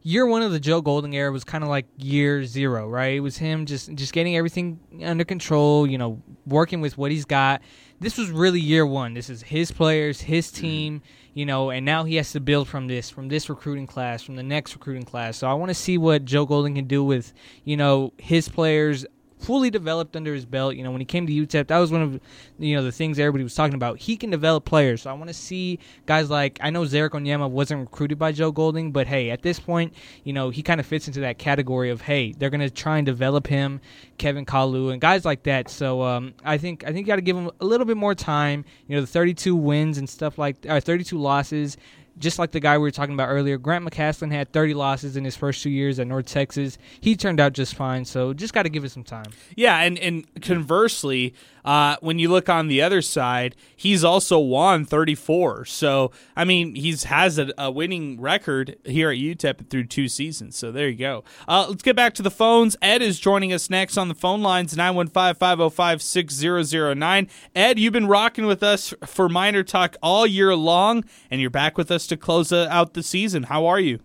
year 0.03 0.27
one 0.27 0.43
of 0.43 0.53
the 0.53 0.61
Joe 0.61 0.81
Golding 0.81 1.17
era 1.17 1.33
was 1.33 1.43
kind 1.43 1.65
of 1.65 1.71
like 1.71 1.87
year 1.97 2.45
zero, 2.45 2.89
right? 2.89 3.15
It 3.15 3.21
was 3.21 3.37
him 3.39 3.67
just 3.67 3.93
just 3.95 4.13
getting 4.13 4.37
everything 4.37 4.79
under 5.05 5.25
control, 5.25 5.87
you 5.87 5.99
know, 5.99 6.23
working 6.47 6.81
with 6.81 6.97
what 6.97 7.11
he's 7.11 7.25
got. 7.25 7.63
This 7.99 8.19
was 8.19 8.31
really 8.31 8.61
year 8.61 8.87
one. 8.87 9.15
This 9.15 9.31
is 9.31 9.43
his 9.43 9.73
players, 9.73 10.21
his 10.21 10.49
mm-hmm. 10.49 10.61
team, 10.61 11.03
you 11.35 11.47
know, 11.47 11.71
and 11.71 11.85
now 11.85 12.05
he 12.05 12.17
has 12.17 12.33
to 12.33 12.41
build 12.41 12.69
from 12.69 12.87
this, 12.87 13.11
from 13.11 13.29
this 13.29 13.49
recruiting 13.49 13.87
class, 13.87 14.23
from 14.23 14.37
the 14.37 14.43
next 14.43 14.75
recruiting 14.75 15.05
class. 15.05 15.39
So 15.39 15.49
I 15.49 15.55
want 15.55 15.71
to 15.71 15.75
see 15.75 15.99
what 15.99 16.25
Joe 16.25 16.47
Golding 16.47 16.75
can 16.75 16.87
do 16.87 17.03
with, 17.03 17.33
you 17.65 17.77
know, 17.77 18.13
his 18.19 18.49
players 18.49 19.07
fully 19.39 19.71
developed 19.71 20.17
under 20.17 20.35
his 20.35 20.45
belt. 20.45 20.75
You 20.77 20.85
know, 20.85 20.91
when 20.91 21.01
he 21.01 21.05
came 21.05 21.27
to 21.27 21.33
UTEP, 21.33 21.69
that 21.69 21.79
was 21.79 21.91
one 21.91 22.03
of 22.03 22.21
you 22.59 22.75
know 22.75 22.83
the 22.83 22.93
things 22.93 23.19
everybody 23.19 23.45
was 23.45 23.55
talking 23.55 23.75
about. 23.75 23.99
He 23.99 24.17
can 24.17 24.31
develop 24.31 24.65
players, 24.65 25.03
so 25.03 25.11
I 25.11 25.13
want 25.15 25.29
to 25.29 25.35
see 25.35 25.79
guys 26.07 26.31
like 26.31 26.59
I 26.63 26.71
know 26.71 26.83
Ze'Rik 26.83 27.11
Onyema 27.11 27.51
wasn't 27.51 27.81
recruited 27.81 28.19
by 28.19 28.33
Joe 28.33 28.53
Golding, 28.53 28.93
but 28.93 29.07
hey, 29.07 29.31
at 29.31 29.43
this 29.43 29.61
point, 29.61 29.95
you 30.25 30.33
know 30.33 30.51
he 30.51 30.63
kind 30.63 30.81
of 30.81 30.87
fits 30.87 31.07
into 31.07 31.21
that 31.21 31.39
category 31.39 31.91
of 31.91 32.01
hey, 32.01 32.33
they're 32.33 32.51
gonna 32.51 32.71
try 32.71 32.99
and 32.99 33.07
develop 33.07 33.47
him, 33.47 33.81
Kevin 34.19 34.47
Kalu, 34.47 34.93
and 34.93 35.01
guys 35.01 35.25
like 35.25 35.43
that. 35.45 35.69
So 35.69 36.03
um, 36.03 36.35
I 36.45 36.59
think 36.59 36.85
I 36.85 36.89
think 36.89 36.99
you 36.99 37.05
got 37.07 37.17
to 37.17 37.23
give 37.23 37.37
him 37.37 37.51
a 37.61 37.65
little 37.65 37.87
bit 37.87 37.97
more 37.97 38.15
time. 38.15 38.65
You 38.87 38.97
know, 38.97 39.01
the 39.01 39.07
32 39.07 39.55
wins 39.55 39.99
and 39.99 40.09
stuff 40.09 40.39
like 40.39 40.57
uh, 40.69 40.81
32 40.81 41.19
losses 41.19 41.77
just 42.19 42.39
like 42.39 42.53
the 42.53 42.61
guy 42.61 42.79
we 42.79 42.83
were 42.83 42.91
talking 42.91 43.15
about 43.15 43.29
earlier, 43.29 43.59
Grant 43.59 43.85
McCasland 43.85 44.33
had 44.33 44.53
30 44.53 44.75
losses 44.75 45.17
in 45.17 45.25
his 45.25 45.37
first 45.37 45.63
two 45.63 45.71
years 45.71 45.99
at 45.99 46.07
North 46.07 46.27
Texas. 46.27 46.79
He 47.01 47.17
turned 47.17 47.41
out 47.41 47.53
just 47.53 47.75
fine, 47.75 48.05
so 48.05 48.33
just 48.33 48.55
got 48.55 48.63
to 48.63 48.69
give 48.69 48.85
it 48.85 48.91
some 48.91 49.05
time. 49.05 49.27
Yeah, 49.57 49.81
and 49.81 49.99
and 49.99 50.25
conversely, 50.43 51.35
uh, 51.67 51.97
when 52.01 52.19
you 52.19 52.31
look 52.31 52.49
on 52.49 52.69
the 52.69 52.81
other 52.81 53.03
side, 53.03 53.55
he's 53.75 54.05
also 54.05 54.39
won 54.39 54.85
34. 54.85 55.65
So 55.67 56.13
I 56.37 56.45
mean, 56.45 56.77
he's 56.77 57.05
has 57.05 57.39
a, 57.39 57.53
a 57.59 57.71
winning 57.71 58.19
record 58.21 58.77
here 58.85 59.11
at 59.11 59.19
UTEP 59.19 59.69
through 59.69 59.85
two 59.85 60.09
seasons. 60.09 60.57
So 60.57 60.73
there 60.73 60.89
you 60.89 60.97
go. 60.97 61.25
Uh, 61.47 61.67
let's 61.69 61.83
get 61.83 61.95
back 61.97 62.15
to 62.15 62.23
the 62.23 62.31
phones. 62.31 62.77
Ed 62.81 63.03
is 63.03 63.19
joining 63.19 63.53
us 63.53 63.69
next 63.69 63.99
on 63.99 64.09
the 64.09 64.15
phone 64.15 64.43
lines 64.43 64.75
915-505-6009. 64.75 67.29
Ed, 67.55 67.79
you've 67.79 67.93
been 67.93 68.07
rocking 68.07 68.47
with 68.47 68.63
us 68.63 68.95
for 69.05 69.29
Miner 69.29 69.63
Talk 69.63 69.97
all 70.03 70.27
year 70.27 70.55
long, 70.55 71.05
and 71.31 71.39
you're 71.41 71.51
back 71.51 71.77
with 71.77 71.91
us 71.91 72.07
to 72.07 72.17
close 72.17 72.53
uh, 72.53 72.69
out 72.71 72.95
the 72.95 73.03
season. 73.03 73.43
How 73.45 73.67
are 73.67 73.81
you? 73.81 74.01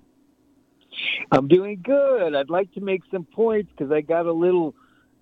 I'm 1.31 1.47
doing 1.47 1.81
good. 1.83 2.35
I'd 2.35 2.49
like 2.49 2.71
to 2.73 2.81
make 2.81 3.03
some 3.11 3.23
points 3.23 3.71
because 3.71 3.91
I 3.91 4.01
got 4.01 4.25
a 4.25 4.33
little 4.33 4.75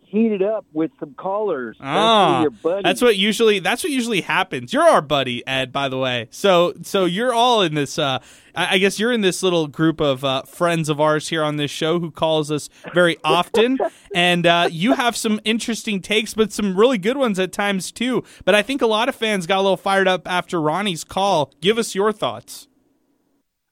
heated 0.09 0.41
up 0.41 0.65
with 0.73 0.91
some 0.99 1.13
callers. 1.13 1.77
Ah, 1.79 2.45
that's 2.83 3.01
what 3.01 3.15
usually 3.15 3.59
that's 3.59 3.83
what 3.83 3.91
usually 3.91 4.21
happens. 4.21 4.73
You're 4.73 4.83
our 4.83 5.01
buddy, 5.01 5.45
Ed, 5.47 5.71
by 5.71 5.89
the 5.89 5.97
way. 5.97 6.27
So 6.31 6.73
so 6.81 7.05
you're 7.05 7.33
all 7.33 7.61
in 7.61 7.75
this. 7.75 7.99
Uh, 7.99 8.19
I, 8.55 8.75
I 8.75 8.77
guess 8.79 8.99
you're 8.99 9.11
in 9.11 9.21
this 9.21 9.43
little 9.43 9.67
group 9.67 10.01
of 10.01 10.23
uh, 10.23 10.43
friends 10.43 10.89
of 10.89 10.99
ours 10.99 11.29
here 11.29 11.43
on 11.43 11.57
this 11.57 11.71
show 11.71 11.99
who 11.99 12.11
calls 12.11 12.51
us 12.51 12.69
very 12.93 13.17
often, 13.23 13.77
and 14.15 14.45
uh, 14.45 14.67
you 14.71 14.93
have 14.93 15.15
some 15.15 15.39
interesting 15.43 16.01
takes, 16.01 16.33
but 16.33 16.51
some 16.51 16.75
really 16.75 16.97
good 16.97 17.17
ones 17.17 17.39
at 17.39 17.51
times 17.51 17.91
too. 17.91 18.23
But 18.45 18.55
I 18.55 18.61
think 18.61 18.81
a 18.81 18.87
lot 18.87 19.09
of 19.09 19.15
fans 19.15 19.45
got 19.45 19.59
a 19.59 19.61
little 19.61 19.77
fired 19.77 20.07
up 20.07 20.27
after 20.27 20.59
Ronnie's 20.59 21.03
call. 21.03 21.53
Give 21.61 21.77
us 21.77 21.93
your 21.95 22.11
thoughts. 22.11 22.67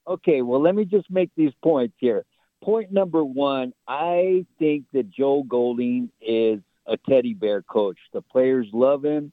Okay, 0.07 0.41
well, 0.41 0.61
let 0.61 0.73
me 0.73 0.85
just 0.85 1.09
make 1.09 1.31
these 1.35 1.51
points 1.61 1.95
here. 1.97 2.23
Point 2.63 2.91
number 2.91 3.23
one, 3.23 3.73
I 3.87 4.45
think 4.59 4.85
that 4.93 5.09
Joe 5.11 5.43
Golding 5.47 6.09
is 6.21 6.59
a 6.85 6.97
teddy 6.97 7.33
bear 7.33 7.61
coach. 7.61 7.97
The 8.13 8.21
players 8.21 8.67
love 8.73 9.05
him. 9.05 9.31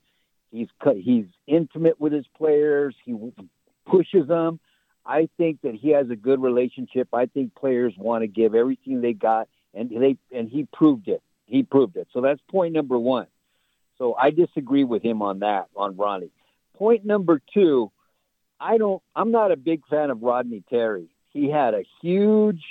He's 0.51 0.69
he's 1.01 1.27
intimate 1.47 2.01
with 2.01 2.13
his 2.13 2.27
players. 2.37 2.95
He 3.05 3.17
pushes 3.87 4.29
them. 4.29 4.61
I 5.07 5.29
think 5.37 5.61
that 5.63 5.75
he 5.75 5.91
has 5.91 6.09
a 6.11 6.17
good 6.17 6.41
relationship. 6.41 7.09
I 7.13 7.27
think 7.27 7.55
players 7.55 7.93
want 7.97 8.23
to 8.23 8.27
give 8.27 8.55
everything 8.55 9.01
they 9.01 9.13
got, 9.13 9.49
and 9.75 9.91
they 9.91 10.17
and 10.33 10.49
he 10.49 10.67
proved 10.73 11.09
it. 11.09 11.23
He 11.47 11.63
proved 11.63 11.97
it. 11.97 12.09
So 12.13 12.21
that's 12.21 12.41
point 12.51 12.73
number 12.73 12.99
one. 12.99 13.27
So 13.99 14.15
I 14.15 14.31
disagree 14.31 14.85
with 14.85 15.03
him 15.03 15.23
on 15.23 15.41
that 15.41 15.67
on 15.77 15.97
Ronnie. 15.97 16.31
Point 16.77 17.05
number 17.05 17.41
two, 17.53 17.91
I 18.59 18.79
don't. 18.79 19.03
I'm 19.15 19.31
not 19.31 19.53
a 19.53 19.57
big 19.57 19.87
fan 19.89 20.11
of 20.11 20.23
Rodney 20.23 20.63
Terry. 20.69 21.09
He 21.31 21.51
had 21.51 21.75
a 21.75 21.85
huge. 22.01 22.63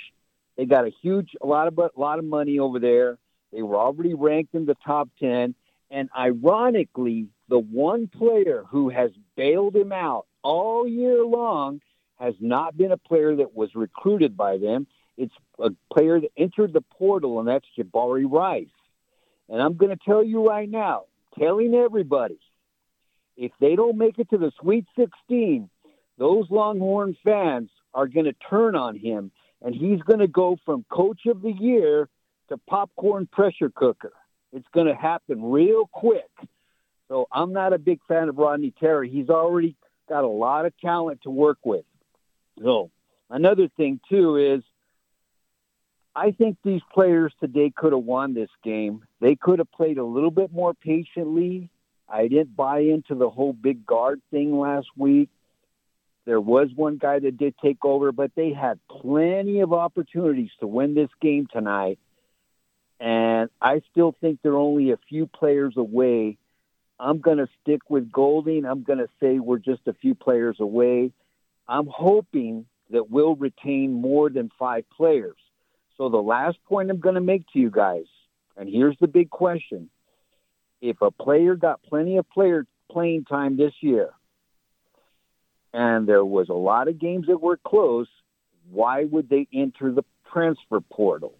They 0.56 0.66
got 0.66 0.86
a 0.86 0.92
huge, 1.02 1.30
a 1.40 1.46
lot 1.46 1.68
of 1.68 1.78
a 1.78 1.90
lot 1.96 2.18
of 2.18 2.24
money 2.24 2.58
over 2.58 2.78
there. 2.78 3.18
They 3.52 3.62
were 3.62 3.76
already 3.76 4.14
ranked 4.14 4.54
in 4.54 4.66
the 4.66 4.76
top 4.84 5.08
ten, 5.18 5.54
and 5.90 6.08
ironically, 6.16 7.28
the 7.48 7.58
one 7.58 8.08
player 8.08 8.64
who 8.68 8.88
has 8.88 9.10
bailed 9.36 9.76
him 9.76 9.92
out 9.92 10.26
all 10.42 10.86
year 10.86 11.24
long 11.24 11.80
has 12.18 12.34
not 12.40 12.76
been 12.76 12.92
a 12.92 12.96
player 12.96 13.36
that 13.36 13.54
was 13.54 13.74
recruited 13.74 14.36
by 14.36 14.58
them. 14.58 14.86
It's 15.16 15.34
a 15.58 15.70
player 15.92 16.20
that 16.20 16.30
entered 16.36 16.72
the 16.72 16.80
portal, 16.80 17.38
and 17.38 17.48
that's 17.48 17.66
Jabari 17.76 18.30
Rice. 18.30 18.66
And 19.48 19.60
I'm 19.60 19.76
going 19.76 19.96
to 19.96 20.04
tell 20.04 20.24
you 20.24 20.46
right 20.48 20.68
now, 20.68 21.04
telling 21.38 21.74
everybody, 21.74 22.38
if 23.36 23.52
they 23.60 23.76
don't 23.76 23.98
make 23.98 24.18
it 24.18 24.30
to 24.30 24.38
the 24.38 24.52
Sweet 24.60 24.86
16, 24.96 25.68
those 26.18 26.50
Longhorn 26.50 27.16
fans 27.24 27.70
are 27.92 28.06
going 28.06 28.26
to 28.26 28.34
turn 28.48 28.74
on 28.74 28.96
him, 28.96 29.30
and 29.64 29.74
he's 29.74 30.00
going 30.02 30.20
to 30.20 30.28
go 30.28 30.56
from 30.64 30.84
coach 30.90 31.22
of 31.26 31.42
the 31.42 31.50
year 31.50 32.08
to 32.50 32.58
popcorn 32.68 33.26
pressure 33.26 33.70
cooker. 33.74 34.12
It's 34.52 34.66
going 34.72 34.86
to 34.86 34.94
happen 34.94 35.42
real 35.42 35.88
quick. 35.90 36.30
So 37.08 37.26
I'm 37.32 37.52
not 37.52 37.72
a 37.72 37.78
big 37.78 38.00
fan 38.06 38.28
of 38.28 38.36
Rodney 38.36 38.72
Terry. 38.78 39.10
He's 39.10 39.30
already 39.30 39.74
got 40.08 40.22
a 40.22 40.28
lot 40.28 40.66
of 40.66 40.78
talent 40.78 41.22
to 41.22 41.30
work 41.30 41.58
with. 41.64 41.84
So 42.62 42.90
another 43.30 43.68
thing 43.76 44.00
too 44.08 44.36
is 44.36 44.62
I 46.14 46.30
think 46.30 46.58
these 46.62 46.82
players 46.92 47.32
today 47.40 47.72
could 47.74 47.92
have 47.92 48.04
won 48.04 48.34
this 48.34 48.50
game. 48.62 49.02
They 49.20 49.34
could 49.34 49.58
have 49.58 49.72
played 49.72 49.98
a 49.98 50.04
little 50.04 50.30
bit 50.30 50.52
more 50.52 50.74
patiently. 50.74 51.70
I 52.08 52.28
didn't 52.28 52.54
buy 52.54 52.80
into 52.80 53.14
the 53.14 53.30
whole 53.30 53.54
big 53.54 53.84
guard 53.84 54.20
thing 54.30 54.58
last 54.58 54.88
week. 54.96 55.30
There 56.26 56.40
was 56.40 56.68
one 56.74 56.96
guy 56.96 57.18
that 57.18 57.36
did 57.36 57.54
take 57.62 57.84
over, 57.84 58.10
but 58.12 58.30
they 58.34 58.52
had 58.52 58.80
plenty 58.88 59.60
of 59.60 59.72
opportunities 59.72 60.50
to 60.60 60.66
win 60.66 60.94
this 60.94 61.10
game 61.20 61.46
tonight. 61.52 61.98
And 62.98 63.50
I 63.60 63.82
still 63.90 64.14
think 64.20 64.38
they're 64.42 64.56
only 64.56 64.92
a 64.92 64.98
few 65.08 65.26
players 65.26 65.74
away. 65.76 66.38
I'm 66.98 67.20
going 67.20 67.38
to 67.38 67.48
stick 67.60 67.90
with 67.90 68.10
Golding. 68.10 68.64
I'm 68.64 68.82
going 68.84 69.00
to 69.00 69.08
say 69.20 69.38
we're 69.38 69.58
just 69.58 69.82
a 69.86 69.92
few 69.92 70.14
players 70.14 70.56
away. 70.60 71.12
I'm 71.68 71.88
hoping 71.88 72.66
that 72.90 73.10
we'll 73.10 73.34
retain 73.34 73.92
more 73.92 74.30
than 74.30 74.50
five 74.58 74.84
players. 74.90 75.36
So 75.98 76.08
the 76.08 76.18
last 76.18 76.56
point 76.64 76.90
I'm 76.90 77.00
going 77.00 77.16
to 77.16 77.20
make 77.20 77.44
to 77.52 77.58
you 77.58 77.70
guys, 77.70 78.04
and 78.56 78.68
here's 78.68 78.96
the 79.00 79.08
big 79.08 79.30
question. 79.30 79.90
If 80.80 81.02
a 81.02 81.10
player 81.10 81.54
got 81.54 81.82
plenty 81.82 82.16
of 82.16 82.28
player 82.30 82.66
playing 82.90 83.24
time 83.24 83.56
this 83.56 83.72
year, 83.80 84.10
and 85.74 86.06
there 86.06 86.24
was 86.24 86.48
a 86.48 86.54
lot 86.54 86.86
of 86.86 87.00
games 87.00 87.26
that 87.26 87.42
were 87.42 87.56
close, 87.56 88.06
why 88.70 89.04
would 89.04 89.28
they 89.28 89.48
enter 89.52 89.92
the 89.92 90.04
transfer 90.32 90.80
portal? 90.80 91.34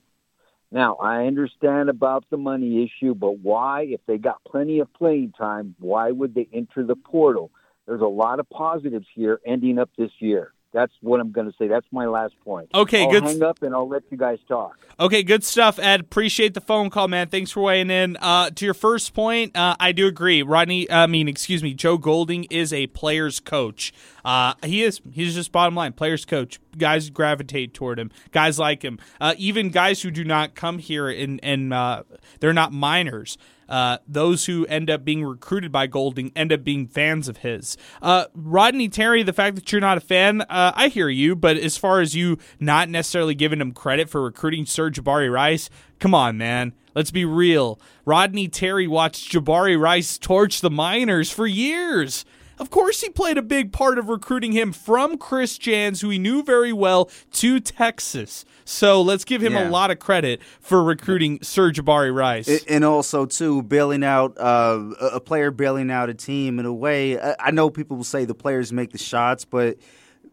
Now, 0.72 0.96
I 0.96 1.26
understand 1.26 1.88
about 1.88 2.24
the 2.30 2.36
money 2.36 2.82
issue, 2.82 3.14
but 3.14 3.38
why, 3.38 3.82
if 3.82 4.00
they 4.06 4.18
got 4.18 4.42
plenty 4.44 4.80
of 4.80 4.92
playing 4.92 5.32
time, 5.38 5.76
why 5.78 6.10
would 6.10 6.34
they 6.34 6.48
enter 6.52 6.84
the 6.84 6.96
portal? 6.96 7.52
There's 7.86 8.00
a 8.00 8.06
lot 8.06 8.40
of 8.40 8.50
positives 8.50 9.06
here 9.14 9.40
ending 9.46 9.78
up 9.78 9.90
this 9.96 10.10
year. 10.18 10.52
That's 10.74 10.92
what 11.02 11.20
I'm 11.20 11.30
going 11.30 11.46
to 11.46 11.56
say. 11.56 11.68
That's 11.68 11.86
my 11.92 12.06
last 12.06 12.34
point. 12.44 12.68
Okay, 12.74 13.04
I'll 13.04 13.10
good. 13.12 13.22
Hang 13.22 13.42
up 13.44 13.62
and 13.62 13.72
I'll 13.72 13.88
let 13.88 14.02
you 14.10 14.18
guys 14.18 14.40
talk. 14.48 14.76
Okay, 14.98 15.22
good 15.22 15.44
stuff, 15.44 15.78
Ed. 15.78 16.00
Appreciate 16.00 16.52
the 16.52 16.60
phone 16.60 16.90
call, 16.90 17.06
man. 17.06 17.28
Thanks 17.28 17.52
for 17.52 17.62
weighing 17.62 17.90
in. 17.90 18.16
Uh, 18.20 18.50
to 18.50 18.64
your 18.64 18.74
first 18.74 19.14
point, 19.14 19.56
uh, 19.56 19.76
I 19.78 19.92
do 19.92 20.08
agree. 20.08 20.42
Rodney, 20.42 20.90
I 20.90 21.06
mean, 21.06 21.28
excuse 21.28 21.62
me, 21.62 21.74
Joe 21.74 21.96
Golding 21.96 22.44
is 22.50 22.72
a 22.72 22.88
player's 22.88 23.38
coach. 23.38 23.92
Uh, 24.24 24.54
he 24.64 24.82
is. 24.82 25.00
He's 25.12 25.34
just 25.34 25.52
bottom 25.52 25.76
line, 25.76 25.92
player's 25.92 26.24
coach. 26.24 26.58
Guys 26.76 27.08
gravitate 27.08 27.72
toward 27.72 28.00
him. 28.00 28.10
Guys 28.32 28.58
like 28.58 28.82
him. 28.82 28.98
Uh, 29.20 29.34
even 29.38 29.70
guys 29.70 30.02
who 30.02 30.10
do 30.10 30.24
not 30.24 30.56
come 30.56 30.78
here 30.78 31.08
and 31.08 31.38
and 31.44 31.72
uh, 31.72 32.02
they're 32.40 32.52
not 32.52 32.72
minors. 32.72 33.38
Uh, 33.68 33.98
those 34.06 34.46
who 34.46 34.66
end 34.66 34.90
up 34.90 35.04
being 35.04 35.24
recruited 35.24 35.72
by 35.72 35.86
Golding 35.86 36.32
end 36.34 36.52
up 36.52 36.64
being 36.64 36.86
fans 36.86 37.28
of 37.28 37.38
his. 37.38 37.76
Uh, 38.02 38.26
Rodney 38.34 38.88
Terry, 38.88 39.22
the 39.22 39.32
fact 39.32 39.56
that 39.56 39.70
you're 39.72 39.80
not 39.80 39.98
a 39.98 40.00
fan, 40.00 40.42
uh, 40.42 40.72
I 40.74 40.88
hear 40.88 41.08
you, 41.08 41.34
but 41.36 41.56
as 41.56 41.76
far 41.76 42.00
as 42.00 42.14
you 42.14 42.38
not 42.60 42.88
necessarily 42.88 43.34
giving 43.34 43.60
him 43.60 43.72
credit 43.72 44.08
for 44.08 44.22
recruiting 44.22 44.64
Sir'Jabari 44.64 45.32
Rice, 45.32 45.70
come 45.98 46.14
on, 46.14 46.36
man. 46.36 46.72
Let's 46.94 47.10
be 47.10 47.24
real. 47.24 47.80
Rodney 48.04 48.48
Terry 48.48 48.86
watched 48.86 49.32
Jabari 49.32 49.78
Rice 49.78 50.16
torch 50.16 50.60
the 50.60 50.70
Miners 50.70 51.30
for 51.30 51.46
years. 51.46 52.24
Of 52.58 52.70
course, 52.70 53.00
he 53.00 53.08
played 53.10 53.36
a 53.36 53.42
big 53.42 53.72
part 53.72 53.98
of 53.98 54.08
recruiting 54.08 54.52
him 54.52 54.72
from 54.72 55.18
Chris 55.18 55.58
Jans, 55.58 56.00
who 56.00 56.10
he 56.10 56.18
knew 56.18 56.42
very 56.42 56.72
well, 56.72 57.10
to 57.32 57.58
Texas. 57.60 58.44
So 58.64 59.02
let's 59.02 59.24
give 59.24 59.42
him 59.42 59.54
Yeah. 59.54 59.68
a 59.68 59.70
lot 59.70 59.90
of 59.90 59.98
credit 59.98 60.40
for 60.60 60.82
recruiting 60.82 61.38
Sir'Jabari 61.40 62.14
Rice. 62.14 62.64
And 62.68 62.84
also, 62.84 63.26
too, 63.26 63.62
bailing 63.62 64.04
out 64.04 64.38
uh, 64.38 64.80
a 65.12 65.20
player 65.20 65.50
bailing 65.50 65.90
out 65.90 66.08
a 66.08 66.14
team 66.14 66.58
in 66.58 66.66
a 66.66 66.72
way. 66.72 67.18
I 67.20 67.34
I 67.38 67.50
know 67.50 67.70
people 67.70 67.96
will 67.96 68.04
say 68.04 68.24
the 68.24 68.34
players 68.34 68.72
make 68.72 68.92
the 68.92 68.98
shots, 68.98 69.44
but 69.44 69.76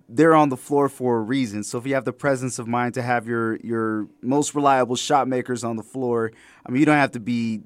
they're 0.07 0.35
on 0.35 0.49
the 0.49 0.57
floor 0.57 0.89
for 0.89 1.17
a 1.17 1.21
reason. 1.21 1.63
So 1.63 1.77
if 1.77 1.85
you 1.87 1.93
have 1.95 2.05
the 2.05 2.13
presence 2.13 2.59
of 2.59 2.67
mind 2.67 2.93
to 2.95 3.01
have 3.01 3.27
your 3.27 3.57
your 3.63 4.07
most 4.21 4.53
reliable 4.55 4.95
shot 4.95 5.27
makers 5.27 5.63
on 5.63 5.75
the 5.75 5.83
floor, 5.83 6.31
I 6.65 6.71
mean, 6.71 6.79
you 6.81 6.85
don't 6.85 6.97
have 6.97 7.11
to 7.11 7.19
be 7.19 7.61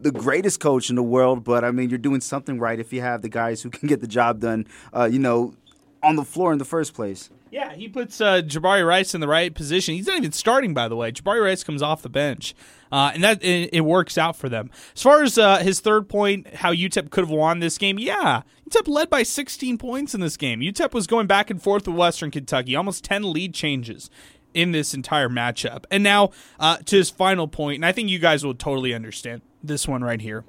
the 0.00 0.12
greatest 0.12 0.60
coach 0.60 0.90
in 0.90 0.96
the 0.96 1.02
world, 1.02 1.44
but 1.44 1.64
I 1.64 1.70
mean, 1.70 1.90
you're 1.90 1.98
doing 1.98 2.20
something 2.20 2.58
right 2.58 2.78
if 2.78 2.92
you 2.92 3.00
have 3.00 3.22
the 3.22 3.28
guys 3.28 3.62
who 3.62 3.70
can 3.70 3.88
get 3.88 4.00
the 4.00 4.06
job 4.06 4.40
done. 4.40 4.66
Uh, 4.92 5.08
you 5.10 5.18
know, 5.18 5.54
on 6.02 6.16
the 6.16 6.24
floor 6.24 6.52
in 6.52 6.58
the 6.58 6.64
first 6.64 6.94
place. 6.94 7.30
Yeah, 7.50 7.72
he 7.72 7.88
puts 7.88 8.20
uh, 8.20 8.42
Jabari 8.42 8.86
Rice 8.86 9.14
in 9.14 9.20
the 9.20 9.28
right 9.28 9.54
position. 9.54 9.94
He's 9.94 10.06
not 10.06 10.18
even 10.18 10.32
starting, 10.32 10.74
by 10.74 10.88
the 10.88 10.96
way. 10.96 11.12
Jabari 11.12 11.42
Rice 11.42 11.64
comes 11.64 11.80
off 11.80 12.02
the 12.02 12.10
bench, 12.10 12.54
uh, 12.92 13.12
and 13.14 13.24
that 13.24 13.42
it, 13.42 13.70
it, 13.72 13.80
works 13.80 14.18
out 14.18 14.36
for 14.36 14.50
them. 14.50 14.70
As 14.94 15.02
far 15.02 15.22
as 15.22 15.38
uh, 15.38 15.58
his 15.58 15.80
third 15.80 16.08
point, 16.08 16.54
how 16.56 16.72
UTEP 16.72 17.10
could 17.10 17.22
have 17.24 17.30
won 17.30 17.60
this 17.60 17.78
game, 17.78 17.98
yeah, 17.98 18.42
UTEP 18.68 18.86
led 18.86 19.08
by 19.08 19.22
16 19.22 19.78
points 19.78 20.14
in 20.14 20.20
this 20.20 20.36
game. 20.36 20.60
UTEP 20.60 20.92
was 20.92 21.06
going 21.06 21.26
back 21.26 21.48
and 21.48 21.62
forth 21.62 21.88
with 21.88 21.96
Western 21.96 22.30
Kentucky, 22.30 22.76
almost 22.76 23.02
10 23.04 23.32
lead 23.32 23.54
changes 23.54 24.10
in 24.52 24.72
this 24.72 24.92
entire 24.92 25.28
matchup. 25.28 25.84
And 25.90 26.04
now 26.04 26.30
uh, 26.60 26.78
to 26.78 26.96
his 26.96 27.08
final 27.08 27.48
point, 27.48 27.76
and 27.76 27.86
I 27.86 27.92
think 27.92 28.10
you 28.10 28.18
guys 28.18 28.44
will 28.44 28.54
totally 28.54 28.92
understand 28.92 29.40
this 29.62 29.88
one 29.88 30.02
right 30.02 30.20
here. 30.20 30.44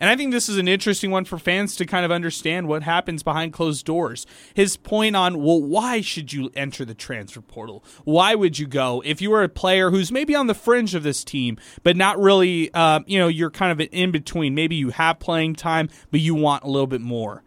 And 0.00 0.10
I 0.10 0.16
think 0.16 0.32
this 0.32 0.48
is 0.48 0.58
an 0.58 0.68
interesting 0.68 1.10
one 1.10 1.24
for 1.24 1.38
fans 1.38 1.76
to 1.76 1.86
kind 1.86 2.04
of 2.04 2.10
understand 2.10 2.66
what 2.66 2.82
happens 2.82 3.22
behind 3.22 3.52
closed 3.52 3.86
doors. 3.86 4.26
His 4.54 4.76
point 4.76 5.14
on, 5.16 5.42
well, 5.42 5.62
why 5.62 6.00
should 6.00 6.32
you 6.32 6.50
enter 6.54 6.84
the 6.84 6.94
transfer 6.94 7.40
portal? 7.40 7.84
Why 8.04 8.34
would 8.34 8.58
you 8.58 8.66
go 8.66 9.02
if 9.04 9.22
you 9.22 9.30
were 9.30 9.42
a 9.42 9.48
player 9.48 9.90
who's 9.90 10.10
maybe 10.10 10.34
on 10.34 10.46
the 10.46 10.54
fringe 10.54 10.94
of 10.94 11.02
this 11.02 11.22
team, 11.22 11.58
but 11.82 11.96
not 11.96 12.18
really, 12.18 12.72
uh, 12.74 13.00
you 13.06 13.18
know, 13.18 13.28
you're 13.28 13.50
kind 13.50 13.72
of 13.72 13.80
an 13.80 13.86
in 13.92 14.10
between. 14.10 14.54
Maybe 14.54 14.74
you 14.74 14.90
have 14.90 15.20
playing 15.20 15.54
time, 15.54 15.88
but 16.10 16.20
you 16.20 16.34
want 16.34 16.64
a 16.64 16.68
little 16.68 16.86
bit 16.88 17.00
more 17.00 17.43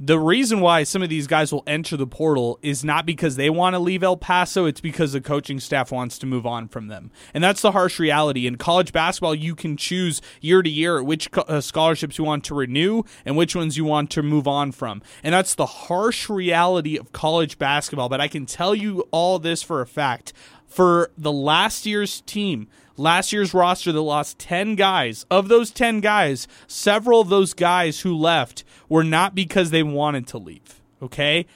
the 0.00 0.18
reason 0.18 0.60
why 0.60 0.82
some 0.82 1.02
of 1.02 1.08
these 1.08 1.26
guys 1.26 1.52
will 1.52 1.62
enter 1.66 1.96
the 1.96 2.06
portal 2.06 2.58
is 2.62 2.84
not 2.84 3.06
because 3.06 3.36
they 3.36 3.48
want 3.48 3.74
to 3.74 3.78
leave 3.78 4.02
El 4.02 4.16
Paso, 4.16 4.64
it's 4.64 4.80
because 4.80 5.12
the 5.12 5.20
coaching 5.20 5.60
staff 5.60 5.92
wants 5.92 6.18
to 6.18 6.26
move 6.26 6.44
on 6.44 6.66
from 6.66 6.88
them. 6.88 7.12
And 7.32 7.44
that's 7.44 7.60
the 7.60 7.70
harsh 7.70 8.00
reality. 8.00 8.46
In 8.46 8.56
college 8.56 8.92
basketball, 8.92 9.34
you 9.34 9.54
can 9.54 9.76
choose 9.76 10.20
year 10.40 10.62
to 10.62 10.70
year 10.70 11.02
which 11.02 11.28
uh, 11.36 11.60
scholarships 11.60 12.18
you 12.18 12.24
want 12.24 12.44
to 12.44 12.54
renew 12.54 13.04
and 13.24 13.36
which 13.36 13.54
ones 13.54 13.76
you 13.76 13.84
want 13.84 14.10
to 14.10 14.22
move 14.22 14.48
on 14.48 14.72
from. 14.72 15.00
And 15.22 15.32
that's 15.32 15.54
the 15.54 15.66
harsh 15.66 16.28
reality 16.28 16.98
of 16.98 17.12
college 17.12 17.56
basketball. 17.58 18.08
But 18.08 18.20
I 18.20 18.28
can 18.28 18.46
tell 18.46 18.74
you 18.74 19.04
all 19.12 19.38
this 19.38 19.62
for 19.62 19.80
a 19.80 19.86
fact. 19.86 20.32
For 20.66 21.12
the 21.16 21.30
last 21.30 21.86
year's 21.86 22.20
team, 22.22 22.66
last 22.96 23.32
year's 23.32 23.54
roster 23.54 23.92
that 23.92 24.00
lost 24.00 24.38
10 24.38 24.74
guys. 24.74 25.26
Of 25.30 25.48
those 25.48 25.70
10 25.70 26.00
guys, 26.00 26.46
several 26.66 27.20
of 27.20 27.28
those 27.28 27.54
guys 27.54 28.00
who 28.00 28.16
left 28.16 28.64
were 28.88 29.04
not 29.04 29.34
because 29.34 29.70
they 29.70 29.82
wanted 29.82 30.26
to 30.28 30.38
leave. 30.38 30.80
Okay? 31.02 31.46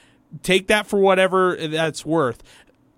Take 0.43 0.67
that 0.67 0.87
for 0.87 0.99
whatever 0.99 1.55
that's 1.55 2.05
worth. 2.05 2.43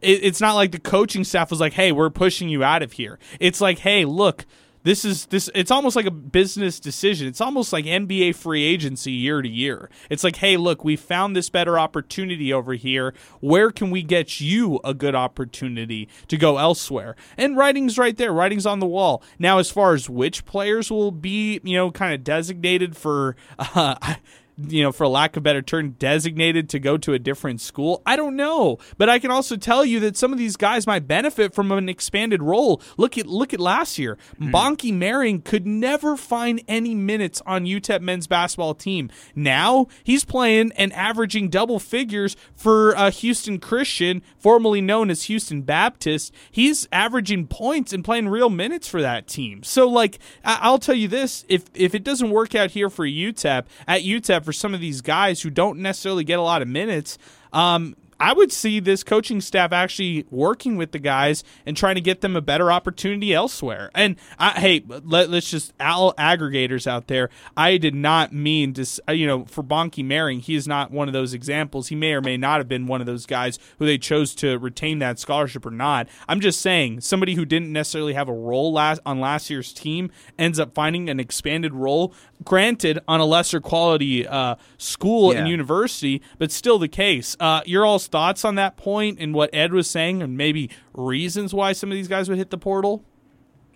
it's 0.02 0.42
not 0.42 0.56
like 0.56 0.72
the 0.72 0.80
coaching 0.80 1.24
staff 1.24 1.52
was 1.52 1.60
like, 1.60 1.74
hey, 1.74 1.92
we're 1.92 2.10
pushing 2.10 2.50
you 2.50 2.64
out 2.64 2.82
of 2.82 2.94
here. 2.94 3.20
It's 3.40 3.62
like, 3.62 3.80
hey, 3.80 4.04
look, 4.04 4.46
this 4.84 5.06
is 5.06 5.28
this 5.28 5.50
it's 5.54 5.72
almost 5.72 5.96
like 5.96 6.06
a 6.06 6.12
business 6.12 6.80
decision. 6.80 7.28
It's 7.28 7.42
almost 7.42 7.72
like 7.72 7.86
NBA 7.86 8.36
free 8.36 8.64
agency 8.64 9.12
year 9.12 9.42
to 9.42 9.50
year. 9.50 9.90
It's 10.10 10.24
like, 10.24 10.38
"Hey, 10.38 10.58
look, 10.58 10.84
we 10.84 10.96
found 10.96 11.36
this 11.36 11.50
better 11.50 11.78
opportunity 11.78 12.52
over 12.52 12.74
here. 12.74 13.14
Where 13.40 13.72
can 13.72 13.92
we 13.92 14.04
get 14.04 14.40
you 14.42 14.80
a 14.84 14.94
good 14.94 15.16
opportunity 15.16 16.10
to 16.28 16.38
go 16.38 16.58
elsewhere?" 16.58 17.16
And 17.38 17.58
writing's 17.58 17.98
right 17.98 18.18
there. 18.18 18.34
Writing's 18.34 18.66
on 18.66 18.80
the 18.80 18.88
wall. 18.88 19.22
Now 19.38 19.60
as 19.60 19.70
far 19.70 19.94
as 19.94 20.10
which 20.10 20.46
players 20.46 20.90
will 20.90 21.12
be, 21.12 21.60
you 21.64 21.76
know, 21.76 21.92
kind 21.92 22.14
of 22.14 22.24
designated 22.24 22.98
for 22.98 23.36
uh, 23.60 24.16
you 24.58 24.84
know, 24.84 24.92
for 24.92 25.08
lack 25.08 25.32
of 25.36 25.42
a 25.42 25.42
better 25.42 25.62
term, 25.62 25.92
designated 25.92 26.70
to 26.70 26.80
go 26.80 26.98
to 26.98 27.14
a 27.14 27.20
different 27.20 27.62
school? 27.62 28.02
I 28.06 28.16
don't 28.16 28.36
know, 28.36 28.78
but 28.98 29.10
I 29.10 29.20
can 29.20 29.32
also 29.32 29.56
tell 29.56 29.84
you 29.86 30.00
that 30.02 30.18
some 30.18 30.32
of 30.32 30.38
these 30.40 30.58
guys 30.58 30.86
might 30.88 31.08
benefit 31.08 31.54
from 31.54 31.72
an 31.72 31.90
expanded 31.90 32.42
role. 32.44 32.82
Look 32.98 33.18
at 33.18 33.26
look 33.28 33.54
at 33.54 33.60
last 33.60 33.98
year. 33.98 34.18
Mm. 34.40 34.52
Bonke 34.52 34.94
Maring 34.94 35.44
could 35.44 35.66
never 35.66 36.18
find 36.18 36.62
any 36.68 36.96
minutes 36.96 37.42
on 37.46 37.66
UTEP 37.66 38.02
men's 38.02 38.28
basketball 38.28 38.74
team. 38.76 39.10
Now 39.36 39.88
he's 40.04 40.26
playing 40.26 40.72
and 40.76 40.92
averaging 40.94 41.50
double 41.50 41.80
figures 41.80 42.36
for 42.54 42.96
uh, 42.98 43.12
Houston 43.12 43.60
Christian, 43.60 44.22
formerly 44.38 44.82
known 44.82 45.10
as 45.10 45.24
Houston 45.24 45.62
Baptist. 45.62 46.34
He's 46.52 46.88
averaging 46.92 47.48
points 47.48 47.94
and 47.94 48.04
playing 48.04 48.30
real 48.30 48.50
minutes 48.50 48.88
for 48.88 49.02
that 49.02 49.28
team. 49.28 49.64
So, 49.64 49.88
like, 49.88 50.20
I- 50.44 50.60
I'll 50.62 50.80
tell 50.80 50.96
you 50.96 51.08
this: 51.08 51.46
if 51.50 51.66
if 51.74 51.96
it 51.96 52.04
doesn't 52.04 52.30
work 52.30 52.56
out 52.56 52.72
here 52.72 52.90
for 52.90 53.06
UTEP 53.06 53.66
at 53.88 54.02
UTEP 54.02 54.41
for 54.44 54.54
some 54.54 54.74
of 54.74 54.82
these 54.82 55.02
guys 55.02 55.42
who 55.42 55.50
don't 55.50 55.80
necessarily 55.80 56.24
get 56.24 56.40
a 56.40 56.42
lot 56.42 56.62
of 56.62 56.68
minutes. 56.68 57.18
Um, 57.54 57.96
I 58.22 58.34
would 58.34 58.52
see 58.52 58.80
this 58.80 59.04
coaching 59.04 59.42
staff 59.42 59.72
actually 59.72 60.28
working 60.30 60.78
with 60.78 60.92
the 60.92 61.00
guys 61.00 61.44
and 61.66 61.76
trying 61.76 61.96
to 61.96 62.02
get 62.02 62.22
them 62.22 62.36
a 62.36 62.42
better 62.42 62.72
opportunity 62.72 63.34
elsewhere. 63.34 63.90
And 63.96 64.16
I, 64.38 64.52
hey, 64.52 64.84
let, 64.88 65.32
us 65.32 65.50
just 65.50 65.74
all 65.80 66.14
aggregators 66.14 66.86
out 66.86 67.08
there. 67.08 67.32
I 67.58 67.78
did 67.78 67.96
not 67.96 68.32
mean 68.32 68.76
to, 68.76 68.86
you 69.12 69.26
know, 69.26 69.46
for 69.46 69.64
Bonke 69.64 70.06
Maring, 70.06 70.40
he 70.40 70.54
is 70.54 70.68
not 70.68 70.92
one 70.92 71.08
of 71.08 71.14
those 71.14 71.34
examples. 71.34 71.88
He 71.88 71.96
may 71.96 72.14
or 72.14 72.22
may 72.22 72.38
not 72.38 72.60
have 72.60 72.68
been 72.68 72.86
one 72.86 73.02
of 73.02 73.08
those 73.08 73.26
guys 73.26 73.58
who 73.80 73.88
they 73.88 73.98
chose 73.98 74.36
to 74.36 74.60
retain 74.60 75.00
that 75.00 75.18
scholarship 75.18 75.66
or 75.66 75.72
not. 75.72 76.08
I'm 76.28 76.42
just 76.42 76.62
saying 76.62 77.02
somebody 77.02 77.34
who 77.34 77.44
didn't 77.44 77.74
necessarily 77.74 78.14
have 78.14 78.30
a 78.30 78.34
role 78.34 78.72
last 78.72 79.02
on 79.04 79.20
last 79.20 79.50
year's 79.50 79.74
team 79.74 80.12
ends 80.38 80.60
up 80.60 80.76
finding 80.76 81.10
an 81.10 81.20
expanded 81.20 81.74
role. 81.74 82.14
Granted, 82.44 83.00
on 83.08 83.20
a 83.20 83.26
lesser 83.26 83.60
quality 83.60 84.28
uh, 84.28 84.58
school 84.78 85.34
yeah. 85.34 85.40
and 85.40 85.48
university, 85.48 86.22
but 86.38 86.52
still 86.52 86.78
the 86.78 86.88
case. 86.88 87.36
Uh, 87.40 87.62
you're 87.66 87.86
all 87.86 87.98
thoughts 88.12 88.46
on 88.46 88.56
that 88.56 88.78
point 88.78 89.18
and 89.20 89.34
what 89.34 89.50
Ed 89.54 89.74
was 89.74 89.90
saying, 89.90 90.22
and 90.22 90.38
maybe 90.38 90.70
reasons 90.94 91.54
why 91.54 91.74
some 91.74 91.92
of 91.92 91.96
these 91.96 92.08
guys 92.08 92.30
would 92.30 92.38
hit 92.38 92.50
the 92.50 92.58
portal? 92.58 93.04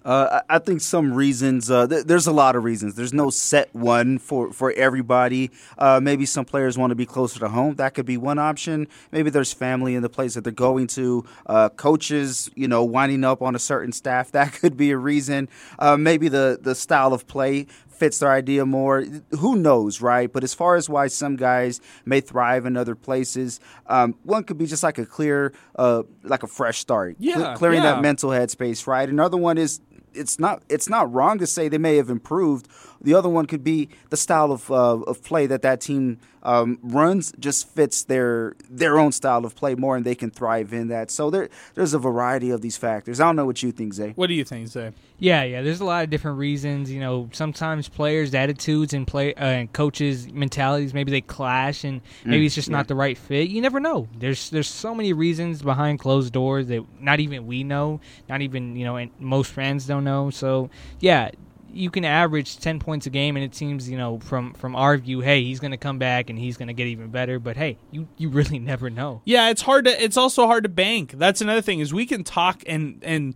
Uh, 0.05 0.41
I 0.47 0.59
think 0.59 0.81
some 0.81 1.13
reasons. 1.13 1.71
Uh, 1.71 1.87
th- 1.87 2.05
there's 2.05 2.27
a 2.27 2.31
lot 2.31 2.55
of 2.55 2.63
reasons. 2.63 2.93
There's 2.93 3.11
no 3.11 3.31
set 3.31 3.73
one 3.73 4.19
for 4.19 4.53
for 4.53 4.71
everybody. 4.73 5.49
Uh, 5.79 5.99
maybe 6.01 6.27
some 6.27 6.45
players 6.45 6.77
want 6.77 6.91
to 6.91 6.95
be 6.95 7.07
closer 7.07 7.39
to 7.39 7.49
home. 7.49 7.73
That 7.75 7.95
could 7.95 8.05
be 8.05 8.15
one 8.15 8.37
option. 8.37 8.87
Maybe 9.11 9.31
there's 9.31 9.51
family 9.51 9.95
in 9.95 10.03
the 10.03 10.09
place 10.09 10.35
that 10.35 10.43
they're 10.43 10.53
going 10.53 10.85
to. 10.87 11.25
Uh, 11.47 11.69
coaches, 11.69 12.51
you 12.53 12.67
know, 12.67 12.83
winding 12.83 13.23
up 13.23 13.41
on 13.41 13.55
a 13.55 13.59
certain 13.59 13.91
staff. 13.91 14.31
That 14.35 14.51
could 14.51 14.75
be 14.75 14.91
a 14.91 14.97
reason. 14.97 15.47
Uh, 15.79 15.95
maybe 15.97 16.27
the 16.27 16.59
the 16.61 16.75
style 16.75 17.13
of 17.13 17.25
play 17.25 17.67
fits 17.95 18.19
their 18.19 18.31
idea 18.31 18.65
more. 18.65 19.05
Who 19.31 19.55
knows, 19.55 20.01
right? 20.01 20.31
But 20.31 20.43
as 20.43 20.53
far 20.53 20.75
as 20.75 20.89
why 20.89 21.07
some 21.07 21.35
guys 21.35 21.81
may 22.05 22.21
thrive 22.21 22.65
in 22.65 22.77
other 22.77 22.95
places, 22.95 23.59
um, 23.87 24.15
one 24.23 24.43
could 24.43 24.57
be 24.57 24.65
just 24.65 24.83
like 24.83 24.97
a 24.97 25.05
clear, 25.05 25.53
uh, 25.77 26.03
like 26.23 26.43
a 26.43 26.47
fresh 26.47 26.79
start, 26.79 27.15
yeah, 27.19 27.55
clearing 27.55 27.83
yeah. 27.83 27.93
that 27.93 28.01
mental 28.01 28.29
headspace, 28.29 28.87
right? 28.87 29.07
Another 29.07 29.37
one 29.37 29.57
is 29.57 29.81
it's 30.15 30.39
not 30.39 30.63
it's 30.69 30.89
not 30.89 31.11
wrong 31.13 31.37
to 31.39 31.47
say 31.47 31.67
they 31.67 31.77
may 31.77 31.97
have 31.97 32.09
improved. 32.09 32.67
The 33.01 33.13
other 33.13 33.29
one 33.29 33.45
could 33.45 33.63
be 33.63 33.89
the 34.09 34.17
style 34.17 34.51
of 34.51 34.71
uh, 34.71 35.01
of 35.01 35.23
play 35.23 35.45
that 35.47 35.61
that 35.61 35.81
team 35.81 36.19
um, 36.45 36.77
runs 36.83 37.33
just 37.39 37.67
fits 37.69 38.03
their 38.03 38.55
their 38.69 38.99
own 38.99 39.11
style 39.11 39.45
of 39.45 39.55
play 39.55 39.75
more, 39.75 39.95
and 39.95 40.05
they 40.05 40.15
can 40.15 40.29
thrive 40.29 40.73
in 40.73 40.89
that. 40.89 41.09
So 41.09 41.29
there 41.29 41.49
there's 41.73 41.93
a 41.93 41.99
variety 41.99 42.51
of 42.51 42.61
these 42.61 42.77
factors. 42.77 43.19
I 43.19 43.25
don't 43.25 43.35
know 43.35 43.45
what 43.45 43.63
you 43.63 43.71
think, 43.71 43.93
Zay. 43.93 44.11
What 44.15 44.27
do 44.27 44.35
you 44.35 44.43
think, 44.43 44.67
Zay? 44.67 44.91
Yeah, 45.17 45.43
yeah. 45.43 45.61
There's 45.63 45.81
a 45.81 45.85
lot 45.85 46.03
of 46.03 46.09
different 46.11 46.37
reasons. 46.37 46.91
You 46.91 46.99
know, 46.99 47.29
sometimes 47.33 47.89
players' 47.89 48.35
attitudes 48.35 48.93
and 48.93 49.07
play 49.07 49.33
uh, 49.33 49.45
and 49.45 49.73
coaches' 49.73 50.31
mentalities 50.31 50.93
maybe 50.93 51.11
they 51.11 51.21
clash, 51.21 51.83
and 51.83 52.01
maybe 52.23 52.43
mm, 52.43 52.45
it's 52.45 52.55
just 52.55 52.67
yeah. 52.67 52.77
not 52.77 52.87
the 52.87 52.95
right 52.95 53.17
fit. 53.17 53.49
You 53.49 53.61
never 53.61 53.79
know. 53.79 54.07
There's 54.17 54.51
there's 54.51 54.69
so 54.69 54.93
many 54.93 55.13
reasons 55.13 55.63
behind 55.63 55.99
closed 55.99 56.31
doors 56.31 56.67
that 56.67 56.85
not 57.01 57.19
even 57.19 57.47
we 57.47 57.63
know, 57.63 58.01
not 58.29 58.41
even 58.41 58.75
you 58.75 58.85
know, 58.85 58.97
and 58.97 59.09
most 59.19 59.51
fans 59.51 59.87
don't 59.87 60.03
know. 60.03 60.29
So 60.29 60.69
yeah, 60.99 61.31
you 61.75 61.91
can 61.91 62.05
average 62.05 62.57
10 62.57 62.79
points 62.79 63.05
a 63.05 63.09
game 63.09 63.35
and 63.35 63.43
it 63.43 63.53
seems 63.53 63.89
you 63.89 63.97
know 63.97 64.19
from 64.19 64.53
from 64.53 64.75
our 64.75 64.97
view 64.97 65.19
hey 65.19 65.43
he's 65.43 65.59
going 65.59 65.71
to 65.71 65.77
come 65.77 65.99
back 65.99 66.29
and 66.29 66.39
he's 66.39 66.57
going 66.57 66.67
to 66.67 66.73
get 66.73 66.87
even 66.87 67.09
better 67.09 67.39
but 67.39 67.57
hey 67.57 67.77
you 67.91 68.07
you 68.17 68.29
really 68.29 68.59
never 68.71 68.89
know. 68.89 69.21
Yeah 69.25 69.49
it's 69.49 69.61
hard 69.61 69.85
to 69.85 70.03
it's 70.03 70.17
also 70.17 70.47
hard 70.47 70.63
to 70.63 70.69
bank. 70.69 71.11
That's 71.11 71.41
another 71.41 71.61
thing 71.61 71.79
is 71.79 71.93
we 71.93 72.05
can 72.05 72.23
talk 72.23 72.63
and 72.65 72.99
and 73.03 73.35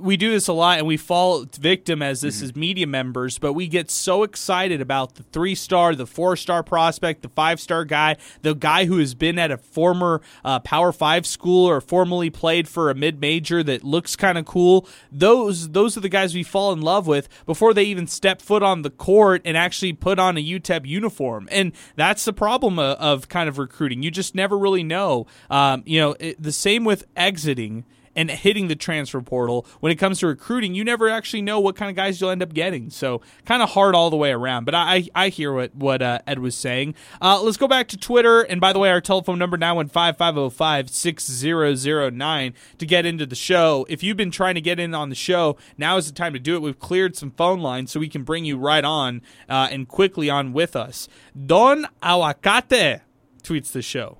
we 0.00 0.16
do 0.16 0.30
this 0.30 0.48
a 0.48 0.52
lot 0.52 0.78
and 0.78 0.86
we 0.86 0.96
fall 0.96 1.46
victim 1.58 2.02
as 2.02 2.20
this 2.20 2.36
mm-hmm. 2.36 2.44
is 2.44 2.56
media 2.56 2.86
members, 2.86 3.38
but 3.38 3.52
we 3.52 3.68
get 3.68 3.90
so 3.90 4.22
excited 4.22 4.80
about 4.80 5.14
the 5.14 5.22
three 5.24 5.54
star, 5.54 5.94
the 5.94 6.06
four 6.06 6.36
star 6.36 6.62
prospect, 6.62 7.22
the 7.22 7.28
five 7.28 7.60
star 7.60 7.84
guy, 7.84 8.16
the 8.42 8.54
guy 8.54 8.86
who 8.86 8.98
has 8.98 9.14
been 9.14 9.38
at 9.38 9.50
a 9.50 9.56
former 9.56 10.20
uh, 10.44 10.60
Power 10.60 10.92
Five 10.92 11.26
school 11.26 11.68
or 11.68 11.80
formerly 11.80 12.30
played 12.30 12.68
for 12.68 12.90
a 12.90 12.94
mid 12.94 13.20
major 13.20 13.62
that 13.62 13.84
looks 13.84 14.16
kind 14.16 14.38
of 14.38 14.44
cool. 14.44 14.88
Those 15.12 15.70
those 15.70 15.96
are 15.96 16.00
the 16.00 16.08
guys 16.08 16.34
we 16.34 16.42
fall 16.42 16.72
in 16.72 16.80
love 16.80 17.06
with 17.06 17.28
before 17.46 17.74
they 17.74 17.84
even 17.84 18.06
step 18.06 18.42
foot 18.42 18.62
on 18.62 18.82
the 18.82 18.90
court 18.90 19.42
and 19.44 19.56
actually 19.56 19.92
put 19.92 20.18
on 20.18 20.36
a 20.36 20.44
UTEP 20.44 20.86
uniform. 20.86 21.48
And 21.52 21.72
that's 21.94 22.24
the 22.24 22.32
problem 22.32 22.78
of, 22.78 22.96
of 22.98 23.28
kind 23.28 23.48
of 23.48 23.58
recruiting. 23.58 24.02
You 24.02 24.10
just 24.10 24.34
never 24.34 24.58
really 24.58 24.84
know. 24.84 25.26
Um, 25.50 25.82
you 25.86 26.00
know, 26.00 26.16
it, 26.18 26.42
the 26.42 26.52
same 26.52 26.84
with 26.84 27.04
exiting 27.16 27.84
and 28.16 28.30
hitting 28.30 28.66
the 28.66 28.74
transfer 28.74 29.20
portal. 29.20 29.66
When 29.80 29.92
it 29.92 29.96
comes 29.96 30.18
to 30.20 30.26
recruiting, 30.26 30.74
you 30.74 30.82
never 30.82 31.08
actually 31.08 31.42
know 31.42 31.60
what 31.60 31.76
kind 31.76 31.90
of 31.90 31.94
guys 31.94 32.20
you'll 32.20 32.30
end 32.30 32.42
up 32.42 32.54
getting. 32.54 32.90
So 32.90 33.20
kind 33.44 33.62
of 33.62 33.70
hard 33.70 33.94
all 33.94 34.10
the 34.10 34.16
way 34.16 34.32
around. 34.32 34.64
But 34.64 34.74
I 34.74 35.06
I 35.14 35.28
hear 35.28 35.52
what 35.52 35.74
what 35.74 36.02
uh, 36.02 36.18
Ed 36.26 36.40
was 36.40 36.56
saying. 36.56 36.94
Uh, 37.20 37.40
let's 37.42 37.58
go 37.58 37.68
back 37.68 37.88
to 37.88 37.96
Twitter. 37.96 38.40
And 38.40 38.60
by 38.60 38.72
the 38.72 38.78
way, 38.78 38.90
our 38.90 39.00
telephone 39.00 39.38
number 39.38 39.56
now 39.56 39.76
one 39.76 39.88
five 39.88 40.16
five 40.16 40.34
zero 40.34 40.46
oh 40.46 40.50
five 40.50 40.90
six 40.90 41.30
zero 41.30 41.74
zero 41.74 42.10
nine 42.10 42.54
to 42.78 42.86
get 42.86 43.04
into 43.04 43.26
the 43.26 43.36
show. 43.36 43.86
If 43.88 44.02
you've 44.02 44.16
been 44.16 44.30
trying 44.30 44.54
to 44.54 44.60
get 44.60 44.80
in 44.80 44.94
on 44.94 45.10
the 45.10 45.14
show, 45.14 45.56
now 45.76 45.98
is 45.98 46.06
the 46.06 46.14
time 46.14 46.32
to 46.32 46.38
do 46.38 46.56
it. 46.56 46.62
We've 46.62 46.78
cleared 46.78 47.14
some 47.16 47.30
phone 47.32 47.60
lines 47.60 47.92
so 47.92 48.00
we 48.00 48.08
can 48.08 48.24
bring 48.24 48.46
you 48.46 48.56
right 48.56 48.84
on 48.84 49.20
uh, 49.48 49.68
and 49.70 49.86
quickly 49.86 50.30
on 50.30 50.54
with 50.54 50.74
us. 50.74 51.08
Don 51.46 51.86
Aguacate 52.02 53.02
tweets 53.42 53.72
the 53.72 53.82
show. 53.82 54.18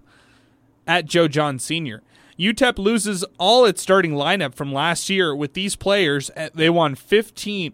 at 0.87 1.05
Joe 1.07 1.29
John 1.29 1.59
Sr. 1.59 2.03
UTEP 2.39 2.79
loses 2.79 3.25
all 3.39 3.65
its 3.65 3.81
starting 3.83 4.13
lineup 4.13 4.55
from 4.55 4.73
last 4.73 5.09
year 5.09 5.35
with 5.35 5.55
these 5.55 5.75
players. 5.77 6.31
Uh, 6.37 6.51
They 6.55 6.69
won 6.71 6.95
15 6.95 7.73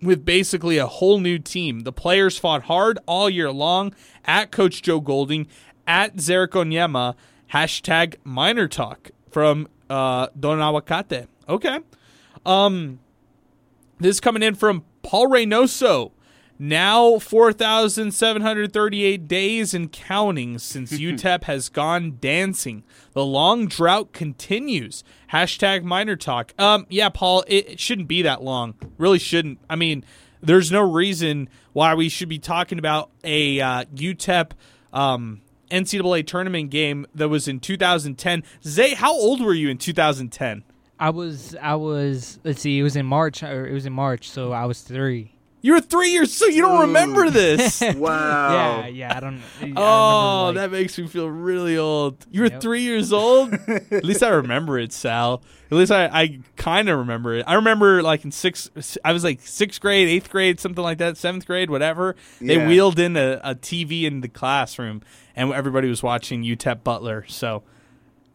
with 0.00 0.24
basically 0.24 0.78
a 0.78 0.86
whole 0.86 1.18
new 1.18 1.38
team. 1.38 1.80
The 1.80 1.92
players 1.92 2.38
fought 2.38 2.64
hard 2.64 2.98
all 3.06 3.28
year 3.28 3.50
long 3.50 3.94
at 4.24 4.50
Coach 4.50 4.80
Joe 4.82 5.00
Golding, 5.00 5.46
at 5.86 6.16
Ze'Rik 6.16 6.48
Onyema, 6.50 7.14
hashtag 7.52 8.16
Miner 8.24 8.68
Talk 8.68 9.10
from 9.30 9.68
uh, 9.90 10.28
Don 10.38 10.58
Aguacate. 10.58 11.26
Okay. 11.48 11.80
Um, 12.46 13.00
this 13.98 14.16
is 14.16 14.20
coming 14.20 14.42
in 14.42 14.54
from 14.54 14.84
Paul 15.02 15.26
Reynoso. 15.28 16.12
Now 16.58 17.20
4,738 17.20 19.28
days 19.28 19.74
and 19.74 19.92
counting 19.92 20.58
since 20.58 20.92
UTEP 20.98 21.44
has 21.44 21.68
gone 21.68 22.16
dancing. 22.20 22.82
The 23.12 23.24
long 23.24 23.66
drought 23.66 24.12
continues. 24.12 25.04
Hashtag 25.32 25.84
Miner 25.84 26.16
Talk. 26.16 26.52
Um, 26.58 26.86
yeah, 26.88 27.10
Paul, 27.10 27.44
it, 27.46 27.70
it 27.70 27.80
shouldn't 27.80 28.08
be 28.08 28.22
that 28.22 28.42
long. 28.42 28.74
Really 28.98 29.20
shouldn't. 29.20 29.60
I 29.70 29.76
mean, 29.76 30.04
there's 30.42 30.72
no 30.72 30.80
reason 30.80 31.48
why 31.72 31.94
we 31.94 32.08
should 32.08 32.28
be 32.28 32.40
talking 32.40 32.78
about 32.78 33.10
a 33.22 33.60
uh, 33.60 33.84
UTEP 33.94 34.50
um, 34.92 35.42
NCAA 35.70 36.26
tournament 36.26 36.70
game 36.70 37.06
that 37.14 37.28
was 37.28 37.46
in 37.46 37.60
2010. 37.60 38.42
Zay, 38.64 38.94
how 38.94 39.12
old 39.12 39.40
were 39.40 39.54
you 39.54 39.68
in 39.68 39.78
2010? 39.78 40.64
I 41.00 41.10
was 41.10 41.54
I 41.62 41.76
was 41.76 42.40
let's 42.42 42.60
see, 42.60 42.80
it 42.80 42.82
was 42.82 42.96
in 42.96 43.06
March 43.06 43.44
or 43.44 43.68
it 43.68 43.72
was 43.72 43.86
in 43.86 43.92
March, 43.92 44.28
so 44.28 44.50
I 44.50 44.64
was 44.64 44.80
three. 44.80 45.32
You 45.60 45.72
were 45.72 45.80
three 45.80 46.10
years, 46.10 46.32
so 46.32 46.46
you 46.46 46.62
don't 46.62 46.80
remember 46.82 47.30
this. 47.30 47.82
Wow. 47.96 48.80
Yeah, 48.82 48.86
yeah, 48.86 49.16
I 49.16 49.20
don't. 49.20 49.40
I 49.60 49.72
Oh, 49.76 50.46
remember, 50.46 50.46
like- 50.46 50.54
that 50.54 50.70
makes 50.70 50.98
me 50.98 51.06
feel 51.08 51.28
really 51.28 51.76
old. 51.76 52.24
You 52.30 52.42
were 52.42 52.46
Yep. 52.48 52.60
three 52.60 52.82
years 52.82 53.12
old. 53.12 53.52
At 53.90 54.04
least 54.04 54.22
I 54.22 54.28
remember 54.28 54.78
it, 54.78 54.92
Sal. 54.92 55.42
At 55.70 55.76
least 55.76 55.90
I, 55.92 56.06
I 56.06 56.38
kind 56.56 56.88
of 56.88 56.98
remember 56.98 57.34
it. 57.34 57.44
I 57.46 57.54
remember 57.54 58.02
like 58.02 58.24
in 58.24 58.30
sixth, 58.30 58.96
I 59.04 59.12
was 59.12 59.24
like 59.24 59.40
sixth 59.42 59.80
grade, 59.80 60.08
eighth 60.08 60.30
grade, 60.30 60.60
something 60.60 60.82
like 60.82 60.98
that, 60.98 61.16
seventh 61.16 61.44
grade, 61.46 61.70
whatever. 61.70 62.14
They 62.40 62.56
Yeah. 62.56 62.66
wheeled 62.68 62.98
in 63.00 63.16
a, 63.16 63.40
a 63.42 63.54
TV 63.56 64.04
in 64.04 64.20
the 64.20 64.28
classroom, 64.28 65.02
and 65.34 65.52
everybody 65.52 65.88
was 65.88 66.02
watching 66.02 66.42
UTEP 66.44 66.84
Butler. 66.84 67.24
So 67.28 67.64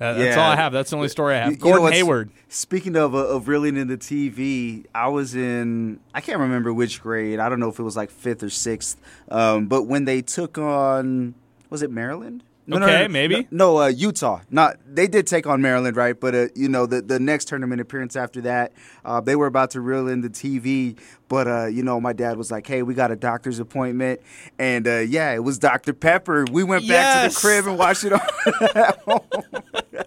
uh, 0.04 0.14
that's 0.14 0.36
Yeah. 0.36 0.44
all 0.46 0.52
I 0.52 0.56
have. 0.56 0.74
That's 0.74 0.90
the 0.90 0.96
only 0.98 1.08
story 1.10 1.36
I 1.36 1.38
have. 1.40 1.48
You- 1.52 1.58
you 1.58 1.72
know 1.72 1.78
Gordon 1.78 1.94
Hayward. 1.94 2.30
Speaking 2.50 2.96
of 2.96 3.16
uh, 3.16 3.20
of 3.20 3.48
reeling 3.48 3.78
in 3.78 3.88
the 3.88 3.98
TV, 3.98 4.86
I 4.94 5.08
was 5.08 5.36
in 5.36 6.00
I 6.14 6.22
can't 6.22 6.40
remember 6.40 6.74
which 6.74 7.02
grade. 7.02 7.40
I 7.40 7.50
don't 7.50 7.60
know 7.60 7.70
if 7.70 7.80
it 7.80 7.84
was 7.84 7.96
like 7.96 8.12
fifth 8.12 8.44
or 8.44 8.50
sixth. 8.50 8.98
Um, 9.30 9.68
but 9.68 9.84
when 9.84 10.06
they 10.06 10.22
took 10.22 10.58
on 10.58 11.36
was 11.70 11.82
it 11.82 11.90
Maryland? 11.92 12.44
Okay, 12.72 13.08
maybe. 13.10 13.48
No, 13.52 13.78
uh, 13.78 13.88
Utah. 13.88 14.40
Not 14.50 14.78
they 14.88 15.08
did 15.08 15.28
take 15.28 15.46
on 15.46 15.62
Maryland, 15.62 15.98
right? 15.98 16.18
But 16.18 16.36
uh, 16.36 16.48
you 16.56 16.70
know 16.70 16.86
the 16.86 17.02
the 17.02 17.20
next 17.20 17.48
tournament 17.50 17.82
appearance 17.82 18.16
after 18.16 18.42
that, 18.42 18.72
uh, 19.04 19.20
they 19.20 19.36
were 19.36 19.48
about 19.48 19.72
to 19.72 19.82
reel 19.82 20.08
in 20.08 20.22
the 20.22 20.30
TV. 20.30 20.98
But 21.28 21.48
uh, 21.48 21.66
you 21.66 21.84
know, 21.84 22.00
my 22.00 22.14
dad 22.14 22.38
was 22.38 22.52
like, 22.52 22.66
"Hey, 22.66 22.84
we 22.84 22.94
got 22.94 23.12
a 23.12 23.16
doctor's 23.16 23.60
appointment," 23.60 24.22
and 24.58 24.88
uh, 24.88 25.00
yeah, 25.00 25.34
it 25.34 25.44
was 25.44 25.60
Dr 25.60 25.94
Pepper. 25.94 26.46
We 26.52 26.64
went 26.64 26.88
back 26.88 27.30
to 27.30 27.36
the 27.36 27.40
crib 27.40 27.68
and 27.68 27.78
watched 27.78 28.06
it 28.06 28.14
on. 28.14 28.22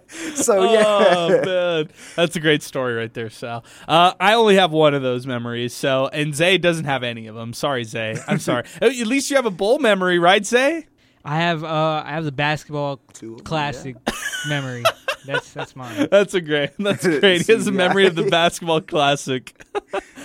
so 0.35 0.71
yeah, 0.73 0.83
Oh 0.85 1.41
man, 1.45 1.89
that's 2.15 2.35
a 2.35 2.39
great 2.39 2.63
story 2.63 2.95
right 2.95 3.13
there, 3.13 3.29
Sal. 3.29 3.63
Uh, 3.87 4.13
I 4.19 4.33
only 4.33 4.55
have 4.55 4.71
one 4.71 4.93
of 4.93 5.01
those 5.03 5.27
memories, 5.27 5.73
so 5.73 6.07
and 6.07 6.33
Zay 6.33 6.57
doesn't 6.57 6.85
have 6.85 7.03
any 7.03 7.27
of 7.27 7.35
them. 7.35 7.53
Sorry, 7.53 7.83
Zay. 7.83 8.17
I'm 8.27 8.39
sorry. 8.39 8.63
At 8.81 8.93
least 8.95 9.29
you 9.29 9.35
have 9.35 9.45
a 9.45 9.51
bowl 9.51 9.79
memory, 9.79 10.17
right, 10.17 10.45
Zay? 10.45 10.87
I 11.27 11.37
have 11.37 11.61
uh 11.63 12.03
I 12.05 12.11
have 12.11 12.23
the 12.23 12.31
basketball 12.31 13.01
Two 13.13 13.33
of 13.33 13.37
them, 13.39 13.45
classic 13.45 13.97
memory. 14.47 14.83
That's 15.25 15.51
that's 15.51 15.75
mine. 15.75 16.07
That's 16.11 16.33
a 16.33 16.39
great. 16.41 16.71
That's 16.79 17.05
great. 17.19 17.45
He 17.45 17.51
has 17.51 17.67
a 17.67 17.71
memory 17.71 18.07
of 18.07 18.15
the 18.15 18.23
basketball 18.23 18.79
classic. 18.79 19.61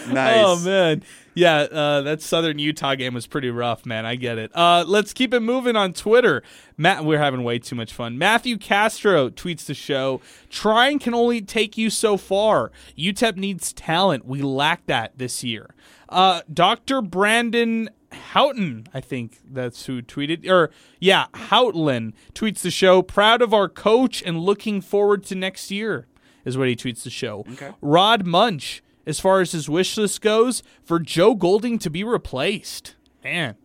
nice. 0.08 0.36
Oh 0.38 0.60
man, 0.60 1.02
yeah, 1.34 1.62
uh, 1.62 2.02
that 2.02 2.22
Southern 2.22 2.60
Utah 2.60 2.94
game 2.94 3.14
was 3.14 3.26
pretty 3.26 3.50
rough, 3.50 3.84
man. 3.84 4.06
I 4.06 4.14
get 4.14 4.38
it. 4.38 4.52
Uh, 4.54 4.84
let's 4.86 5.12
keep 5.12 5.34
it 5.34 5.40
moving 5.40 5.74
on 5.74 5.92
Twitter. 5.92 6.44
Matt, 6.76 7.04
we're 7.04 7.18
having 7.18 7.42
way 7.42 7.58
too 7.58 7.74
much 7.74 7.92
fun. 7.92 8.16
Matthew 8.16 8.56
Castro 8.56 9.28
tweets 9.28 9.64
the 9.66 9.74
show: 9.74 10.20
"Trying 10.50 11.00
can 11.00 11.14
only 11.14 11.40
take 11.40 11.76
you 11.76 11.90
so 11.90 12.16
far. 12.16 12.70
UTEP 12.96 13.36
needs 13.36 13.72
talent. 13.72 14.24
We 14.24 14.40
lack 14.40 14.86
that 14.86 15.18
this 15.18 15.42
year." 15.42 15.74
Uh, 16.08 16.42
Dr. 16.52 17.02
Brandon 17.02 17.88
Houghton, 18.12 18.86
I 18.94 19.00
think 19.00 19.38
that's 19.44 19.86
who 19.86 20.02
tweeted, 20.02 20.48
or 20.48 20.70
yeah, 21.00 21.26
Houghton 21.34 22.14
tweets 22.34 22.60
the 22.60 22.70
show. 22.70 23.02
Proud 23.02 23.42
of 23.42 23.52
our 23.52 23.68
coach 23.68 24.22
and 24.22 24.40
looking 24.40 24.80
forward 24.80 25.24
to 25.24 25.34
next 25.34 25.70
year 25.70 26.06
is 26.44 26.58
what 26.58 26.68
he 26.68 26.76
tweets 26.76 27.02
the 27.02 27.10
show. 27.10 27.44
Rod 27.80 28.26
Munch, 28.26 28.82
as 29.06 29.20
far 29.20 29.40
as 29.40 29.52
his 29.52 29.68
wish 29.68 29.96
list 29.96 30.20
goes, 30.20 30.62
for 30.82 30.98
Joe 30.98 31.34
Golding 31.34 31.78
to 31.80 31.90
be 31.90 32.04
replaced. 32.04 32.96
Man. 33.22 33.56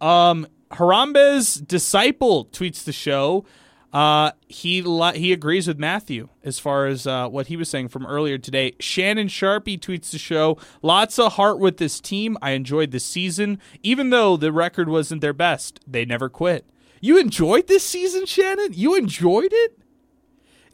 Um, 0.00 0.46
Harambe's 0.72 1.54
disciple 1.54 2.46
tweets 2.46 2.84
the 2.84 2.92
show. 2.92 3.44
Uh, 3.92 4.32
he 4.46 4.82
li- 4.82 5.18
he 5.18 5.32
agrees 5.32 5.66
with 5.66 5.78
Matthew 5.78 6.28
as 6.44 6.58
far 6.58 6.86
as 6.86 7.06
uh, 7.06 7.28
what 7.28 7.46
he 7.46 7.56
was 7.56 7.68
saying 7.70 7.88
from 7.88 8.04
earlier 8.04 8.36
today. 8.36 8.74
Shannon 8.78 9.28
Sharpie 9.28 9.78
tweets 9.80 10.10
the 10.10 10.18
show. 10.18 10.58
Lots 10.82 11.18
of 11.18 11.34
heart 11.34 11.58
with 11.58 11.78
this 11.78 12.00
team. 12.00 12.36
I 12.42 12.50
enjoyed 12.50 12.90
this 12.90 13.04
season, 13.06 13.58
even 13.82 14.10
though 14.10 14.36
the 14.36 14.52
record 14.52 14.88
wasn't 14.88 15.20
their 15.22 15.32
best. 15.32 15.80
They 15.86 16.04
never 16.04 16.28
quit. 16.28 16.66
You 17.00 17.18
enjoyed 17.18 17.68
this 17.68 17.84
season, 17.84 18.26
Shannon? 18.26 18.72
You 18.72 18.96
enjoyed 18.96 19.52
it? 19.52 19.78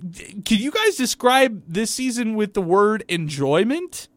D- 0.08 0.42
Can 0.44 0.58
you 0.58 0.70
guys 0.72 0.96
describe 0.96 1.62
this 1.68 1.90
season 1.92 2.34
with 2.34 2.54
the 2.54 2.62
word 2.62 3.04
enjoyment? 3.08 4.08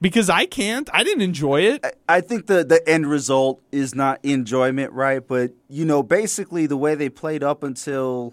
Because 0.00 0.30
I 0.30 0.46
can't. 0.46 0.88
I 0.94 1.04
didn't 1.04 1.22
enjoy 1.22 1.60
it. 1.62 1.84
I 2.08 2.20
think 2.22 2.46
the 2.46 2.64
the 2.64 2.86
end 2.88 3.06
result 3.08 3.60
is 3.70 3.94
not 3.94 4.18
enjoyment, 4.22 4.92
right? 4.92 5.26
But 5.26 5.52
you 5.68 5.84
know, 5.84 6.02
basically 6.02 6.66
the 6.66 6.76
way 6.76 6.94
they 6.94 7.10
played 7.10 7.42
up 7.42 7.62
until 7.62 8.32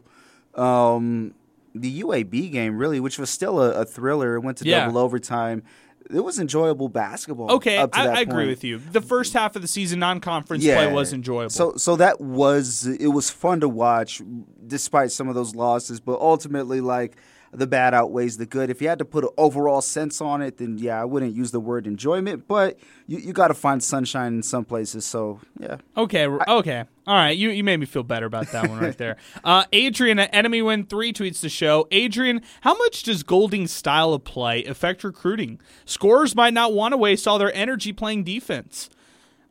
um, 0.55 1.34
the 1.76 2.01
UAB 2.01 2.51
game, 2.51 2.78
really, 2.78 2.99
which 2.99 3.20
was 3.20 3.30
still 3.30 3.61
a, 3.61 3.82
a 3.82 3.86
thriller. 3.86 4.36
It 4.36 4.41
went 4.41 4.57
to 4.59 4.65
Yeah. 4.65 4.86
double 4.86 4.97
overtime. 4.99 5.63
It 6.09 6.22
was 6.22 6.39
enjoyable 6.39 6.88
basketball. 6.88 7.51
Okay, 7.51 7.76
up 7.78 7.91
to 7.91 7.99
I, 7.99 8.05
I 8.05 8.20
agree 8.22 8.47
with 8.47 8.63
you. 8.63 8.78
The 8.78 9.01
first 9.01 9.34
half 9.34 9.57
of 9.57 9.61
the 9.61 9.68
season, 9.68 9.99
non-conference 9.99 10.63
play 10.63 10.89
was 10.89 11.11
enjoyable. 11.11 11.49
So 11.49 11.74
so 11.76 11.97
that 11.97 12.22
was 12.22 12.88
it 12.88 13.07
was 13.09 13.30
fun 13.30 13.59
to 13.59 13.68
watch 13.68 14.22
despite 14.65 15.11
some 15.11 15.28
of 15.28 15.36
those 15.36 15.53
losses, 15.53 15.99
but 15.99 16.18
ultimately 16.22 16.80
like 16.80 17.18
the 17.57 17.67
bad 17.67 17.93
outweighs 17.93 18.37
the 18.37 18.45
good. 18.45 18.69
If 18.69 18.81
you 18.81 18.87
had 18.87 18.99
to 18.99 19.05
put 19.05 19.23
an 19.23 19.29
overall 19.37 19.81
sense 19.81 20.21
on 20.21 20.41
it, 20.41 20.57
then 20.57 20.77
yeah, 20.77 21.01
I 21.01 21.05
wouldn't 21.05 21.35
use 21.35 21.51
the 21.51 21.59
word 21.59 21.87
enjoyment, 21.87 22.47
but 22.47 22.77
you, 23.07 23.17
you 23.17 23.33
got 23.33 23.47
to 23.49 23.53
find 23.53 23.83
sunshine 23.83 24.35
in 24.35 24.43
some 24.43 24.65
places. 24.65 25.05
So 25.05 25.39
yeah, 25.59 25.77
Okay, 25.95 26.27
okay. 26.27 26.85
All 27.05 27.15
right, 27.15 27.37
you, 27.37 27.49
you 27.49 27.63
made 27.63 27.77
me 27.77 27.85
feel 27.85 28.03
better 28.03 28.25
about 28.25 28.51
that 28.51 28.69
one 28.69 28.79
right 28.79 28.97
there. 28.97 29.15
Uh, 29.43 29.63
Adrian 29.71 30.19
at 30.19 30.33
Enemy 30.33 30.61
Win 30.61 30.85
3 30.85 31.13
tweets 31.13 31.39
the 31.39 31.49
show. 31.49 31.87
Adrian, 31.89 32.41
how 32.61 32.77
much 32.77 33.03
does 33.03 33.23
Golding's 33.23 33.71
style 33.71 34.13
of 34.13 34.23
play 34.23 34.63
affect 34.65 35.03
recruiting? 35.03 35.59
Scorers 35.85 36.35
might 36.35 36.53
not 36.53 36.73
want 36.73 36.91
to 36.91 36.97
waste 36.97 37.27
all 37.27 37.39
their 37.39 37.53
energy 37.53 37.93
playing 37.93 38.23
defense. 38.25 38.89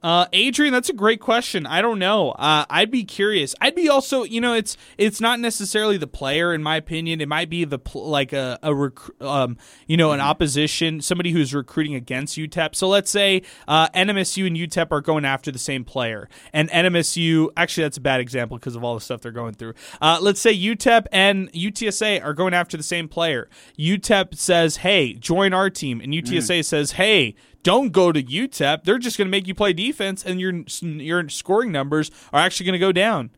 Uh, 0.02 0.26
Adrian, 0.32 0.72
that's 0.72 0.88
a 0.88 0.92
great 0.92 1.20
question. 1.20 1.66
I 1.66 1.80
don't 1.80 1.98
know. 1.98 2.30
Uh, 2.32 2.64
I'd 2.68 2.90
be 2.90 3.02
curious. 3.04 3.54
I'd 3.60 3.74
be 3.74 3.88
also, 3.88 4.22
you 4.22 4.40
know, 4.40 4.52
it's 4.52 4.76
it's 4.98 5.20
not 5.20 5.40
necessarily 5.40 5.96
the 5.96 6.06
player, 6.06 6.52
in 6.54 6.62
my 6.62 6.76
opinion. 6.76 7.20
It 7.20 7.28
might 7.28 7.48
be 7.48 7.64
the 7.64 7.78
pl- 7.78 8.08
like 8.08 8.32
a 8.32 8.58
a 8.62 8.74
rec- 8.74 9.22
um, 9.22 9.56
you 9.86 9.96
know, 9.96 10.12
an 10.12 10.20
opposition, 10.20 11.00
somebody 11.00 11.32
who's 11.32 11.54
recruiting 11.54 11.94
against 11.94 12.36
UTEP. 12.36 12.74
So 12.74 12.88
let's 12.88 13.10
say 13.10 13.42
uh, 13.66 13.88
NMSU 13.88 14.46
and 14.46 14.56
UTEP 14.56 14.92
are 14.92 15.00
going 15.00 15.24
after 15.24 15.50
the 15.50 15.58
same 15.58 15.82
player, 15.84 16.28
and 16.52 16.68
NMSU 16.70 17.48
actually 17.56 17.84
that's 17.84 17.96
a 17.96 18.02
bad 18.02 18.20
example 18.20 18.58
because 18.58 18.76
of 18.76 18.84
all 18.84 18.94
the 18.94 19.00
stuff 19.00 19.22
they're 19.22 19.32
going 19.32 19.54
through. 19.54 19.74
Uh, 20.00 20.18
let's 20.20 20.40
say 20.40 20.56
UTEP 20.56 21.06
and 21.10 21.50
UTSA 21.52 22.22
are 22.22 22.34
going 22.34 22.54
after 22.54 22.76
the 22.76 22.82
same 22.82 23.08
player. 23.08 23.48
UTEP 23.78 24.36
says, 24.36 24.76
"Hey, 24.78 25.14
join 25.14 25.52
our 25.54 25.70
team," 25.70 26.00
and 26.00 26.12
UTSA 26.12 26.64
says, 26.64 26.92
"Hey." 26.92 27.34
Don't 27.66 27.90
go 27.90 28.12
to 28.12 28.22
UTEP. 28.22 28.84
They're 28.84 28.96
just 28.96 29.18
going 29.18 29.26
to 29.26 29.30
make 29.30 29.48
you 29.48 29.54
play 29.54 29.72
defense, 29.72 30.24
and 30.24 30.40
your 30.40 30.54
your 30.80 31.28
scoring 31.28 31.72
numbers 31.72 32.12
are 32.32 32.38
actually 32.38 32.66
going 32.66 32.74
to 32.74 32.78
go 32.78 32.92
down. 32.92 33.30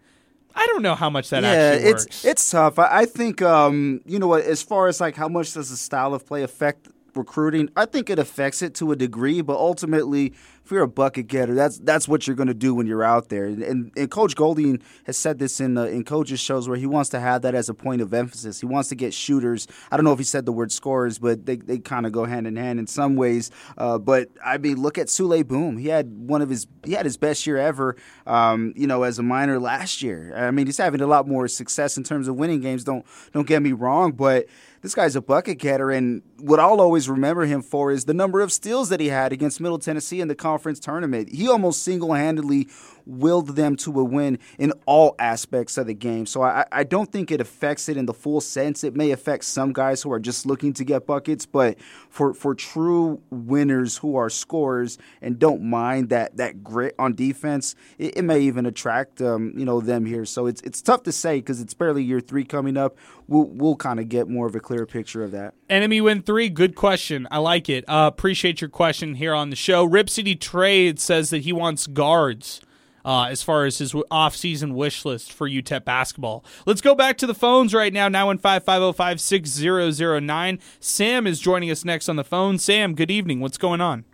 I 0.55 0.66
don't 0.66 0.83
know 0.83 0.95
how 0.95 1.09
much 1.09 1.31
that 1.31 1.45
yeah, 1.45 1.49
actually 1.49 1.91
it's 1.91 2.05
works. 2.05 2.24
it's 2.26 2.51
tough. 2.51 2.79
I, 2.79 2.89
I 2.91 3.07
think 3.07 3.41
um, 3.41 4.03
you 4.05 4.18
know 4.18 4.26
what, 4.26 4.45
as 4.45 4.62
far 4.62 4.87
as 4.87 5.01
like 5.01 5.16
how 5.16 5.29
much 5.29 5.55
does 5.55 5.70
the 5.70 5.79
style 5.79 6.12
of 6.12 6.26
play 6.26 6.43
affect 6.43 6.89
recruiting, 7.18 7.68
I 7.76 7.84
think 7.84 8.08
it 8.08 8.18
affects 8.18 8.62
it 8.62 8.74
to 8.76 8.92
a 8.92 8.96
degree, 8.96 9.42
but 9.42 9.56
ultimately 9.56 10.32
if 10.68 10.72
you're 10.72 10.82
a 10.82 10.86
bucket 10.86 11.28
getter, 11.28 11.54
that's 11.54 11.78
that's 11.78 12.06
what 12.06 12.26
you're 12.26 12.36
going 12.36 12.48
to 12.48 12.52
do 12.52 12.74
when 12.74 12.86
you're 12.86 13.02
out 13.02 13.30
there. 13.30 13.46
And, 13.46 13.90
and, 13.96 14.10
Coach 14.10 14.36
Golding 14.36 14.82
has 15.06 15.16
said 15.16 15.38
this 15.38 15.60
in 15.60 15.78
uh, 15.78 15.84
in 15.84 16.04
coaches 16.04 16.40
shows 16.40 16.68
where 16.68 16.76
he 16.76 16.84
wants 16.84 17.08
to 17.10 17.20
have 17.20 17.40
that 17.40 17.54
as 17.54 17.70
a 17.70 17.74
point 17.74 18.02
of 18.02 18.12
emphasis. 18.12 18.60
He 18.60 18.66
wants 18.66 18.90
to 18.90 18.94
get 18.94 19.14
shooters. 19.14 19.66
I 19.90 19.96
don't 19.96 20.04
know 20.04 20.12
if 20.12 20.18
he 20.18 20.26
said 20.26 20.44
the 20.44 20.52
word 20.52 20.70
scorers, 20.70 21.18
but 21.18 21.46
they, 21.46 21.56
they 21.56 21.78
kind 21.78 22.04
of 22.04 22.12
go 22.12 22.26
hand 22.26 22.46
in 22.46 22.56
hand 22.56 22.78
in 22.78 22.86
some 22.86 23.16
ways. 23.16 23.50
Uh, 23.78 23.96
but 23.96 24.28
I 24.44 24.58
mean, 24.58 24.76
look 24.76 24.98
at 24.98 25.06
Souley 25.06 25.42
Boum. 25.42 25.78
He 25.78 25.88
had 25.88 26.10
one 26.28 26.42
of 26.42 26.50
his 26.50 26.66
he 26.84 26.92
had 26.92 27.06
his 27.06 27.16
best 27.16 27.46
year 27.46 27.56
ever. 27.56 27.96
Um, 28.26 28.74
you 28.76 28.86
know, 28.86 29.04
as 29.04 29.18
a 29.18 29.22
Miner 29.22 29.58
last 29.58 30.02
year. 30.02 30.34
I 30.36 30.50
mean, 30.50 30.66
he's 30.66 30.76
having 30.76 31.00
a 31.00 31.06
lot 31.06 31.26
more 31.26 31.48
success 31.48 31.96
in 31.96 32.04
terms 32.04 32.28
of 32.28 32.36
winning 32.36 32.60
games. 32.60 32.84
Don't 32.84 33.06
don't 33.32 33.46
get 33.46 33.62
me 33.62 33.72
wrong, 33.72 34.12
but 34.12 34.44
this 34.83 34.95
guy's 34.95 35.16
a 35.16 35.20
bucket 35.20 35.59
getter, 35.59 35.91
and 35.91 36.22
what 36.39 36.61
I'll 36.61 36.81
always 36.81 37.09
remember 37.09 37.45
him 37.47 37.62
for 37.62 37.91
is 37.91 38.05
the 38.05 38.14
number 38.14 38.41
of 38.41 38.53
steals 38.53 38.89
that 38.91 39.01
he 39.01 39.09
had 39.09 39.33
against 39.33 39.61
Middle 39.61 39.79
Tennessee 39.79 40.20
in 40.20 40.29
the 40.29 40.35
conference 40.35 40.79
tournament. 40.79 41.31
He 41.31 41.49
almost 41.49 41.83
single 41.83 42.14
handedly 42.14 42.68
willed 43.09 43.57
them 43.57 43.76
to 43.76 44.01
a 44.01 44.05
win 44.05 44.39
in 44.59 44.72
all 44.87 45.14
aspects 45.18 45.79
of 45.79 45.87
the 45.87 45.95
game. 45.95 46.26
So 46.26 46.43
I, 46.43 46.64
I 46.71 46.85
don't 46.85 47.11
think 47.11 47.30
it 47.30 47.41
affects 47.41 47.89
it 47.89 47.97
in 47.97 48.07
the 48.07 48.14
full 48.14 48.41
sense. 48.41 48.85
It 48.85 48.95
may 48.95 49.11
affect 49.11 49.45
some 49.45 49.72
guys 49.72 50.03
who 50.03 50.13
are 50.13 50.21
just 50.21 50.47
looking 50.47 50.72
to 50.75 50.85
get 50.85 51.07
buckets, 51.07 51.47
but 51.47 51.80
for, 52.11 52.35
for 52.35 52.55
true 52.55 53.21
winners 53.30 53.99
who 53.99 54.17
are 54.17 54.30
scorers 54.30 54.99
and 55.22 55.39
don't 55.39 55.63
mind 55.63 56.11
that, 56.11 56.37
that 56.37 56.63
grit 56.63 56.95
on 56.99 57.14
defense, 57.14 57.75
it, 57.99 58.18
it 58.18 58.22
may 58.22 58.41
even 58.41 58.67
attract 58.67 59.21
um, 59.22 59.53
you 59.57 59.64
know 59.64 59.80
them 59.80 60.07
here. 60.07 60.25
So 60.25 60.47
it's 60.47 60.61
it's 60.63 60.83
tough 60.83 61.03
to 61.05 61.13
say 61.13 61.39
because 61.39 61.61
it's 61.61 61.75
barely 61.75 62.03
year 62.03 62.21
three 62.21 62.45
coming 62.45 62.76
up. 62.76 62.97
We'll 63.26 63.47
we'll 63.47 63.76
kind 63.76 64.01
of 64.01 64.09
get 64.09 64.29
more 64.29 64.47
of 64.47 64.55
a 64.55 64.61
clear 64.61 64.87
picture 64.87 65.22
of 65.22 65.33
that. 65.33 65.55
Enemy 65.68 66.01
win 66.01 66.22
three. 66.22 66.49
Good 66.49 66.75
question. 66.75 67.26
I 67.30 67.39
like 67.39 67.68
it. 67.68 67.85
Uh, 67.89 68.11
appreciate 68.13 68.61
your 68.61 68.71
question 68.71 69.14
here 69.14 69.35
on 69.35 69.51
the 69.51 69.57
show. 69.57 69.85
Rip 69.85 70.11
City 70.11 70.35
Trade 70.35 70.99
says 70.99 71.30
that 71.30 71.43
he 71.43 71.53
wants 71.53 71.87
guards 71.87 72.61
uh, 73.04 73.25
as 73.25 73.42
far 73.42 73.64
as 73.64 73.79
his 73.79 73.95
off-season 74.11 74.75
wish 74.75 75.04
list 75.04 75.33
for 75.33 75.49
UTEP 75.49 75.84
basketball. 75.84 76.45
Let's 76.66 76.80
go 76.80 76.95
back 76.95 77.18
to 77.18 77.26
the 77.26 77.34
phones 77.34 77.75
right 77.75 77.92
now. 77.92 78.08
Now 78.08 78.30
in 78.30 78.38
five 78.38 78.64
five 78.64 78.80
zero 78.80 78.92
five 78.92 79.20
six 79.20 79.50
zero 79.50 79.91
zero 79.91 80.18
nine. 80.18 80.58
Sam 80.80 81.26
is 81.26 81.41
joining 81.41 81.70
us 81.70 81.84
next 81.84 82.08
on 82.08 82.16
the 82.16 82.25
phone. 82.25 82.58
Sam, 82.58 82.95
good 82.95 83.11
evening. 83.11 83.41
What's 83.41 83.58
going 83.58 83.80
on? 83.80 84.04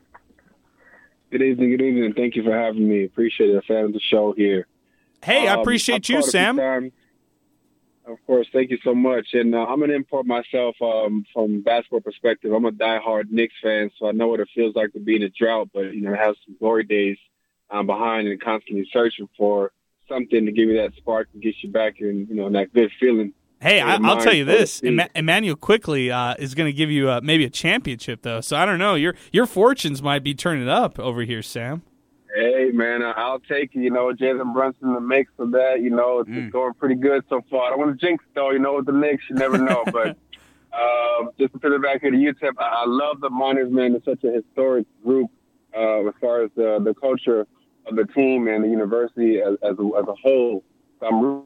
Good 1.30 1.42
evening. 1.42 1.70
Good 1.70 1.82
evening. 1.82 2.12
Thank 2.14 2.36
you 2.36 2.44
for 2.44 2.56
having 2.56 2.88
me. 2.88 3.04
Appreciate 3.04 3.50
it. 3.50 3.56
A 3.56 3.62
fan 3.62 3.84
of 3.84 3.92
the 3.92 4.00
show 4.00 4.32
here. 4.36 4.66
Hey, 5.22 5.48
um, 5.48 5.58
I 5.58 5.60
appreciate 5.60 6.08
you, 6.08 6.22
Sam. 6.22 6.92
Of 8.06 8.18
course, 8.26 8.46
thank 8.52 8.70
you 8.70 8.76
so 8.84 8.94
much. 8.94 9.28
And 9.32 9.54
uh, 9.54 9.64
I'm 9.64 9.82
an 9.82 9.90
import 9.90 10.26
myself 10.26 10.76
um, 10.82 11.24
from 11.32 11.62
basketball 11.62 12.02
perspective. 12.02 12.52
I'm 12.52 12.66
a 12.66 12.70
diehard 12.70 13.30
Knicks 13.30 13.54
fan, 13.62 13.90
so 13.98 14.06
I 14.06 14.12
know 14.12 14.28
what 14.28 14.40
it 14.40 14.48
feels 14.54 14.76
like 14.76 14.92
to 14.92 15.00
be 15.00 15.16
in 15.16 15.22
a 15.22 15.30
drought, 15.30 15.70
but 15.72 15.94
you 15.94 16.02
know, 16.02 16.14
have 16.14 16.34
some 16.44 16.54
glory 16.58 16.84
days 16.84 17.16
um, 17.70 17.86
behind 17.86 18.28
and 18.28 18.40
constantly 18.40 18.88
searching 18.92 19.28
for 19.36 19.72
something 20.08 20.46
to 20.46 20.52
give 20.52 20.68
you 20.68 20.76
that 20.76 20.94
spark 20.96 21.28
and 21.32 21.42
get 21.42 21.54
you 21.62 21.70
back 21.70 22.00
in, 22.00 22.26
you 22.28 22.34
know, 22.34 22.50
that 22.50 22.72
good 22.72 22.90
feeling. 23.00 23.32
Hey, 23.60 23.80
I, 23.80 23.96
will 23.96 24.18
tell 24.18 24.34
you 24.34 24.44
this: 24.44 24.82
Immanuel 24.82 25.56
Quickley 25.56 26.10
uh, 26.10 26.34
is 26.38 26.54
going 26.54 26.66
to 26.70 26.72
give 26.76 26.90
you 26.90 27.08
uh, 27.08 27.20
maybe 27.22 27.46
a 27.46 27.50
championship, 27.50 28.20
though. 28.20 28.42
So 28.42 28.58
I 28.58 28.66
don't 28.66 28.78
know. 28.78 28.94
Your 28.94 29.14
your 29.32 29.46
fortunes 29.46 30.02
might 30.02 30.22
be 30.22 30.34
turning 30.34 30.68
up 30.68 30.98
over 30.98 31.22
here, 31.22 31.40
Sam. 31.40 31.82
Hey 32.34 32.72
man, 32.72 33.00
I'll 33.02 33.38
take 33.38 33.74
you 33.74 33.90
know 33.90 34.12
Jalen 34.12 34.52
Brunson 34.52 34.92
the 34.92 35.00
mix 35.00 35.30
of 35.38 35.52
that. 35.52 35.80
You 35.80 35.90
know 35.90 36.18
it's, 36.18 36.28
mm. 36.28 36.50
going 36.50 36.74
pretty 36.74 36.96
good 36.96 37.24
so 37.30 37.40
far. 37.48 37.66
I 37.66 37.70
don't 37.70 37.78
want 37.78 37.98
to 37.98 38.06
jinx 38.06 38.22
though. 38.34 38.50
You 38.50 38.58
know 38.58 38.74
with 38.74 38.86
the 38.86 38.92
Knicks, 38.92 39.22
you 39.30 39.36
never 39.36 39.56
know. 39.56 39.82
but 39.86 40.18
uh, 40.72 41.30
just 41.38 41.54
to 41.54 41.58
put 41.58 41.72
it 41.72 41.80
back 41.80 42.02
here 42.02 42.10
to 42.10 42.16
UTEP, 42.16 42.52
I, 42.58 42.82
I 42.82 42.84
love 42.86 43.20
the 43.20 43.30
Miners 43.30 43.72
man. 43.72 43.94
It's 43.94 44.04
such 44.04 44.24
a 44.24 44.32
historic 44.32 44.86
group 45.04 45.30
uh, 45.76 46.08
as 46.08 46.14
far 46.20 46.42
as 46.42 46.50
the 46.56 46.80
the 46.82 46.94
culture 46.94 47.46
of 47.86 47.96
the 47.96 48.04
team 48.14 48.48
and 48.48 48.64
the 48.64 48.68
university 48.68 49.40
as, 49.40 49.56
as, 49.62 49.76
a, 49.78 49.90
as 49.98 50.08
a 50.08 50.14
whole. 50.14 50.64
So 51.00 51.06
I'm 51.06 51.42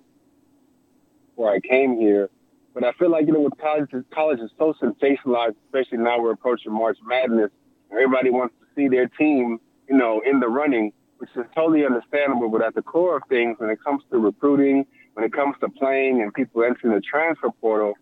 where 1.35 1.53
I 1.53 1.61
came 1.61 1.97
here. 1.99 2.31
But 2.75 2.85
I 2.85 2.93
feel 2.93 3.11
like, 3.11 3.27
you 3.27 3.33
know, 3.33 3.41
with 3.41 3.59
college, 3.59 3.91
college 4.13 4.41
is 4.41 4.51
so 4.59 4.75
sensationalized, 4.81 5.57
especially 5.67 5.99
now 5.99 6.21
we're 6.21 6.33
approaching 6.33 6.73
March 6.73 6.99
Madness. 7.05 7.51
Everybody 7.91 8.31
wants 8.31 8.55
to 8.61 8.67
see 8.77 8.89
their 8.89 9.09
team, 9.09 9.59
you 9.89 9.97
know, 9.97 10.21
in 10.25 10.39
the 10.39 10.49
running, 10.49 10.93
which 11.19 11.31
is 11.35 11.45
totally 11.55 11.85
understandable. 11.85 12.49
But 12.51 12.63
at 12.63 12.75
the 12.75 12.83
core 12.83 13.17
of 13.17 13.23
things, 13.29 13.57
when 13.59 13.71
it 13.71 13.83
comes 13.83 14.03
to 14.11 14.19
recruiting, 14.19 14.87
when 15.15 15.25
it 15.25 15.33
comes 15.33 15.57
to 15.61 15.69
playing 15.69 16.23
and 16.23 16.33
people 16.33 16.63
entering 16.63 16.95
the 16.95 17.01
transfer 17.01 17.51
portal, 17.61 17.95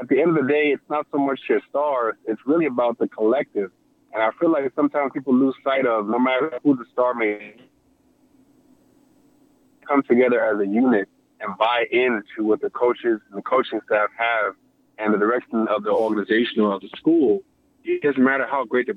at 0.00 0.08
the 0.08 0.20
end 0.20 0.36
of 0.36 0.44
the 0.44 0.52
day, 0.52 0.72
it's 0.72 0.82
not 0.90 1.06
so 1.12 1.18
much 1.18 1.38
your 1.48 1.60
stars. 1.70 2.16
It's 2.26 2.40
really 2.46 2.66
about 2.66 2.98
the 2.98 3.06
collective. 3.06 3.70
And 4.14 4.22
I 4.22 4.30
feel 4.38 4.50
like 4.50 4.72
sometimes 4.76 5.10
people 5.12 5.34
lose 5.34 5.56
sight 5.64 5.86
of 5.86 6.06
no 6.06 6.20
matter 6.20 6.52
who 6.62 6.76
the 6.76 6.84
star 6.92 7.14
may 7.14 7.56
come 9.86 10.04
together 10.04 10.42
as 10.42 10.60
a 10.60 10.66
unit 10.66 11.08
and 11.40 11.58
buy 11.58 11.84
into 11.90 12.44
what 12.44 12.60
the 12.60 12.70
coaches 12.70 13.20
and 13.28 13.38
the 13.38 13.42
coaching 13.42 13.80
staff 13.86 14.08
have 14.16 14.54
and 14.98 15.12
the 15.12 15.18
direction 15.18 15.66
of 15.68 15.82
the 15.82 15.90
organization 15.90 16.60
or 16.60 16.74
of 16.74 16.80
the 16.80 16.88
school, 16.96 17.42
it 17.82 18.02
doesn't 18.02 18.22
matter 18.22 18.46
how 18.46 18.64
great 18.64 18.86
they're 18.86 18.94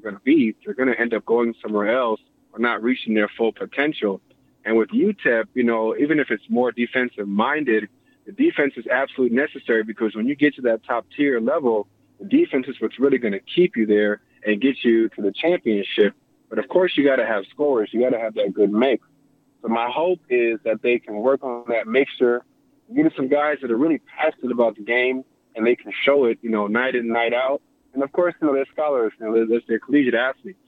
going 0.00 0.14
to 0.14 0.22
be, 0.22 0.54
they're 0.64 0.74
going 0.74 0.88
to 0.88 0.98
end 0.98 1.12
up 1.12 1.24
going 1.26 1.52
somewhere 1.60 1.92
else 1.92 2.20
or 2.52 2.60
not 2.60 2.80
reaching 2.84 3.14
their 3.14 3.28
full 3.36 3.52
potential. 3.52 4.20
And 4.64 4.76
with 4.76 4.90
UTEP, 4.90 5.46
you 5.54 5.64
know, 5.64 5.96
even 5.96 6.20
if 6.20 6.30
it's 6.30 6.44
more 6.48 6.70
defensive 6.70 7.26
minded, 7.26 7.88
the 8.26 8.32
defense 8.32 8.74
is 8.76 8.86
absolutely 8.86 9.36
necessary 9.36 9.82
because 9.82 10.14
when 10.14 10.26
you 10.26 10.36
get 10.36 10.54
to 10.54 10.62
that 10.62 10.84
top 10.84 11.04
tier 11.16 11.40
level, 11.40 11.88
the 12.20 12.26
defense 12.26 12.66
is 12.68 12.76
what's 12.80 12.98
really 13.00 13.18
going 13.18 13.32
to 13.32 13.40
keep 13.40 13.76
you 13.76 13.86
there 13.86 14.20
and 14.46 14.60
get 14.60 14.76
you 14.82 15.08
to 15.10 15.22
the 15.22 15.32
championship. 15.32 16.14
But 16.48 16.58
of 16.58 16.68
course, 16.68 16.96
you 16.96 17.04
got 17.04 17.16
to 17.16 17.26
have 17.26 17.44
scores. 17.50 17.90
You 17.92 18.00
got 18.00 18.10
to 18.10 18.20
have 18.20 18.34
that 18.34 18.54
good 18.54 18.72
mix. 18.72 19.06
So 19.60 19.68
my 19.68 19.90
hope 19.90 20.20
is 20.30 20.60
that 20.64 20.80
they 20.82 20.98
can 21.00 21.16
work 21.16 21.42
on 21.42 21.64
that 21.68 21.88
mixture, 21.88 22.44
get 22.94 23.12
some 23.16 23.28
guys 23.28 23.58
that 23.62 23.70
are 23.70 23.76
really 23.76 24.00
passionate 24.16 24.52
about 24.52 24.76
the 24.76 24.82
game, 24.82 25.24
and 25.56 25.66
they 25.66 25.74
can 25.74 25.92
show 26.04 26.26
it, 26.26 26.38
you 26.40 26.50
know, 26.50 26.68
night 26.68 26.94
in, 26.94 27.08
night 27.08 27.34
out. 27.34 27.60
And 27.92 28.02
of 28.02 28.12
course, 28.12 28.34
you 28.40 28.46
know, 28.46 28.54
they're 28.54 28.66
scholars, 28.72 29.12
you 29.18 29.26
know, 29.26 29.46
they're, 29.46 29.60
they're 29.66 29.78
collegiate 29.80 30.14
athletes. 30.14 30.58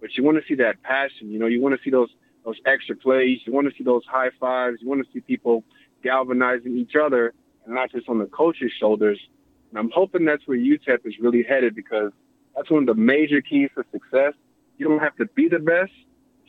But 0.00 0.16
you 0.16 0.24
want 0.24 0.38
to 0.38 0.44
see 0.48 0.54
that 0.56 0.82
passion, 0.82 1.30
you 1.30 1.38
know, 1.38 1.46
you 1.46 1.60
want 1.60 1.76
to 1.76 1.82
see 1.82 1.90
those 1.90 2.08
those 2.44 2.56
extra 2.64 2.94
plays, 2.94 3.40
you 3.44 3.52
want 3.52 3.68
to 3.68 3.76
see 3.76 3.82
those 3.82 4.04
high 4.08 4.30
fives, 4.38 4.78
you 4.80 4.88
want 4.88 5.04
to 5.04 5.12
see 5.12 5.18
people 5.18 5.64
galvanizing 6.04 6.78
each 6.78 6.94
other, 6.94 7.34
and 7.64 7.74
not 7.74 7.90
just 7.90 8.08
on 8.08 8.20
the 8.20 8.26
coach's 8.26 8.70
shoulders. 8.78 9.18
And 9.70 9.78
I'm 9.80 9.90
hoping 9.90 10.24
that's 10.24 10.46
where 10.46 10.56
UTEP 10.56 11.04
is 11.04 11.14
really 11.20 11.42
headed 11.42 11.74
because 11.74 12.12
that's 12.56 12.70
one 12.70 12.82
of 12.82 12.86
the 12.86 13.00
major 13.00 13.40
keys 13.42 13.68
to 13.76 13.84
success. 13.92 14.32
You 14.78 14.88
don't 14.88 15.00
have 15.00 15.16
to 15.16 15.26
be 15.34 15.48
the 15.48 15.58
best, 15.58 15.92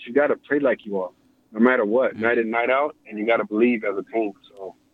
you 0.05 0.13
got 0.13 0.27
to 0.27 0.37
play 0.37 0.59
like 0.59 0.85
you 0.85 0.99
are 1.01 1.09
no 1.51 1.59
matter 1.59 1.85
what, 1.85 2.13
mm-hmm. 2.13 2.23
night 2.23 2.37
in, 2.37 2.49
night 2.49 2.69
out, 2.69 2.95
and 3.07 3.17
you 3.17 3.25
got 3.25 3.37
to 3.37 3.45
believe 3.45 3.83
as 3.83 3.97
a 3.97 4.03
team. 4.11 4.33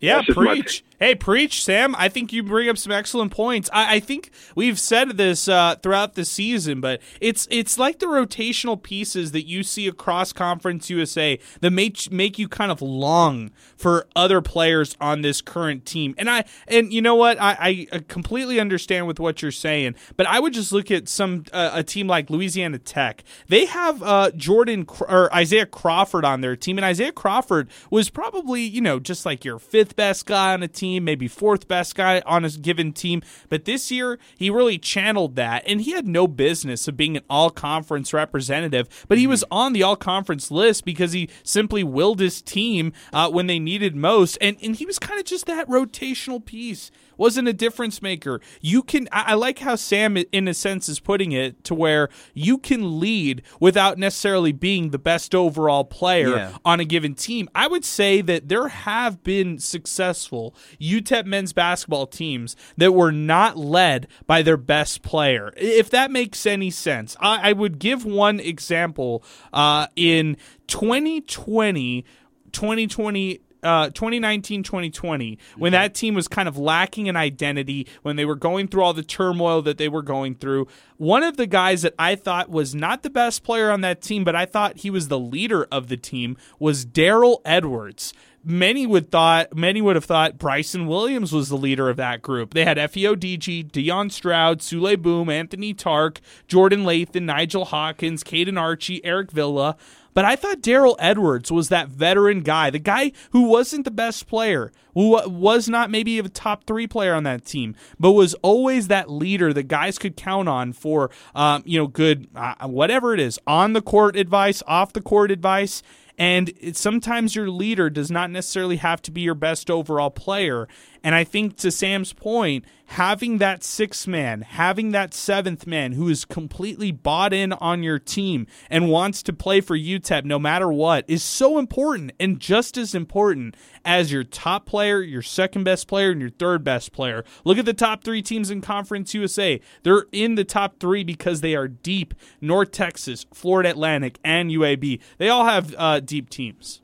Yeah, 0.03 0.21
preach. 0.27 0.83
Hey, 0.99 1.15
preach, 1.15 1.63
Sam. 1.63 1.95
I 1.97 2.07
think 2.07 2.31
you 2.31 2.43
bring 2.43 2.69
up 2.69 2.77
some 2.77 2.91
excellent 2.91 3.31
points. 3.31 3.69
I, 3.73 3.95
I 3.95 3.99
think 3.99 4.31
we've 4.55 4.79
said 4.79 5.17
this 5.17 5.47
uh, 5.47 5.75
throughout 5.81 6.15
the 6.15 6.23
season, 6.23 6.81
but 6.81 7.01
it's 7.19 7.47
it's 7.49 7.77
like 7.77 7.99
the 7.99 8.05
rotational 8.05 8.81
pieces 8.81 9.31
that 9.31 9.45
you 9.45 9.63
see 9.63 9.87
across 9.87 10.31
Conference 10.31 10.89
USA 10.89 11.39
that 11.61 11.71
make 11.71 12.11
make 12.11 12.37
you 12.39 12.47
kind 12.47 12.71
of 12.71 12.81
long 12.81 13.51
for 13.75 14.07
other 14.15 14.41
players 14.41 14.95
on 15.01 15.21
this 15.21 15.41
current 15.41 15.85
team. 15.85 16.15
And 16.17 16.29
I 16.29 16.45
and 16.67 16.93
you 16.93 17.01
know 17.01 17.15
what, 17.15 17.41
I, 17.41 17.87
I 17.91 17.99
completely 18.07 18.59
understand 18.59 19.07
with 19.07 19.19
what 19.19 19.41
you're 19.41 19.51
saying, 19.51 19.95
but 20.15 20.25
I 20.25 20.39
would 20.39 20.53
just 20.53 20.71
look 20.71 20.91
at 20.91 21.09
some 21.09 21.45
uh, 21.51 21.71
a 21.73 21.83
team 21.83 22.07
like 22.07 22.29
Louisiana 22.29 22.77
Tech. 22.77 23.23
They 23.47 23.65
have 23.65 24.03
uh, 24.03 24.31
Jordan 24.31 24.85
or 25.01 25.33
Isaiah 25.33 25.65
Crawford 25.65 26.23
on 26.23 26.41
their 26.41 26.55
team, 26.55 26.77
and 26.77 26.85
Isaiah 26.85 27.11
Crawford 27.11 27.69
was 27.89 28.09
probably 28.09 28.61
you 28.61 28.81
know 28.81 28.99
just 28.99 29.25
like 29.25 29.43
your 29.43 29.59
fifth 29.59 29.92
best 29.95 30.25
guy 30.25 30.53
on 30.53 30.63
a 30.63 30.67
team, 30.67 31.03
maybe 31.03 31.27
fourth 31.27 31.67
best 31.67 31.95
guy 31.95 32.21
on 32.25 32.45
a 32.45 32.49
given 32.49 32.93
team. 32.93 33.21
But 33.49 33.65
this 33.65 33.91
year, 33.91 34.19
he 34.37 34.49
really 34.49 34.77
channeled 34.77 35.35
that, 35.35 35.63
and 35.67 35.81
he 35.81 35.91
had 35.91 36.07
no 36.07 36.27
business 36.27 36.87
of 36.87 36.97
being 36.97 37.17
an 37.17 37.23
all 37.29 37.49
conference 37.49 38.13
representative. 38.13 39.05
But 39.07 39.17
he 39.17 39.27
was 39.27 39.43
mm-hmm. 39.43 39.53
on 39.53 39.73
the 39.73 39.83
all 39.83 39.95
conference 39.95 40.51
list 40.51 40.85
because 40.85 41.13
he 41.13 41.29
simply 41.43 41.83
willed 41.83 42.19
his 42.19 42.41
team 42.41 42.93
uh, 43.11 43.29
when 43.29 43.47
they 43.47 43.59
needed 43.59 43.95
most, 43.95 44.37
and 44.41 44.57
and 44.61 44.75
he 44.75 44.85
was 44.85 44.99
kind 44.99 45.19
of 45.19 45.25
just 45.25 45.45
that 45.45 45.67
rotational 45.67 46.43
piece 46.43 46.91
wasn't 47.17 47.47
a 47.47 47.53
difference 47.53 48.01
maker. 48.01 48.41
You 48.61 48.83
can, 48.83 49.07
I, 49.11 49.33
like 49.35 49.59
how 49.59 49.75
Sam, 49.75 50.17
in 50.31 50.47
a 50.47 50.53
sense, 50.53 50.89
is 50.89 50.99
putting 50.99 51.31
it 51.31 51.63
to 51.65 51.75
where 51.75 52.09
you 52.33 52.57
can 52.57 52.99
lead 52.99 53.43
without 53.59 53.97
necessarily 53.97 54.51
being 54.51 54.89
the 54.89 54.99
best 54.99 55.35
overall 55.35 55.83
player 55.83 56.35
yeah. 56.35 56.57
on 56.65 56.79
a 56.79 56.85
given 56.85 57.15
team. 57.15 57.49
I 57.55 57.67
would 57.67 57.85
say 57.85 58.21
that 58.21 58.49
there 58.49 58.67
have 58.67 59.23
been 59.23 59.59
successful 59.73 60.55
UTEP 60.79 61.25
men's 61.25 61.51
basketball 61.51 62.07
teams 62.07 62.55
that 62.77 62.93
were 62.93 63.11
not 63.11 63.57
led 63.57 64.07
by 64.27 64.41
their 64.41 64.57
best 64.57 65.01
player. 65.01 65.51
If 65.57 65.89
that 65.89 66.11
makes 66.11 66.45
any 66.45 66.69
sense, 66.69 67.17
I, 67.19 67.49
I 67.49 67.53
would 67.53 67.79
give 67.79 68.05
one 68.05 68.39
example 68.39 69.23
uh, 69.51 69.87
in 69.95 70.37
2020. 70.67 72.05
2020 72.51 73.41
uh, 73.63 73.89
2019 73.89 74.63
2020, 74.63 75.39
when 75.57 75.71
that 75.71 75.93
team 75.93 76.13
was 76.13 76.27
kind 76.27 76.47
of 76.47 76.57
lacking 76.57 77.07
an 77.07 77.15
identity, 77.15 77.87
when 78.01 78.15
they 78.15 78.25
were 78.25 78.35
going 78.35 78.67
through 78.67 78.83
all 78.83 78.93
the 78.93 79.03
turmoil 79.03 79.61
that 79.61 79.77
they 79.77 79.87
were 79.87 80.01
going 80.01 80.35
through, 80.35 80.67
one 80.97 81.23
of 81.23 81.37
the 81.37 81.47
guys 81.47 81.81
that 81.83 81.95
I 81.97 82.15
thought 82.15 82.49
was 82.49 82.75
not 82.75 83.03
the 83.03 83.09
best 83.09 83.43
player 83.43 83.71
on 83.71 83.81
that 83.81 84.01
team, 84.01 84.23
but 84.23 84.35
I 84.35 84.45
thought 84.45 84.79
he 84.79 84.89
was 84.89 85.07
the 85.07 85.19
leader 85.19 85.65
of 85.71 85.87
the 85.87 85.97
team, 85.97 86.37
was 86.59 86.85
Daryl 86.85 87.39
Edwards 87.45 88.13
many 88.43 88.85
would 88.85 89.09
thought 89.09 89.55
many 89.55 89.81
would 89.81 89.95
have 89.95 90.05
thought 90.05 90.37
Bryson 90.37 90.87
Williams 90.87 91.31
was 91.31 91.49
the 91.49 91.57
leader 91.57 91.89
of 91.89 91.97
that 91.97 92.21
group. 92.21 92.53
They 92.53 92.65
had 92.65 92.77
Efe 92.77 93.09
Odigie, 93.09 93.71
Dion 93.71 94.09
Stroud, 94.09 94.59
Souley 94.59 95.01
Boum, 95.01 95.29
Anthony 95.29 95.73
Tarke, 95.73 96.17
Jordan 96.47 96.83
Lathon, 96.83 97.23
Nigel 97.23 97.65
Hawkins, 97.65 98.23
Kaden 98.23 98.59
Archie, 98.59 99.03
Eric 99.05 99.31
Vila. 99.31 99.77
But 100.13 100.25
I 100.25 100.35
thought 100.35 100.61
Daryl 100.61 100.95
Edwards 100.99 101.51
was 101.51 101.69
that 101.69 101.89
veteran 101.89 102.41
guy, 102.41 102.69
the 102.69 102.77
guy 102.77 103.13
who 103.31 103.43
wasn't 103.43 103.83
the 103.83 103.91
best 103.91 104.27
player, 104.27 104.71
who 104.93 105.19
was 105.27 105.67
not 105.67 105.89
maybe 105.89 106.19
a 106.19 106.29
top 106.29 106.65
three 106.65 106.85
player 106.85 107.15
on 107.15 107.23
that 107.23 107.45
team, 107.45 107.75
but 107.99 108.11
was 108.11 108.35
always 108.35 108.89
that 108.89 109.09
leader 109.09 109.51
that 109.53 109.63
guys 109.63 109.97
could 109.97 110.15
count 110.15 110.47
on 110.47 110.71
for, 110.71 111.09
um, 111.33 111.63
you 111.65 111.79
know, 111.79 111.87
good, 111.87 112.27
uh, 112.35 112.67
whatever 112.67 113.15
it 113.15 113.19
is, 113.19 113.39
on 113.47 113.73
the 113.73 113.81
court 113.81 114.15
advice, 114.15 114.61
off 114.67 114.93
the 114.93 115.01
court 115.01 115.31
advice. 115.31 115.81
And 116.17 116.53
sometimes 116.73 117.35
your 117.35 117.49
leader 117.49 117.89
does 117.89 118.11
not 118.11 118.29
necessarily 118.29 118.77
have 118.77 119.01
to 119.03 119.11
be 119.11 119.21
your 119.21 119.35
best 119.35 119.71
overall 119.71 120.11
player. 120.11 120.67
And 121.03 121.15
I 121.15 121.23
think 121.23 121.57
to 121.57 121.71
Sam's 121.71 122.13
point, 122.13 122.65
having 122.85 123.37
that 123.39 123.63
sixth 123.63 124.07
man, 124.07 124.41
having 124.41 124.91
that 124.91 125.13
seventh 125.13 125.65
man 125.65 125.93
who 125.93 126.09
is 126.09 126.25
completely 126.25 126.91
bought 126.91 127.33
in 127.33 127.53
on 127.53 127.83
your 127.83 127.99
team 127.99 128.45
and 128.69 128.89
wants 128.89 129.23
to 129.23 129.33
play 129.33 129.61
for 129.61 129.77
UTEP 129.77 130.25
no 130.25 130.37
matter 130.37 130.71
what 130.71 131.05
is 131.07 131.23
so 131.23 131.57
important 131.57 132.11
and 132.19 132.39
just 132.39 132.77
as 132.77 132.93
important 132.93 133.55
as 133.83 134.11
your 134.11 134.23
top 134.23 134.65
player, 134.65 135.01
your 135.01 135.21
second 135.21 135.63
best 135.63 135.87
player, 135.87 136.11
and 136.11 136.21
your 136.21 136.29
third 136.29 136.63
best 136.63 136.91
player. 136.91 137.23
Look 137.43 137.57
at 137.57 137.65
the 137.65 137.73
top 137.73 138.03
three 138.03 138.21
teams 138.21 138.51
in 138.51 138.61
Conference 138.61 139.13
USA. 139.13 139.59
They're 139.83 140.05
in 140.11 140.35
the 140.35 140.43
top 140.43 140.79
three 140.79 141.03
because 141.03 141.41
they 141.41 141.55
are 141.55 141.67
deep. 141.67 142.13
North 142.41 142.71
Texas, 142.71 143.25
Florida 143.33 143.69
Atlantic, 143.69 144.19
and 144.23 144.51
UAB. 144.51 144.99
They 145.17 145.29
all 145.29 145.45
have 145.45 145.73
uh, 145.77 145.99
deep 145.99 146.29
teams. 146.29 146.82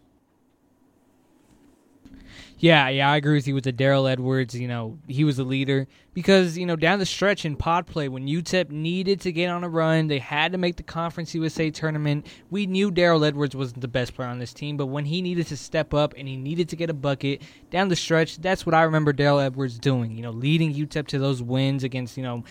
Yeah, 2.62 2.90
yeah, 2.90 3.10
I 3.10 3.16
agree 3.16 3.36
with 3.36 3.48
you 3.48 3.56
with 3.56 3.64
the 3.64 3.72
Daryl 3.72 4.10
Edwards. 4.12 4.54
You 4.54 4.68
know, 4.68 5.00
he 5.08 5.24
was 5.24 5.38
the 5.38 5.46
leader 5.46 5.88
because 6.14 6.58
you 6.58 6.66
know 6.66 6.76
down 6.76 7.00
the 7.00 7.06
stretch 7.06 7.46
in 7.46 7.56
pod 7.56 7.88
play 7.88 8.10
when 8.10 8.28
UTEP 8.28 8.70
needed 8.70 9.22
to 9.22 9.32
get 9.32 9.50
on 9.50 9.64
a 9.64 9.70
run, 9.70 10.08
they 10.08 10.20
had 10.20 10.52
to 10.52 10.58
make 10.58 10.76
the 10.76 10.84
Conference 10.84 11.34
USA 11.34 11.72
tournament. 11.72 12.28
We 12.50 12.68
knew 12.68 12.92
Daryl 12.92 13.26
Edwards 13.26 13.56
wasn't 13.56 13.80
the 13.80 13.88
best 13.88 14.14
player 14.14 14.28
on 14.28 14.40
this 14.40 14.54
team, 14.54 14.76
but 14.76 14.88
when 14.88 15.06
he 15.06 15.22
needed 15.22 15.48
to 15.48 15.58
step 15.58 15.94
up 15.94 16.14
and 16.18 16.28
he 16.28 16.36
needed 16.36 16.68
to 16.70 16.76
get 16.76 16.90
a 16.90 16.94
bucket 16.94 17.42
down 17.72 17.88
the 17.88 17.96
stretch, 17.96 18.38
that's 18.40 18.66
what 18.66 18.76
I 18.76 18.84
remember 18.84 19.14
Daryl 19.14 19.42
Edwards 19.42 19.80
doing. 19.80 20.12
You 20.12 20.24
know, 20.24 20.32
leading 20.32 20.74
UTEP 20.74 21.08
to 21.08 21.20
those 21.20 21.42
wins 21.42 21.86
against 21.86 22.18
you 22.18 22.24
know 22.24 22.44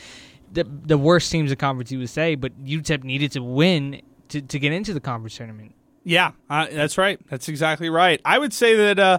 the 0.50 0.64
the 0.64 0.96
worst 0.96 1.30
teams 1.30 1.52
of 1.52 1.58
Conference 1.58 1.92
USA, 1.92 2.34
but 2.34 2.58
UTEP 2.64 3.04
needed 3.04 3.32
to 3.32 3.42
win 3.42 4.00
to 4.28 4.40
to 4.40 4.58
get 4.58 4.72
into 4.72 4.94
the 4.94 5.00
conference 5.00 5.36
tournament. 5.36 5.74
Yeah, 6.04 6.32
uh, 6.48 6.68
that's 6.72 6.96
right. 6.96 7.20
That's 7.28 7.50
exactly 7.50 7.90
right. 7.90 8.22
I 8.24 8.38
would 8.38 8.54
say 8.54 8.74
that. 8.74 8.98
Uh, 8.98 9.18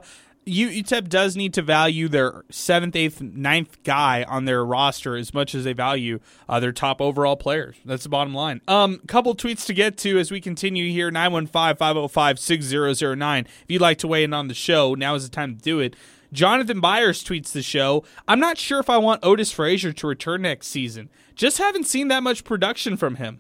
UTEP 0.50 1.10
does 1.10 1.36
need 1.36 1.54
to 1.54 1.62
value 1.62 2.08
their 2.08 2.44
seventh, 2.50 2.96
eighth, 2.96 3.22
ninth 3.22 3.84
guy 3.84 4.24
on 4.24 4.46
their 4.46 4.66
roster 4.66 5.16
as 5.16 5.34
much 5.34 5.54
as 5.54 5.64
they 5.64 5.74
value 5.74 6.20
uh, 6.48 6.60
their 6.60 6.72
top 6.72 7.02
overall 7.02 7.36
players. 7.36 7.76
That's 7.86 8.04
the 8.04 8.10
bottom 8.10 8.34
line. 8.34 8.62
Um, 8.68 9.00
couple 9.08 9.36
tweets 9.36 9.66
to 9.68 9.74
get 9.74 9.98
to 10.00 10.18
as 10.18 10.32
we 10.32 10.42
continue 10.42 10.92
here 10.92 11.12
915 11.12 11.76
505 11.78 12.40
6009. 12.40 13.46
If 13.46 13.66
you'd 13.68 13.82
like 13.82 13.98
to 14.00 14.08
weigh 14.08 14.24
in 14.24 14.34
on 14.34 14.48
the 14.48 14.54
show, 14.54 14.96
now 14.96 15.16
is 15.16 15.24
the 15.24 15.36
time 15.36 15.56
to 15.56 15.62
do 15.62 15.80
it. 15.80 15.96
Jonathan 16.32 16.80
Byers 16.80 17.24
tweets 17.24 17.52
the 17.52 17.62
show. 17.62 18.04
I'm 18.28 18.40
not 18.40 18.58
sure 18.58 18.80
if 18.80 18.90
I 18.90 18.98
want 18.98 19.24
Otis 19.24 19.52
Frazier 19.52 19.92
to 19.94 20.08
return 20.08 20.44
next 20.44 20.68
season. 20.68 21.10
Just 21.36 21.58
haven't 21.58 21.86
seen 21.86 22.08
that 22.10 22.24
much 22.24 22.44
production 22.44 22.98
from 22.98 23.16
him. 23.16 23.40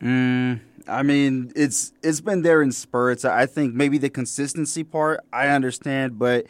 Mm, 0.00 0.60
I 0.88 1.02
mean, 1.02 1.52
it's 1.56 1.92
it's 2.02 2.20
been 2.20 2.42
there 2.42 2.62
in 2.62 2.72
spurts. 2.72 3.24
I 3.24 3.46
think 3.46 3.74
maybe 3.74 3.98
the 3.98 4.10
consistency 4.10 4.84
part 4.84 5.20
I 5.32 5.48
understand, 5.48 6.18
but 6.18 6.46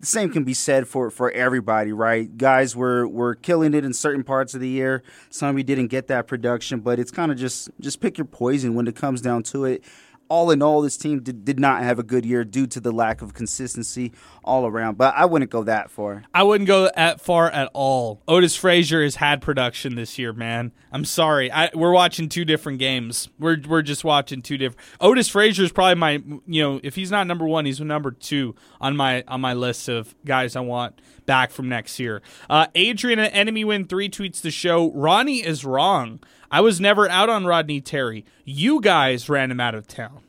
the 0.00 0.06
same 0.06 0.30
can 0.30 0.44
be 0.44 0.54
said 0.54 0.88
for, 0.88 1.10
for 1.10 1.30
everybody, 1.32 1.92
right? 1.92 2.36
Guys 2.38 2.74
were 2.74 3.06
were 3.06 3.34
killing 3.34 3.74
it 3.74 3.84
in 3.84 3.92
certain 3.92 4.24
parts 4.24 4.54
of 4.54 4.60
the 4.60 4.68
year. 4.68 5.02
Some 5.28 5.50
of 5.50 5.58
you 5.58 5.64
didn't 5.64 5.88
get 5.88 6.06
that 6.06 6.26
production, 6.26 6.80
but 6.80 6.98
it's 6.98 7.10
kind 7.10 7.30
of 7.30 7.38
just 7.38 7.68
just 7.80 8.00
pick 8.00 8.16
your 8.16 8.24
poison 8.24 8.74
when 8.74 8.86
it 8.86 8.96
comes 8.96 9.20
down 9.20 9.42
to 9.44 9.64
it 9.66 9.84
all 10.30 10.52
in 10.52 10.62
all, 10.62 10.80
this 10.80 10.96
team 10.96 11.20
did, 11.20 11.44
did 11.44 11.58
not 11.58 11.82
have 11.82 11.98
a 11.98 12.04
good 12.04 12.24
year 12.24 12.44
due 12.44 12.66
to 12.68 12.80
the 12.80 12.92
lack 12.92 13.20
of 13.20 13.34
consistency 13.34 14.12
all 14.44 14.64
around. 14.64 14.96
But 14.96 15.14
I 15.16 15.24
wouldn't 15.24 15.50
go 15.50 15.64
that 15.64 15.90
far. 15.90 16.22
I 16.32 16.44
wouldn't 16.44 16.68
go 16.68 16.88
that 16.94 17.20
far 17.20 17.50
at 17.50 17.68
all. 17.74 18.22
Otis 18.28 18.54
Frazier 18.54 19.02
has 19.02 19.16
had 19.16 19.42
production 19.42 19.96
this 19.96 20.18
year, 20.18 20.32
man. 20.32 20.70
I'm 20.92 21.04
sorry. 21.04 21.50
I, 21.50 21.70
we're 21.74 21.92
watching 21.92 22.28
two 22.28 22.44
different 22.44 22.78
games. 22.78 23.28
We're 23.40 23.58
we're 23.68 23.82
just 23.82 24.04
watching 24.04 24.40
two 24.40 24.56
different. 24.56 24.80
Otis 25.00 25.28
Frazier 25.28 25.64
is 25.64 25.72
probably 25.72 25.96
my 25.96 26.22
you 26.46 26.62
know 26.62 26.80
if 26.82 26.94
he's 26.94 27.10
not 27.10 27.26
number 27.26 27.46
one, 27.46 27.66
he's 27.66 27.80
number 27.80 28.12
two 28.12 28.54
on 28.80 28.96
my 28.96 29.24
on 29.26 29.40
my 29.40 29.52
list 29.52 29.88
of 29.88 30.14
guys 30.24 30.54
I 30.54 30.60
want 30.60 31.00
back 31.26 31.50
from 31.50 31.68
next 31.68 31.98
year. 31.98 32.22
Uh, 32.48 32.66
Adrian 32.76 33.18
Enemy 33.18 33.64
Win 33.64 33.86
three 33.86 34.08
tweets 34.08 34.40
the 34.40 34.50
show. 34.52 34.92
Ronnie 34.92 35.44
is 35.44 35.64
wrong. 35.64 36.20
I 36.50 36.60
was 36.60 36.80
never 36.80 37.08
out 37.08 37.28
on 37.28 37.46
Rodney 37.46 37.80
Terry. 37.80 38.24
You 38.44 38.80
guys 38.80 39.28
ran 39.28 39.50
him 39.50 39.60
out 39.60 39.74
of 39.74 39.86
town. 39.86 40.22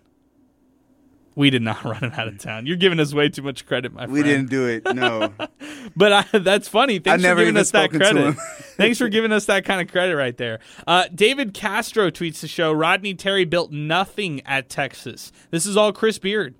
We 1.35 1.49
did 1.49 1.61
not 1.61 1.83
run 1.85 2.03
him 2.03 2.11
out 2.15 2.27
of 2.27 2.37
town. 2.37 2.65
You're 2.65 2.77
giving 2.77 2.99
us 2.99 3.13
way 3.13 3.29
too 3.29 3.41
much 3.41 3.65
credit, 3.65 3.93
my 3.93 4.01
friend. 4.01 4.11
We 4.11 4.23
didn't 4.23 4.49
do 4.49 4.67
it. 4.67 4.93
No. 4.93 5.33
but 5.95 6.13
I, 6.13 6.37
that's 6.39 6.67
funny. 6.67 6.99
Thanks 6.99 7.23
for 7.23 7.35
giving 7.35 7.57
us 7.57 7.71
that 7.71 7.89
credit. 7.89 8.35
Thanks 8.77 8.97
for 8.97 9.09
giving 9.09 9.31
us 9.31 9.45
that 9.45 9.65
kind 9.65 9.81
of 9.81 9.91
credit 9.91 10.15
right 10.15 10.35
there. 10.37 10.59
Uh, 10.85 11.05
David 11.13 11.53
Castro 11.53 12.09
tweets 12.11 12.41
the 12.41 12.47
show 12.47 12.71
Rodney 12.71 13.13
Terry 13.13 13.45
built 13.45 13.71
nothing 13.71 14.41
at 14.45 14.69
Texas. 14.69 15.31
This 15.51 15.65
is 15.65 15.77
all 15.77 15.93
Chris 15.93 16.19
Beard. 16.19 16.55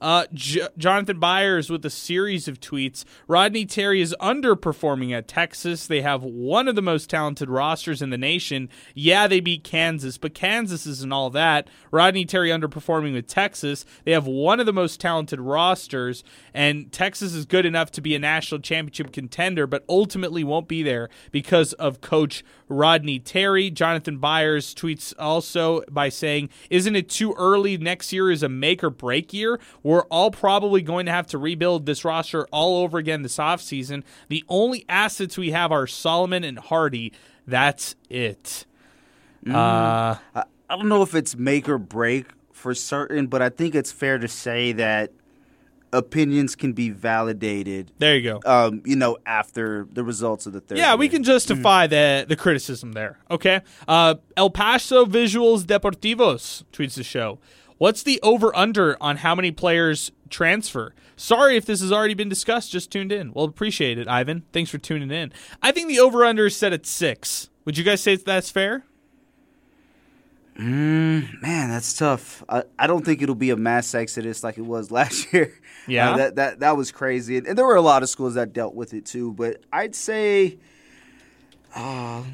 Uh, 0.00 0.26
J- 0.32 0.68
Jonathan 0.76 1.18
Byers 1.18 1.70
with 1.70 1.84
a 1.84 1.90
series 1.90 2.46
of 2.48 2.60
tweets. 2.60 3.04
Rodney 3.26 3.66
Terry 3.66 4.00
is 4.00 4.14
underperforming 4.20 5.16
at 5.16 5.28
Texas. 5.28 5.86
They 5.86 6.02
have 6.02 6.22
one 6.22 6.68
of 6.68 6.76
the 6.76 6.82
most 6.82 7.10
talented 7.10 7.50
rosters 7.50 8.00
in 8.00 8.10
the 8.10 8.18
nation. 8.18 8.68
Yeah, 8.94 9.26
they 9.26 9.40
beat 9.40 9.64
Kansas, 9.64 10.18
but 10.18 10.34
Kansas 10.34 10.86
isn't 10.86 11.12
all 11.12 11.30
that. 11.30 11.68
Rodney 11.90 12.24
Terry 12.24 12.50
underperforming 12.50 13.12
with 13.12 13.26
Texas. 13.26 13.84
They 14.04 14.12
have 14.12 14.26
one 14.26 14.60
of 14.60 14.66
the 14.66 14.72
most 14.72 15.00
talented 15.00 15.40
rosters, 15.40 16.22
and 16.54 16.92
Texas 16.92 17.34
is 17.34 17.44
good 17.44 17.66
enough 17.66 17.90
to 17.92 18.00
be 18.00 18.14
a 18.14 18.18
national 18.18 18.60
championship 18.60 19.12
contender, 19.12 19.66
but 19.66 19.84
ultimately 19.88 20.44
won't 20.44 20.68
be 20.68 20.82
there 20.82 21.08
because 21.32 21.72
of 21.74 22.00
Coach 22.00 22.44
Rodney 22.68 23.18
Terry. 23.18 23.70
Jonathan 23.70 24.18
Byers 24.18 24.74
tweets 24.74 25.14
also 25.18 25.82
by 25.90 26.08
saying, 26.08 26.50
Isn't 26.70 26.96
it 26.96 27.08
too 27.08 27.34
early? 27.36 27.76
Next 27.76 28.12
year 28.12 28.30
is 28.30 28.42
a 28.42 28.48
make 28.48 28.84
or 28.84 28.90
break 28.90 29.32
year. 29.32 29.58
We're 29.88 30.02
all 30.10 30.30
probably 30.30 30.82
going 30.82 31.06
to 31.06 31.12
have 31.12 31.28
to 31.28 31.38
rebuild 31.38 31.86
this 31.86 32.04
roster 32.04 32.46
all 32.52 32.82
over 32.82 32.98
again 32.98 33.22
this 33.22 33.38
offseason. 33.38 34.02
The 34.28 34.44
only 34.46 34.84
assets 34.86 35.38
we 35.38 35.52
have 35.52 35.72
are 35.72 35.86
Solomon 35.86 36.44
and 36.44 36.58
Hardy. 36.58 37.14
That's 37.46 37.94
it. 38.10 38.66
Mm. 39.46 39.54
Uh, 39.54 40.18
I, 40.34 40.44
I 40.68 40.76
don't 40.76 40.90
know 40.90 41.00
if 41.00 41.14
it's 41.14 41.36
make 41.36 41.70
or 41.70 41.78
break 41.78 42.26
for 42.52 42.74
certain, 42.74 43.28
but 43.28 43.40
I 43.40 43.48
think 43.48 43.74
it's 43.74 43.90
fair 43.90 44.18
to 44.18 44.28
say 44.28 44.72
that 44.72 45.10
opinions 45.90 46.54
can 46.54 46.74
be 46.74 46.90
validated. 46.90 47.90
There 47.96 48.14
you 48.14 48.38
go. 48.38 48.40
Um, 48.44 48.82
you 48.84 48.94
know, 48.94 49.16
after 49.24 49.88
the 49.90 50.04
results 50.04 50.44
of 50.44 50.52
the 50.52 50.60
third. 50.60 50.76
Yeah, 50.76 50.96
we 50.96 51.08
can 51.08 51.22
justify 51.22 51.86
mm. 51.86 51.90
the 51.90 52.26
the 52.28 52.36
criticism 52.36 52.92
there. 52.92 53.20
Okay. 53.30 53.62
Uh, 53.88 54.16
El 54.36 54.50
Paso 54.50 55.06
Visuals 55.06 55.62
Deportivos 55.62 56.64
tweets 56.74 56.96
the 56.96 57.02
show. 57.02 57.38
What's 57.78 58.02
the 58.02 58.20
over 58.22 58.54
under 58.56 59.00
on 59.00 59.18
how 59.18 59.34
many 59.34 59.50
players 59.50 60.12
transfer? 60.30 60.94
Sorry 61.16 61.56
if 61.56 61.64
this 61.64 61.80
has 61.80 61.92
already 61.92 62.14
been 62.14 62.28
discussed. 62.28 62.70
Just 62.70 62.90
tuned 62.90 63.12
in. 63.12 63.32
Well, 63.32 63.44
appreciate 63.44 63.98
it, 63.98 64.06
Ivan. 64.06 64.44
Thanks 64.52 64.70
for 64.70 64.78
tuning 64.78 65.10
in. 65.10 65.32
I 65.62 65.72
think 65.72 65.88
the 65.88 66.00
over 66.00 66.24
under 66.24 66.46
is 66.46 66.56
set 66.56 66.72
at 66.72 66.86
six. 66.86 67.48
Would 67.64 67.78
you 67.78 67.84
guys 67.84 68.00
say 68.00 68.16
that's 68.16 68.50
fair? 68.50 68.84
Mm, 70.58 71.40
man, 71.40 71.70
that's 71.70 71.96
tough. 71.96 72.42
I, 72.48 72.64
I 72.78 72.88
don't 72.88 73.04
think 73.04 73.22
it'll 73.22 73.36
be 73.36 73.50
a 73.50 73.56
mass 73.56 73.94
exodus 73.94 74.42
like 74.42 74.58
it 74.58 74.62
was 74.62 74.90
last 74.92 75.32
year. 75.32 75.54
Yeah, 75.86 76.12
uh, 76.12 76.16
that 76.16 76.36
that 76.36 76.60
that 76.60 76.76
was 76.76 76.90
crazy, 76.90 77.36
and, 77.36 77.46
and, 77.46 77.56
there 77.56 77.64
were 77.64 77.76
a 77.76 77.80
lot 77.80 78.02
of 78.02 78.08
schools 78.08 78.34
that 78.34 78.52
dealt 78.52 78.74
with 78.74 78.92
it 78.92 79.06
too. 79.06 79.32
But 79.32 79.62
I'd 79.72 79.94
say, 79.94 80.58
uh, 81.74 82.24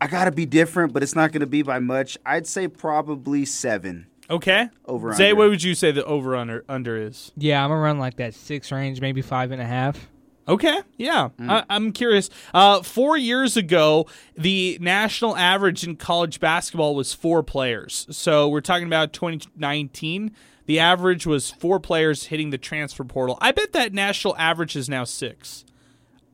I 0.00 0.06
got 0.06 0.24
to 0.26 0.32
be 0.32 0.46
different, 0.46 0.92
but 0.92 1.02
it's 1.02 1.14
not 1.14 1.32
going 1.32 1.40
to 1.40 1.46
be 1.46 1.62
by 1.62 1.78
much. 1.78 2.18
I'd 2.24 2.46
say 2.46 2.68
probably 2.68 3.44
seven. 3.44 4.06
Okay. 4.28 4.68
Over. 4.86 5.14
Say 5.14 5.32
what 5.32 5.48
would 5.48 5.62
you 5.62 5.74
say 5.74 5.92
the 5.92 6.04
over 6.04 6.34
under 6.34 6.64
under 6.68 6.96
is? 6.96 7.32
Yeah, 7.36 7.64
I'm 7.64 7.72
around 7.72 7.98
like 7.98 8.16
that 8.16 8.34
six 8.34 8.72
range, 8.72 9.00
maybe 9.00 9.22
five 9.22 9.52
and 9.52 9.62
a 9.62 9.66
half. 9.66 10.08
Okay, 10.48 10.78
yeah, 10.96 11.30
I, 11.40 11.64
I'm 11.68 11.90
curious. 11.90 12.30
Uh, 12.54 12.80
four 12.80 13.16
years 13.16 13.56
ago, 13.56 14.06
the 14.36 14.78
national 14.80 15.36
average 15.36 15.82
in 15.82 15.96
college 15.96 16.38
basketball 16.38 16.94
was 16.94 17.12
four 17.12 17.42
players. 17.42 18.06
So 18.10 18.48
we're 18.48 18.60
talking 18.60 18.86
about 18.86 19.12
2019. 19.12 20.30
The 20.66 20.78
average 20.78 21.26
was 21.26 21.50
four 21.50 21.80
players 21.80 22.26
hitting 22.26 22.50
the 22.50 22.58
transfer 22.58 23.02
portal. 23.02 23.38
I 23.40 23.50
bet 23.50 23.72
that 23.72 23.92
national 23.92 24.36
average 24.36 24.76
is 24.76 24.88
now 24.88 25.02
six. 25.02 25.64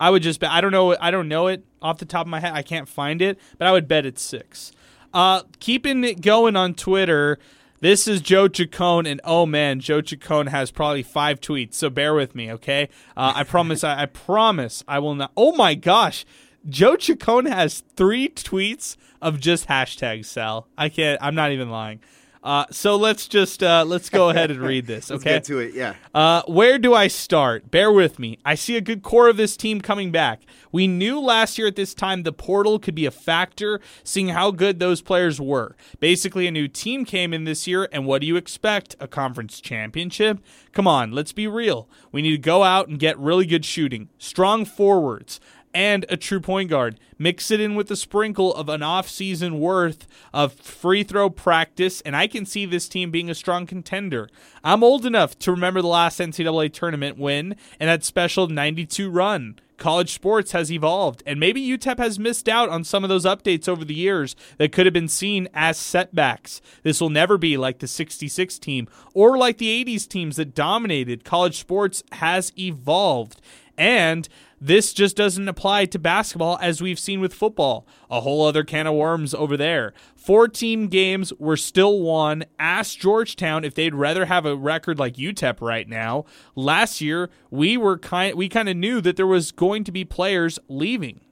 I 0.03 0.11
would 0.11 0.25
just 0.25 0.41
bet. 0.41 0.51
I 0.51 0.61
don't 0.61 0.73
know. 0.73 0.97
I 1.01 1.13
don't 1.13 1.29
know 1.29 1.47
it 1.47 1.65
off 1.81 1.99
the 1.99 2.05
top 2.05 2.27
of 2.27 2.29
my 2.29 2.41
head. 2.41 2.53
I 2.55 2.63
can't 2.63 2.89
find 2.89 3.23
it, 3.23 3.39
but 3.57 3.69
I 3.69 3.71
would 3.71 3.87
bet 3.87 4.05
it's 4.05 4.21
six. 4.21 4.73
Uh, 5.15 5.43
keeping 5.61 6.03
it 6.03 6.21
going 6.21 6.57
on 6.57 6.75
Twitter. 6.75 7.39
This 7.79 8.09
is 8.09 8.21
Joe 8.21 8.49
Chacon, 8.49 9.07
and 9.07 9.21
oh 9.23 9.47
man, 9.47 9.79
Joe 9.79 10.01
Chacon 10.01 10.49
has 10.49 10.73
probably 10.73 11.05
five 11.05 11.41
tweets. 11.41 11.75
So 11.75 11.89
bear 11.89 12.15
with 12.15 12.35
me, 12.35 12.51
okay? 12.51 12.89
Uh, 13.17 13.35
I 13.37 13.45
promise. 13.45 13.85
I, 13.85 14.03
I 14.03 14.07
promise 14.07 14.83
I 14.89 14.99
will 14.99 15.15
not. 15.15 15.31
Oh 15.37 15.53
my 15.53 15.77
gosh, 15.77 16.25
Joe 16.69 16.97
Chacon 16.97 17.47
has 17.47 17.85
three 17.95 18.29
tweets 18.29 18.97
of 19.21 19.39
just 19.39 19.69
hashtags. 19.69 20.25
Sal, 20.25 20.67
I 20.77 20.89
can't. 20.89 21.23
I'm 21.23 21.37
not 21.37 21.53
even 21.53 21.71
lying. 21.71 22.01
Uh, 22.43 22.65
so 22.73 22.97
let's 22.97 23.29
just 23.29 23.63
uh, 23.63 23.85
let's 23.87 24.11
go 24.11 24.31
ahead 24.31 24.51
and 24.51 24.61
read 24.61 24.85
this. 24.87 25.11
Let's 25.11 25.23
Okay, 25.23 25.35
get 25.37 25.45
to 25.45 25.61
it. 25.61 25.75
Yeah. 25.75 25.95
uh, 26.13 26.43
where 26.49 26.77
do 26.79 26.93
I 26.93 27.07
start? 27.07 27.71
Bear 27.71 27.93
with 27.93 28.19
me. 28.19 28.39
I 28.45 28.57
see 28.57 28.77
a 28.77 28.81
good 28.81 29.03
core 29.03 29.29
of 29.29 29.37
this 29.37 29.57
team 29.57 29.81
coming 29.81 30.11
back. 30.11 30.43
We 30.73 30.89
knew 30.89 31.21
last 31.21 31.57
year 31.57 31.69
at 31.69 31.77
this 31.77 31.95
time 31.95 32.25
the 32.25 32.33
portal 32.33 32.81
could 32.81 32.97
be 32.97 33.07
a 33.07 33.11
factor, 33.13 33.81
seeing 34.03 34.29
how 34.31 34.51
good 34.51 34.81
those 34.81 35.01
players 35.03 35.41
were. 35.41 35.77
Basically, 36.01 36.47
a 36.49 36.51
new 36.51 36.67
team 36.67 37.05
came 37.05 37.33
in 37.33 37.45
this 37.45 37.69
year, 37.69 37.89
and 37.93 38.07
what 38.07 38.21
do 38.23 38.27
you 38.27 38.37
expect? 38.37 38.97
A 38.99 39.07
conference 39.07 39.61
championship? 39.61 40.41
Come 40.73 40.89
on, 40.89 41.13
let's 41.13 41.33
be 41.33 41.47
real. 41.47 41.89
We 42.11 42.23
need 42.23 42.31
to 42.33 42.39
go 42.39 42.65
out 42.65 42.89
and 42.89 42.99
get 42.99 43.17
really 43.19 43.47
good 43.47 43.65
shooting, 43.65 44.09
strong 44.19 44.65
forwards 44.65 45.39
and 45.75 46.05
a 46.09 46.17
true 46.17 46.41
point 46.41 46.71
guard. 46.71 46.99
Mix 47.19 47.51
it 47.51 47.61
in 47.61 47.75
with 47.75 47.91
a 47.91 47.97
sprinkle 47.97 48.55
of 48.55 48.69
an 48.69 48.83
off-season 48.83 49.59
worth 49.61 50.07
of 50.33 50.53
free 50.55 51.03
throw 51.05 51.31
practice, 51.31 52.01
and 52.03 52.17
I 52.17 52.27
can 52.27 52.45
see 52.45 52.67
this 52.67 52.89
team 52.89 53.11
being 53.11 53.31
a 53.31 53.35
strong 53.35 53.67
contender. 53.67 54.29
I'm 54.65 54.83
old 54.83 55.07
enough 55.07 55.39
to 55.41 55.51
remember 55.51 55.83
the 55.83 55.89
last 55.89 56.19
NCAA 56.19 56.73
tournament 56.73 57.19
win 57.19 57.57
and 57.79 57.89
that 57.89 58.05
special 58.05 58.49
92 58.49 59.11
run. 59.11 59.59
College 59.83 60.13
sports 60.13 60.53
has 60.53 60.71
evolved, 60.71 61.25
and 61.27 61.41
maybe 61.41 61.61
UTEP 61.61 61.99
has 61.99 62.17
missed 62.17 62.49
out 62.49 62.69
on 62.69 62.85
some 62.85 63.03
of 63.03 63.09
those 63.09 63.25
updates 63.25 63.69
over 63.69 63.85
the 63.85 63.95
years 63.95 64.37
that 64.59 64.71
could 64.71 64.87
have 64.87 64.93
been 64.93 65.09
seen 65.09 65.49
as 65.53 65.77
setbacks. 65.77 66.61
This 66.85 67.01
will 67.01 67.11
never 67.11 67.37
be 67.37 67.57
like 67.57 67.81
the 67.81 67.89
66 67.89 68.61
team 68.61 68.87
or 69.13 69.37
like 69.37 69.59
the 69.59 69.85
80s 69.85 70.07
teams 70.07 70.37
that 70.37 70.55
dominated. 70.55 71.25
College 71.25 71.59
sports 71.59 72.05
has 72.13 72.53
evolved. 72.57 73.41
And 73.77 74.29
this 74.65 74.93
just 74.93 75.17
doesn't 75.17 75.49
apply 75.49 75.87
to 75.87 75.99
basketball 75.99 76.57
as 76.63 76.81
we've 76.81 76.99
seen 76.99 77.21
with 77.21 77.35
football. 77.35 77.85
A 78.09 78.21
whole 78.21 78.47
other 78.47 78.63
can 78.63 78.87
of 78.87 78.95
worms 78.95 79.35
over 79.35 79.57
there. 79.57 79.93
14 80.15 80.87
games 80.87 81.33
were 81.41 81.57
still 81.57 81.99
won. 81.99 82.45
Ask 82.61 82.97
Georgetown 82.97 83.65
if 83.65 83.75
they'd 83.75 83.93
rather 83.93 84.27
have 84.27 84.47
a 84.47 84.55
record 84.55 85.01
like 85.01 85.15
UTEP 85.17 85.61
right 85.61 85.89
now. 85.89 86.27
Last 86.55 87.01
year, 87.01 87.29
we 87.51 87.77
were 87.77 87.99
kind 87.99 88.37
we 88.37 88.49
kind 88.49 88.69
of 88.69 88.77
knew 88.77 89.01
that 89.01 89.17
there 89.17 89.27
was 89.27 89.51
going 89.51 89.83
to 89.83 89.91
be 89.91 90.05
players 90.05 90.61
leaving. 90.69 91.23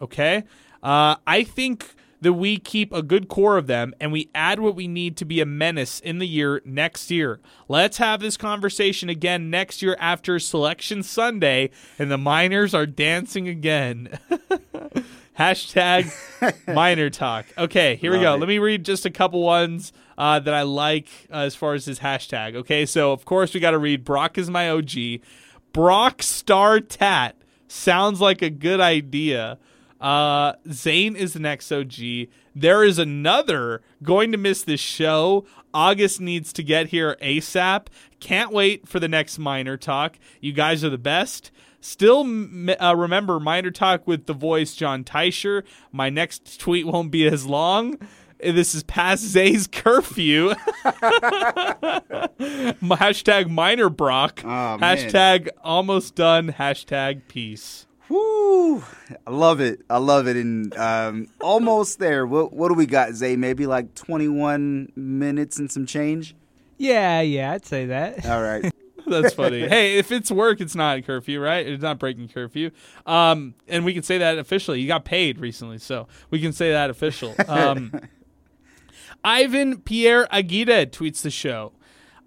Okay? 0.00 0.44
Uh, 0.82 1.16
I 1.26 1.44
think 1.44 1.94
that 2.20 2.32
we 2.32 2.58
keep 2.58 2.92
a 2.92 3.02
good 3.02 3.28
core 3.28 3.56
of 3.56 3.66
them 3.66 3.94
and 4.00 4.12
we 4.12 4.28
add 4.34 4.60
what 4.60 4.74
we 4.74 4.88
need 4.88 5.16
to 5.16 5.24
be 5.24 5.40
a 5.40 5.46
menace 5.46 6.00
in 6.00 6.18
the 6.18 6.26
year 6.26 6.60
next 6.64 7.10
year. 7.10 7.40
Let's 7.68 7.98
have 7.98 8.20
this 8.20 8.36
conversation 8.36 9.08
again 9.08 9.50
next 9.50 9.82
year 9.82 9.96
after 10.00 10.38
Selection 10.38 11.02
Sunday 11.02 11.70
and 11.98 12.10
the 12.10 12.18
miners 12.18 12.74
are 12.74 12.86
dancing 12.86 13.48
again. 13.48 14.18
Hashtag 15.38 16.12
Miner 16.74 17.10
Talk. 17.10 17.46
Okay, 17.56 17.94
here 17.96 18.10
we 18.10 18.18
go. 18.18 18.34
it. 18.34 18.38
Let 18.38 18.48
me 18.48 18.58
read 18.58 18.84
just 18.84 19.06
a 19.06 19.10
couple 19.10 19.42
ones 19.42 19.92
uh, 20.16 20.40
that 20.40 20.52
I 20.52 20.62
like 20.62 21.06
uh, 21.30 21.36
as 21.36 21.54
far 21.54 21.74
as 21.74 21.84
his 21.84 22.00
hashtag. 22.00 22.56
Okay, 22.56 22.84
so 22.84 23.12
of 23.12 23.24
course 23.24 23.54
we 23.54 23.60
got 23.60 23.70
to 23.70 23.78
read 23.78 24.04
Brock 24.04 24.36
is 24.36 24.50
my 24.50 24.68
OG. 24.68 25.20
Brock 25.72 26.24
Star 26.24 26.80
Tat 26.80 27.36
sounds 27.68 28.20
like 28.20 28.42
a 28.42 28.50
good 28.50 28.80
idea. 28.80 29.58
Uh, 30.00 30.52
Zane 30.70 31.16
is 31.16 31.32
the 31.32 31.40
next 31.40 31.70
OG. 31.72 31.94
There 32.54 32.84
is 32.84 32.98
another 32.98 33.82
going 34.02 34.32
to 34.32 34.38
miss 34.38 34.62
this 34.62 34.80
show. 34.80 35.44
August 35.74 36.20
needs 36.20 36.52
to 36.54 36.62
get 36.62 36.88
here 36.88 37.16
ASAP. 37.22 37.86
Can't 38.20 38.52
wait 38.52 38.88
for 38.88 39.00
the 39.00 39.08
next 39.08 39.38
Miner 39.38 39.76
Talk. 39.76 40.18
You 40.40 40.52
guys 40.52 40.84
are 40.84 40.90
the 40.90 40.98
best. 40.98 41.50
Still 41.80 42.20
uh, 42.80 42.96
remember 42.96 43.38
Miner 43.38 43.70
Talk 43.70 44.06
with 44.06 44.26
the 44.26 44.32
voice 44.32 44.74
John 44.74 45.04
Teicher. 45.04 45.62
My 45.92 46.10
next 46.10 46.58
tweet 46.60 46.86
won't 46.86 47.10
be 47.10 47.26
as 47.26 47.46
long. 47.46 47.98
This 48.40 48.74
is 48.74 48.82
past 48.84 49.22
Zay's 49.26 49.66
curfew. 49.66 50.50
hashtag 52.40 53.50
minor 53.50 53.88
Brock. 53.88 54.42
Oh, 54.44 54.78
hashtag 54.80 55.48
almost 55.62 56.14
done. 56.14 56.52
Hashtag 56.52 57.22
peace. 57.28 57.86
Woo! 58.08 58.82
I 59.26 59.30
love 59.30 59.60
it. 59.60 59.80
I 59.90 59.98
love 59.98 60.26
it. 60.26 60.36
And 60.36 60.76
um, 60.76 61.28
almost 61.40 61.98
there. 61.98 62.26
What 62.26 62.52
what 62.52 62.68
do 62.68 62.74
we 62.74 62.86
got, 62.86 63.12
Zay? 63.12 63.36
Maybe 63.36 63.66
like 63.66 63.94
21 63.94 64.92
minutes 64.96 65.58
and 65.58 65.70
some 65.70 65.86
change? 65.86 66.34
Yeah, 66.78 67.20
yeah, 67.20 67.52
I'd 67.52 67.66
say 67.66 67.86
that. 67.86 68.24
All 68.26 68.42
right. 68.42 68.72
That's 69.06 69.34
funny. 69.34 69.66
hey, 69.66 69.96
if 69.98 70.12
it's 70.12 70.30
work, 70.30 70.60
it's 70.60 70.74
not 70.74 71.04
curfew, 71.04 71.40
right? 71.40 71.66
It's 71.66 71.82
not 71.82 71.98
breaking 71.98 72.28
curfew. 72.28 72.70
Um, 73.06 73.54
and 73.66 73.84
we 73.84 73.94
can 73.94 74.02
say 74.02 74.18
that 74.18 74.38
officially. 74.38 74.80
You 74.80 74.86
got 74.86 75.04
paid 75.04 75.38
recently, 75.38 75.78
so 75.78 76.08
we 76.30 76.40
can 76.40 76.52
say 76.52 76.72
that 76.72 76.90
official. 76.90 77.34
Um, 77.48 77.92
Ivan 79.24 79.78
Pierre 79.78 80.28
Aguirre 80.30 80.86
tweets 80.86 81.22
the 81.22 81.30
show. 81.30 81.72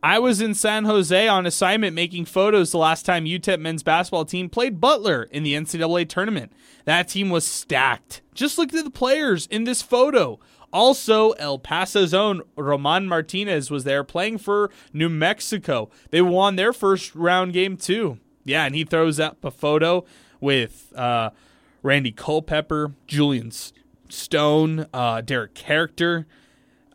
I 0.04 0.18
was 0.18 0.42
in 0.42 0.56
San 0.56 0.86
Jose 0.86 1.28
on 1.28 1.46
assignment 1.46 1.94
making 1.94 2.26
photos 2.26 2.72
the 2.72 2.80
last 2.80 3.06
time 3.06 3.26
UTEP 3.26 3.60
men's 3.60 3.84
basketball 3.84 4.26
team 4.26 4.50
played 4.50 4.82
Butler 4.82 5.24
in 5.24 5.44
the 5.44 5.54
NCAA 5.54 6.10
tournament. 6.10 6.52
That 6.86 7.08
team 7.08 7.30
was 7.30 7.46
stacked. 7.46 8.22
Just 8.34 8.58
look 8.58 8.74
at 8.74 8.84
the 8.84 8.90
players 8.90 9.46
in 9.48 9.66
this 9.66 9.84
photo. 9.84 10.40
Also, 10.74 11.32
El 11.32 11.60
Paso's 11.60 12.16
own 12.16 12.42
Roman 12.56 13.08
Martinez 13.08 13.70
was 13.70 13.84
there 13.84 14.04
playing 14.04 14.40
for 14.40 14.72
New 14.92 15.10
Mexico. 15.10 15.90
They 16.10 16.22
won 16.22 16.56
their 16.56 16.74
first 16.74 17.14
round 17.14 17.54
game 17.54 17.78
too. 17.78 18.18
Yeah, 18.44 18.66
and 18.66 18.74
he 18.74 18.84
throws 18.84 19.20
up 19.20 19.46
a 19.46 19.52
photo 19.52 20.04
with 20.40 20.92
uh, 20.96 21.30
Randy 21.84 22.12
Culpepper, 22.12 22.94
Julian 23.06 23.52
Stone, 24.10 24.88
uh, 24.94 25.22
Derrick 25.22 25.54
Caracter. 25.54 26.26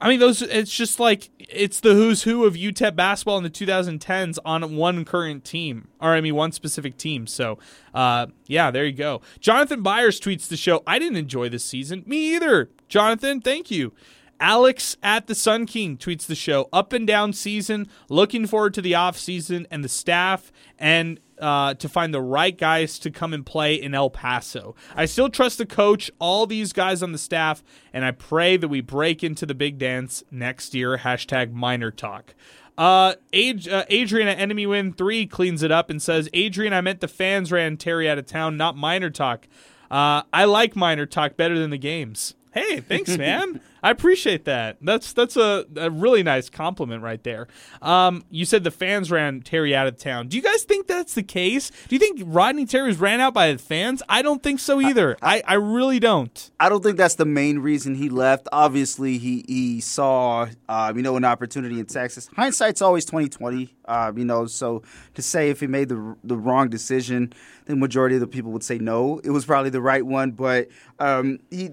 I 0.01 0.09
mean, 0.09 0.21
those. 0.21 0.43
It's 0.43 0.75
just 0.75 1.01
like 1.01 1.31
it's 1.39 1.81
the 1.81 1.95
who's 1.95 2.25
who 2.25 2.45
of 2.45 2.55
UTEP 2.55 2.95
basketball 2.97 3.39
in 3.39 3.45
the 3.45 3.51
2010s 3.51 4.39
on 4.45 4.77
one 4.77 5.05
current 5.05 5.45
team, 5.45 5.89
or 6.01 6.13
I 6.13 6.21
mean, 6.21 6.35
one 6.35 6.53
specific 6.53 6.99
team. 6.99 7.27
So, 7.27 7.59
uh, 7.95 8.27
yeah, 8.47 8.71
there 8.71 8.85
you 8.85 8.93
go. 8.93 9.23
Jonathan 9.41 9.83
Byers 9.83 10.21
tweets 10.21 10.49
the 10.49 10.57
show. 10.57 10.83
I 10.87 10.99
didn't 10.99 11.17
enjoy 11.17 11.49
this 11.49 11.65
season. 11.65 12.03
Me 12.07 12.35
either. 12.35 12.69
Jonathan, 12.89 13.41
thank 13.41 13.71
you. 13.71 13.93
Alex 14.39 14.99
at 15.03 15.29
the 15.29 15.35
Sun 15.35 15.65
King 15.67 15.97
tweets 15.97 16.27
the 16.27 16.35
show. 16.35 16.69
Up 16.73 16.93
and 16.93 17.07
down 17.07 17.33
season. 17.33 17.89
Looking 18.11 18.47
forward 18.47 18.75
to 18.75 18.83
the 18.83 18.95
off 18.95 19.17
season 19.17 19.67
and 19.71 19.83
the 19.83 19.89
staff 19.89 20.53
and 20.79 21.21
uh, 21.41 21.75
to 21.75 21.89
find 21.89 22.13
the 22.13 22.21
right 22.21 22.57
guys 22.57 22.99
to 23.01 23.11
come 23.11 23.33
and 23.33 23.45
play 23.45 23.75
in 23.75 23.95
El 23.95 24.11
Paso. 24.11 24.75
I 24.95 25.07
still 25.07 25.29
trust 25.29 25.59
the 25.59 25.67
coach, 25.67 26.11
all 26.19 26.47
these 26.47 26.73
guys 26.73 27.03
on 27.03 27.13
the 27.13 27.19
staff, 27.19 27.63
and 27.93 28.05
I 28.05 28.11
pray 28.11 28.57
that 28.57 28.69
we 28.69 28.81
break 28.81 29.23
into 29.23 29.47
the 29.47 29.55
big 29.55 29.79
dance 29.79 30.23
next 30.31 30.75
year. 30.75 30.99
Hashtag 30.99 31.53
Miner 31.53 31.91
Talk. 31.91 32.35
Uh, 32.79 33.15
uh, 33.33 33.85
Adrian 33.89 34.29
at 34.29 34.39
Enemy 34.39 34.67
Win 34.67 34.93
3 34.93 35.27
cleans 35.27 35.63
it 35.63 35.73
up 35.73 35.89
and 35.89 36.03
says, 36.03 36.29
Adrian, 36.35 36.73
I 36.73 36.83
meant 36.83 37.01
the 37.01 37.09
fans 37.09 37.51
ran 37.51 37.77
Terry 37.77 38.09
out 38.09 38.19
of 38.19 38.27
town, 38.27 38.57
not 38.57 38.77
Miner 38.77 39.11
Talk. 39.11 39.49
Uh, 39.91 40.23
I 40.33 40.45
like 40.45 40.77
Miner 40.77 41.07
Talk 41.07 41.37
better 41.37 41.59
than 41.59 41.71
the 41.71 41.79
games. 41.79 42.35
Hey, 42.57 42.81
thanks, 42.81 43.19
man. 43.19 43.61
I 43.83 43.91
appreciate 43.91 44.47
that. 44.47 44.79
That's 44.81 45.13
that's 45.13 45.37
a, 45.37 45.67
a 45.77 45.91
really 45.91 46.23
nice 46.23 46.49
compliment 46.49 47.03
right 47.03 47.23
there. 47.23 47.49
Um, 47.83 48.25
you 48.31 48.47
said 48.47 48.65
the 48.65 48.71
fans 48.71 49.11
ran 49.11 49.43
Terry 49.43 49.77
out 49.77 49.87
of 49.87 49.99
town. 49.99 50.29
Do 50.29 50.39
you 50.39 50.43
guys 50.43 50.65
think 50.65 50.87
that's 50.87 51.13
the 51.13 51.23
case? 51.23 51.71
Do 51.87 51.95
you 51.95 51.99
think 51.99 52.23
Rodney 52.25 52.65
Terry 52.65 52.89
was 52.89 52.99
ran 52.99 53.21
out 53.21 53.35
by 53.35 53.53
the 53.53 53.59
fans? 53.59 54.03
I 54.09 54.23
don't 54.23 54.43
think 54.43 54.61
so 54.61 54.81
either. 54.81 55.19
I, 55.21 55.43
I 55.47 55.55
really 55.55 56.01
don't. 56.01 56.51
I 56.59 56.71
don't 56.71 56.83
think 56.83 56.97
that's 56.97 57.17
the 57.17 57.27
main 57.27 57.59
reason 57.59 57.95
he 57.95 58.09
left. 58.09 58.49
Obviously, 58.51 59.19
he 59.19 59.45
he 59.47 59.81
saw 59.83 60.49
um, 60.71 60.97
you 60.97 61.03
know 61.03 61.17
an 61.17 61.27
opportunity 61.27 61.79
in 61.79 61.85
Texas. 61.85 62.31
Hindsight's 62.35 62.81
always 62.81 63.05
twenty 63.05 63.29
twenty. 63.29 63.75
Um, 63.85 64.17
you 64.17 64.25
know, 64.25 64.47
so 64.47 64.83
to 65.15 65.21
say 65.21 65.51
if 65.51 65.61
he 65.61 65.67
made 65.67 65.91
the 65.91 66.17
the 66.25 66.37
wrong 66.37 66.71
decision, 66.71 67.35
the 67.67 67.77
majority 67.77 68.17
of 68.17 68.21
the 68.21 68.27
people 68.27 68.51
would 68.53 68.65
say 68.65 68.79
no. 68.79 69.21
It 69.23 69.31
was 69.31 69.45
probably 69.45 69.71
the 69.71 69.83
right 69.83 70.05
one, 70.05 70.33
but 70.33 70.69
um, 70.99 71.39
he 71.51 71.71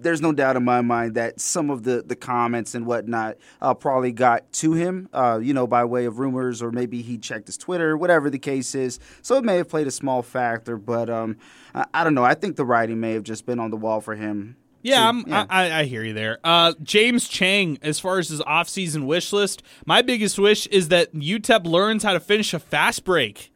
there's 0.00 0.20
no 0.20 0.32
doubt 0.32 0.56
in 0.56 0.64
my 0.64 0.80
mind 0.80 1.14
that 1.14 1.40
some 1.40 1.70
of 1.70 1.82
the, 1.82 2.02
the 2.06 2.16
comments 2.16 2.74
and 2.74 2.86
whatnot 2.86 3.36
uh, 3.60 3.74
probably 3.74 4.12
got 4.12 4.50
to 4.54 4.72
him, 4.72 5.08
uh, 5.12 5.38
you 5.42 5.52
know, 5.52 5.66
by 5.66 5.84
way 5.84 6.04
of 6.04 6.18
rumors, 6.18 6.62
or 6.62 6.70
maybe 6.70 7.02
he 7.02 7.18
checked 7.18 7.46
his 7.46 7.56
Twitter, 7.56 7.96
whatever 7.96 8.30
the 8.30 8.38
case 8.38 8.74
is. 8.74 8.98
So 9.22 9.36
it 9.36 9.44
may 9.44 9.56
have 9.56 9.68
played 9.68 9.86
a 9.86 9.90
small 9.90 10.22
factor, 10.22 10.76
but 10.76 11.10
um, 11.10 11.36
I, 11.74 11.86
I 11.94 12.04
don't 12.04 12.14
know. 12.14 12.24
I 12.24 12.34
think 12.34 12.56
the 12.56 12.64
writing 12.64 13.00
may 13.00 13.12
have 13.12 13.24
just 13.24 13.46
been 13.46 13.58
on 13.58 13.70
the 13.70 13.76
wall 13.76 14.00
for 14.00 14.14
him. 14.14 14.56
Yeah, 14.82 15.08
I'm, 15.08 15.24
yeah. 15.26 15.44
I, 15.50 15.80
I 15.80 15.84
hear 15.84 16.04
you 16.04 16.14
there. 16.14 16.38
Uh, 16.44 16.72
James 16.82 17.28
Chang, 17.28 17.78
as 17.82 17.98
far 17.98 18.18
as 18.18 18.28
his 18.28 18.40
offseason 18.42 19.06
wish 19.06 19.32
list, 19.32 19.62
my 19.84 20.02
biggest 20.02 20.38
wish 20.38 20.66
is 20.68 20.88
that 20.88 21.12
UTEP 21.14 21.64
learns 21.64 22.04
how 22.04 22.12
to 22.12 22.20
finish 22.20 22.54
a 22.54 22.58
fast 22.58 23.04
break. 23.04 23.52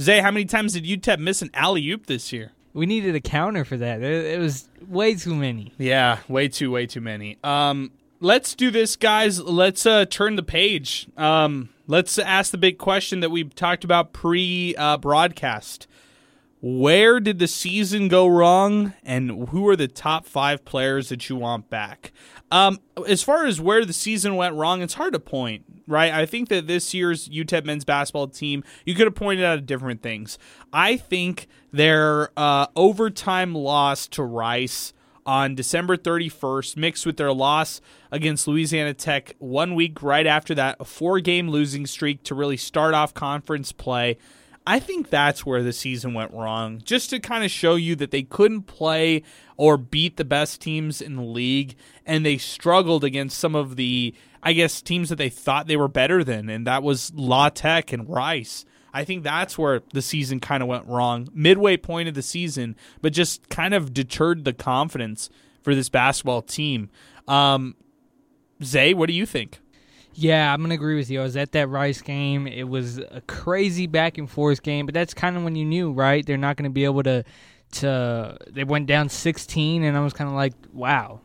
Zay, 0.00 0.20
how 0.20 0.30
many 0.30 0.44
times 0.44 0.74
did 0.74 0.84
UTEP 0.84 1.18
miss 1.18 1.40
an 1.40 1.50
alley 1.54 1.88
oop 1.90 2.06
this 2.06 2.32
year? 2.32 2.52
We 2.76 2.84
needed 2.84 3.14
a 3.14 3.20
counter 3.20 3.64
for 3.64 3.78
that. 3.78 4.02
It, 4.02 4.38
was 4.38 4.68
way 4.86 5.14
too 5.14 5.34
many. 5.34 5.72
Yeah, 5.78 6.18
way 6.28 6.48
too, 6.48 6.70
way 6.70 6.84
too 6.84 7.00
many. 7.00 7.38
Um, 7.42 7.90
let's 8.20 8.54
do 8.54 8.70
this, 8.70 8.96
guys. 8.96 9.40
Let's 9.40 9.86
uh, 9.86 10.04
turn 10.04 10.36
the 10.36 10.42
page. 10.42 11.08
Um, 11.16 11.70
let's 11.86 12.18
ask 12.18 12.50
the 12.50 12.58
big 12.58 12.76
question 12.76 13.20
that 13.20 13.30
we 13.30 13.44
talked 13.44 13.82
about 13.82 14.12
pre 14.12 14.74
uh, 14.76 14.98
broadcast. 14.98 15.86
Where 16.60 17.18
did 17.18 17.38
the 17.38 17.48
season 17.48 18.08
go 18.08 18.26
wrong, 18.26 18.92
and 19.02 19.48
who 19.48 19.66
are 19.68 19.76
the 19.76 19.88
top 19.88 20.26
five 20.26 20.66
players 20.66 21.08
that 21.08 21.30
you 21.30 21.36
want 21.36 21.70
back? 21.70 22.12
Um, 22.52 22.78
as 23.08 23.22
far 23.22 23.46
as 23.46 23.60
where 23.60 23.84
the 23.84 23.92
season 23.92 24.36
went 24.36 24.54
wrong, 24.54 24.80
it's 24.80 24.94
hard 24.94 25.12
to 25.14 25.18
point, 25.18 25.64
right? 25.86 26.12
I 26.12 26.26
think 26.26 26.48
that 26.48 26.66
this 26.66 26.94
year's 26.94 27.28
UTEP 27.28 27.64
men's 27.64 27.84
basketball 27.84 28.28
team, 28.28 28.62
you 28.84 28.94
could 28.94 29.06
have 29.06 29.16
pointed 29.16 29.44
out 29.44 29.66
different 29.66 30.02
things. 30.02 30.38
I 30.72 30.96
think 30.96 31.48
their 31.72 32.30
uh, 32.36 32.66
overtime 32.76 33.54
loss 33.54 34.06
to 34.08 34.22
Rice 34.22 34.92
on 35.26 35.56
December 35.56 35.96
31st, 35.96 36.76
mixed 36.76 37.04
with 37.04 37.16
their 37.16 37.32
loss 37.32 37.80
against 38.12 38.46
Louisiana 38.46 38.94
Tech 38.94 39.34
one 39.38 39.74
week 39.74 40.00
right 40.00 40.26
after 40.26 40.54
that, 40.54 40.76
a 40.78 40.84
four 40.84 41.18
game 41.18 41.50
losing 41.50 41.84
streak 41.84 42.22
to 42.22 42.34
really 42.34 42.56
start 42.56 42.94
off 42.94 43.12
conference 43.12 43.72
play. 43.72 44.18
I 44.66 44.80
think 44.80 45.10
that's 45.10 45.46
where 45.46 45.62
the 45.62 45.72
season 45.72 46.12
went 46.12 46.32
wrong. 46.32 46.80
Just 46.84 47.10
to 47.10 47.20
kind 47.20 47.44
of 47.44 47.50
show 47.50 47.76
you 47.76 47.94
that 47.96 48.10
they 48.10 48.24
couldn't 48.24 48.62
play 48.62 49.22
or 49.56 49.76
beat 49.76 50.16
the 50.16 50.24
best 50.24 50.60
teams 50.60 51.00
in 51.00 51.16
the 51.16 51.22
league, 51.22 51.76
and 52.04 52.26
they 52.26 52.36
struggled 52.36 53.04
against 53.04 53.38
some 53.38 53.54
of 53.54 53.76
the, 53.76 54.14
I 54.42 54.52
guess, 54.54 54.82
teams 54.82 55.08
that 55.10 55.16
they 55.16 55.28
thought 55.28 55.68
they 55.68 55.76
were 55.76 55.88
better 55.88 56.24
than, 56.24 56.50
and 56.50 56.66
that 56.66 56.82
was 56.82 57.12
La 57.14 57.48
Tech 57.48 57.92
and 57.92 58.08
Rice. 58.08 58.64
I 58.92 59.04
think 59.04 59.22
that's 59.22 59.56
where 59.56 59.82
the 59.92 60.02
season 60.02 60.40
kind 60.40 60.62
of 60.62 60.68
went 60.68 60.86
wrong. 60.86 61.28
Midway 61.32 61.76
point 61.76 62.08
of 62.08 62.14
the 62.14 62.22
season, 62.22 62.76
but 63.02 63.12
just 63.12 63.48
kind 63.48 63.74
of 63.74 63.94
deterred 63.94 64.44
the 64.44 64.52
confidence 64.52 65.30
for 65.62 65.74
this 65.74 65.88
basketball 65.88 66.42
team. 66.42 66.90
Um, 67.28 67.76
Zay, 68.64 68.94
what 68.94 69.08
do 69.08 69.12
you 69.12 69.26
think? 69.26 69.60
Yeah, 70.18 70.52
I'm 70.52 70.62
gonna 70.62 70.74
agree 70.74 70.96
with 70.96 71.10
you. 71.10 71.20
I 71.20 71.24
was 71.24 71.36
at 71.36 71.52
that 71.52 71.68
Rice 71.68 72.00
game. 72.00 72.46
It 72.46 72.66
was 72.66 72.98
a 72.98 73.22
crazy 73.26 73.86
back 73.86 74.16
and 74.16 74.30
forth 74.30 74.62
game, 74.62 74.86
but 74.86 74.94
that's 74.94 75.12
kind 75.12 75.36
of 75.36 75.44
when 75.44 75.54
you 75.56 75.66
knew, 75.66 75.92
right? 75.92 76.24
They're 76.24 76.38
not 76.38 76.56
gonna 76.56 76.70
be 76.70 76.84
able 76.84 77.02
to. 77.04 77.24
To 77.72 78.38
they 78.48 78.62
went 78.62 78.86
down 78.86 79.08
16, 79.08 79.82
and 79.82 79.96
I 79.96 80.00
was 80.00 80.12
kind 80.12 80.30
of 80.30 80.36
like, 80.36 80.54
wow. 80.72 81.20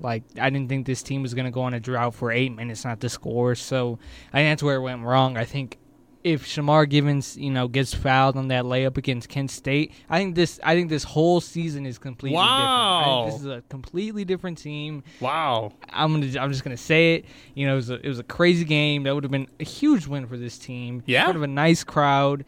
Like 0.00 0.24
I 0.38 0.50
didn't 0.50 0.68
think 0.68 0.86
this 0.86 1.02
team 1.02 1.22
was 1.22 1.32
gonna 1.32 1.52
go 1.52 1.62
on 1.62 1.72
a 1.72 1.80
drought 1.80 2.14
for 2.14 2.32
eight 2.32 2.54
minutes 2.54 2.84
not 2.84 3.00
to 3.00 3.08
score. 3.08 3.54
So 3.54 3.98
I 4.32 4.38
think 4.38 4.50
that's 4.50 4.62
where 4.62 4.76
it 4.76 4.82
went 4.82 5.02
wrong. 5.02 5.36
I 5.38 5.44
think 5.44 5.78
if 6.24 6.46
Shamar 6.46 6.88
Givance, 6.88 7.36
you 7.36 7.50
know, 7.50 7.68
gets 7.68 7.92
fouled 7.92 8.36
on 8.36 8.48
that 8.48 8.64
layup 8.64 8.96
against 8.96 9.28
Kent 9.28 9.50
State, 9.50 9.92
I 10.08 10.18
think 10.18 10.34
this 10.34 10.58
I 10.64 10.74
think 10.74 10.88
this 10.88 11.04
whole 11.04 11.40
season 11.42 11.84
is 11.84 11.98
completely 11.98 12.36
wow. 12.36 13.26
different. 13.26 13.32
this 13.32 13.40
is 13.42 13.58
a 13.58 13.62
completely 13.68 14.24
different 14.24 14.56
team. 14.56 15.04
Wow. 15.20 15.74
I'm 15.90 16.12
gonna 16.12 16.40
I'm 16.40 16.50
just 16.50 16.64
gonna 16.64 16.78
say 16.78 17.16
it. 17.16 17.26
You 17.54 17.66
know, 17.66 17.74
it 17.74 17.76
was 17.76 17.90
a, 17.90 17.94
it 17.94 18.08
was 18.08 18.18
a 18.18 18.24
crazy 18.24 18.64
game. 18.64 19.02
That 19.02 19.14
would 19.14 19.22
have 19.22 19.30
been 19.30 19.48
a 19.60 19.64
huge 19.64 20.06
win 20.06 20.26
for 20.26 20.38
this 20.38 20.58
team. 20.58 21.02
Yeah. 21.04 21.26
Sort 21.26 21.36
of 21.36 21.42
a 21.42 21.46
nice 21.46 21.84
crowd 21.84 22.46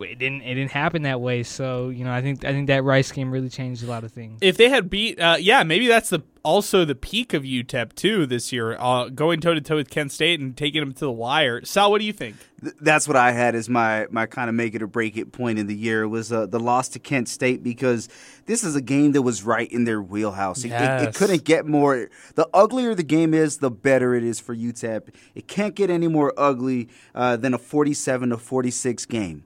it 0.00 0.18
didn't 0.18 0.42
it 0.42 0.54
didn't 0.54 0.72
happen 0.72 1.02
that 1.02 1.20
way. 1.20 1.42
So 1.42 1.88
you 1.88 2.04
know, 2.04 2.12
I 2.12 2.20
think 2.20 2.44
I 2.44 2.52
think 2.52 2.66
that 2.66 2.84
Rice 2.84 3.12
game 3.12 3.30
really 3.30 3.48
changed 3.48 3.82
a 3.82 3.86
lot 3.86 4.04
of 4.04 4.12
things. 4.12 4.38
If 4.42 4.56
they 4.56 4.68
had 4.68 4.90
beat, 4.90 5.20
uh, 5.20 5.36
yeah, 5.38 5.62
maybe 5.62 5.86
that's 5.86 6.10
the 6.10 6.20
also 6.42 6.84
the 6.84 6.94
peak 6.94 7.32
of 7.32 7.42
UTEP 7.42 7.94
too 7.94 8.26
this 8.26 8.52
year, 8.52 8.76
uh, 8.78 9.08
going 9.08 9.40
toe 9.40 9.54
to 9.54 9.60
toe 9.60 9.76
with 9.76 9.90
Kent 9.90 10.12
State 10.12 10.40
and 10.40 10.56
taking 10.56 10.80
them 10.80 10.92
to 10.92 11.00
the 11.00 11.12
wire. 11.12 11.64
Sal, 11.64 11.90
what 11.90 12.00
do 12.00 12.06
you 12.06 12.12
think? 12.12 12.36
That's 12.80 13.06
what 13.06 13.16
I 13.16 13.32
had 13.32 13.54
as 13.54 13.68
my 13.68 14.06
my 14.10 14.26
kind 14.26 14.48
of 14.48 14.54
make 14.54 14.74
it 14.74 14.82
or 14.82 14.86
break 14.86 15.16
it 15.16 15.32
point 15.32 15.58
in 15.58 15.66
the 15.66 15.76
year 15.76 16.08
was 16.08 16.32
uh, 16.32 16.46
the 16.46 16.60
loss 16.60 16.88
to 16.90 16.98
Kent 16.98 17.28
State 17.28 17.62
because 17.62 18.08
this 18.46 18.64
is 18.64 18.74
a 18.74 18.82
game 18.82 19.12
that 19.12 19.22
was 19.22 19.42
right 19.42 19.70
in 19.70 19.84
their 19.84 20.02
wheelhouse. 20.02 20.64
It, 20.64 20.68
yes. 20.68 21.02
it, 21.02 21.08
it 21.10 21.14
couldn't 21.14 21.44
get 21.44 21.66
more. 21.66 22.08
The 22.34 22.48
uglier 22.52 22.94
the 22.94 23.02
game 23.02 23.32
is, 23.32 23.58
the 23.58 23.70
better 23.70 24.14
it 24.14 24.24
is 24.24 24.40
for 24.40 24.56
UTEP. 24.56 25.14
It 25.34 25.46
can't 25.46 25.74
get 25.74 25.88
any 25.88 26.08
more 26.08 26.32
ugly 26.36 26.88
uh, 27.14 27.36
than 27.36 27.54
a 27.54 27.58
forty-seven 27.58 28.30
to 28.30 28.38
forty-six 28.38 29.06
game. 29.06 29.44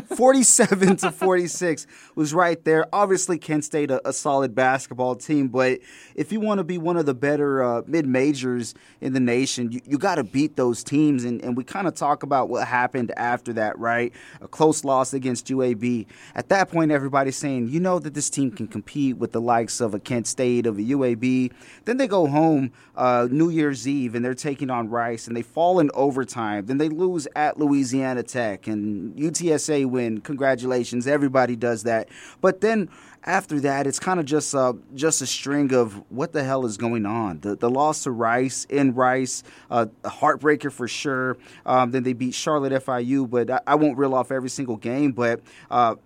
47 0.00 0.96
to 0.96 1.12
46 1.12 1.86
was 2.14 2.34
right 2.34 2.62
there. 2.64 2.86
Obviously, 2.92 3.38
Kent 3.38 3.64
State 3.64 3.90
a, 3.90 4.06
a 4.08 4.12
solid 4.12 4.54
basketball 4.54 5.16
team, 5.16 5.48
but 5.48 5.80
if 6.14 6.32
you 6.32 6.40
want 6.40 6.58
to 6.58 6.64
be 6.64 6.78
one 6.78 6.96
of 6.96 7.06
the 7.06 7.14
better 7.14 7.62
uh, 7.62 7.82
mid 7.86 8.06
majors 8.06 8.74
in 9.00 9.12
the 9.12 9.20
nation, 9.20 9.72
you, 9.72 9.80
you 9.84 9.98
got 9.98 10.16
to 10.16 10.24
beat 10.24 10.56
those 10.56 10.82
teams. 10.82 11.24
And, 11.24 11.42
and 11.42 11.56
we 11.56 11.64
kind 11.64 11.86
of 11.86 11.94
talk 11.94 12.22
about 12.22 12.48
what 12.48 12.66
happened 12.66 13.12
after 13.16 13.52
that, 13.54 13.78
right? 13.78 14.12
A 14.40 14.48
close 14.48 14.84
loss 14.84 15.14
against 15.14 15.46
UAB. 15.46 16.06
At 16.34 16.48
that 16.48 16.68
point, 16.68 16.90
everybody's 16.90 17.36
saying, 17.36 17.68
you 17.68 17.80
know 17.80 17.98
that 17.98 18.14
this 18.14 18.30
team 18.30 18.50
can 18.50 18.66
compete 18.66 19.16
with 19.16 19.32
the 19.32 19.40
likes 19.40 19.80
of 19.80 19.94
a 19.94 20.00
Kent 20.00 20.26
State, 20.26 20.66
of 20.66 20.78
a 20.78 20.82
UAB. 20.82 21.52
Then 21.84 21.96
they 21.96 22.06
go 22.06 22.26
home 22.26 22.72
uh, 22.96 23.28
New 23.30 23.50
Year's 23.50 23.86
Eve 23.86 24.14
and 24.14 24.24
they're 24.24 24.34
taking 24.34 24.70
on 24.70 24.88
Rice 24.88 25.26
and 25.26 25.36
they 25.36 25.42
fall 25.42 25.78
in 25.80 25.90
overtime. 25.94 26.66
Then 26.66 26.78
they 26.78 26.88
lose 26.88 27.28
at 27.36 27.58
Louisiana 27.58 28.22
Tech 28.22 28.66
and 28.66 29.14
UTSA 29.16 29.85
win. 29.86 30.20
Congratulations, 30.20 31.06
everybody 31.06 31.56
does 31.56 31.84
that. 31.84 32.08
But 32.40 32.60
then 32.60 32.88
after 33.24 33.58
that, 33.60 33.86
it's 33.86 33.98
kind 33.98 34.20
of 34.20 34.26
just 34.26 34.54
uh, 34.54 34.74
just 34.94 35.20
a 35.20 35.26
string 35.26 35.74
of 35.74 36.02
what 36.10 36.32
the 36.32 36.44
hell 36.44 36.64
is 36.64 36.76
going 36.76 37.06
on. 37.06 37.40
The 37.40 37.56
the 37.56 37.68
loss 37.68 38.04
to 38.04 38.10
Rice 38.10 38.64
in 38.66 38.94
Rice, 38.94 39.42
uh, 39.70 39.86
a 40.04 40.10
heartbreaker 40.10 40.70
for 40.70 40.86
sure. 40.86 41.36
Um, 41.64 41.90
then 41.90 42.04
they 42.04 42.12
beat 42.12 42.34
Charlotte 42.34 42.72
FIU, 42.84 43.28
but 43.28 43.50
I, 43.50 43.60
I, 43.66 43.74
won't 43.74 43.98
reel 43.98 44.14
off 44.14 44.30
every 44.30 44.48
single 44.48 44.76
game. 44.76 45.12
But 45.12 45.40
uh, 45.70 45.96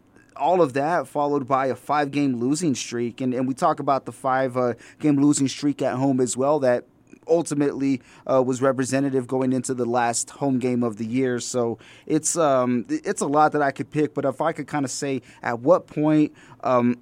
all 0.40 0.62
of 0.62 0.73
that 0.73 1.07
followed 1.07 1.47
by 1.47 1.66
a 1.66 1.77
five 1.77 2.11
game 2.11 2.36
losing 2.36 2.74
streak. 2.74 3.20
And, 3.20 3.35
and 3.35 3.47
we 3.47 3.55
talk 3.55 3.78
about 3.81 4.07
the 4.07 4.12
five 4.12 4.57
uh, 4.57 4.74
game 4.98 5.20
losing 5.20 5.48
streak 5.48 5.82
at 5.82 5.97
home 5.97 6.20
as 6.20 6.36
well 6.36 6.59
that 6.61 6.85
ultimately 7.31 8.02
uh, 8.31 8.43
was 8.43 8.61
representative 8.61 9.27
going 9.27 9.52
into 9.52 9.73
the 9.73 9.86
last 9.86 10.31
home 10.31 10.59
game 10.59 10.82
of 10.82 10.97
the 10.97 11.07
year. 11.07 11.40
So 11.40 11.78
it's 12.07 12.36
um, 12.36 12.85
it's 12.89 13.23
a 13.23 13.27
lot 13.27 13.52
that 13.52 13.62
I 13.62 13.70
could 13.70 13.90
pick. 13.90 14.15
But 14.15 14.24
if 14.24 14.40
I 14.40 14.52
could 14.52 14.66
kind 14.66 14.85
of 14.85 14.90
say 14.90 15.23
at 15.43 15.61
what 15.61 15.86
point. 15.86 16.32
Um, 16.62 17.01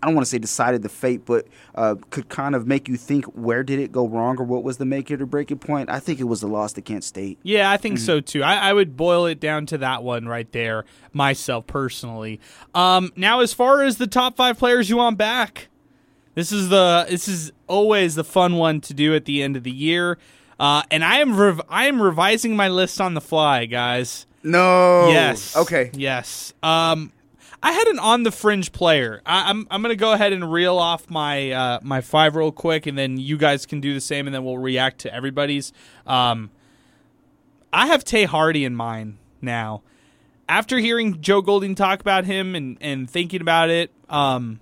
I 0.00 0.06
don't 0.06 0.14
want 0.14 0.26
to 0.26 0.30
say 0.30 0.38
decided 0.38 0.82
the 0.82 0.88
fate, 0.88 1.24
but 1.24 1.48
uh, 1.74 1.96
could 2.10 2.28
kind 2.28 2.54
of 2.54 2.68
make 2.68 2.88
you 2.88 2.96
think 2.96 3.24
where 3.26 3.64
did 3.64 3.80
it 3.80 3.90
go 3.90 4.06
wrong 4.06 4.38
or 4.38 4.44
what 4.44 4.62
was 4.62 4.76
the 4.78 4.84
make 4.84 5.10
it 5.10 5.20
or 5.20 5.26
break 5.26 5.50
it 5.50 5.56
point. 5.56 5.90
I 5.90 5.98
think 5.98 6.20
it 6.20 6.24
was 6.24 6.40
the 6.40 6.46
loss 6.46 6.72
to 6.74 6.82
Kent 6.82 7.02
State. 7.02 7.38
Yeah, 7.42 7.68
I 7.68 7.78
think 7.78 7.96
mm-hmm. 7.96 8.06
so 8.06 8.20
too. 8.20 8.44
I, 8.44 8.70
I, 8.70 8.72
would 8.72 8.96
boil 8.96 9.26
it 9.26 9.40
down 9.40 9.66
to 9.66 9.78
that 9.78 10.04
one 10.04 10.26
right 10.26 10.50
there, 10.52 10.84
myself 11.12 11.66
personally. 11.66 12.38
Um, 12.74 13.12
now, 13.16 13.40
as 13.40 13.52
far 13.52 13.82
as 13.82 13.98
the 13.98 14.06
top 14.06 14.36
five 14.36 14.56
players 14.56 14.88
you 14.88 14.98
want 14.98 15.18
back, 15.18 15.68
this 16.38 16.52
is 16.52 16.68
the 16.68 17.04
this 17.10 17.26
is 17.26 17.50
always 17.66 18.14
the 18.14 18.22
fun 18.22 18.54
one 18.54 18.80
to 18.82 18.94
do 18.94 19.12
at 19.16 19.24
the 19.24 19.42
end 19.42 19.56
of 19.56 19.64
the 19.64 19.72
year. 19.72 20.18
Uh, 20.60 20.84
and 20.88 21.04
I 21.04 21.18
am 21.18 21.36
rev- 21.36 21.62
I 21.68 21.86
am 21.86 22.00
revising 22.00 22.54
my 22.54 22.68
list 22.68 23.00
on 23.00 23.14
the 23.14 23.20
fly, 23.20 23.66
guys. 23.66 24.24
No. 24.44 25.08
Yes. 25.08 25.56
Okay. 25.56 25.90
Yes. 25.94 26.54
Um, 26.62 27.12
I 27.60 27.72
had 27.72 27.88
an 27.88 27.98
on 27.98 28.22
the 28.22 28.30
fringe 28.30 28.70
player. 28.70 29.20
I, 29.26 29.50
am 29.50 29.62
I'm, 29.62 29.66
I'm 29.72 29.82
gonna 29.82 29.96
go 29.96 30.12
ahead 30.12 30.32
and 30.32 30.52
reel 30.52 30.78
off 30.78 31.10
my 31.10 31.50
uh, 31.50 31.80
my 31.82 32.00
five 32.00 32.36
real 32.36 32.52
quick, 32.52 32.86
and 32.86 32.96
then 32.96 33.18
you 33.18 33.36
guys 33.36 33.66
can 33.66 33.80
do 33.80 33.92
the 33.92 34.00
same, 34.00 34.28
and 34.28 34.34
then 34.34 34.44
we'll 34.44 34.58
react 34.58 35.00
to 35.00 35.12
everybody's. 35.12 35.72
Um, 36.06 36.52
I 37.72 37.88
have 37.88 38.04
Tae 38.04 38.26
Hardy 38.26 38.64
in 38.64 38.76
mind 38.76 39.18
now. 39.42 39.82
After 40.48 40.78
hearing 40.78 41.20
Joe 41.20 41.42
Golding 41.42 41.74
talk 41.74 42.00
about 42.00 42.26
him 42.26 42.54
and 42.54 42.78
and 42.80 43.10
thinking 43.10 43.40
about 43.40 43.70
it, 43.70 43.90
um, 44.08 44.60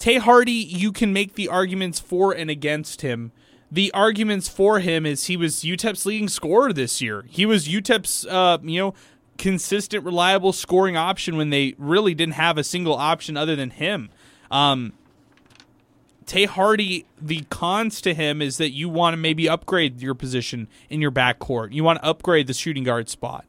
Tae 0.00 0.16
Hardy, 0.16 0.50
you 0.50 0.92
can 0.92 1.12
make 1.12 1.34
the 1.34 1.46
arguments 1.46 2.00
for 2.00 2.32
and 2.32 2.50
against 2.50 3.02
him. 3.02 3.32
The 3.70 3.92
arguments 3.92 4.48
for 4.48 4.80
him 4.80 5.04
is 5.04 5.26
he 5.26 5.36
was 5.36 5.56
UTEP's 5.56 6.06
leading 6.06 6.28
scorer 6.28 6.72
this 6.72 7.02
year. 7.02 7.26
He 7.28 7.44
was 7.46 7.68
UTEP's, 7.68 8.26
uh, 8.26 8.58
you 8.62 8.80
know, 8.80 8.94
consistent, 9.36 10.04
reliable 10.04 10.54
scoring 10.54 10.96
option 10.96 11.36
when 11.36 11.50
they 11.50 11.74
really 11.78 12.14
didn't 12.14 12.34
have 12.34 12.56
a 12.56 12.64
single 12.64 12.94
option 12.94 13.36
other 13.36 13.54
than 13.54 13.70
him. 13.70 14.08
Um, 14.50 14.94
Tae 16.24 16.46
Hardy, 16.46 17.04
the 17.20 17.44
cons 17.50 18.00
to 18.00 18.14
him 18.14 18.40
is 18.40 18.56
that 18.56 18.70
you 18.70 18.88
want 18.88 19.12
to 19.12 19.18
maybe 19.18 19.50
upgrade 19.50 20.00
your 20.00 20.14
position 20.14 20.66
in 20.88 21.02
your 21.02 21.10
backcourt. 21.10 21.72
You 21.72 21.84
want 21.84 22.00
to 22.00 22.08
upgrade 22.08 22.46
the 22.46 22.54
shooting 22.54 22.84
guard 22.84 23.10
spot. 23.10 23.44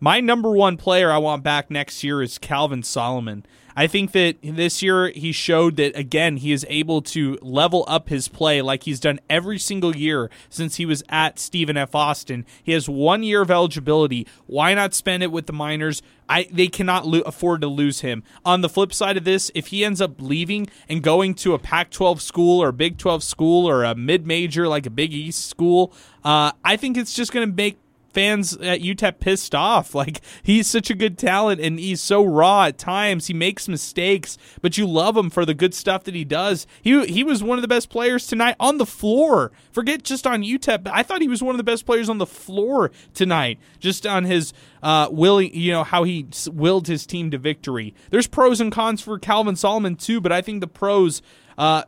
My 0.00 0.20
number 0.20 0.50
one 0.50 0.78
player 0.78 1.12
I 1.12 1.18
want 1.18 1.42
back 1.42 1.70
next 1.70 2.02
year 2.02 2.22
is 2.22 2.38
Calvin 2.38 2.82
Solomon. 2.82 3.44
I 3.76 3.86
think 3.86 4.12
that 4.12 4.36
this 4.42 4.82
year 4.82 5.08
he 5.10 5.32
showed 5.32 5.76
that 5.76 5.96
again 5.96 6.38
he 6.38 6.52
is 6.52 6.66
able 6.68 7.02
to 7.02 7.38
level 7.42 7.84
up 7.88 8.08
his 8.08 8.28
play 8.28 8.62
like 8.62 8.84
he's 8.84 9.00
done 9.00 9.20
every 9.28 9.58
single 9.58 9.96
year 9.96 10.30
since 10.48 10.76
he 10.76 10.86
was 10.86 11.02
at 11.08 11.38
Stephen 11.38 11.76
F. 11.76 11.94
Austin. 11.94 12.44
He 12.62 12.72
has 12.72 12.88
one 12.88 13.22
year 13.22 13.42
of 13.42 13.50
eligibility. 13.50 14.26
Why 14.46 14.74
not 14.74 14.94
spend 14.94 15.22
it 15.22 15.32
with 15.32 15.46
the 15.46 15.52
Miners? 15.52 16.02
I 16.28 16.48
they 16.50 16.68
cannot 16.68 17.06
lo- 17.06 17.22
afford 17.26 17.60
to 17.62 17.68
lose 17.68 18.00
him. 18.00 18.22
On 18.44 18.60
the 18.60 18.68
flip 18.68 18.92
side 18.92 19.16
of 19.16 19.24
this, 19.24 19.50
if 19.54 19.68
he 19.68 19.84
ends 19.84 20.00
up 20.00 20.20
leaving 20.20 20.68
and 20.88 21.02
going 21.02 21.34
to 21.36 21.54
a 21.54 21.58
Pac-12 21.58 22.20
school 22.20 22.62
or 22.62 22.68
a 22.68 22.72
Big 22.72 22.98
12 22.98 23.22
school 23.22 23.68
or 23.68 23.84
a 23.84 23.94
mid-major 23.94 24.68
like 24.68 24.86
a 24.86 24.90
Big 24.90 25.12
East 25.12 25.46
school, 25.46 25.92
uh, 26.24 26.52
I 26.64 26.76
think 26.76 26.96
it's 26.96 27.14
just 27.14 27.32
going 27.32 27.48
to 27.48 27.54
make 27.54 27.78
fans 28.12 28.54
at 28.58 28.80
UTEP 28.80 29.20
pissed 29.20 29.54
off. 29.54 29.94
Like 30.02 30.20
he's 30.42 30.66
such 30.66 30.90
a 30.90 30.96
good 30.96 31.16
talent 31.16 31.60
and 31.60 31.78
he's 31.78 32.00
so 32.00 32.24
raw 32.24 32.64
at 32.64 32.76
times. 32.76 33.28
He 33.28 33.34
makes 33.34 33.68
mistakes, 33.68 34.36
but 34.60 34.76
you 34.76 34.84
love 34.84 35.16
him 35.16 35.30
for 35.30 35.44
the 35.44 35.54
good 35.54 35.74
stuff 35.74 36.02
that 36.04 36.14
he 36.14 36.24
does. 36.24 36.66
He 36.82 37.06
he 37.06 37.22
was 37.22 37.40
one 37.40 37.56
of 37.56 37.62
the 37.62 37.68
best 37.68 37.88
players 37.88 38.26
tonight 38.26 38.56
on 38.58 38.78
the 38.78 38.86
floor. 38.86 39.52
Forget 39.70 40.02
just 40.02 40.26
on 40.26 40.42
UTEP. 40.42 40.88
I 40.92 41.04
thought 41.04 41.20
he 41.20 41.28
was 41.28 41.40
one 41.40 41.54
of 41.54 41.58
the 41.58 41.62
best 41.62 41.86
players 41.86 42.08
on 42.08 42.18
the 42.18 42.26
floor 42.26 42.90
tonight. 43.14 43.60
Just 43.78 44.04
on 44.04 44.24
his 44.24 44.52
uh, 44.82 45.08
willing, 45.12 45.54
you 45.54 45.70
know 45.70 45.84
how 45.84 46.02
he 46.02 46.26
willed 46.50 46.88
his 46.88 47.06
team 47.06 47.30
to 47.30 47.38
victory. 47.38 47.94
There's 48.10 48.26
pros 48.26 48.60
and 48.60 48.72
cons 48.72 49.00
for 49.02 49.20
Calvin 49.20 49.54
Solomon 49.54 49.94
too, 49.94 50.20
but 50.20 50.32
I 50.32 50.40
think 50.40 50.60
the 50.60 50.66
pros. 50.66 51.22
Uh, 51.56 51.84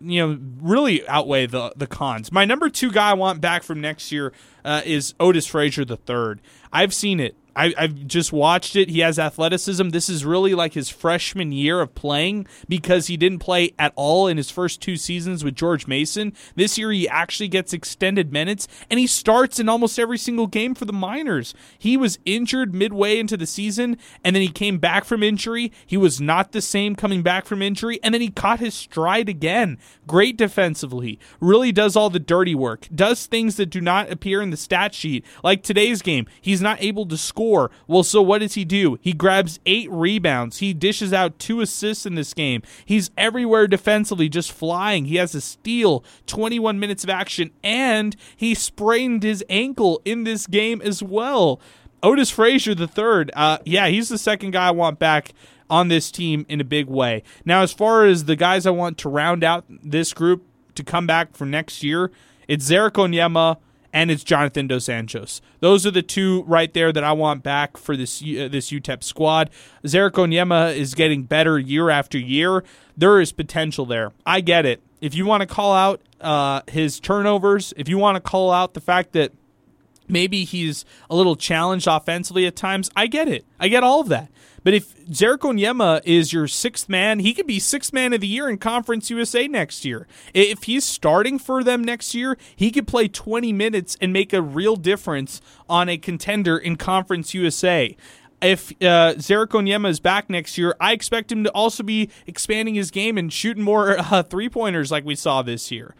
you 0.00 0.26
know 0.26 0.38
really 0.60 1.06
outweigh 1.08 1.46
the 1.46 1.72
the 1.76 1.86
cons. 1.86 2.32
My 2.32 2.44
number 2.44 2.68
two 2.68 2.90
guy 2.90 3.10
I 3.10 3.14
want 3.14 3.40
back 3.40 3.62
from 3.62 3.80
next 3.80 4.12
year 4.12 4.32
uh, 4.64 4.82
is 4.84 5.14
Otis 5.20 5.46
Frazier 5.46 5.84
the 5.84 5.96
third. 5.96 6.40
I've 6.72 6.94
seen 6.94 7.20
it. 7.20 7.36
I, 7.56 7.74
have 7.76 8.06
just 8.06 8.32
watched 8.32 8.76
it. 8.76 8.88
He 8.88 9.00
has 9.00 9.18
athleticism. 9.18 9.90
This 9.90 10.08
is 10.08 10.24
really 10.24 10.54
like 10.54 10.74
his 10.74 10.88
freshman 10.88 11.52
year 11.52 11.80
of 11.80 11.94
playing 11.94 12.46
because 12.68 13.06
he 13.06 13.16
didn't 13.16 13.38
play 13.38 13.72
at 13.78 13.92
all 13.96 14.26
in 14.26 14.36
his 14.36 14.50
first 14.50 14.80
two 14.80 14.96
seasons 14.96 15.44
with 15.44 15.54
George 15.54 15.86
Mason. 15.86 16.32
This 16.56 16.78
year, 16.78 16.90
he 16.90 17.08
actually 17.08 17.48
gets 17.48 17.72
extended 17.72 18.32
minutes 18.32 18.66
and 18.90 18.98
he 18.98 19.06
starts 19.06 19.60
in 19.60 19.68
almost 19.68 19.98
every 19.98 20.18
single 20.18 20.46
game 20.46 20.74
for 20.74 20.84
the 20.84 20.92
Miners. 20.92 21.54
He 21.78 21.96
was 21.96 22.18
injured 22.24 22.74
midway 22.74 23.18
into 23.18 23.36
the 23.36 23.46
season 23.46 23.98
and 24.24 24.34
then 24.34 24.42
he 24.42 24.48
came 24.48 24.78
back 24.78 25.04
from 25.04 25.22
injury. 25.22 25.72
He 25.86 25.96
was 25.96 26.20
not 26.20 26.52
the 26.52 26.62
same 26.62 26.96
coming 26.96 27.22
back 27.22 27.46
from 27.46 27.62
injury 27.62 28.00
and 28.02 28.12
then 28.12 28.20
he 28.20 28.30
caught 28.30 28.60
his 28.60 28.74
stride 28.74 29.28
again. 29.28 29.78
Great 30.06 30.36
defensively. 30.36 31.18
Really 31.40 31.72
does 31.72 31.94
all 31.96 32.10
the 32.10 32.18
dirty 32.18 32.54
work. 32.54 32.88
Does 32.94 33.26
things 33.26 33.56
that 33.56 33.66
do 33.66 33.80
not 33.80 34.10
appear 34.10 34.42
in 34.42 34.50
the 34.50 34.56
stat 34.56 34.94
sheet. 34.94 35.24
Like 35.42 35.62
today's 35.62 36.02
game, 36.02 36.26
he's 36.40 36.60
not 36.60 36.82
able 36.82 37.06
to 37.06 37.16
score 37.16 37.43
Well, 37.86 38.02
so 38.02 38.22
what 38.22 38.38
does 38.38 38.54
he 38.54 38.64
do? 38.64 38.98
He 39.00 39.12
grabs 39.12 39.60
eight 39.66 39.90
rebounds. 39.90 40.58
He 40.58 40.72
dishes 40.72 41.12
out 41.12 41.38
two 41.38 41.60
assists 41.60 42.06
in 42.06 42.14
this 42.14 42.34
game. 42.34 42.62
He's 42.84 43.10
everywhere 43.16 43.66
defensively, 43.66 44.28
just 44.28 44.52
flying. 44.52 45.04
He 45.06 45.16
has 45.16 45.34
a 45.34 45.40
steal, 45.40 46.04
21 46.26 46.78
minutes 46.78 47.04
of 47.04 47.10
action, 47.10 47.50
and 47.62 48.16
he 48.36 48.54
sprained 48.54 49.22
his 49.22 49.44
ankle 49.48 50.00
in 50.04 50.24
this 50.24 50.46
game 50.46 50.80
as 50.82 51.02
well. 51.02 51.60
Otis 52.02 52.30
Frazier 52.30 52.74
the 52.74 52.88
third, 52.88 53.30
uh, 53.34 53.58
yeah, 53.64 53.88
he's 53.88 54.08
the 54.08 54.18
second 54.18 54.50
guy 54.50 54.68
I 54.68 54.72
want 54.72 54.98
back 54.98 55.32
on 55.70 55.88
this 55.88 56.10
team 56.10 56.44
in 56.48 56.60
a 56.60 56.64
big 56.64 56.86
way. 56.86 57.22
Now, 57.44 57.62
as 57.62 57.72
far 57.72 58.04
as 58.04 58.26
the 58.26 58.36
guys 58.36 58.66
I 58.66 58.70
want 58.70 58.98
to 58.98 59.08
round 59.08 59.42
out 59.42 59.64
this 59.68 60.12
group 60.12 60.44
to 60.74 60.84
come 60.84 61.06
back 61.06 61.34
for 61.34 61.46
next 61.46 61.82
year, 61.82 62.10
it's 62.46 62.68
Ze'Rik 62.68 62.92
Onyema, 62.92 63.56
and 63.94 64.10
it's 64.10 64.24
Jonathan 64.24 64.66
Dos 64.66 64.86
Anjos. 64.86 65.40
Those 65.60 65.86
are 65.86 65.90
the 65.92 66.02
two 66.02 66.42
right 66.42 66.74
there 66.74 66.92
that 66.92 67.04
I 67.04 67.12
want 67.12 67.44
back 67.44 67.76
for 67.76 67.96
this 67.96 68.20
uh, 68.20 68.48
this 68.50 68.70
UTEP 68.70 69.02
squad. 69.02 69.48
Ze'Rik 69.84 70.10
Onyema 70.10 70.76
is 70.76 70.94
getting 70.94 71.22
better 71.22 71.58
year 71.58 71.88
after 71.88 72.18
year. 72.18 72.64
There 72.96 73.20
is 73.20 73.32
potential 73.32 73.86
there. 73.86 74.12
I 74.26 74.40
get 74.40 74.66
it. 74.66 74.82
If 75.00 75.14
you 75.14 75.24
want 75.24 75.42
to 75.42 75.46
call 75.46 75.72
out 75.72 76.02
uh, 76.20 76.62
his 76.66 76.98
turnovers, 76.98 77.72
if 77.76 77.88
you 77.88 77.96
want 77.96 78.16
to 78.16 78.20
call 78.20 78.50
out 78.50 78.74
the 78.74 78.80
fact 78.80 79.12
that 79.12 79.32
maybe 80.08 80.44
he's 80.44 80.84
a 81.08 81.16
little 81.16 81.36
challenged 81.36 81.86
offensively 81.86 82.46
at 82.46 82.56
times, 82.56 82.90
I 82.96 83.06
get 83.06 83.28
it. 83.28 83.44
I 83.58 83.68
get 83.68 83.82
all 83.82 84.00
of 84.00 84.08
that. 84.08 84.30
But 84.62 84.72
if 84.72 84.96
Ze'Rik 85.06 85.40
Onyema 85.40 86.00
is 86.04 86.32
your 86.32 86.48
sixth 86.48 86.88
man, 86.88 87.18
he 87.18 87.34
could 87.34 87.46
be 87.46 87.58
sixth 87.58 87.92
man 87.92 88.14
of 88.14 88.22
the 88.22 88.26
year 88.26 88.48
in 88.48 88.56
Conference 88.56 89.10
USA 89.10 89.46
next 89.46 89.84
year. 89.84 90.06
If 90.32 90.62
he's 90.62 90.84
starting 90.84 91.38
for 91.38 91.62
them 91.62 91.84
next 91.84 92.14
year, 92.14 92.38
he 92.56 92.70
could 92.70 92.88
play 92.88 93.06
20 93.06 93.52
minutes 93.52 93.98
and 94.00 94.10
make 94.10 94.32
a 94.32 94.40
real 94.40 94.76
difference 94.76 95.42
on 95.68 95.90
a 95.90 95.98
contender 95.98 96.56
in 96.56 96.76
Conference 96.76 97.34
USA 97.34 97.94
if 98.44 98.72
uh, 98.82 99.14
Ze'Rik 99.16 99.88
is 99.88 100.00
back 100.00 100.28
next 100.28 100.58
year, 100.58 100.76
I 100.80 100.92
expect 100.92 101.32
him 101.32 101.44
to 101.44 101.50
also 101.52 101.82
be 101.82 102.10
expanding 102.26 102.74
his 102.74 102.90
game 102.90 103.16
and 103.16 103.32
shooting 103.32 103.62
more 103.62 103.98
uh, 103.98 104.22
three 104.22 104.48
pointers 104.48 104.90
like 104.90 105.04
we 105.04 105.14
saw 105.14 105.42
this 105.42 105.70
year. 105.70 105.94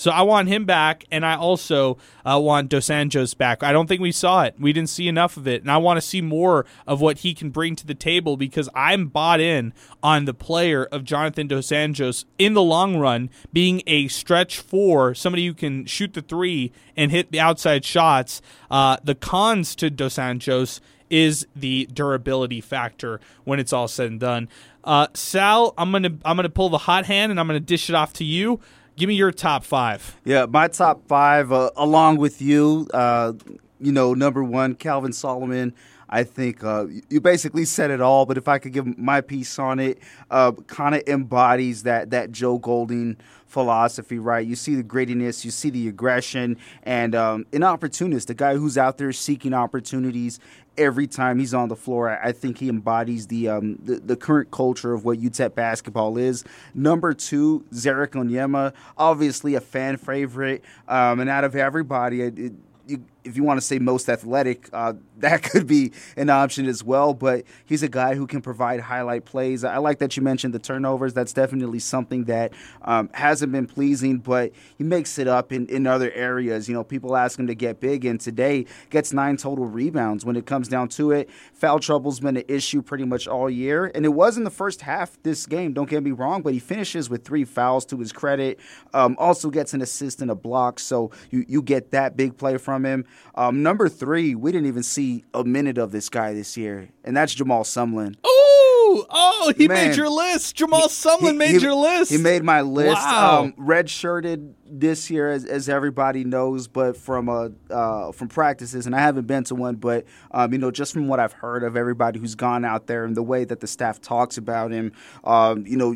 So 0.00 0.10
I 0.10 0.22
want 0.22 0.48
him 0.48 0.64
back, 0.64 1.04
and 1.10 1.26
I 1.26 1.36
also 1.36 1.98
uh, 2.24 2.40
want 2.42 2.70
Dos 2.70 2.86
Anjos 2.86 3.36
back. 3.36 3.62
I 3.62 3.70
don't 3.70 3.86
think 3.86 4.00
we 4.00 4.12
saw 4.12 4.44
it. 4.44 4.54
We 4.58 4.72
didn't 4.72 4.88
see 4.88 5.08
enough 5.08 5.36
of 5.36 5.46
it, 5.46 5.60
and 5.60 5.70
I 5.70 5.76
want 5.76 5.98
to 5.98 6.00
see 6.00 6.22
more 6.22 6.64
of 6.86 7.02
what 7.02 7.18
he 7.18 7.34
can 7.34 7.50
bring 7.50 7.76
to 7.76 7.86
the 7.86 7.94
table 7.94 8.38
because 8.38 8.70
I'm 8.74 9.08
bought 9.08 9.40
in 9.40 9.74
on 10.02 10.24
the 10.24 10.32
player 10.32 10.86
of 10.86 11.04
Jonathan 11.04 11.48
Dos 11.48 11.66
Anjos 11.66 12.24
in 12.38 12.54
the 12.54 12.62
long 12.62 12.96
run 12.96 13.28
being 13.52 13.82
a 13.86 14.08
stretch 14.08 14.58
four, 14.58 15.14
somebody 15.14 15.46
who 15.46 15.52
can 15.52 15.84
shoot 15.84 16.14
the 16.14 16.22
three 16.22 16.72
and 16.96 17.10
hit 17.10 17.30
the 17.30 17.40
outside 17.40 17.84
shots. 17.84 18.40
Uh, 18.70 18.96
the 19.04 19.14
cons 19.14 19.74
to 19.74 19.90
Dos 19.90 20.14
Anjos 20.14 20.80
is 21.10 21.46
the 21.54 21.86
durability 21.92 22.62
factor 22.62 23.20
when 23.44 23.60
it's 23.60 23.72
all 23.72 23.88
said 23.88 24.10
and 24.10 24.20
done. 24.20 24.48
Uh, 24.82 25.08
Sal, 25.12 25.74
I'm 25.76 25.92
gonna 25.92 26.16
I'm 26.24 26.36
gonna 26.36 26.48
pull 26.48 26.70
the 26.70 26.78
hot 26.78 27.04
hand 27.04 27.30
and 27.30 27.38
I'm 27.38 27.46
gonna 27.46 27.60
dish 27.60 27.90
it 27.90 27.94
off 27.94 28.14
to 28.14 28.24
you. 28.24 28.60
Give 29.00 29.08
me 29.08 29.14
your 29.14 29.32
top 29.32 29.64
five. 29.64 30.14
Yeah, 30.26 30.44
my 30.44 30.68
top 30.68 31.08
five, 31.08 31.50
uh, 31.52 31.70
along 31.74 32.18
with 32.18 32.42
you, 32.42 32.86
uh, 32.92 33.32
you 33.80 33.92
know, 33.92 34.12
number 34.12 34.44
one, 34.44 34.74
Calvin 34.74 35.14
Solomon. 35.14 35.72
I 36.10 36.22
think 36.22 36.62
uh, 36.62 36.84
you 37.08 37.18
basically 37.18 37.64
said 37.64 37.90
it 37.90 38.02
all. 38.02 38.26
But 38.26 38.36
if 38.36 38.46
I 38.46 38.58
could 38.58 38.74
give 38.74 38.98
my 38.98 39.22
piece 39.22 39.58
on 39.58 39.78
it, 39.78 40.00
uh, 40.30 40.52
kind 40.66 40.94
of 40.94 41.02
embodies 41.06 41.84
that 41.84 42.10
that 42.10 42.30
Joe 42.30 42.58
Golding 42.58 43.16
philosophy, 43.46 44.18
right? 44.18 44.46
You 44.46 44.54
see 44.54 44.74
the 44.74 44.84
grittiness, 44.84 45.46
you 45.46 45.50
see 45.50 45.70
the 45.70 45.88
aggression, 45.88 46.58
and 46.82 47.14
um, 47.14 47.46
an 47.54 47.62
opportunist, 47.62 48.28
the 48.28 48.34
guy 48.34 48.56
who's 48.56 48.76
out 48.76 48.98
there 48.98 49.14
seeking 49.14 49.54
opportunities 49.54 50.40
every 50.80 51.06
time 51.06 51.38
he's 51.38 51.52
on 51.52 51.68
the 51.68 51.76
floor. 51.76 52.10
I 52.10 52.32
think 52.32 52.58
he 52.58 52.68
embodies 52.68 53.26
the 53.26 53.48
um, 53.48 53.76
the, 53.82 53.96
the, 53.96 54.16
current 54.16 54.50
culture 54.50 54.92
of 54.92 55.04
what 55.04 55.20
UTEP 55.20 55.54
basketball 55.54 56.16
is. 56.16 56.42
Number 56.74 57.12
two, 57.12 57.64
Ze'Rik 57.72 58.12
Onyema, 58.12 58.72
obviously 58.96 59.54
a 59.54 59.60
fan 59.60 59.98
favorite, 59.98 60.64
um, 60.88 61.20
and 61.20 61.28
out 61.28 61.44
of 61.44 61.54
everybody, 61.54 62.22
it, 62.22 62.38
it, 62.38 62.52
you, 62.86 63.04
if 63.24 63.36
you 63.36 63.44
want 63.44 63.58
to 63.58 63.66
say 63.66 63.78
most 63.78 64.08
athletic, 64.08 64.68
uh, 64.72 64.94
that 65.18 65.42
could 65.42 65.66
be 65.66 65.92
an 66.16 66.30
option 66.30 66.66
as 66.66 66.82
well. 66.82 67.12
But 67.12 67.44
he's 67.66 67.82
a 67.82 67.88
guy 67.88 68.14
who 68.14 68.26
can 68.26 68.40
provide 68.40 68.80
highlight 68.80 69.24
plays. 69.24 69.64
I 69.64 69.78
like 69.78 69.98
that 69.98 70.16
you 70.16 70.22
mentioned 70.22 70.54
the 70.54 70.58
turnovers. 70.58 71.12
That's 71.12 71.32
definitely 71.32 71.78
something 71.78 72.24
that 72.24 72.52
um, 72.82 73.10
hasn't 73.12 73.52
been 73.52 73.66
pleasing, 73.66 74.18
but 74.18 74.52
he 74.78 74.84
makes 74.84 75.18
it 75.18 75.28
up 75.28 75.52
in, 75.52 75.66
in 75.68 75.86
other 75.86 76.10
areas. 76.12 76.68
You 76.68 76.74
know, 76.74 76.84
people 76.84 77.16
ask 77.16 77.38
him 77.38 77.46
to 77.48 77.54
get 77.54 77.80
big, 77.80 78.04
and 78.04 78.20
today 78.20 78.66
gets 78.88 79.12
nine 79.12 79.36
total 79.36 79.66
rebounds. 79.66 80.24
When 80.24 80.36
it 80.36 80.46
comes 80.46 80.68
down 80.68 80.88
to 80.90 81.12
it, 81.12 81.28
foul 81.52 81.80
trouble's 81.80 82.20
been 82.20 82.36
an 82.36 82.44
issue 82.48 82.82
pretty 82.82 83.04
much 83.04 83.28
all 83.28 83.50
year, 83.50 83.90
and 83.94 84.04
it 84.04 84.10
was 84.10 84.36
in 84.36 84.44
the 84.44 84.50
first 84.50 84.80
half 84.80 85.22
this 85.22 85.46
game. 85.46 85.72
Don't 85.72 85.88
get 85.88 86.02
me 86.02 86.12
wrong, 86.12 86.42
but 86.42 86.52
he 86.52 86.58
finishes 86.58 87.10
with 87.10 87.24
three 87.24 87.44
fouls 87.44 87.84
to 87.86 87.98
his 87.98 88.12
credit. 88.12 88.58
Um, 88.94 89.16
also 89.18 89.50
gets 89.50 89.74
an 89.74 89.82
assist 89.82 90.22
and 90.22 90.30
a 90.30 90.34
block, 90.34 90.78
so 90.80 91.10
you 91.30 91.44
you 91.46 91.62
get 91.62 91.90
that 91.90 92.16
big 92.16 92.36
play 92.38 92.56
from 92.56 92.84
him. 92.84 93.04
Um, 93.34 93.62
number 93.62 93.88
three, 93.88 94.34
we 94.34 94.52
didn't 94.52 94.66
even 94.66 94.82
see 94.82 95.24
a 95.34 95.44
minute 95.44 95.78
of 95.78 95.92
this 95.92 96.08
guy 96.08 96.34
this 96.34 96.56
year, 96.56 96.90
and 97.04 97.16
that's 97.16 97.34
Jamal 97.34 97.64
Sumlin. 97.64 98.16
Oh, 98.24 99.06
oh, 99.10 99.52
he 99.56 99.68
Man, 99.68 99.88
made 99.88 99.96
your 99.96 100.08
list. 100.08 100.56
Jamal 100.56 100.88
Sumlin 100.88 101.32
he, 101.32 101.36
made 101.36 101.50
he, 101.52 101.58
your 101.58 101.74
list. 101.74 102.10
He 102.10 102.18
made 102.18 102.42
my 102.42 102.60
list. 102.62 102.96
Wow. 102.96 103.42
Um, 103.42 103.54
red 103.56 103.88
shirted 103.88 104.54
this 104.66 105.10
year, 105.10 105.30
as, 105.30 105.44
as, 105.44 105.68
everybody 105.68 106.24
knows, 106.24 106.68
but 106.68 106.96
from 106.96 107.28
uh, 107.28 107.48
uh, 107.70 108.12
from 108.12 108.28
practices, 108.28 108.86
and 108.86 108.94
I 108.94 109.00
haven't 109.00 109.26
been 109.26 109.44
to 109.44 109.54
one, 109.54 109.76
but 109.76 110.04
um, 110.32 110.52
you 110.52 110.58
know, 110.58 110.70
just 110.70 110.92
from 110.92 111.08
what 111.08 111.20
I've 111.20 111.32
heard 111.32 111.62
of 111.62 111.76
everybody 111.76 112.18
who's 112.18 112.34
gone 112.34 112.64
out 112.64 112.86
there 112.86 113.04
and 113.04 113.16
the 113.16 113.22
way 113.22 113.44
that 113.44 113.60
the 113.60 113.66
staff 113.66 114.00
talks 114.00 114.36
about 114.36 114.70
him, 114.70 114.92
um, 115.24 115.66
you 115.66 115.76
know 115.76 115.94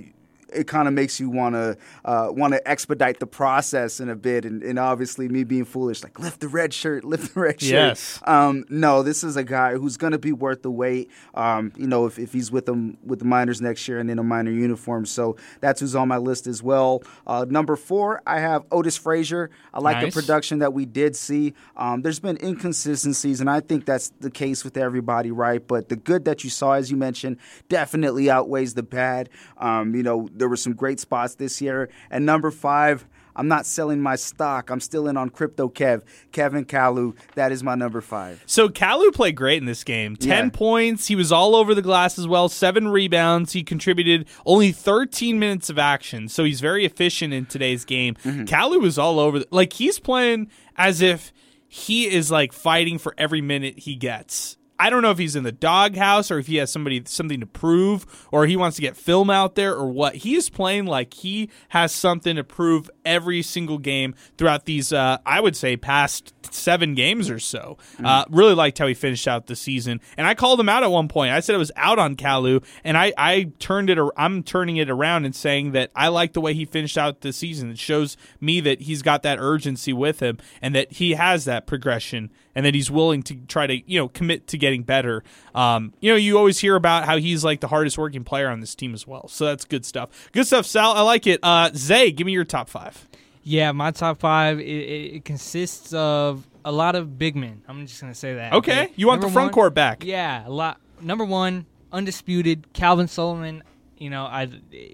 it 0.54 0.66
kind 0.66 0.88
of 0.88 0.94
makes 0.94 1.20
you 1.20 1.30
want 1.30 1.54
to 1.54 1.76
uh, 2.04 2.28
want 2.30 2.54
to 2.54 2.68
expedite 2.68 3.20
the 3.20 3.26
process 3.26 4.00
in 4.00 4.08
a 4.08 4.16
bit. 4.16 4.44
And, 4.44 4.62
and, 4.62 4.78
obviously, 4.78 5.28
me 5.28 5.44
being 5.44 5.64
foolish, 5.64 6.02
like 6.02 6.18
lift 6.18 6.40
the 6.40 6.48
red 6.48 6.72
shirt, 6.72 7.04
lift 7.04 7.34
the 7.34 7.40
red 7.40 7.60
shirt. 7.60 7.70
Yes. 7.70 8.20
Um, 8.24 8.64
no, 8.68 9.02
this 9.02 9.24
is 9.24 9.36
a 9.36 9.44
guy 9.44 9.74
who's 9.74 9.96
going 9.96 10.12
to 10.12 10.18
be 10.18 10.32
worth 10.32 10.62
the 10.62 10.70
wait. 10.70 11.10
Um, 11.34 11.72
you 11.76 11.86
know, 11.86 12.06
if, 12.06 12.18
if 12.18 12.32
he's 12.32 12.50
with 12.50 12.66
them 12.66 12.98
with 13.04 13.18
the 13.18 13.24
Miners 13.24 13.60
next 13.60 13.86
year 13.88 13.98
and 13.98 14.10
in 14.10 14.18
a 14.18 14.22
Miner 14.22 14.50
uniform, 14.50 15.06
so 15.06 15.36
that's 15.60 15.80
who's 15.80 15.94
on 15.94 16.08
my 16.08 16.18
list 16.18 16.46
as 16.46 16.62
well. 16.62 17.02
Uh, 17.26 17.44
number 17.48 17.76
four, 17.76 18.22
I 18.26 18.40
have 18.40 18.64
Otis 18.70 18.96
Frazier. 18.96 19.50
I 19.72 19.80
like 19.80 19.96
nice. 19.96 20.14
the 20.14 20.20
production 20.20 20.60
that 20.60 20.72
we 20.72 20.86
did 20.86 21.16
see. 21.16 21.54
Um, 21.76 22.02
there's 22.02 22.20
been 22.20 22.38
inconsistencies, 22.42 23.40
and 23.40 23.50
I 23.50 23.60
think 23.60 23.84
that's 23.84 24.10
the 24.20 24.30
case 24.30 24.64
with 24.64 24.76
everybody, 24.76 25.30
right? 25.30 25.66
But 25.66 25.88
the 25.88 25.96
good 25.96 26.24
that 26.26 26.44
you 26.44 26.50
saw, 26.50 26.72
as 26.72 26.90
you 26.90 26.96
mentioned, 26.96 27.38
definitely 27.68 28.30
outweighs 28.30 28.74
the 28.74 28.82
bad. 28.82 29.28
Um, 29.58 29.94
you 29.94 30.02
know, 30.02 30.28
there 30.44 30.48
were 30.50 30.56
some 30.58 30.74
great 30.74 31.00
spots 31.00 31.36
this 31.36 31.62
year. 31.62 31.88
And 32.10 32.26
number 32.26 32.50
five, 32.50 33.06
I'm 33.34 33.48
not 33.48 33.64
selling 33.64 33.98
my 34.02 34.14
stock. 34.16 34.68
I'm 34.68 34.78
still 34.78 35.08
in 35.08 35.16
on 35.16 35.30
crypto 35.30 35.70
Kev. 35.70 36.02
Kevin 36.32 36.66
Kalu, 36.66 37.16
that 37.34 37.50
is 37.50 37.62
my 37.62 37.74
number 37.74 38.02
five. 38.02 38.42
So 38.44 38.68
Kalu 38.68 39.10
played 39.14 39.36
great 39.36 39.56
in 39.56 39.64
this 39.64 39.84
game. 39.84 40.16
Ten 40.16 40.44
Yeah. 40.44 40.50
points. 40.50 41.06
He 41.06 41.16
was 41.16 41.32
all 41.32 41.56
over 41.56 41.74
the 41.74 41.80
glass 41.80 42.18
as 42.18 42.28
well. 42.28 42.50
Seven 42.50 42.88
rebounds. 42.88 43.52
He 43.54 43.62
contributed 43.62 44.28
only 44.44 44.70
13 44.70 45.38
minutes 45.38 45.70
of 45.70 45.78
action. 45.78 46.28
So 46.28 46.44
he's 46.44 46.60
very 46.60 46.84
efficient 46.84 47.32
in 47.32 47.46
today's 47.46 47.86
game. 47.86 48.16
Mm-hmm. 48.22 48.44
Kalu 48.44 48.82
was 48.82 48.98
all 48.98 49.18
over. 49.18 49.38
The, 49.38 49.48
like 49.50 49.72
he's 49.72 49.98
playing 49.98 50.50
as 50.76 51.00
if 51.00 51.32
he 51.66 52.06
is 52.06 52.30
like 52.30 52.52
fighting 52.52 52.98
for 52.98 53.14
every 53.16 53.40
minute 53.40 53.78
he 53.78 53.94
gets. 53.96 54.58
I 54.84 54.90
don't 54.90 55.00
know 55.00 55.10
if 55.10 55.16
he's 55.16 55.34
in 55.34 55.44
the 55.44 55.50
doghouse 55.52 56.30
or 56.30 56.38
if 56.38 56.46
he 56.46 56.56
has 56.56 56.70
somebody 56.70 57.02
something 57.06 57.40
to 57.40 57.46
prove 57.46 58.04
or 58.30 58.44
he 58.44 58.54
wants 58.54 58.76
to 58.76 58.82
get 58.82 58.98
film 58.98 59.30
out 59.30 59.54
there 59.54 59.74
or 59.74 59.86
what. 59.86 60.14
He 60.14 60.34
is 60.34 60.50
playing 60.50 60.84
like 60.84 61.14
he 61.14 61.48
has 61.70 61.90
something 61.90 62.36
to 62.36 62.44
prove 62.44 62.90
every 63.02 63.40
single 63.40 63.78
game 63.78 64.14
throughout 64.36 64.66
these 64.66 64.92
uh, 64.92 65.16
I 65.24 65.40
would 65.40 65.56
say 65.56 65.78
past 65.78 66.34
seven 66.52 66.94
games 66.94 67.30
or 67.30 67.38
so. 67.38 67.78
Uh, 68.04 68.26
really 68.28 68.52
liked 68.54 68.76
how 68.78 68.86
he 68.86 68.92
finished 68.92 69.26
out 69.26 69.46
the 69.46 69.56
season, 69.56 70.02
and 70.18 70.26
I 70.26 70.34
called 70.34 70.60
him 70.60 70.68
out 70.68 70.82
at 70.82 70.90
one 70.90 71.08
point. 71.08 71.32
I 71.32 71.40
said 71.40 71.54
I 71.54 71.58
was 71.58 71.72
out 71.76 71.98
on 71.98 72.14
Kalu, 72.14 72.62
and 72.84 72.98
I 72.98 73.14
I 73.16 73.52
turned 73.58 73.88
it. 73.88 73.98
I'm 74.18 74.42
turning 74.42 74.76
it 74.76 74.90
around 74.90 75.24
and 75.24 75.34
saying 75.34 75.72
that 75.72 75.92
I 75.96 76.08
like 76.08 76.34
the 76.34 76.42
way 76.42 76.52
he 76.52 76.66
finished 76.66 76.98
out 76.98 77.22
the 77.22 77.32
season. 77.32 77.70
It 77.70 77.78
shows 77.78 78.18
me 78.38 78.60
that 78.60 78.82
he's 78.82 79.00
got 79.00 79.22
that 79.22 79.38
urgency 79.40 79.94
with 79.94 80.20
him, 80.20 80.36
and 80.60 80.74
that 80.74 80.92
he 80.92 81.12
has 81.12 81.46
that 81.46 81.66
progression, 81.66 82.30
and 82.54 82.64
that 82.64 82.74
he's 82.74 82.90
willing 82.90 83.22
to 83.24 83.34
try 83.46 83.66
to 83.66 83.90
you 83.90 83.98
know 83.98 84.08
commit 84.08 84.46
to 84.48 84.58
getting 84.58 84.82
better. 84.82 85.22
Um, 85.54 85.92
you 86.00 86.10
know, 86.10 86.16
you 86.16 86.38
always 86.38 86.58
hear 86.58 86.76
about 86.76 87.04
how 87.04 87.16
he's 87.18 87.44
like 87.44 87.60
the 87.60 87.68
hardest 87.68 87.98
working 87.98 88.24
player 88.24 88.48
on 88.48 88.60
this 88.60 88.74
team 88.74 88.94
as 88.94 89.06
well. 89.06 89.28
So 89.28 89.46
that's 89.46 89.64
good 89.64 89.84
stuff. 89.84 90.30
Good 90.32 90.46
stuff, 90.46 90.66
Sal. 90.66 90.92
I 90.92 91.02
like 91.02 91.26
it. 91.26 91.40
Uh, 91.42 91.70
Zay, 91.74 92.10
give 92.10 92.26
me 92.26 92.32
your 92.32 92.44
top 92.44 92.68
five. 92.68 93.08
Yeah, 93.42 93.72
my 93.72 93.90
top 93.90 94.18
five 94.20 94.58
it, 94.58 94.64
it, 94.64 95.24
consists 95.24 95.92
of 95.92 96.46
a 96.64 96.72
lot 96.72 96.96
of 96.96 97.18
big 97.18 97.36
men. 97.36 97.62
I'm 97.68 97.86
just 97.86 98.00
gonna 98.00 98.14
say 98.14 98.34
that. 98.34 98.54
Okay, 98.54 98.90
you 98.96 99.06
want 99.06 99.20
the 99.20 99.28
front 99.28 99.48
one- 99.48 99.52
court 99.52 99.74
back? 99.74 100.04
Yeah, 100.04 100.46
a 100.46 100.50
lot. 100.50 100.80
Number 101.00 101.24
one, 101.24 101.66
undisputed, 101.92 102.72
Calvin 102.72 103.08
Solomon. 103.08 103.62
You 103.98 104.10
know, 104.10 104.24
I 104.24 104.48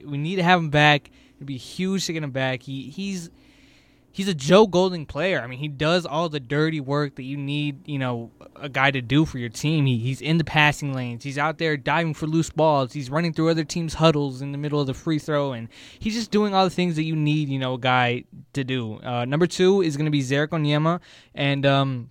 we 0.05 0.19
need 0.19 0.37
to 0.37 0.43
have 0.43 0.59
him 0.59 0.71
back. 0.71 1.11
It'd 1.37 1.47
be 1.47 1.57
huge 1.57 2.07
to 2.07 2.13
get 2.13 2.23
him 2.25 2.33
back. 2.33 2.63
He 2.63 2.91
he's 2.91 3.31
he's 4.13 4.29
a 4.29 4.35
Joe 4.35 4.67
Golding 4.67 5.07
player. 5.07 5.41
I 5.41 5.47
mean, 5.47 5.59
he 5.59 5.69
does 5.69 6.07
all 6.07 6.29
the 6.29 6.41
dirty 6.41 6.81
work 6.81 7.17
that 7.17 7.23
you 7.23 7.37
need, 7.37 7.87
you 7.89 7.99
know, 7.99 8.31
a 8.57 8.69
guy 8.69 8.91
to 8.91 9.01
do 9.01 9.25
for 9.25 9.39
your 9.39 9.49
team. 9.49 9.87
He, 9.87 9.99
he's 9.99 10.21
in 10.21 10.39
the 10.39 10.45
passing 10.45 10.93
lanes. 10.93 11.25
He's 11.25 11.39
out 11.39 11.59
there 11.59 11.77
diving 11.77 12.15
for 12.15 12.27
loose 12.27 12.51
balls. 12.51 12.93
He's 12.93 13.11
running 13.11 13.33
through 13.33 13.51
other 13.51 13.65
teams' 13.65 13.95
huddles 13.95 14.43
in 14.43 14.53
the 14.53 14.59
middle 14.59 14.81
of 14.81 14.87
the 14.87 14.95
free 14.95 15.19
throw, 15.19 15.53
and 15.53 15.69
he's 15.99 16.15
just 16.15 16.31
doing 16.31 16.55
all 16.55 16.65
the 16.65 16.71
things 16.71 16.97
that 16.97 17.05
you 17.05 17.17
need, 17.17 17.49
you 17.49 17.59
know, 17.59 17.75
a 17.75 17.79
guy 17.79 18.25
to 18.53 18.65
do. 18.65 19.01
Uh, 19.01 19.25
number 19.25 19.47
two 19.47 19.83
is 19.83 19.97
going 19.97 20.07
to 20.07 20.11
be 20.11 20.23
Ze'Rik 20.23 20.49
Onyema, 20.49 21.01
and 21.35 21.65
um, 21.67 22.11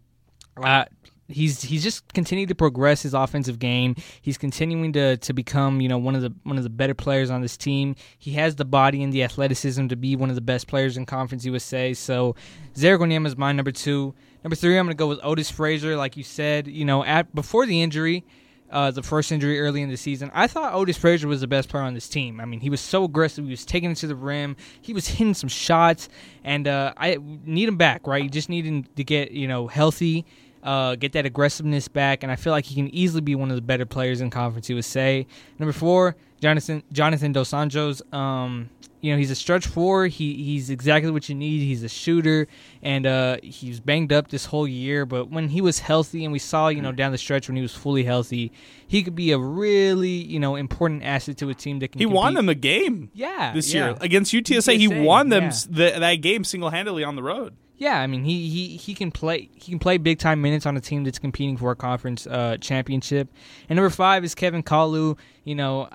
uh, 0.58 0.86
he's 1.30 1.62
he's 1.62 1.84
just 1.84 2.12
continued 2.14 2.50
to 2.50 2.56
progress 2.56 3.02
his 3.02 3.14
offensive 3.14 3.60
game. 3.60 3.96
He's 4.22 4.38
continuing 4.38 4.94
to 4.94 5.18
to 5.18 5.34
become 5.34 5.82
you 5.82 5.88
know 5.88 5.98
one 5.98 6.16
of 6.16 6.22
the 6.22 6.34
one 6.44 6.58
of 6.58 6.64
the 6.64 6.70
better 6.70 6.94
players 6.94 7.30
on 7.30 7.42
this 7.42 7.58
team. 7.58 7.96
He 8.18 8.34
has 8.34 8.56
the 8.56 8.66
body 8.66 9.04
and 9.04 9.14
the 9.14 9.24
athleticism 9.24 9.88
to 9.88 9.96
be 9.96 10.16
one 10.16 10.30
of 10.30 10.36
the 10.36 10.42
best 10.42 10.68
players 10.68 10.98
in 10.98 11.06
Conference 11.06 11.46
USA. 11.46 11.94
So 11.94 12.36
Ze'Rik 12.76 13.00
Onyema 13.00 13.28
is 13.28 13.38
my 13.38 13.52
number 13.52 13.72
two. 13.72 14.14
Number 14.44 14.56
three, 14.56 14.78
I'm 14.78 14.86
going 14.86 14.96
to 14.96 15.00
go 15.00 15.08
with 15.08 15.20
Otis 15.22 15.52
Frazier. 15.52 15.96
Like 15.96 16.16
you 16.16 16.24
said, 16.24 16.68
you 16.68 16.86
know, 16.86 17.04
at 17.04 17.34
before 17.34 17.66
the 17.66 17.82
injury. 17.82 18.26
Uh, 18.72 18.92
the 18.92 19.02
first 19.02 19.32
injury 19.32 19.60
early 19.60 19.82
in 19.82 19.90
the 19.90 19.98
season, 19.98 20.30
I 20.32 20.46
thought 20.46 20.76
Otis 20.76 20.96
Frazier 20.96 21.28
was 21.28 21.42
the 21.42 21.48
best 21.48 21.70
player 21.70 21.82
on 21.82 21.96
this 21.96 22.08
team. 22.08 22.40
I 22.40 22.46
mean, 22.46 22.60
he 22.60 22.70
was 22.70 22.80
so 22.80 23.04
aggressive. 23.04 23.44
He 23.44 23.50
was 23.50 23.66
taking 23.66 23.90
it 23.90 23.96
to 23.96 24.06
the 24.06 24.14
rim. 24.14 24.56
He 24.80 24.94
was 24.94 25.08
hitting 25.08 25.34
some 25.34 25.50
shots, 25.50 26.08
and 26.44 26.68
uh, 26.68 26.94
I 26.96 27.18
need 27.46 27.68
him 27.68 27.78
back. 27.78 28.06
Right, 28.06 28.22
you 28.22 28.30
just 28.30 28.48
need 28.48 28.66
him 28.66 28.84
to 28.96 29.04
get 29.04 29.32
you 29.32 29.48
know 29.48 29.66
healthy 29.66 30.24
uh, 30.64 30.96
get 30.96 31.14
that 31.14 31.26
aggressiveness 31.26 31.88
back, 31.88 32.24
and 32.24 32.32
I 32.32 32.36
feel 32.36 32.52
like 32.52 32.66
he 32.66 32.76
can 32.76 32.94
easily 32.94 33.22
be 33.22 33.36
one 33.36 33.50
of 33.50 33.56
the 33.56 33.62
better 33.62 33.86
players 33.86 34.22
in 34.22 34.30
Conference 34.30 34.70
USA. 34.70 35.26
Number 35.58 35.74
four, 35.74 36.16
Jonathan 36.42 36.84
Jonathan 36.92 37.32
Dos 37.32 37.52
Anjos. 37.52 38.14
Um, 38.14 38.70
you 39.02 39.14
know, 39.14 39.18
he's 39.18 39.32
a 39.32 39.36
stretch 39.36 39.66
four. 39.66 40.08
He 40.08 40.44
he's 40.44 40.70
exactly 40.70 41.12
what 41.12 41.30
you 41.30 41.36
need. 41.36 41.60
He's 41.60 41.84
a 41.84 41.90
shooter, 41.90 42.48
and 42.82 43.06
uh, 43.06 43.38
he 43.42 43.70
was 43.70 43.80
banged 43.80 44.12
up 44.12 44.30
this 44.30 44.46
whole 44.46 44.68
year. 44.68 45.06
But 45.06 45.30
when 45.30 45.48
he 45.50 45.62
was 45.62 45.80
healthy, 45.80 46.26
and 46.26 46.34
we 46.34 46.40
saw 46.40 46.68
you 46.68 46.82
know 46.82 46.92
down 46.92 47.12
the 47.12 47.18
stretch 47.18 47.48
when 47.48 47.56
he 47.56 47.62
was 47.62 47.74
fully 47.74 48.04
healthy, 48.04 48.52
he 48.88 49.04
could 49.04 49.16
be 49.16 49.32
a 49.32 49.38
really 49.38 50.10
you 50.10 50.40
know 50.40 50.56
important 50.56 51.04
asset 51.04 51.38
to 51.38 51.50
a 51.50 51.54
team 51.54 51.80
that 51.80 51.94
can. 51.94 52.00
He 52.00 52.06
won 52.06 52.34
them 52.34 52.50
a 52.50 52.56
game. 52.56 53.10
Yeah, 53.14 53.54
this 53.54 53.74
yeah. 53.74 53.86
year 53.86 53.98
against 54.02 54.34
UTSA. 54.34 54.78
He 54.78 54.88
won 54.88 55.30
them 55.30 55.44
yeah. 55.44 55.52
the, 55.70 56.00
that 56.00 56.16
game 56.16 56.44
single 56.44 56.70
handedly 56.70 57.04
on 57.04 57.16
the 57.16 57.24
road. 57.24 57.56
Yeah, 57.80 58.02
I 58.02 58.08
mean 58.08 58.26
he, 58.26 58.50
he, 58.50 58.76
he 58.76 58.94
can 58.94 59.10
play 59.10 59.50
he 59.56 59.72
can 59.72 59.80
play 59.80 59.98
big 59.98 60.20
time 60.20 60.42
minutes 60.42 60.66
on 60.66 60.76
a 60.76 60.82
team 60.82 61.06
that's 61.06 61.18
competing 61.18 61.56
for 61.56 61.72
a 61.72 61.76
conference 61.76 62.28
uh, 62.28 62.58
championship. 62.60 63.30
And 63.70 63.78
number 63.78 63.90
five 63.90 64.26
is 64.26 64.36
Kevin 64.36 64.64
Kalu. 64.64 65.18
You 65.46 65.56
know, 65.56 65.90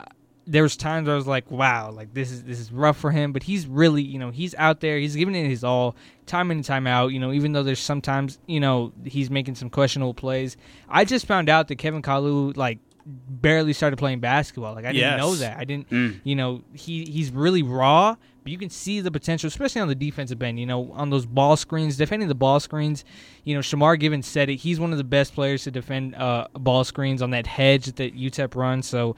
there 0.47 0.63
was 0.63 0.79
times 0.79 1.07
where 1.07 1.15
I 1.15 1.17
was 1.17 1.27
like, 1.27 1.51
wow, 1.51 1.91
like 1.91 2.15
this 2.15 2.33
is 2.33 2.45
this 2.45 2.59
is 2.59 2.73
rough 2.73 2.97
for 2.97 3.11
him, 3.11 3.33
but 3.33 3.43
he's 3.43 3.67
really 3.67 4.03
you 4.03 4.19
know 4.19 4.31
he's 4.31 4.55
out 4.55 4.81
there, 4.81 4.99
he's 4.99 5.15
giving 5.15 5.35
it 5.35 5.47
his 5.47 5.63
all, 5.63 5.95
time 6.25 6.51
in 6.51 6.57
and 6.57 6.65
time 6.65 6.87
out. 6.87 7.09
You 7.09 7.21
know, 7.21 7.33
even 7.33 7.53
though 7.53 7.63
there's 7.63 7.81
sometimes 7.81 8.39
you 8.47 8.61
know 8.61 8.95
he's 9.05 9.31
making 9.31 9.55
some 9.55 9.69
questionable 9.69 10.15
plays. 10.15 10.57
I 10.89 11.05
just 11.05 11.27
found 11.27 11.51
out 11.51 11.69
that 11.69 11.77
Kevin 11.77 12.01
Kalu 12.01 12.57
like 12.57 12.79
barely 13.07 13.75
started 13.75 13.99
playing 13.99 14.21
basketball. 14.21 14.75
Like 14.75 14.87
I 14.87 14.93
didn't 14.93 15.19
know 15.19 15.35
that. 15.35 15.59
I 15.59 15.65
didn't. 15.65 15.91
Mm. 15.91 16.21
You 16.25 16.37
know, 16.37 16.63
he 16.73 17.05
he's 17.05 17.31
really 17.31 17.63
raw, 17.63 18.17
but 18.45 18.53
you 18.53 18.59
can 18.59 18.71
see 18.71 19.01
the 19.01 19.11
potential, 19.11 19.49
especially 19.49 19.81
on 19.81 19.89
the 19.89 19.95
defensive 19.95 20.41
end. 20.43 20.61
You 20.61 20.67
know, 20.67 20.93
on 20.93 21.11
those 21.11 21.27
ball 21.27 21.57
screens, 21.57 21.97
defending 21.97 22.29
the 22.29 22.35
ball 22.35 22.61
screens. 22.61 23.05
You 23.43 23.55
know, 23.55 23.61
Shamar 23.61 23.99
Givance 23.99 24.27
said 24.27 24.51
it. 24.51 24.57
He's 24.57 24.79
one 24.79 24.93
of 24.93 24.99
the 24.99 25.05
best 25.05 25.35
players 25.35 25.65
to 25.65 25.71
defend 25.71 26.15
uh, 26.15 26.47
ball 26.53 26.85
screens 26.85 27.23
on 27.23 27.31
that 27.31 27.47
hedge 27.47 27.87
that 27.87 28.17
UTEP 28.17 28.55
runs. 28.55 28.87
So. 28.87 29.17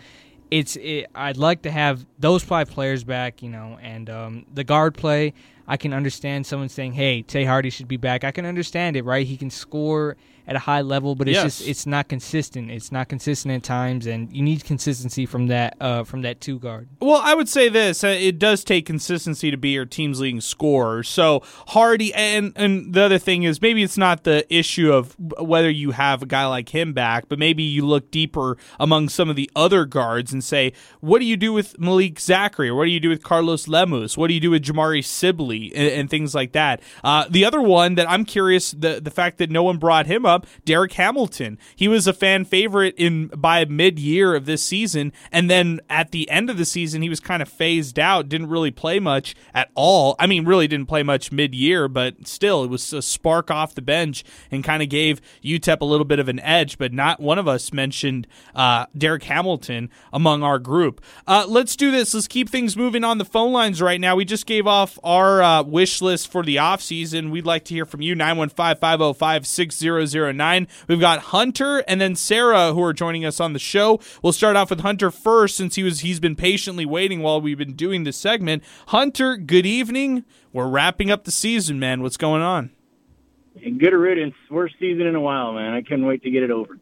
It's 0.49 0.77
it, 0.77 1.07
I'd 1.13 1.39
like 1.39 1.63
to 1.63 1.73
have 1.73 2.07
those 2.21 2.45
five 2.45 2.71
players 2.71 3.03
back, 3.03 3.43
you 3.43 3.49
know, 3.49 3.81
and 3.83 4.09
um, 4.09 4.47
the 4.55 4.63
guard 4.63 4.95
play. 4.95 5.35
I 5.67 5.77
can 5.77 5.93
understand 5.93 6.47
someone 6.47 6.69
saying, 6.69 6.93
"Hey, 6.93 7.23
Tae 7.23 7.45
Hardy 7.45 7.69
should 7.69 7.89
be 7.89 7.97
back." 7.97 8.23
I 8.23 8.31
can 8.31 8.47
understand 8.47 8.95
it, 8.95 9.05
right? 9.05 9.27
He 9.27 9.37
can 9.37 9.51
score 9.51 10.17
at 10.47 10.57
a 10.57 10.61
high 10.61 10.81
level, 10.81 11.15
but 11.15 11.29
it's 11.29 11.35
Yes. 11.37 11.59
just 11.59 11.69
it's 11.69 11.87
not 11.87 12.09
consistent. 12.09 12.71
It's 12.71 12.93
not 12.93 13.09
consistent 13.09 13.55
at 13.55 13.63
times, 13.63 14.07
and 14.07 14.31
you 14.35 14.43
need 14.43 14.65
consistency 14.65 15.27
from 15.27 15.49
that 15.49 15.77
uh, 15.81 16.05
from 16.05 16.23
that 16.23 16.41
two 16.41 16.59
guard. 16.59 16.89
Well, 17.01 17.21
I 17.23 17.35
would 17.35 17.49
say 17.49 17.69
this: 17.69 18.05
uh, 18.05 18.09
it 18.09 18.39
does 18.39 18.65
take 18.65 18.87
consistency 18.87 19.51
to 19.51 19.57
be 19.57 19.71
your 19.71 19.85
team's 19.87 20.21
leading 20.21 20.41
scorer. 20.41 21.03
So 21.03 21.43
Hardy, 21.69 22.13
and 22.15 22.53
and 22.57 22.93
the 22.95 23.03
other 23.03 23.19
thing 23.19 23.43
is 23.43 23.61
maybe 23.63 23.83
it's 23.83 23.99
not 23.99 24.25
the 24.25 24.47
issue 24.55 24.93
of 24.93 25.17
whether 25.19 25.71
you 25.71 25.93
have 25.93 26.23
a 26.23 26.27
guy 26.27 26.47
like 26.47 26.69
him 26.75 26.93
back, 26.93 27.29
but 27.29 27.39
maybe 27.39 27.63
you 27.63 27.85
look 27.87 28.11
deeper 28.11 28.57
among 28.79 29.09
some 29.09 29.31
of 29.31 29.37
the 29.37 29.51
other 29.57 29.85
guards 29.85 30.33
and 30.33 30.43
say, 30.45 30.73
what 31.01 31.19
do 31.21 31.25
you 31.25 31.37
do 31.37 31.53
with 31.53 31.79
Malik 31.79 32.21
Zachary, 32.21 32.69
or 32.69 32.75
what 32.75 32.85
do 32.85 32.91
you 32.91 33.01
do 33.01 33.09
with 33.09 33.23
Carlos 33.23 33.67
Lemus, 33.67 34.17
what 34.17 34.29
do 34.29 34.35
you 34.35 34.41
do 34.41 34.51
with 34.51 34.63
Jamari 34.63 35.05
Sibley, 35.05 35.73
and, 35.75 35.89
and 35.89 36.11
things 36.11 36.35
like 36.35 36.53
that. 36.53 36.81
Uh, 37.03 37.25
the 37.31 37.45
other 37.45 37.61
one 37.63 37.95
that 37.95 38.09
I'm 38.11 38.25
curious 38.25 38.73
the 38.73 39.01
the 39.01 39.11
fact 39.11 39.39
that 39.39 39.51
no 39.51 39.63
one 39.63 39.79
brought 39.79 40.07
him 40.07 40.27
up, 40.27 40.36
Derek 40.65 40.93
Hamilton. 40.93 41.59
He 41.75 41.89
was 41.89 42.07
a 42.07 42.13
fan 42.13 42.45
favorite 42.45 42.95
in 42.97 43.29
by 43.29 43.65
mid 43.65 43.99
year 43.99 44.35
of 44.35 44.47
this 44.47 44.63
season, 44.63 45.13
and 45.33 45.49
then 45.49 45.81
at 45.89 46.11
the 46.11 46.29
end 46.29 46.51
of 46.51 46.59
the 46.59 46.65
season, 46.65 47.03
he 47.03 47.09
was 47.09 47.21
kind 47.21 47.41
of 47.43 47.49
phased 47.49 47.99
out. 47.99 48.29
Didn't 48.29 48.49
really 48.49 48.71
play 48.71 48.99
much 48.99 49.35
at 49.55 49.71
all. 49.75 50.17
I 50.19 50.27
mean, 50.27 50.45
really 50.45 50.69
didn't 50.69 50.87
play 50.87 51.03
much 51.03 51.33
mid 51.33 51.55
year, 51.55 51.89
but 51.89 52.27
still, 52.27 52.65
it 52.65 52.71
was 52.71 52.93
a 52.93 53.03
spark 53.03 53.51
off 53.51 53.75
the 53.75 53.83
bench 53.83 54.25
and 54.51 54.65
kind 54.65 54.83
of 54.83 54.89
gave 54.89 55.21
UTEP 55.43 55.81
a 55.81 55.85
little 55.85 56.05
bit 56.05 56.19
of 56.19 56.29
an 56.29 56.41
edge. 56.41 56.79
But 56.79 56.93
not 56.93 57.21
one 57.21 57.39
of 57.39 57.49
us 57.49 57.73
mentioned 57.73 58.27
uh, 58.55 58.87
Derek 58.97 59.25
Hamilton 59.25 59.91
among 60.13 60.43
our 60.43 60.59
group. 60.59 61.01
Uh, 61.27 61.45
let's 61.49 61.77
do 61.77 61.91
this. 61.91 62.15
Let's 62.15 62.29
keep 62.29 62.49
things 62.49 62.77
moving 62.77 63.05
on 63.05 63.19
the 63.19 63.25
phone 63.25 63.53
lines 63.53 63.81
right 63.81 64.01
now. 64.01 64.17
We 64.17 64.25
just 64.25 64.47
gave 64.47 64.67
off 64.67 64.99
our 65.05 65.43
uh, 65.43 65.63
wish 65.63 66.01
list 66.03 66.31
for 66.31 66.43
the 66.43 66.57
offseason, 66.57 67.31
we'd 67.31 67.47
like 67.47 67.65
to 67.67 67.75
hear 67.75 67.85
from 67.85 68.03
you. 68.03 68.15
915 68.15 68.77
505 68.81 69.47
6009. 70.27 70.69
We've 70.89 71.01
got 71.01 71.19
Hunter 71.21 71.79
and 71.87 72.01
then 72.01 72.15
Sarah 72.15 72.73
who 72.73 72.83
are 72.83 72.93
joining 72.93 73.25
us 73.25 73.41
on 73.41 73.53
the 73.53 73.59
show. 73.59 74.01
We'll 74.23 74.33
start 74.33 74.57
off 74.57 74.71
with 74.71 74.81
Hunter 74.81 75.11
first 75.11 75.57
since 75.57 75.75
he 75.77 75.83
was 75.83 76.01
he's 76.01 76.21
been 76.21 76.37
patiently 76.37 76.87
waiting 76.87 77.23
while 77.23 77.41
we've 77.41 77.59
been 77.59 77.75
doing 77.75 78.05
this 78.05 78.17
segment. 78.17 78.63
Hunter, 78.89 79.37
good 79.37 79.67
evening. 79.67 80.25
We're 80.53 80.69
wrapping 80.69 81.11
up 81.11 81.25
the 81.25 81.31
season, 81.31 81.79
man. 81.79 82.03
What's 82.03 82.17
going 82.17 82.43
on? 82.43 82.71
Good 83.55 83.93
riddance. 83.93 84.35
Worst 84.51 84.75
season 84.79 85.07
in 85.07 85.15
a 85.15 85.21
while, 85.21 85.53
man. 85.53 85.73
I 85.73 85.83
couldn't 85.83 86.07
wait 86.07 86.23
to 86.25 86.31
get 86.31 86.43
it 86.43 86.51
over. 86.51 86.79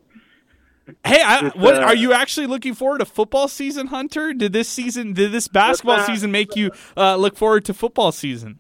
Hey, 1.05 1.23
I, 1.23 1.49
what 1.55 1.77
uh, 1.77 1.87
are 1.87 1.95
you 1.95 2.13
actually 2.13 2.47
looking 2.47 2.75
forward 2.75 2.99
to 2.99 3.07
football 3.07 3.49
season, 3.49 3.87
Hunter? 3.87 4.35
Did 4.35 4.53
this 4.53 4.69
season, 4.69 5.15
did 5.15 5.33
this 5.33 5.49
basketball 5.49 5.99
not- 5.99 6.07
season 6.07 6.31
make 6.31 6.57
you 6.57 6.73
uh, 6.97 7.17
look 7.17 7.37
forward 7.37 7.65
to 7.67 7.75
football 7.75 8.13
season? 8.13 8.59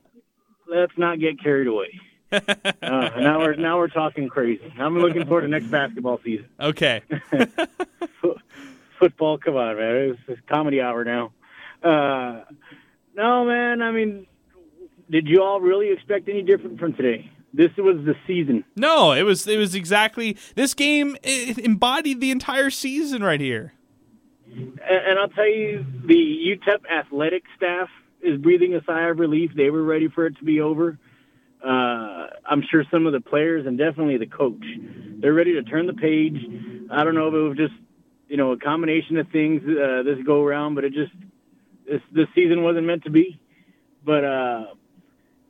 Let's 0.66 0.96
not 0.96 1.20
get 1.20 1.42
carried 1.42 1.66
away. 1.66 2.00
Uh, 2.34 3.10
now 3.18 3.40
we're 3.40 3.54
now 3.54 3.78
we're 3.78 3.88
talking 3.88 4.28
crazy. 4.28 4.72
I'm 4.78 4.98
looking 4.98 5.24
forward 5.26 5.42
to 5.42 5.48
next 5.48 5.70
basketball 5.70 6.20
season. 6.24 6.48
Okay. 6.58 7.02
Football, 8.98 9.38
come 9.38 9.56
on, 9.56 9.76
man. 9.76 10.18
It's, 10.28 10.40
comedy 10.48 10.80
hour 10.80 11.04
now. 11.04 11.32
Uh, 11.82 12.44
no, 13.14 13.44
man. 13.44 13.82
I 13.82 13.90
mean, 13.90 14.26
did 15.10 15.28
you 15.28 15.42
all 15.42 15.60
really 15.60 15.90
expect 15.90 16.28
any 16.28 16.42
different 16.42 16.78
from 16.78 16.94
today? 16.94 17.30
This 17.52 17.70
was 17.76 18.04
the 18.04 18.14
season. 18.26 18.64
No, 18.76 19.12
it 19.12 19.22
was 19.22 19.46
it 19.46 19.58
was 19.58 19.74
exactly 19.74 20.36
this 20.56 20.74
game 20.74 21.16
it 21.22 21.58
embodied 21.58 22.20
the 22.20 22.30
entire 22.30 22.70
season 22.70 23.22
right 23.22 23.40
here. 23.40 23.74
And, 24.54 24.80
and 24.88 25.18
I'll 25.18 25.28
tell 25.28 25.48
you, 25.48 25.84
the 26.04 26.14
UTEP 26.14 26.90
athletic 26.90 27.44
staff 27.56 27.88
is 28.22 28.40
breathing 28.40 28.74
a 28.74 28.82
sigh 28.84 29.08
of 29.08 29.18
relief. 29.18 29.52
They 29.54 29.70
were 29.70 29.82
ready 29.82 30.08
for 30.08 30.26
it 30.26 30.36
to 30.38 30.44
be 30.44 30.60
over. 30.60 30.98
Uh, 31.64 32.26
I'm 32.44 32.62
sure 32.70 32.84
some 32.90 33.06
of 33.06 33.12
the 33.12 33.20
players 33.20 33.66
and 33.66 33.78
definitely 33.78 34.18
the 34.18 34.26
coach, 34.26 34.64
they're 35.20 35.32
ready 35.32 35.54
to 35.54 35.62
turn 35.62 35.86
the 35.86 35.94
page. 35.94 36.36
I 36.90 37.04
don't 37.04 37.14
know 37.14 37.28
if 37.28 37.34
it 37.34 37.38
was 37.38 37.56
just, 37.56 37.74
you 38.28 38.36
know, 38.36 38.52
a 38.52 38.58
combination 38.58 39.16
of 39.16 39.28
things 39.30 39.62
uh, 39.62 40.02
this 40.02 40.18
go 40.26 40.42
around, 40.42 40.74
but 40.74 40.84
it 40.84 40.92
just 40.92 41.12
this 41.88 42.00
this 42.12 42.26
season 42.34 42.62
wasn't 42.62 42.86
meant 42.86 43.04
to 43.04 43.10
be. 43.10 43.38
But 44.04 44.24
uh, 44.24 44.64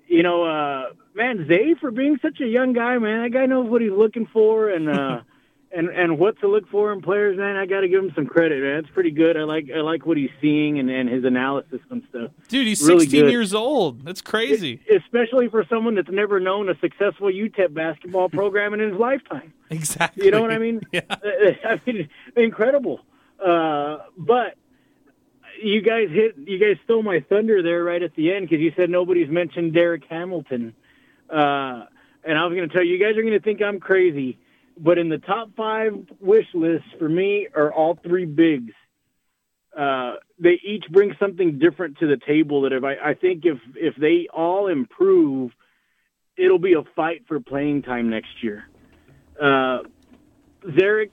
you 0.07 0.23
know, 0.23 0.45
uh, 0.45 0.93
man, 1.15 1.47
Zay 1.49 1.75
for 1.81 1.91
being 1.91 2.19
such 2.23 2.41
a 2.41 2.47
young 2.47 2.73
guy, 2.73 2.99
man, 2.99 3.23
that 3.23 3.31
guy 3.31 3.47
knows 3.47 3.69
what 3.69 3.81
he's 3.81 3.91
looking 3.91 4.27
for 4.33 4.69
and 4.71 4.89
uh, 4.89 5.21
and 5.77 5.89
and 5.89 6.19
what 6.19 6.39
to 6.41 6.49
look 6.49 6.69
for 6.69 6.93
in 6.93 7.03
players, 7.03 7.37
man. 7.37 7.57
I 7.57 7.67
got 7.67 7.81
to 7.81 7.89
give 7.89 8.03
him 8.03 8.13
some 8.15 8.27
credit, 8.27 8.63
man. 8.63 8.79
It's 8.79 8.89
pretty 8.91 9.11
good. 9.11 9.37
I 9.37 9.43
like 9.43 9.67
I 9.75 9.81
like 9.81 10.07
what 10.07 10.17
he's 10.17 10.31
seeing 10.41 10.79
and, 10.79 10.89
and 10.91 11.09
his 11.09 11.25
analysis 11.25 11.81
and 11.91 12.03
stuff. 12.11 12.31
Dude, 12.49 12.67
he's 12.67 12.83
Really 12.87 13.01
16 13.01 13.23
good. 13.25 13.31
years 13.31 13.53
old. 13.55 14.05
That's 14.05 14.21
crazy. 14.21 14.81
especially 14.95 15.49
for 15.49 15.65
someone 15.69 15.95
that's 15.95 16.11
never 16.11 16.39
known 16.41 16.69
a 16.69 16.79
successful 16.81 17.29
UTEP 17.29 17.75
basketball 17.75 18.29
program 18.41 18.75
in 18.75 18.81
his 18.81 18.95
lifetime. 18.99 19.53
Exactly. 19.71 20.25
You 20.27 20.31
know 20.31 20.43
what 20.43 20.53
I 20.53 20.59
mean? 20.59 20.81
Yeah. 20.93 21.01
I 21.11 21.81
mean, 21.87 22.09
incredible. 22.37 23.01
Uh, 23.45 23.99
but 24.17 24.55
you 25.63 25.83
guys 25.83 26.09
hit, 26.11 26.37
you 26.47 26.59
guys 26.59 26.77
stole 26.85 27.03
my 27.03 27.21
thunder 27.29 27.63
there 27.63 27.83
right 27.85 28.03
at 28.03 28.15
the 28.17 28.33
end 28.33 28.49
because 28.49 28.61
you 28.63 28.73
said 28.77 28.91
nobody's 28.91 29.29
mentioned 29.29 29.73
Derek 29.75 30.05
Hamilton. 30.09 30.75
Uh, 31.31 31.85
and 32.25 32.39
I 32.39 32.47
was 32.47 32.55
going 32.57 32.69
to 32.69 32.75
tell 32.75 32.85
you, 32.85 32.95
you 32.97 32.99
guys 33.05 33.17
are 33.17 33.23
going 33.23 33.35
to 33.35 33.41
think 33.41 33.61
I'm 33.63 33.81
crazy, 33.81 34.39
but 34.77 34.99
in 34.99 35.09
the 35.09 35.19
top 35.19 35.51
five 35.57 35.93
wish 36.21 36.47
lists 36.55 36.89
for 36.99 37.09
me 37.09 37.49
are 37.55 37.73
all 37.73 37.99
three 38.03 38.27
bigs. 38.27 38.73
Uh, 39.77 40.15
they 40.39 40.61
each 40.65 40.85
bring 40.91 41.15
something 41.19 41.59
different 41.59 41.99
to 41.99 42.07
the 42.07 42.17
table 42.27 42.63
that 42.63 42.73
if 42.73 42.85
I, 42.85 43.11
I 43.11 43.15
think 43.15 43.45
if, 43.45 43.59
if 43.75 43.97
they 43.97 44.29
all 44.33 44.69
improve, 44.69 45.51
it'll 46.37 46.59
be 46.59 46.75
a 46.75 46.83
fight 46.95 47.25
for 47.27 47.41
playing 47.41 47.83
time 47.83 48.09
next 48.09 48.43
year. 48.43 48.65
Uh, 49.41 49.81
Ze'Rik, 50.65 51.11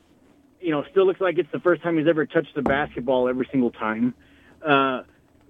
you 0.59 0.71
know, 0.71 0.83
still 0.91 1.07
looks 1.07 1.21
like 1.21 1.37
it's 1.39 1.51
the 1.51 1.59
first 1.59 1.81
time 1.81 1.97
he's 1.97 2.07
ever 2.07 2.25
touched 2.25 2.53
the 2.55 2.61
basketball 2.61 3.27
every 3.27 3.47
single 3.51 3.71
time. 3.71 4.13
Uh, 4.65 5.01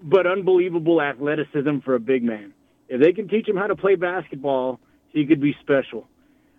but 0.02 0.26
unbelievable 0.26 1.02
athleticism 1.02 1.80
for 1.84 1.96
a 1.96 2.00
big 2.00 2.24
man. 2.24 2.54
If 2.88 3.02
they 3.02 3.14
can 3.14 3.28
teach 3.28 3.48
him 3.48 3.56
how 3.58 3.68
to 3.68 3.76
play 3.76 3.96
basketball, 3.96 4.80
he 5.10 5.26
could 5.26 5.42
be 5.42 5.56
special. 5.62 6.08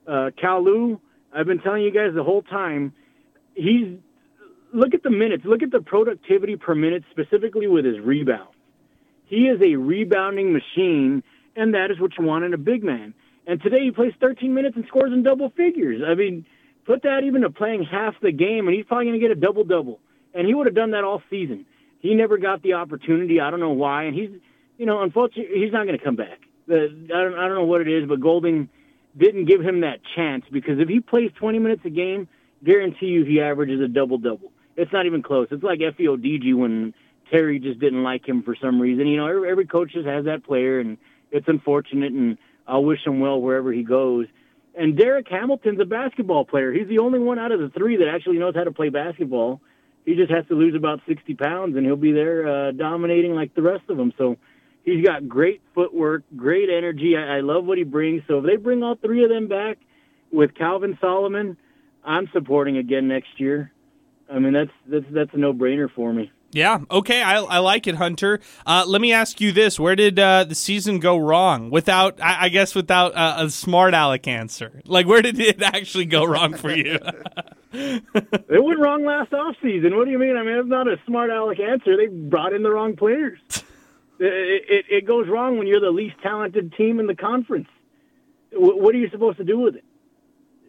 Uh, 0.07 0.31
Kalu, 0.43 1.01
I've 1.35 1.47
been 1.47 1.61
telling 1.61 1.83
you 1.83 1.91
guys 1.91 2.15
the 2.15 2.25
whole 2.25 2.43
time, 2.43 2.93
he's 3.55 3.99
look 4.73 4.95
at 4.95 5.03
the 5.03 5.11
minutes, 5.11 5.45
look 5.45 5.63
at 5.63 5.71
the 5.71 5.81
productivity 5.81 6.57
per 6.57 6.75
minute, 6.75 7.05
specifically 7.11 7.67
with 7.67 7.85
his 7.85 7.99
rebound. 8.01 8.49
He 9.27 9.47
is 9.47 9.61
a 9.63 9.77
rebounding 9.77 10.53
machine, 10.53 11.23
and 11.57 11.75
that 11.75 11.91
is 11.91 12.01
what 12.01 12.13
you 12.19 12.25
want 12.25 12.45
in 12.45 12.55
a 12.55 12.59
big 12.59 12.83
man. 12.83 13.15
And 13.47 13.61
today 13.61 13.85
he 13.85 13.91
plays 13.91 14.13
13 14.21 14.53
minutes 14.53 14.77
and 14.77 14.87
scores 14.87 15.13
in 15.13 15.23
double 15.23 15.51
figures. 15.51 16.03
I 16.07 16.15
mean, 16.15 16.47
put 16.87 17.03
that 17.03 17.21
even 17.25 17.43
to 17.43 17.51
playing 17.51 17.85
half 17.85 18.15
the 18.21 18.33
game, 18.33 18.67
and 18.67 18.77
he's 18.77 18.85
probably 18.85 19.07
going 19.07 19.21
to 19.21 19.27
get 19.27 19.31
a 19.31 19.41
double 19.41 19.65
double. 19.65 20.01
And 20.35 20.47
he 20.47 20.55
would 20.55 20.67
have 20.67 20.75
done 20.75 20.93
that 20.93 21.05
all 21.05 21.23
season. 21.31 21.67
He 22.01 22.15
never 22.15 22.39
got 22.39 22.63
the 22.63 22.75
opportunity. 22.75 23.41
I 23.41 23.51
don't 23.51 23.61
know 23.61 23.71
why. 23.71 24.05
And 24.05 24.15
he's, 24.15 24.31
you 24.79 24.87
know, 24.87 25.03
unfortunately, 25.03 25.61
he's 25.63 25.73
not 25.73 25.87
going 25.87 25.99
to 25.99 26.05
come 26.05 26.17
back. 26.17 26.41
The, 26.67 26.89
I, 27.15 27.23
don't, 27.23 27.35
I 27.35 27.47
don't 27.49 27.55
know 27.55 27.65
what 27.65 27.81
it 27.81 27.89
is, 27.89 28.09
but 28.09 28.21
Golding 28.21 28.69
didn't 29.17 29.47
give 29.47 29.61
him 29.61 29.81
that 29.81 30.01
chance 30.17 30.45
because 30.51 30.79
if 30.79 30.89
he 30.89 31.01
plays 31.01 31.31
20 31.39 31.59
minutes 31.59 31.83
a 31.85 31.91
game, 31.91 32.29
guarantee 32.65 33.07
you 33.07 33.25
he 33.25 33.41
averages 33.41 33.81
a 33.81 33.89
double 33.89 34.19
double. 34.19 34.53
It's 34.77 34.93
not 34.93 35.07
even 35.07 35.23
close. 35.23 35.49
It's 35.51 35.63
like 35.63 35.81
Efe 35.81 36.01
Odigie 36.01 36.55
when 36.55 36.95
Terry 37.31 37.59
just 37.59 37.79
didn't 37.79 38.03
like 38.03 38.27
him 38.27 38.43
for 38.43 38.57
some 38.61 38.81
reason. 38.81 39.07
You 39.07 39.19
know, 39.19 39.27
every, 39.27 39.51
every 39.51 39.67
coach 39.67 39.93
just 39.93 40.07
has 40.07 40.25
that 40.25 40.45
player, 40.45 40.81
and 40.81 40.97
it's 41.31 41.47
unfortunate. 41.49 42.13
And 42.13 42.39
I'll 42.67 42.85
wish 42.85 43.07
him 43.07 43.21
well 43.21 43.41
wherever 43.41 43.73
he 43.73 43.83
goes. 43.83 44.27
And 44.75 44.97
Derek 44.97 45.29
Hamilton's 45.29 45.81
a 45.81 45.85
basketball 45.85 46.47
player. 46.47 46.73
He's 46.73 46.89
the 46.89 46.99
only 46.99 47.19
one 47.19 47.39
out 47.39 47.53
of 47.53 47.61
the 47.61 47.69
three 47.69 47.97
that 47.99 48.09
actually 48.09 48.39
knows 48.39 48.55
how 48.55 48.65
to 48.65 48.73
play 48.73 48.89
basketball. 48.89 49.61
He 50.07 50.15
just 50.15 50.31
has 50.31 50.47
to 50.49 50.55
lose 50.55 50.75
about 50.75 51.01
60 51.07 51.35
pounds, 51.35 51.77
and 51.77 51.85
he'll 51.85 51.97
be 51.97 52.13
there 52.13 52.49
uh, 52.49 52.73
dominating 52.73 53.35
like 53.35 53.55
the 53.55 53.63
rest 53.63 53.85
of 53.89 53.97
them. 53.99 54.13
So 54.17 54.37
he's 54.85 55.05
got 55.05 55.29
great 55.29 55.61
footwork, 55.75 56.23
great 56.37 56.69
energy. 56.69 57.15
I, 57.17 57.39
I 57.39 57.41
love 57.41 57.65
what 57.65 57.79
he 57.79 57.85
brings. 57.85 58.23
So 58.29 58.39
if 58.39 58.45
they 58.45 58.57
bring 58.57 58.83
all 58.83 58.97
three 58.97 59.25
of 59.25 59.31
them 59.31 59.49
back 59.49 59.79
with 60.31 60.55
Calvin 60.55 60.99
Solomon, 61.01 61.57
I'm 62.05 62.29
supporting 62.33 62.77
again 62.77 63.09
next 63.09 63.39
year. 63.39 63.73
I 64.33 64.39
mean, 64.39 64.53
that's 64.53 64.71
that's 64.87 65.05
that's 65.13 65.35
a 65.35 65.37
no-brainer 65.37 65.89
for 65.95 66.13
me. 66.13 66.31
Yeah. 66.53 66.81
Okay. 66.91 67.23
I, 67.23 67.39
I 67.39 67.59
like 67.59 67.87
it, 67.87 67.97
Hunter. 67.97 68.41
Uh, 68.67 68.85
let 68.87 69.01
me 69.01 69.13
ask 69.13 69.41
you 69.41 69.53
this: 69.53 69.81
Where 69.81 69.97
did 69.97 70.19
uh, 70.19 70.45
the 70.45 70.55
season 70.55 70.99
go 71.01 71.17
wrong? 71.17 71.71
Without, 71.71 72.21
I, 72.21 72.45
I 72.45 72.49
guess, 72.51 72.75
without 72.75 73.15
uh, 73.15 73.37
a 73.39 73.51
smart 73.51 73.95
aleck 73.95 74.29
answer. 74.29 74.83
Like, 74.85 75.07
where 75.07 75.23
did 75.23 75.39
it 75.41 75.63
actually 75.63 76.07
go 76.07 76.25
wrong 76.25 76.55
for 76.55 76.71
you? 76.71 76.99
It 77.75 78.63
went 78.63 78.81
wrong 78.81 79.03
last 79.07 79.33
off 79.33 79.57
season. 79.63 79.97
What 79.97 80.05
do 80.05 80.11
you 80.11 80.19
mean? 80.19 80.37
I 80.37 80.43
mean, 80.43 80.59
it's 80.59 80.69
not 80.69 80.89
a 80.89 80.97
smart 81.07 81.31
aleck 81.31 81.59
answer. 81.59 81.97
They 81.97 82.07
brought 82.07 82.53
in 82.53 82.63
the 82.63 82.71
wrong 82.71 82.97
players. 82.97 83.39
It, 84.24 84.85
it, 84.89 85.07
goes 85.07 85.28
wrong 85.28 85.59
when 85.59 85.66
you're 85.66 85.81
the 85.81 85.90
least 85.90 86.16
talented 86.23 86.74
team 86.74 87.01
in 87.01 87.07
the 87.07 87.15
conference. 87.15 87.69
What, 88.53 88.81
what 88.81 88.94
are 88.94 88.99
you 88.99 89.11
supposed 89.11 89.39
to 89.39 89.44
do 89.44 89.59
with 89.59 89.77
it? 89.77 89.85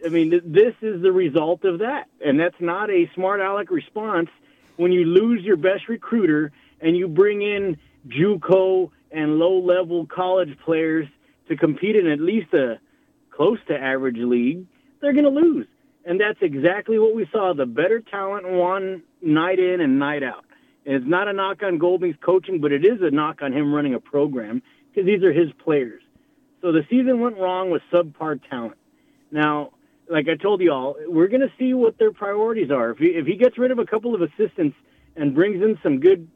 I 0.05 0.09
mean, 0.09 0.31
th- 0.31 0.43
this 0.45 0.73
is 0.81 1.01
the 1.01 1.11
result 1.11 1.63
of 1.63 1.79
that, 1.79 2.07
and 2.23 2.39
that's 2.39 2.59
not 2.59 2.89
a 2.89 3.09
smart 3.15 3.39
aleck 3.39 3.71
response. 3.71 4.29
When 4.75 4.91
you 4.91 5.05
lose 5.05 5.43
your 5.43 5.57
best 5.57 5.87
recruiter 5.87 6.51
and 6.81 6.97
you 6.97 7.07
bring 7.07 7.41
in 7.41 7.77
JUCO 8.07 8.89
and 9.11 9.37
low-level 9.37 10.07
college 10.07 10.57
players 10.65 11.07
to 11.47 11.55
compete 11.55 11.95
in 11.95 12.07
at 12.07 12.19
least 12.19 12.53
a 12.53 12.79
close 13.29 13.59
to 13.67 13.75
average 13.75 14.17
league, 14.17 14.65
they're 14.99 15.13
going 15.13 15.25
to 15.25 15.29
lose. 15.29 15.67
And 16.05 16.19
that's 16.19 16.39
exactly 16.41 16.99
what 16.99 17.15
we 17.15 17.27
saw. 17.31 17.53
The 17.53 17.65
better 17.65 18.01
talent 18.01 18.49
won 18.49 19.03
night 19.21 19.59
in 19.59 19.79
and 19.79 19.99
night 19.99 20.23
out. 20.23 20.45
And 20.85 20.95
it's 20.95 21.05
not 21.07 21.27
a 21.27 21.33
knock 21.33 21.63
on 21.63 21.77
Golding's 21.77 22.15
coaching, 22.23 22.59
but 22.59 22.71
it 22.71 22.85
is 22.85 22.99
a 23.01 23.11
knock 23.11 23.41
on 23.41 23.53
him 23.53 23.73
running 23.73 23.93
a 23.93 23.99
program 23.99 24.61
because 24.89 25.05
these 25.05 25.23
are 25.23 25.31
his 25.31 25.51
players. 25.63 26.01
So 26.61 26.71
the 26.71 26.81
season 26.89 27.19
went 27.19 27.37
wrong 27.37 27.71
with 27.71 27.81
subpar 27.91 28.39
talent. 28.49 28.77
Now, 29.31 29.71
like 30.09 30.27
I 30.29 30.41
told 30.41 30.61
you 30.61 30.71
all, 30.71 30.95
we're 31.07 31.27
going 31.27 31.41
to 31.41 31.51
see 31.57 31.73
what 31.73 31.97
their 31.97 32.11
priorities 32.11 32.71
are. 32.71 32.91
If 32.91 32.97
he, 32.97 33.07
if 33.07 33.25
he 33.25 33.35
gets 33.35 33.57
rid 33.57 33.71
of 33.71 33.79
a 33.79 33.85
couple 33.85 34.13
of 34.15 34.21
assistants 34.21 34.75
and 35.15 35.33
brings 35.33 35.61
in 35.61 35.77
some 35.83 35.99
good 35.99 36.27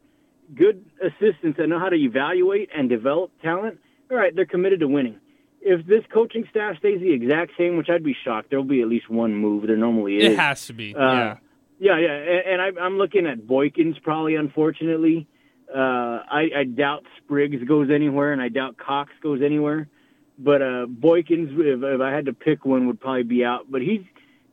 good 0.54 0.84
assistants 1.02 1.58
that 1.58 1.66
know 1.68 1.78
how 1.78 1.90
to 1.90 1.96
evaluate 1.96 2.70
and 2.74 2.88
develop 2.88 3.30
talent, 3.42 3.78
all 4.10 4.16
right, 4.16 4.34
they're 4.34 4.46
committed 4.46 4.80
to 4.80 4.88
winning. 4.88 5.20
If 5.60 5.86
this 5.86 6.02
coaching 6.12 6.44
staff 6.50 6.78
stays 6.78 7.00
the 7.00 7.12
exact 7.12 7.52
same, 7.58 7.76
which 7.76 7.88
I'd 7.90 8.04
be 8.04 8.16
shocked, 8.24 8.48
there'll 8.50 8.64
be 8.64 8.80
at 8.80 8.88
least 8.88 9.10
one 9.10 9.34
move. 9.34 9.66
There 9.66 9.76
normally 9.76 10.16
is. 10.16 10.32
it 10.32 10.38
has 10.38 10.66
to 10.68 10.72
be. 10.72 10.94
Uh, 10.94 11.12
yeah. 11.12 11.36
Yeah, 11.78 11.98
yeah, 11.98 12.12
and, 12.12 12.60
and 12.60 12.78
I, 12.78 12.80
I'm 12.82 12.98
looking 12.98 13.26
at 13.26 13.40
Boykins 13.46 14.02
probably. 14.02 14.34
Unfortunately, 14.36 15.26
uh, 15.72 15.78
I, 15.78 16.48
I 16.56 16.64
doubt 16.64 17.04
Spriggs 17.18 17.62
goes 17.64 17.90
anywhere, 17.90 18.32
and 18.32 18.42
I 18.42 18.48
doubt 18.48 18.76
Cox 18.78 19.12
goes 19.22 19.42
anywhere. 19.42 19.88
But 20.38 20.62
uh, 20.62 20.86
Boykins, 20.86 21.52
if, 21.58 21.82
if 21.82 22.00
I 22.00 22.12
had 22.12 22.26
to 22.26 22.32
pick 22.32 22.64
one, 22.64 22.86
would 22.86 23.00
probably 23.00 23.24
be 23.24 23.44
out. 23.44 23.70
But 23.70 23.82
he's 23.82 24.02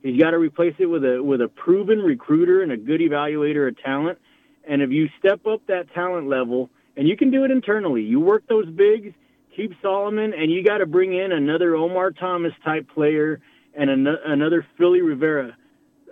he's 0.04 0.20
got 0.22 0.32
to 0.32 0.38
replace 0.38 0.76
it 0.80 0.86
with 0.86 1.04
a 1.04 1.22
with 1.22 1.42
a 1.42 1.48
proven 1.48 2.00
recruiter 2.00 2.62
and 2.62 2.72
a 2.72 2.78
good 2.78 3.02
evaluator 3.02 3.68
of 3.68 3.82
talent. 3.82 4.20
And 4.68 4.82
if 4.82 4.90
you 4.92 5.10
step 5.20 5.46
up 5.46 5.62
that 5.68 5.94
talent 5.94 6.28
level, 6.28 6.70
and 6.98 7.08
you 7.08 7.16
can 7.16 7.30
do 7.32 7.44
it 7.44 7.52
internally, 7.52 8.02
you 8.02 8.20
work 8.20 8.44
those 8.48 8.68
bigs, 8.68 9.14
keep 9.56 9.74
Solomon, 9.82 10.34
and 10.34 10.52
you 10.52 10.64
got 10.64 10.80
to 10.80 10.86
bring 10.86 11.14
in 11.14 11.32
another 11.32 11.76
Omar 11.76 12.12
Thomas 12.12 12.54
type 12.64 12.88
player 12.94 13.42
and 13.76 13.90
an- 13.90 14.08
another 14.26 14.66
Philly 14.78 15.02
Rivera, 15.02 15.56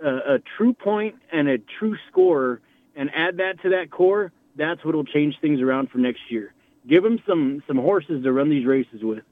uh, 0.04 0.34
a 0.34 0.38
true 0.56 0.74
point 0.74 1.16
and 1.32 1.48
a 1.48 1.58
true 1.78 1.96
scorer, 2.10 2.60
and 2.94 3.10
add 3.14 3.38
that 3.38 3.60
to 3.62 3.70
that 3.70 3.90
core. 3.90 4.32
That's 4.56 4.84
what'll 4.84 5.04
change 5.04 5.34
things 5.40 5.60
around 5.60 5.90
for 5.90 5.98
next 5.98 6.20
year. 6.30 6.52
Give 6.88 7.02
them 7.02 7.18
some 7.26 7.62
some 7.66 7.76
horses 7.76 8.22
to 8.22 8.32
run 8.32 8.50
these 8.50 8.66
races 8.66 9.02
with. 9.02 9.24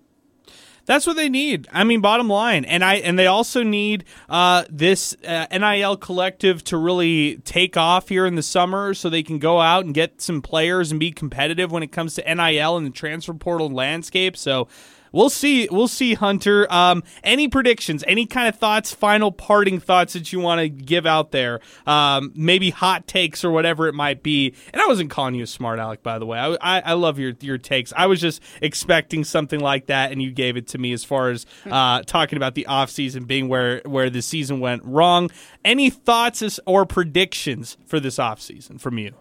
That's 0.85 1.07
what 1.07 1.15
they 1.15 1.29
need. 1.29 1.69
I 1.73 1.85
mean, 1.85 2.01
bottom 2.01 2.29
line, 2.29 2.65
and 2.65 2.85
I 2.85 2.97
and 2.97 3.17
they 3.17 3.29
also 3.29 3.63
need 3.63 4.05
uh, 4.29 4.65
this 4.69 5.15
uh, 5.27 5.47
NIL 5.53 5.97
collective 5.97 6.65
to 6.65 6.77
really 6.77 7.37
take 7.45 7.77
off 7.77 8.09
here 8.09 8.27
in 8.27 8.35
the 8.35 8.43
summer, 8.43 8.93
so 8.95 9.09
they 9.09 9.23
can 9.23 9.39
go 9.39 9.61
out 9.61 9.85
and 9.85 9.95
get 9.95 10.21
some 10.21 10.43
players 10.43 10.91
and 10.91 10.99
be 10.99 11.13
competitive 11.13 11.71
when 11.71 11.85
it 11.85 11.93
comes 11.93 12.15
to 12.15 12.35
NIL 12.35 12.77
and 12.77 12.87
the 12.87 12.91
transfer 12.91 13.35
portal 13.35 13.71
landscape. 13.71 14.37
So 14.37 14.67
we'll 15.13 15.31
see. 15.31 15.69
We'll 15.71 15.89
see, 15.89 16.15
Hunter. 16.15 16.67
Um, 16.73 17.03
any 17.23 17.49
predictions? 17.49 18.05
Any 18.07 18.27
kind 18.27 18.49
of 18.49 18.57
thoughts? 18.57 18.93
Final 18.93 19.31
parting 19.31 19.81
thoughts 19.81 20.15
that 20.15 20.33
you 20.33 20.41
want 20.41 20.61
to 20.61 20.69
give 20.69 21.07
out 21.07 21.31
there? 21.31 21.61
Um, 21.87 22.33
maybe 22.35 22.71
hot 22.71 23.07
takes 23.07 23.45
or 23.45 23.51
whatever 23.51 23.89
it 23.89 23.95
might 23.95 24.23
be. 24.23 24.55
And 24.73 24.83
I 24.83 24.87
wasn't 24.87 25.11
calling 25.11 25.35
you 25.35 25.45
a 25.45 25.47
smart 25.47 25.79
aleck, 25.79 26.03
by 26.03 26.19
the 26.19 26.27
way. 26.27 26.39
I, 26.39 26.57
I, 26.61 26.81
I 26.81 26.93
love 26.95 27.19
your 27.19 27.35
your 27.41 27.59
takes. 27.59 27.93
I 27.97 28.07
was 28.07 28.21
just 28.21 28.43
expecting 28.61 29.25
something 29.25 29.61
like 29.61 29.87
that, 29.87 30.13
and 30.13 30.23
you 30.23 30.33
gave 30.33 30.57
it 30.57 30.67
to 30.69 30.79
me 30.79 30.93
as 30.93 31.05
far 31.05 31.31
as 31.31 31.47
uh, 31.71 32.03
talking 32.03 32.37
about 32.37 32.55
the 32.55 32.67
offseason 32.69 33.27
being 33.27 33.49
where 33.49 33.83
where 33.85 34.11
the 34.11 34.23
season 34.23 34.61
went 34.61 34.85
wrong. 34.85 35.31
Any 35.65 35.91
thoughts 35.91 36.59
or 36.67 36.87
predictions 36.87 37.77
for 37.87 38.01
this 38.01 38.17
offseason 38.17 38.81
from 38.81 38.99
you? 38.99 39.15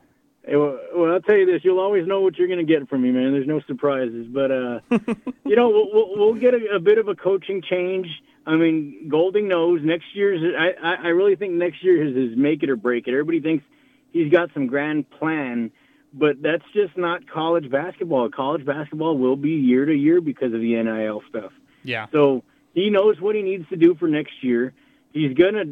Well, 0.48 0.80
I'll 1.12 1.22
tell 1.22 1.38
you 1.38 1.46
this: 1.46 1.64
you'll 1.64 1.80
always 1.80 2.08
know 2.08 2.22
what 2.22 2.38
you're 2.38 2.48
going 2.48 2.66
to 2.66 2.74
get 2.74 2.90
from 2.90 3.04
me, 3.04 3.12
man. 3.12 3.32
There's 3.32 3.48
no 3.48 3.62
surprises. 3.68 4.26
But 4.28 4.52
uh, 4.52 4.80
you 5.46 5.56
know, 5.56 5.70
we'll, 5.70 6.18
we'll 6.18 6.34
get 6.34 6.54
a, 6.56 6.76
a, 6.76 6.80
bit 6.80 6.98
of 6.98 7.08
a 7.08 7.16
coaching 7.16 7.62
change. 7.62 8.08
I 8.46 8.56
mean, 8.56 9.08
Golding 9.08 9.48
knows 9.48 9.82
next 9.84 10.16
year's. 10.16 10.42
I, 10.58 10.96
I 10.96 11.08
really 11.10 11.36
think 11.36 11.54
next 11.54 11.84
year 11.84 12.06
is 12.06 12.16
his 12.16 12.38
make 12.38 12.64
it 12.64 12.70
or 12.72 12.76
break 12.76 13.08
it. 13.08 13.12
Everybody 13.12 13.40
thinks 13.40 13.64
he's 14.12 14.32
got 14.32 14.50
some 14.56 14.66
grand 14.66 15.08
plan, 15.12 15.72
but 16.12 16.42
that's 16.42 16.66
just 16.74 16.98
not 16.98 17.30
college 17.30 17.70
basketball. 17.70 18.30
College 18.30 18.66
basketball 18.66 19.18
will 19.20 19.36
be 19.36 19.52
year 19.52 19.86
to 19.86 19.94
year 19.94 20.22
because 20.22 20.54
of 20.54 20.60
the 20.60 20.82
NIL 20.82 21.22
stuff. 21.30 21.52
Yeah. 21.84 22.08
So 22.12 22.44
he 22.74 22.90
knows 22.90 23.22
what 23.22 23.36
he 23.36 23.44
needs 23.44 23.70
to 23.70 23.76
do 23.76 23.94
for 23.94 24.08
next 24.08 24.44
year. 24.44 24.74
He's 25.14 25.36
gonna, 25.36 25.66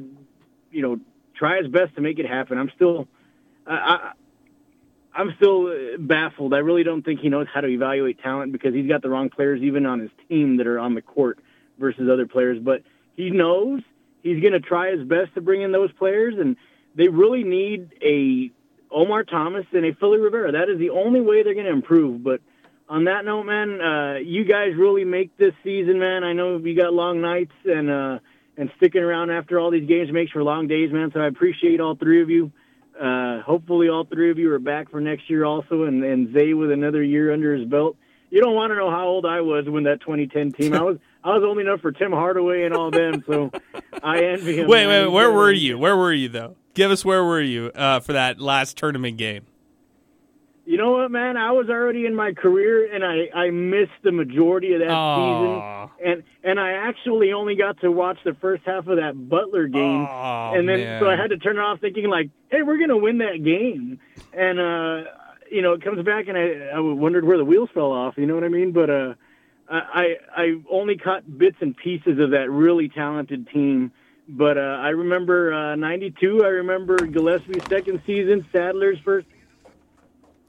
you 0.71 0.81
know, 0.83 0.99
try 1.33 1.57
his 1.57 1.67
best 1.71 1.95
to 1.95 2.01
make 2.01 2.19
it 2.19 2.27
happen. 2.27 2.59
I'm 2.59 2.71
still. 2.75 3.07
I, 3.65 4.13
I'm 5.13 5.33
still 5.37 5.97
baffled. 5.97 6.53
I 6.53 6.59
really 6.59 6.83
don't 6.83 7.03
think 7.03 7.19
he 7.19 7.29
knows 7.29 7.47
how 7.53 7.61
to 7.61 7.67
evaluate 7.67 8.21
talent 8.21 8.51
because 8.51 8.73
he's 8.73 8.87
got 8.87 9.01
the 9.01 9.09
wrong 9.09 9.29
players 9.29 9.61
even 9.61 9.85
on 9.85 9.99
his 9.99 10.11
team 10.27 10.57
that 10.57 10.67
are 10.67 10.79
on 10.79 10.93
the 10.93 11.01
court 11.01 11.39
versus 11.79 12.09
other 12.11 12.27
players. 12.27 12.59
But 12.61 12.83
he 13.15 13.31
knows 13.31 13.81
he's 14.23 14.41
going 14.41 14.53
to 14.53 14.59
try 14.59 14.91
his 14.91 15.07
best 15.07 15.33
to 15.33 15.41
bring 15.41 15.61
in 15.61 15.71
those 15.71 15.91
players, 15.93 16.35
and 16.37 16.55
they 16.95 17.07
really 17.07 17.43
need 17.43 17.93
a 18.01 18.51
Omar 18.91 19.23
Thomas 19.23 19.65
and 19.71 19.85
a 19.85 19.93
Philly 19.95 20.19
Rivera. 20.19 20.51
That 20.51 20.69
is 20.69 20.79
the 20.79 20.91
only 20.91 21.21
way 21.21 21.43
they're 21.43 21.53
going 21.53 21.65
to 21.65 21.71
improve. 21.71 22.23
But 22.23 22.41
on 22.87 23.05
that 23.05 23.23
note, 23.25 23.43
man, 23.43 23.81
uh, 23.81 24.15
you 24.15 24.45
guys 24.45 24.73
really 24.75 25.05
make 25.05 25.35
this 25.37 25.53
season, 25.63 25.99
man. 25.99 26.23
I 26.23 26.33
know 26.33 26.57
you 26.57 26.75
got 26.75 26.93
long 26.93 27.21
nights 27.21 27.53
and 27.65 27.89
uh, 27.89 28.19
and 28.57 28.71
sticking 28.77 29.01
around 29.01 29.29
after 29.31 29.59
all 29.59 29.71
these 29.71 29.87
games 29.87 30.11
makes 30.11 30.31
for 30.31 30.43
long 30.43 30.67
days, 30.67 30.91
man. 30.91 31.11
So 31.13 31.19
I 31.19 31.27
appreciate 31.27 31.79
all 31.79 31.95
three 31.95 32.21
of 32.21 32.29
you. 32.29 32.51
Uh, 32.99 33.41
hopefully, 33.41 33.87
all 33.89 34.05
three 34.05 34.29
of 34.29 34.37
you 34.37 34.51
are 34.51 34.59
back 34.59 34.91
for 34.91 34.99
next 34.99 35.29
year 35.29 35.45
also, 35.45 35.83
and, 35.83 36.03
and 36.03 36.33
Zay 36.33 36.53
with 36.53 36.71
another 36.71 37.01
year 37.01 37.31
under 37.31 37.55
his 37.55 37.67
belt. 37.67 37.95
You 38.29 38.41
don't 38.41 38.53
want 38.53 38.71
to 38.71 38.75
know 38.75 38.91
how 38.91 39.07
old 39.07 39.25
I 39.25 39.41
was 39.41 39.67
when 39.67 39.83
that 39.83 40.01
2010 40.01 40.51
team. 40.51 40.73
I 40.73 40.81
was 40.81 40.97
I 41.23 41.33
was 41.33 41.43
old 41.43 41.59
enough 41.59 41.81
for 41.81 41.91
Tim 41.91 42.11
Hardaway 42.11 42.63
and 42.63 42.73
all 42.73 42.91
them, 42.91 43.23
so 43.27 43.51
I 44.01 44.23
envy 44.23 44.57
him. 44.57 44.67
Wait, 44.69 44.87
wait, 44.87 45.07
where 45.07 45.31
were 45.31 45.51
you? 45.51 45.77
Where 45.77 45.97
were 45.97 46.13
you 46.13 46.29
though? 46.29 46.55
Give 46.73 46.91
us 46.91 47.03
where 47.03 47.23
were 47.23 47.41
you 47.41 47.71
uh, 47.75 47.99
for 47.99 48.13
that 48.13 48.39
last 48.39 48.77
tournament 48.77 49.17
game? 49.17 49.45
You 50.69 50.77
know 50.77 50.91
what, 50.91 51.09
man? 51.09 51.35
I 51.35 51.51
was 51.51 51.67
already 51.67 52.05
in 52.05 52.13
my 52.13 52.31
career, 52.31 52.93
and 52.93 53.03
I 53.03 53.27
I 53.35 53.49
missed 53.49 54.03
the 54.03 54.11
majority 54.11 54.73
of 54.73 54.81
that 54.81 54.89
Aww. 54.89 55.89
season, 55.89 56.11
and 56.11 56.23
and 56.43 56.59
I 56.59 56.73
actually 56.73 57.33
only 57.33 57.55
got 57.55 57.81
to 57.81 57.91
watch 57.91 58.19
the 58.23 58.35
first 58.35 58.61
half 58.67 58.85
of 58.85 58.97
that 58.97 59.13
Butler 59.29 59.65
game, 59.65 60.05
Aww, 60.05 60.59
and 60.59 60.69
then 60.69 60.77
man. 60.77 61.01
so 61.01 61.09
I 61.09 61.15
had 61.15 61.31
to 61.31 61.39
turn 61.39 61.57
it 61.57 61.61
off, 61.61 61.79
thinking 61.79 62.07
like, 62.07 62.29
hey, 62.51 62.61
we're 62.61 62.77
gonna 62.77 62.99
win 62.99 63.17
that 63.17 63.43
game, 63.43 63.99
and 64.31 64.59
uh, 64.59 65.09
you 65.51 65.63
know, 65.63 65.73
it 65.73 65.81
comes 65.83 66.05
back, 66.05 66.27
and 66.27 66.37
I 66.37 66.75
I 66.75 66.79
wondered 66.79 67.25
where 67.25 67.39
the 67.39 67.45
wheels 67.45 67.69
fell 67.73 67.91
off. 67.91 68.13
You 68.15 68.27
know 68.27 68.35
what 68.35 68.43
I 68.43 68.49
mean? 68.49 68.71
But 68.71 68.91
uh, 68.91 69.13
I 69.71 70.17
I 70.37 70.61
only 70.69 70.97
caught 70.97 71.23
bits 71.35 71.57
and 71.61 71.75
pieces 71.75 72.19
of 72.19 72.29
that 72.29 72.51
really 72.51 72.89
talented 72.89 73.49
team. 73.49 73.91
But 74.27 74.59
uh, 74.59 74.61
I 74.61 74.89
remember 74.89 75.51
uh, 75.51 75.75
'92. 75.77 76.43
I 76.43 76.49
remember 76.49 76.95
Gillispie's 76.99 77.67
second 77.67 78.03
season, 78.05 78.45
Sadler's 78.51 78.99
first 79.03 79.25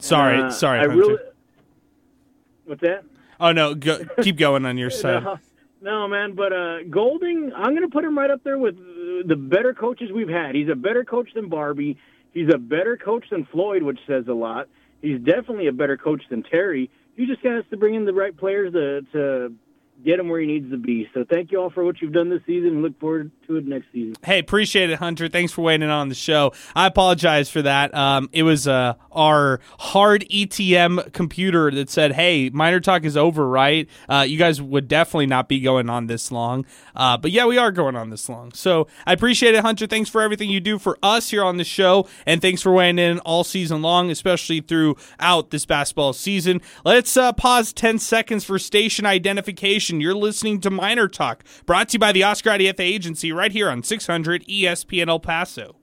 Sorry, 0.00 0.40
uh, 0.42 0.50
sorry. 0.50 0.78
I 0.78 0.82
Hunter. 0.82 0.96
really. 0.96 1.16
What's 2.64 2.80
that? 2.82 3.04
Oh 3.38 3.52
no, 3.52 3.74
go, 3.74 4.04
keep 4.22 4.36
going 4.36 4.64
on 4.66 4.76
your 4.78 4.90
side. 5.02 5.22
No, 5.22 5.38
no, 5.80 6.08
man. 6.08 6.34
But 6.34 6.52
uh, 6.52 6.82
Golding, 6.90 7.52
I'm 7.54 7.70
going 7.74 7.82
to 7.82 7.92
put 7.92 8.04
him 8.04 8.16
right 8.18 8.30
up 8.30 8.42
there 8.44 8.58
with 8.58 8.76
the 8.76 9.36
better 9.36 9.74
coaches 9.74 10.10
we've 10.12 10.28
had. 10.28 10.54
He's 10.54 10.68
a 10.68 10.74
better 10.74 11.04
coach 11.04 11.30
than 11.34 11.48
Barbee. 11.50 11.96
He's 12.32 12.48
a 12.52 12.58
better 12.58 12.96
coach 12.96 13.24
than 13.30 13.44
Floyd, 13.46 13.82
which 13.82 13.98
says 14.06 14.26
a 14.28 14.32
lot. 14.34 14.68
He's 15.02 15.18
definitely 15.20 15.66
a 15.66 15.72
better 15.72 15.96
coach 15.96 16.22
than 16.30 16.42
Terry. 16.42 16.90
He 17.16 17.26
just 17.26 17.40
has 17.42 17.64
to 17.70 17.76
bring 17.76 17.94
in 17.94 18.04
the 18.04 18.12
right 18.14 18.36
players 18.36 18.72
to 18.72 19.02
to 19.12 19.54
get 20.04 20.18
him 20.18 20.28
where 20.28 20.40
he 20.40 20.46
needs 20.46 20.70
to 20.70 20.76
be. 20.76 21.08
So 21.14 21.24
thank 21.28 21.52
you 21.52 21.60
all 21.60 21.70
for 21.70 21.84
what 21.84 22.00
you've 22.00 22.12
done 22.12 22.30
this 22.30 22.40
season, 22.46 22.68
and 22.70 22.82
look 22.82 22.98
forward 22.98 23.30
to 23.46 23.56
it 23.56 23.66
next 23.66 23.86
season. 23.92 24.14
Hey, 24.24 24.38
appreciate 24.38 24.90
it, 24.90 24.98
Hunter. 24.98 25.28
Thanks 25.28 25.52
for 25.52 25.62
waiting 25.62 25.90
on 25.90 26.08
the 26.08 26.14
show. 26.14 26.52
I 26.74 26.86
apologize 26.86 27.50
for 27.50 27.62
that. 27.62 27.94
Um, 27.94 28.28
it 28.32 28.42
was 28.42 28.66
uh, 28.66 28.94
our 29.12 29.60
hard 29.78 30.24
ETM 30.30 31.12
computer 31.12 31.70
that 31.70 31.90
said, 31.90 32.12
"Hey, 32.12 32.50
Miner 32.50 32.80
Talk 32.80 33.04
is 33.04 33.16
over." 33.16 33.48
Right? 33.48 33.88
Uh, 34.08 34.24
you 34.26 34.38
guys 34.38 34.60
would 34.60 34.88
definitely 34.88 35.26
not 35.26 35.48
be 35.48 35.60
going 35.60 35.90
on 35.90 36.06
this 36.06 36.30
long, 36.30 36.64
uh, 36.94 37.16
but 37.16 37.30
yeah, 37.30 37.46
we 37.46 37.58
are 37.58 37.72
going 37.72 37.96
on 37.96 38.10
this 38.10 38.28
long. 38.28 38.52
So 38.52 38.86
I 39.06 39.12
appreciate 39.12 39.54
it, 39.54 39.62
Hunter. 39.62 39.86
Thanks 39.86 40.10
for 40.10 40.20
everything 40.22 40.50
you 40.50 40.60
do 40.60 40.78
for 40.78 40.98
us 41.02 41.30
here 41.30 41.44
on 41.44 41.56
the 41.56 41.64
show, 41.64 42.08
and 42.26 42.40
thanks 42.40 42.62
for 42.62 42.72
weighing 42.72 42.98
in 42.98 43.18
all 43.20 43.44
season 43.44 43.82
long, 43.82 44.10
especially 44.10 44.60
throughout 44.60 45.50
this 45.50 45.66
basketball 45.66 46.12
season. 46.12 46.60
Let's 46.84 47.16
uh, 47.16 47.32
pause 47.32 47.72
ten 47.72 47.98
seconds 47.98 48.44
for 48.44 48.58
station 48.58 49.06
identification. 49.06 49.89
You're 49.98 50.14
listening 50.14 50.60
to 50.60 50.70
Miner 50.70 51.08
Talk, 51.08 51.42
brought 51.64 51.88
to 51.88 51.94
you 51.94 51.98
by 51.98 52.12
the 52.12 52.22
Oscar 52.22 52.50
IDF 52.50 52.78
Agency, 52.78 53.32
right 53.32 53.50
here 53.50 53.70
on 53.70 53.82
600 53.82 54.46
ESPN 54.46 55.08
El 55.08 55.20
Paso. 55.20 55.80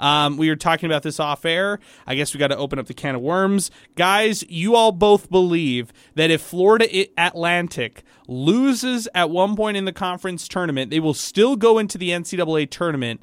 Um, 0.00 0.36
we 0.36 0.48
were 0.48 0.56
talking 0.56 0.86
about 0.86 1.02
this 1.02 1.20
off 1.20 1.44
air. 1.44 1.78
I 2.06 2.14
guess 2.14 2.34
we 2.34 2.38
got 2.38 2.48
to 2.48 2.56
open 2.56 2.78
up 2.78 2.86
the 2.86 2.94
can 2.94 3.14
of 3.14 3.20
worms. 3.20 3.70
Guys, 3.96 4.44
you 4.48 4.74
all 4.74 4.92
both 4.92 5.30
believe 5.30 5.92
that 6.14 6.30
if 6.30 6.40
Florida 6.40 7.06
Atlantic 7.16 8.02
loses 8.28 9.08
at 9.14 9.30
one 9.30 9.56
point 9.56 9.76
in 9.76 9.84
the 9.84 9.92
conference 9.92 10.48
tournament, 10.48 10.90
they 10.90 11.00
will 11.00 11.14
still 11.14 11.56
go 11.56 11.78
into 11.78 11.98
the 11.98 12.10
NCAA 12.10 12.70
tournament, 12.70 13.22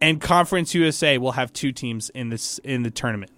and 0.00 0.20
Conference 0.20 0.74
USA 0.74 1.18
will 1.18 1.32
have 1.32 1.52
two 1.52 1.72
teams 1.72 2.10
in 2.10 2.30
this 2.30 2.58
in 2.64 2.82
the 2.82 2.90
tournament. 2.90 3.32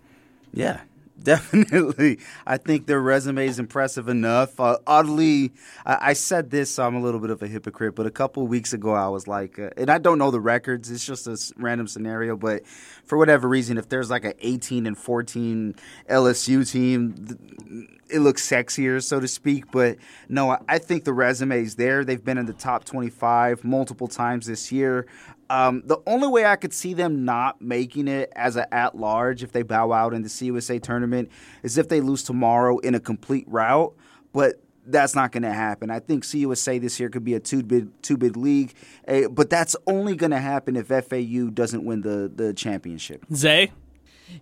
Yeah, 0.53 0.81
Definitely. 1.25 2.19
I 2.45 2.57
think 2.57 2.87
their 2.87 3.01
resume 3.01 3.47
is 3.47 3.61
impressive 3.61 4.09
enough. 4.09 4.59
Uh, 4.59 4.79
oddly, 4.89 5.53
I, 5.87 6.11
I, 6.11 6.13
said 6.15 6.51
this, 6.51 6.75
so 6.75 6.85
I'm 6.85 6.97
a 6.97 7.01
little 7.01 7.21
bit 7.21 7.31
of 7.31 7.41
a 7.43 7.47
hypocrite, 7.47 7.95
but 7.95 8.07
a 8.07 8.11
couple 8.11 8.45
weeks 8.49 8.73
ago 8.73 8.93
I 8.93 9.07
was 9.07 9.29
like, 9.29 9.57
uh, 9.57 9.71
and 9.77 9.89
I 9.89 9.99
don't 9.99 10.19
know 10.19 10.33
the 10.33 10.41
records, 10.41 10.91
it's 10.91 11.07
just 11.07 11.29
a 11.29 11.39
random 11.57 11.87
scenario, 11.87 12.37
but 12.37 12.67
for 13.05 13.17
whatever 13.17 13.49
reason, 13.49 13.79
if 13.79 13.89
there's 13.89 14.11
like 14.11 14.25
an 14.25 14.33
18 14.41 14.85
and 14.85 14.99
14 14.99 15.77
LSU 16.11 16.69
team, 16.69 17.15
it 18.11 18.19
looks 18.19 18.47
sexier, 18.49 19.03
so 19.03 19.21
to 19.21 19.29
speak. 19.29 19.71
But 19.71 19.99
no, 20.29 20.59
I 20.69 20.79
think 20.79 21.05
the 21.05 21.13
resume 21.13 21.63
is 21.63 21.77
there. 21.77 22.05
They've 22.05 22.23
been 22.23 22.39
in 22.39 22.47
the 22.47 22.53
top 22.53 22.85
25 22.85 23.63
multiple 23.63 24.09
times 24.09 24.47
this 24.47 24.73
year. 24.73 25.07
Um, 25.53 25.83
the 25.85 25.99
only 26.07 26.29
way 26.29 26.47
I 26.47 26.57
could 26.57 26.73
see 26.73 26.95
them 26.95 27.27
not 27.27 27.61
making 27.61 28.09
it 28.09 28.33
as 28.35 28.57
an 28.57 28.65
at 28.73 28.97
large 28.97 29.43
if 29.43 29.53
they 29.53 29.63
bow 29.63 29.93
out 29.93 30.15
in 30.15 30.23
the 30.23 30.31
CUSA 30.31 30.83
tournament 30.83 31.31
is 31.63 31.77
if 31.77 31.91
they 31.91 32.01
lose 32.01 32.23
tomorrow 32.23 32.79
in 32.79 32.95
a 32.95 33.01
complete 33.01 33.45
route. 33.47 33.95
But 34.33 34.63
that's 34.87 35.15
not 35.15 35.31
going 35.31 35.43
to 35.43 35.53
happen. 35.53 35.91
I 35.91 35.99
think 35.99 36.25
CUSA 36.25 36.81
this 36.81 36.99
year 36.99 37.11
could 37.11 37.23
be 37.23 37.35
a 37.35 37.41
two 37.41 37.63
bid 37.63 38.03
two 38.03 38.17
league, 38.17 38.73
uh, 39.07 39.29
but 39.29 39.51
that's 39.51 39.77
only 39.87 40.17
going 40.17 40.31
to 40.31 40.41
happen 40.41 40.75
if 40.75 40.87
FAU 40.87 41.51
doesn't 41.51 41.85
win 41.85 42.01
the 42.01 42.33
the 42.35 42.55
championship. 42.55 43.27
Zay. 43.35 43.73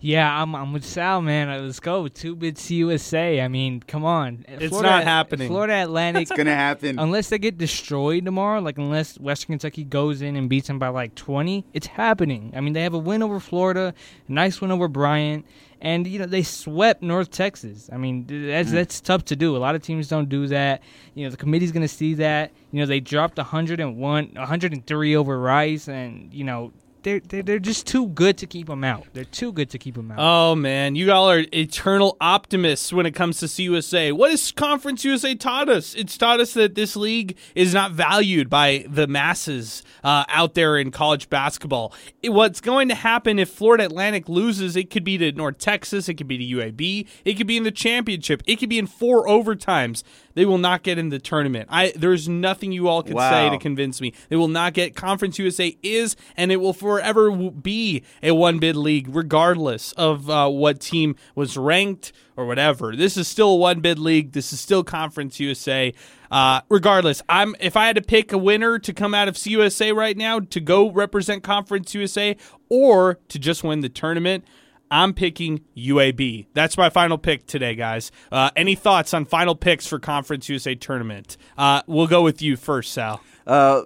Yeah, 0.00 0.42
I'm 0.42 0.54
I'm 0.54 0.72
with 0.72 0.84
Sal, 0.84 1.22
man. 1.22 1.48
Uh, 1.48 1.60
let's 1.60 1.80
go 1.80 2.08
two 2.08 2.36
bits 2.36 2.70
USA. 2.70 3.40
I 3.40 3.48
mean, 3.48 3.80
come 3.80 4.04
on, 4.04 4.44
it's 4.48 4.68
Florida, 4.68 4.90
not 4.90 5.04
happening. 5.04 5.48
Florida 5.48 5.82
Atlantic, 5.82 6.22
it's 6.22 6.32
gonna 6.32 6.54
happen 6.54 6.98
unless 6.98 7.28
they 7.28 7.38
get 7.38 7.58
destroyed 7.58 8.24
tomorrow. 8.24 8.60
Like 8.60 8.78
unless 8.78 9.18
Western 9.18 9.54
Kentucky 9.54 9.84
goes 9.84 10.22
in 10.22 10.36
and 10.36 10.48
beats 10.48 10.68
them 10.68 10.78
by 10.78 10.88
like 10.88 11.14
20, 11.14 11.66
it's 11.72 11.86
happening. 11.86 12.52
I 12.54 12.60
mean, 12.60 12.72
they 12.72 12.82
have 12.82 12.94
a 12.94 12.98
win 12.98 13.22
over 13.22 13.40
Florida, 13.40 13.94
a 14.28 14.32
nice 14.32 14.60
win 14.60 14.70
over 14.70 14.88
Bryant, 14.88 15.44
and 15.80 16.06
you 16.06 16.18
know 16.18 16.26
they 16.26 16.42
swept 16.42 17.02
North 17.02 17.30
Texas. 17.30 17.88
I 17.92 17.96
mean, 17.96 18.26
that's 18.26 18.70
mm. 18.70 18.72
that's 18.72 19.00
tough 19.00 19.24
to 19.26 19.36
do. 19.36 19.56
A 19.56 19.58
lot 19.58 19.74
of 19.74 19.82
teams 19.82 20.08
don't 20.08 20.28
do 20.28 20.46
that. 20.48 20.82
You 21.14 21.24
know, 21.24 21.30
the 21.30 21.36
committee's 21.36 21.72
gonna 21.72 21.88
see 21.88 22.14
that. 22.14 22.52
You 22.70 22.80
know, 22.80 22.86
they 22.86 23.00
dropped 23.00 23.38
101, 23.38 24.30
103 24.34 25.16
over 25.16 25.40
Rice, 25.40 25.88
and 25.88 26.32
you 26.32 26.44
know 26.44 26.72
they're, 27.02 27.20
they're 27.20 27.42
they're 27.42 27.58
just 27.58 27.86
too 27.86 28.08
good 28.08 28.38
to 28.38 28.46
keep 28.46 28.66
them 28.66 28.84
out. 28.84 29.06
They're 29.12 29.24
too 29.24 29.52
good 29.52 29.70
to 29.70 29.78
keep 29.78 29.94
them 29.94 30.10
out. 30.10 30.18
Oh 30.18 30.54
man, 30.54 30.94
you 30.96 31.10
all 31.12 31.30
are 31.30 31.44
eternal 31.52 32.16
optimists 32.20 32.92
when 32.92 33.06
it 33.06 33.12
comes 33.12 33.40
to 33.40 33.46
CUSA. 33.46 34.12
What 34.12 34.30
has 34.30 34.52
Conference 34.52 35.04
USA 35.04 35.34
taught 35.34 35.68
us? 35.68 35.94
It's 35.94 36.16
taught 36.16 36.40
us 36.40 36.54
that 36.54 36.74
this 36.74 36.96
league 36.96 37.36
is 37.54 37.74
not 37.74 37.92
valued 37.92 38.50
by 38.50 38.84
the 38.88 39.06
masses 39.06 39.82
uh, 40.04 40.24
out 40.28 40.54
there 40.54 40.76
in 40.76 40.90
college 40.90 41.30
basketball. 41.30 41.94
It, 42.22 42.30
what's 42.30 42.60
going 42.60 42.88
to 42.88 42.94
happen 42.94 43.38
if 43.38 43.50
Florida 43.50 43.84
Atlantic 43.84 44.28
loses? 44.28 44.76
It 44.76 44.90
could 44.90 45.04
be 45.04 45.18
to 45.18 45.32
North 45.32 45.58
Texas. 45.58 46.08
It 46.08 46.14
could 46.14 46.28
be 46.28 46.38
to 46.38 46.56
UAB. 46.56 47.06
It 47.24 47.34
could 47.34 47.46
be 47.46 47.56
in 47.56 47.64
the 47.64 47.70
championship. 47.70 48.42
It 48.46 48.56
could 48.56 48.68
be 48.68 48.78
in 48.78 48.86
four 48.86 49.26
overtimes. 49.26 50.02
They 50.34 50.44
will 50.44 50.58
not 50.58 50.82
get 50.82 50.98
in 50.98 51.08
the 51.08 51.18
tournament. 51.18 51.68
I 51.70 51.92
there's 51.96 52.28
nothing 52.28 52.72
you 52.72 52.88
all 52.88 53.02
can 53.02 53.14
wow. 53.14 53.30
say 53.30 53.50
to 53.50 53.58
convince 53.58 54.00
me. 54.00 54.12
They 54.28 54.36
will 54.36 54.48
not 54.48 54.74
get 54.74 54.94
Conference 54.94 55.38
USA 55.38 55.76
is 55.82 56.16
and 56.36 56.52
it 56.52 56.56
will 56.56 56.72
forever 56.72 57.30
be 57.50 58.02
a 58.22 58.32
one 58.32 58.58
bid 58.58 58.76
league 58.76 59.08
regardless 59.10 59.92
of 59.92 60.30
uh, 60.30 60.48
what 60.48 60.80
team 60.80 61.16
was 61.34 61.56
ranked 61.56 62.12
or 62.36 62.46
whatever. 62.46 62.96
This 62.96 63.16
is 63.16 63.28
still 63.28 63.50
a 63.50 63.56
one 63.56 63.80
bid 63.80 63.98
league. 63.98 64.32
This 64.32 64.52
is 64.52 64.60
still 64.60 64.84
Conference 64.84 65.40
USA. 65.40 65.92
Uh, 66.30 66.60
regardless, 66.68 67.22
I'm 67.28 67.56
if 67.60 67.76
I 67.76 67.86
had 67.86 67.96
to 67.96 68.02
pick 68.02 68.32
a 68.32 68.38
winner 68.38 68.78
to 68.78 68.92
come 68.92 69.14
out 69.14 69.28
of 69.28 69.34
CUSA 69.34 69.94
right 69.94 70.16
now 70.16 70.40
to 70.40 70.60
go 70.60 70.90
represent 70.90 71.42
Conference 71.42 71.94
USA 71.94 72.36
or 72.68 73.18
to 73.28 73.38
just 73.38 73.64
win 73.64 73.80
the 73.80 73.88
tournament, 73.88 74.44
I'm 74.90 75.14
picking 75.14 75.60
UAB. 75.76 76.46
That's 76.52 76.76
my 76.76 76.90
final 76.90 77.18
pick 77.18 77.46
today, 77.46 77.74
guys. 77.74 78.10
Uh, 78.32 78.50
any 78.56 78.74
thoughts 78.74 79.14
on 79.14 79.24
final 79.24 79.54
picks 79.54 79.86
for 79.86 79.98
Conference 79.98 80.48
USA 80.48 80.74
tournament? 80.74 81.36
Uh, 81.56 81.82
we'll 81.86 82.06
go 82.08 82.22
with 82.22 82.42
you 82.42 82.56
first, 82.56 82.92
Sal. 82.92 83.22
Uh, 83.46 83.82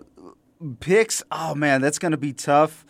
picks? 0.80 1.22
Oh 1.30 1.54
man, 1.54 1.80
that's 1.80 1.98
going 1.98 2.12
to 2.12 2.18
be 2.18 2.32
tough. 2.32 2.84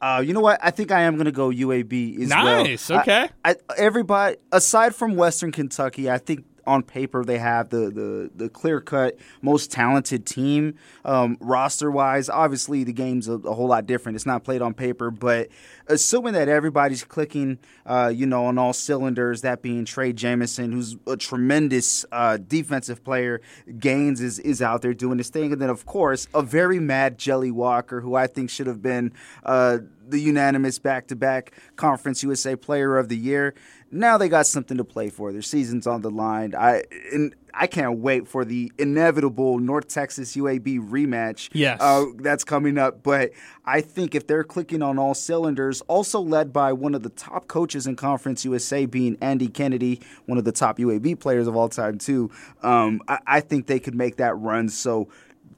Uh, 0.00 0.22
you 0.24 0.34
know 0.34 0.40
what? 0.40 0.60
I 0.62 0.70
think 0.70 0.92
I 0.92 1.02
am 1.02 1.14
going 1.14 1.24
to 1.24 1.32
go 1.32 1.48
UAB 1.50 2.20
as 2.20 2.28
nice. 2.28 2.44
well. 2.44 2.64
Nice. 2.64 2.90
Okay. 2.90 3.28
I, 3.44 3.50
I, 3.50 3.56
everybody, 3.78 4.36
aside 4.52 4.94
from 4.94 5.16
Western 5.16 5.52
Kentucky, 5.52 6.10
I 6.10 6.18
think 6.18 6.44
on 6.66 6.82
paper 6.82 7.24
they 7.24 7.38
have 7.38 7.70
the 7.70 7.90
the, 7.90 8.30
the 8.34 8.48
clear 8.48 8.80
cut 8.80 9.18
most 9.42 9.70
talented 9.70 10.26
team 10.26 10.74
um, 11.04 11.36
roster 11.40 11.90
wise. 11.90 12.28
Obviously, 12.28 12.84
the 12.84 12.92
game's 12.92 13.28
a, 13.28 13.34
a, 13.34 13.54
whole 13.54 13.68
lot 13.68 13.86
different. 13.86 14.16
It's 14.16 14.26
not 14.26 14.44
played 14.44 14.62
on 14.62 14.74
paper, 14.74 15.10
but 15.10 15.48
assuming 15.86 16.34
that 16.34 16.48
everybody's 16.48 17.04
clicking, 17.04 17.58
uh, 17.84 18.12
you 18.14 18.26
know, 18.26 18.46
on 18.46 18.58
all 18.58 18.72
cylinders, 18.72 19.42
that 19.42 19.62
being 19.62 19.84
Trey 19.84 20.12
Jemison, 20.12 20.72
who's 20.72 20.96
a 21.06 21.16
tremendous 21.16 22.04
uh, 22.12 22.38
defensive 22.38 23.04
player, 23.04 23.40
Gaines 23.78 24.20
is 24.20 24.38
is 24.40 24.62
out 24.62 24.82
there 24.82 24.94
doing 24.94 25.18
his 25.18 25.30
thing, 25.30 25.52
and 25.52 25.60
then 25.60 25.70
of 25.70 25.86
course 25.86 26.28
a 26.34 26.42
very 26.42 26.78
mad 26.78 27.18
Jelly 27.18 27.50
Walker, 27.50 28.00
who 28.00 28.14
I 28.14 28.26
think 28.26 28.50
should 28.50 28.66
have 28.66 28.82
been. 28.82 29.12
Uh, 29.44 29.78
the 30.08 30.20
unanimous 30.20 30.78
back-to-back 30.78 31.52
Conference 31.76 32.22
USA 32.22 32.56
Player 32.56 32.96
of 32.96 33.08
the 33.08 33.16
Year 33.16 33.54
now 33.90 34.18
they 34.18 34.28
got 34.28 34.46
something 34.46 34.76
to 34.76 34.84
play 34.84 35.10
for. 35.10 35.32
Their 35.32 35.42
season's 35.42 35.86
on 35.86 36.02
the 36.02 36.10
line. 36.10 36.54
I 36.56 36.82
and 37.12 37.34
I 37.54 37.66
can't 37.66 38.00
wait 38.00 38.26
for 38.26 38.44
the 38.44 38.70
inevitable 38.78 39.58
North 39.58 39.88
Texas 39.88 40.36
UAB 40.36 40.90
rematch. 40.90 41.48
Yes, 41.52 41.80
uh, 41.80 42.06
that's 42.16 42.42
coming 42.42 42.78
up. 42.78 43.02
But 43.02 43.30
I 43.64 43.80
think 43.80 44.14
if 44.14 44.26
they're 44.26 44.44
clicking 44.44 44.82
on 44.82 44.98
all 44.98 45.14
cylinders, 45.14 45.80
also 45.82 46.20
led 46.20 46.52
by 46.52 46.72
one 46.72 46.94
of 46.94 47.02
the 47.02 47.10
top 47.10 47.46
coaches 47.46 47.86
in 47.86 47.96
Conference 47.96 48.44
USA, 48.44 48.86
being 48.86 49.16
Andy 49.20 49.48
Kennedy, 49.48 50.00
one 50.26 50.38
of 50.38 50.44
the 50.44 50.52
top 50.52 50.78
UAB 50.78 51.18
players 51.20 51.46
of 51.46 51.56
all 51.56 51.68
time 51.68 51.98
too. 51.98 52.30
Um, 52.62 53.00
I, 53.08 53.18
I 53.26 53.40
think 53.40 53.66
they 53.66 53.78
could 53.78 53.94
make 53.94 54.16
that 54.16 54.36
run. 54.36 54.68
So 54.68 55.08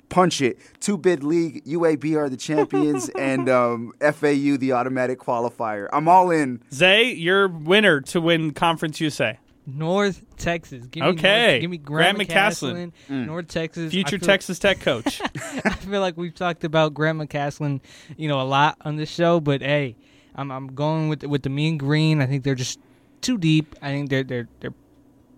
punch 0.09 0.41
it. 0.41 0.59
Two 0.81 0.97
bid 0.97 1.23
league, 1.23 1.65
UAB 1.65 2.17
are 2.17 2.29
the 2.29 2.37
champions, 2.37 3.09
and 3.19 3.49
um, 3.49 3.93
FAU 4.01 4.57
the 4.57 4.73
automatic 4.73 5.19
qualifier. 5.19 5.89
I'm 5.93 6.09
all 6.09 6.31
in. 6.31 6.63
Zay, 6.73 7.13
you're 7.13 7.49
winner 7.49 8.01
to 8.03 8.21
win 8.21 8.53
Conference 8.53 9.01
USA. 9.01 9.39
North 9.67 10.25
Texas. 10.39 10.87
Give 10.87 11.03
me 11.03 11.11
okay. 11.11 11.51
North, 11.51 11.61
give 11.61 11.71
me 11.71 11.79
Grant, 11.79 12.17
Grant 12.17 12.31
McCasland, 12.31 12.93
mm. 13.09 13.27
North 13.27 13.49
Texas. 13.49 13.93
Future 13.93 14.17
Texas 14.17 14.59
Tech 14.59 14.81
coach. 14.81 15.21
I 15.23 15.71
feel 15.71 16.01
like 16.01 16.17
we've 16.17 16.35
talked 16.35 16.65
about 16.65 16.95
Grant 16.95 17.19
McCasland, 17.19 17.81
you 18.17 18.29
know, 18.29 18.41
a 18.41 18.45
lot 18.45 18.79
on 18.81 18.97
this 18.97 19.11
show, 19.11 19.41
but 19.41 19.61
hey, 19.61 19.97
I'm 20.35 20.51
I'm 20.51 20.69
going 20.69 21.09
with 21.09 21.23
with 21.25 21.43
the 21.43 21.51
Mean 21.51 21.77
Green. 21.77 22.23
I 22.23 22.27
think 22.27 22.45
they're 22.45 22.55
just 22.55 22.81
too 23.21 23.37
deep. 23.37 23.75
I 23.83 23.89
think 23.89 24.09
they're 24.09 24.25
they're 24.25 24.49
they're 24.61 24.75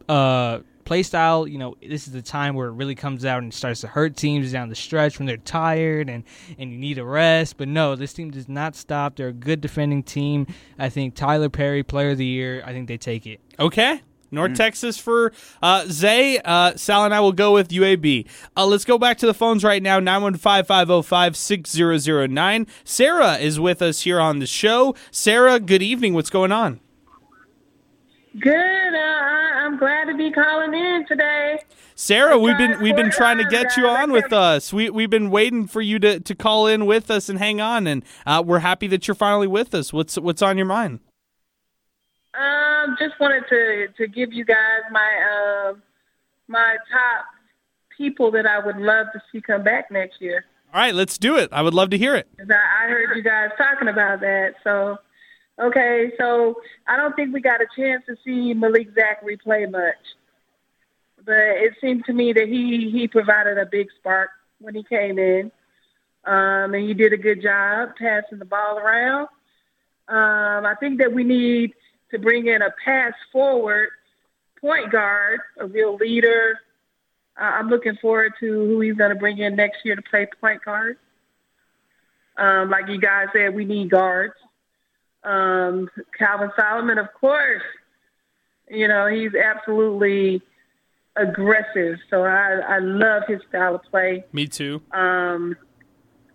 uh 0.08 0.60
play 0.90 1.04
style, 1.04 1.46
you 1.46 1.56
know, 1.56 1.76
this 1.80 2.08
is 2.08 2.12
the 2.12 2.20
time 2.20 2.56
where 2.56 2.66
it 2.66 2.72
really 2.72 2.96
comes 2.96 3.24
out 3.24 3.44
and 3.44 3.54
starts 3.54 3.80
to 3.80 3.86
hurt 3.86 4.16
teams 4.16 4.50
down 4.50 4.68
the 4.68 4.74
stretch 4.74 5.20
when 5.20 5.26
they're 5.26 5.36
tired 5.36 6.10
and, 6.10 6.24
and 6.58 6.72
you 6.72 6.78
need 6.78 6.98
a 6.98 7.04
rest. 7.04 7.58
But 7.58 7.68
no, 7.68 7.94
this 7.94 8.12
team 8.12 8.32
does 8.32 8.48
not 8.48 8.74
stop. 8.74 9.14
They're 9.14 9.28
a 9.28 9.32
good 9.32 9.60
defending 9.60 10.02
team. 10.02 10.48
I 10.80 10.88
think 10.88 11.14
Tylor 11.14 11.48
Perry, 11.48 11.84
player 11.84 12.10
of 12.10 12.18
the 12.18 12.26
year, 12.26 12.64
I 12.66 12.72
think 12.72 12.88
they 12.88 12.96
take 12.96 13.24
it. 13.24 13.40
Okay. 13.60 14.02
North 14.32 14.50
mm. 14.50 14.56
Texas 14.56 14.98
for 14.98 15.32
uh, 15.62 15.84
Zay. 15.86 16.40
Uh, 16.44 16.74
Sal 16.74 17.04
and 17.04 17.14
I 17.14 17.20
will 17.20 17.30
go 17.30 17.52
with 17.52 17.68
UAB. 17.68 18.26
Uh, 18.56 18.66
let's 18.66 18.84
go 18.84 18.98
back 18.98 19.16
to 19.18 19.26
the 19.26 19.34
phones 19.34 19.62
right 19.62 19.80
now 19.80 20.00
915 20.00 20.64
505 20.64 21.36
6009. 21.36 22.66
Sarah 22.82 23.34
is 23.36 23.60
with 23.60 23.80
us 23.80 24.00
here 24.00 24.18
on 24.18 24.40
the 24.40 24.46
show. 24.46 24.96
Sarah, 25.12 25.60
good 25.60 25.82
evening. 25.82 26.14
What's 26.14 26.30
going 26.30 26.50
on? 26.50 26.80
Good. 28.38 28.94
Uh, 28.94 29.20
I'm 29.70 29.76
glad 29.76 30.04
to 30.04 30.16
be 30.16 30.30
calling 30.30 30.72
in 30.72 31.04
today. 31.08 31.58
Sarah, 31.96 32.38
we've 32.38 32.56
been 32.56 32.80
we've 32.80 32.94
been 32.94 33.10
trying 33.10 33.38
to 33.38 33.44
get 33.44 33.76
you 33.76 33.88
on 33.88 34.12
with 34.12 34.32
us. 34.32 34.72
We 34.72 34.88
we've 34.88 35.10
been 35.10 35.30
waiting 35.30 35.66
for 35.66 35.80
you 35.80 35.98
to, 35.98 36.20
to 36.20 36.34
call 36.36 36.68
in 36.68 36.86
with 36.86 37.10
us 37.10 37.28
and 37.28 37.38
hang 37.38 37.60
on, 37.60 37.86
and 37.88 38.04
uh, 38.26 38.42
we're 38.46 38.60
happy 38.60 38.86
that 38.86 39.08
you're 39.08 39.16
finally 39.16 39.48
with 39.48 39.74
us. 39.74 39.92
What's 39.92 40.16
what's 40.16 40.42
on 40.42 40.56
your 40.56 40.66
mind? 40.66 41.00
Um, 42.34 42.96
just 42.98 43.18
wanted 43.18 43.44
to 43.48 43.88
to 43.98 44.06
give 44.06 44.32
you 44.32 44.44
guys 44.44 44.82
my 44.92 45.68
um 45.68 45.82
my 46.46 46.76
top 46.90 47.24
people 47.96 48.30
that 48.30 48.46
I 48.46 48.64
would 48.64 48.76
love 48.76 49.08
to 49.12 49.22
see 49.32 49.40
come 49.40 49.64
back 49.64 49.90
next 49.90 50.20
year. 50.20 50.44
All 50.72 50.80
right, 50.80 50.94
let's 50.94 51.18
do 51.18 51.36
it. 51.36 51.48
I 51.52 51.62
would 51.62 51.74
love 51.74 51.90
to 51.90 51.98
hear 51.98 52.14
it. 52.14 52.28
I 52.38 52.88
heard 52.88 53.16
you 53.16 53.22
guys 53.22 53.50
talking 53.58 53.88
about 53.88 54.20
that, 54.20 54.54
so 54.62 54.98
Okay, 55.60 56.12
so 56.18 56.54
I 56.88 56.96
don't 56.96 57.14
think 57.14 57.34
we 57.34 57.42
got 57.42 57.60
a 57.60 57.66
chance 57.76 58.02
to 58.06 58.16
see 58.24 58.54
Malik 58.54 58.88
Zachary 58.94 59.36
play 59.36 59.66
much, 59.66 59.94
but 61.22 61.34
it 61.34 61.74
seemed 61.82 62.06
to 62.06 62.14
me 62.14 62.32
that 62.32 62.48
he 62.48 62.90
he 62.90 63.06
provided 63.06 63.58
a 63.58 63.66
big 63.66 63.88
spark 63.98 64.30
when 64.58 64.74
he 64.74 64.82
came 64.82 65.18
in, 65.18 65.52
um, 66.24 66.72
and 66.72 66.88
he 66.88 66.94
did 66.94 67.12
a 67.12 67.18
good 67.18 67.42
job 67.42 67.90
passing 67.98 68.38
the 68.38 68.46
ball 68.46 68.78
around. 68.78 69.28
Um, 70.08 70.64
I 70.64 70.74
think 70.80 70.98
that 70.98 71.12
we 71.12 71.24
need 71.24 71.74
to 72.10 72.18
bring 72.18 72.46
in 72.46 72.62
a 72.62 72.70
pass 72.82 73.12
forward 73.30 73.90
point 74.62 74.90
guard, 74.90 75.40
a 75.58 75.66
real 75.66 75.96
leader. 75.96 76.58
Uh, 77.38 77.44
I'm 77.44 77.68
looking 77.68 77.96
forward 78.00 78.32
to 78.40 78.46
who 78.46 78.80
he's 78.80 78.96
going 78.96 79.10
to 79.10 79.20
bring 79.20 79.38
in 79.38 79.56
next 79.56 79.84
year 79.84 79.94
to 79.94 80.02
play 80.02 80.26
point 80.40 80.64
guard. 80.64 80.96
Um, 82.38 82.70
like 82.70 82.88
you 82.88 82.98
guys 82.98 83.26
said, 83.34 83.54
we 83.54 83.66
need 83.66 83.90
guards. 83.90 84.34
Um, 85.22 85.90
Calvin 86.16 86.50
Solomon, 86.56 86.98
of 86.98 87.12
course, 87.12 87.62
you 88.68 88.88
know, 88.88 89.06
he's 89.06 89.34
absolutely 89.34 90.42
aggressive. 91.16 91.98
So 92.08 92.22
I, 92.22 92.60
I 92.66 92.78
love 92.78 93.24
his 93.26 93.40
style 93.48 93.74
of 93.74 93.82
play. 93.82 94.24
Me 94.32 94.46
too. 94.46 94.80
Um, 94.92 95.56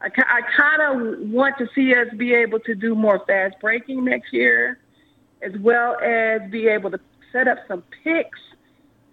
I, 0.01 0.07
I 0.07 0.41
kind 0.55 0.81
of 0.81 1.29
want 1.29 1.57
to 1.57 1.67
see 1.73 1.95
us 1.95 2.07
be 2.15 2.33
able 2.33 2.59
to 2.59 2.75
do 2.75 2.93
more 2.93 3.23
fast 3.25 3.55
breaking 3.59 4.05
next 4.05 4.33
year, 4.33 4.79
as 5.41 5.53
well 5.59 5.97
as 5.99 6.41
be 6.51 6.67
able 6.67 6.91
to 6.91 6.99
set 7.31 7.47
up 7.47 7.59
some 7.67 7.83
picks 8.03 8.39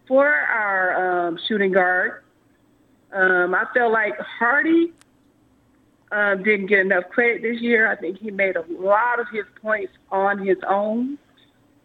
for 0.07 0.29
our 0.29 1.29
um, 1.29 1.39
shooting 1.49 1.73
guard. 1.73 2.23
Um, 3.13 3.55
I 3.55 3.67
feel 3.73 3.91
like 3.93 4.19
Hardy 4.19 4.93
um, 6.13 6.43
didn't 6.43 6.67
get 6.67 6.81
enough 6.81 7.09
credit 7.09 7.43
this 7.43 7.61
year. 7.61 7.91
I 7.91 7.97
think 7.97 8.19
he 8.19 8.31
made 8.31 8.57
a 8.57 8.65
lot 8.69 9.19
of 9.19 9.27
his 9.33 9.45
points 9.61 9.93
on 10.11 10.47
his 10.47 10.59
own. 10.69 11.19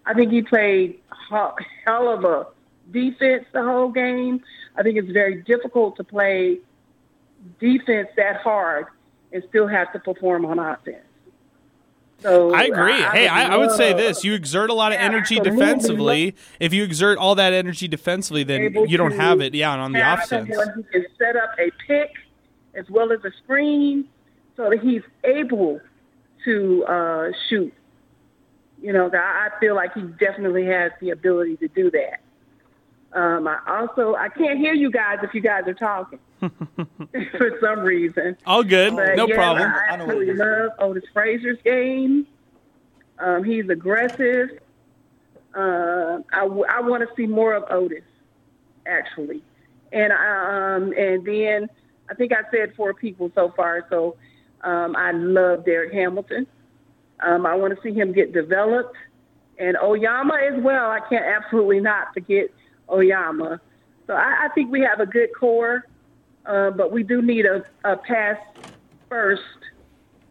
I 0.05 0.13
think 0.13 0.31
he 0.31 0.41
played 0.41 0.99
hell 1.29 2.09
of 2.09 2.23
a 2.25 2.47
defense 2.91 3.45
the 3.53 3.63
whole 3.63 3.89
game. 3.89 4.41
I 4.75 4.83
think 4.83 4.97
it's 4.97 5.11
very 5.11 5.41
difficult 5.43 5.95
to 5.97 6.03
play 6.03 6.59
defense 7.59 8.09
that 8.17 8.41
hard 8.41 8.87
and 9.31 9.43
still 9.49 9.67
have 9.67 9.91
to 9.93 9.99
perform 9.99 10.45
on 10.45 10.59
offense. 10.59 10.97
So 12.19 12.53
I 12.53 12.63
agree. 12.63 12.93
I, 12.93 13.11
hey, 13.11 13.27
I, 13.27 13.53
I, 13.53 13.57
would 13.57 13.71
say 13.71 13.93
this: 13.93 14.23
you 14.23 14.33
exert 14.33 14.71
a 14.71 14.73
lot 14.73 14.91
of 14.91 14.99
Yeah, 14.99 15.05
energy 15.05 15.39
defensively. 15.39 16.35
If 16.59 16.73
you 16.73 16.83
exert 16.83 17.19
all 17.19 17.35
that 17.35 17.53
energy 17.53 17.87
defensively, 17.87 18.43
then 18.43 18.87
you 18.87 18.97
don't 18.97 19.11
have 19.11 19.39
it. 19.39 19.53
Yeah, 19.53 19.71
on 19.71 19.91
the 19.91 20.13
offense. 20.13 20.49
who 20.49 20.83
can 20.83 21.05
set 21.17 21.35
up 21.35 21.51
a 21.59 21.69
pick 21.85 22.11
as 22.73 22.89
well 22.89 23.11
as 23.11 23.23
a 23.23 23.31
screen 23.43 24.07
so 24.57 24.69
that 24.69 24.79
he's 24.81 25.03
able 25.23 25.79
to 26.43 26.85
uh, 26.85 27.31
shoot. 27.49 27.73
You 28.81 28.91
know, 28.93 29.09
I 29.13 29.47
I 29.47 29.59
feel 29.59 29.75
like 29.75 29.93
he 29.93 30.01
definitely 30.01 30.65
has 30.65 30.91
the 30.99 31.11
ability 31.11 31.57
to 31.57 31.67
do 31.69 31.89
that. 31.91 32.19
Um, 33.13 33.47
I 33.47 33.59
also 33.65 34.15
I 34.15 34.29
can't 34.29 34.59
hear 34.59 34.73
you 34.73 34.91
guys 34.91 35.19
if 35.23 35.33
you 35.33 35.41
guys 35.41 35.63
are 35.67 35.73
talking 35.73 36.19
for 36.39 37.57
some 37.61 37.79
reason. 37.79 38.37
All 38.45 38.63
good, 38.63 38.95
But 38.95 39.15
no 39.15 39.27
yes, 39.27 39.35
problem. 39.35 39.71
I 39.71 39.87
absolutely 39.89 40.33
love 40.33 40.71
Otis 40.79 41.05
Frazier's 41.13 41.57
game. 41.63 42.27
Um, 43.19 43.43
he's 43.43 43.67
aggressive. 43.69 44.59
Uh, 45.55 46.19
I, 46.31 46.41
w- 46.41 46.65
I 46.69 46.81
want 46.81 47.01
to 47.01 47.15
see 47.15 47.25
more 47.25 47.55
of 47.55 47.63
Otis, 47.71 48.03
actually, 48.85 49.41
and 49.91 50.11
um, 50.13 50.93
and 50.95 51.25
then 51.25 51.67
I 52.11 52.13
think 52.13 52.31
I 52.31 52.41
said 52.51 52.75
four 52.75 52.93
people 52.93 53.31
so 53.33 53.51
far. 53.55 53.87
So 53.89 54.17
um, 54.61 54.95
I 54.95 55.11
love 55.11 55.65
Derek 55.65 55.93
Hamilton. 55.93 56.47
Um, 57.19 57.45
I 57.45 57.55
want 57.55 57.75
to 57.75 57.81
see 57.81 57.93
him 57.93 58.13
get 58.13 58.33
developed, 58.33 58.95
and 59.57 59.77
Oyama 59.81 60.35
as 60.51 60.61
well. 60.61 60.89
I 60.89 60.99
can't 61.09 61.25
absolutely 61.25 61.79
not 61.79 62.13
forget 62.13 62.49
Oyama. 62.89 63.59
So 64.05 64.13
I, 64.13 64.45
I 64.45 64.49
think 64.53 64.71
we 64.71 64.81
have 64.81 64.99
a 64.99 65.05
good 65.05 65.29
core, 65.37 65.87
uh, 66.45 66.71
but 66.71 66.91
we 66.91 67.03
do 67.03 67.21
need 67.21 67.45
a, 67.45 67.63
a 67.83 67.97
pass 67.97 68.37
first 69.09 69.41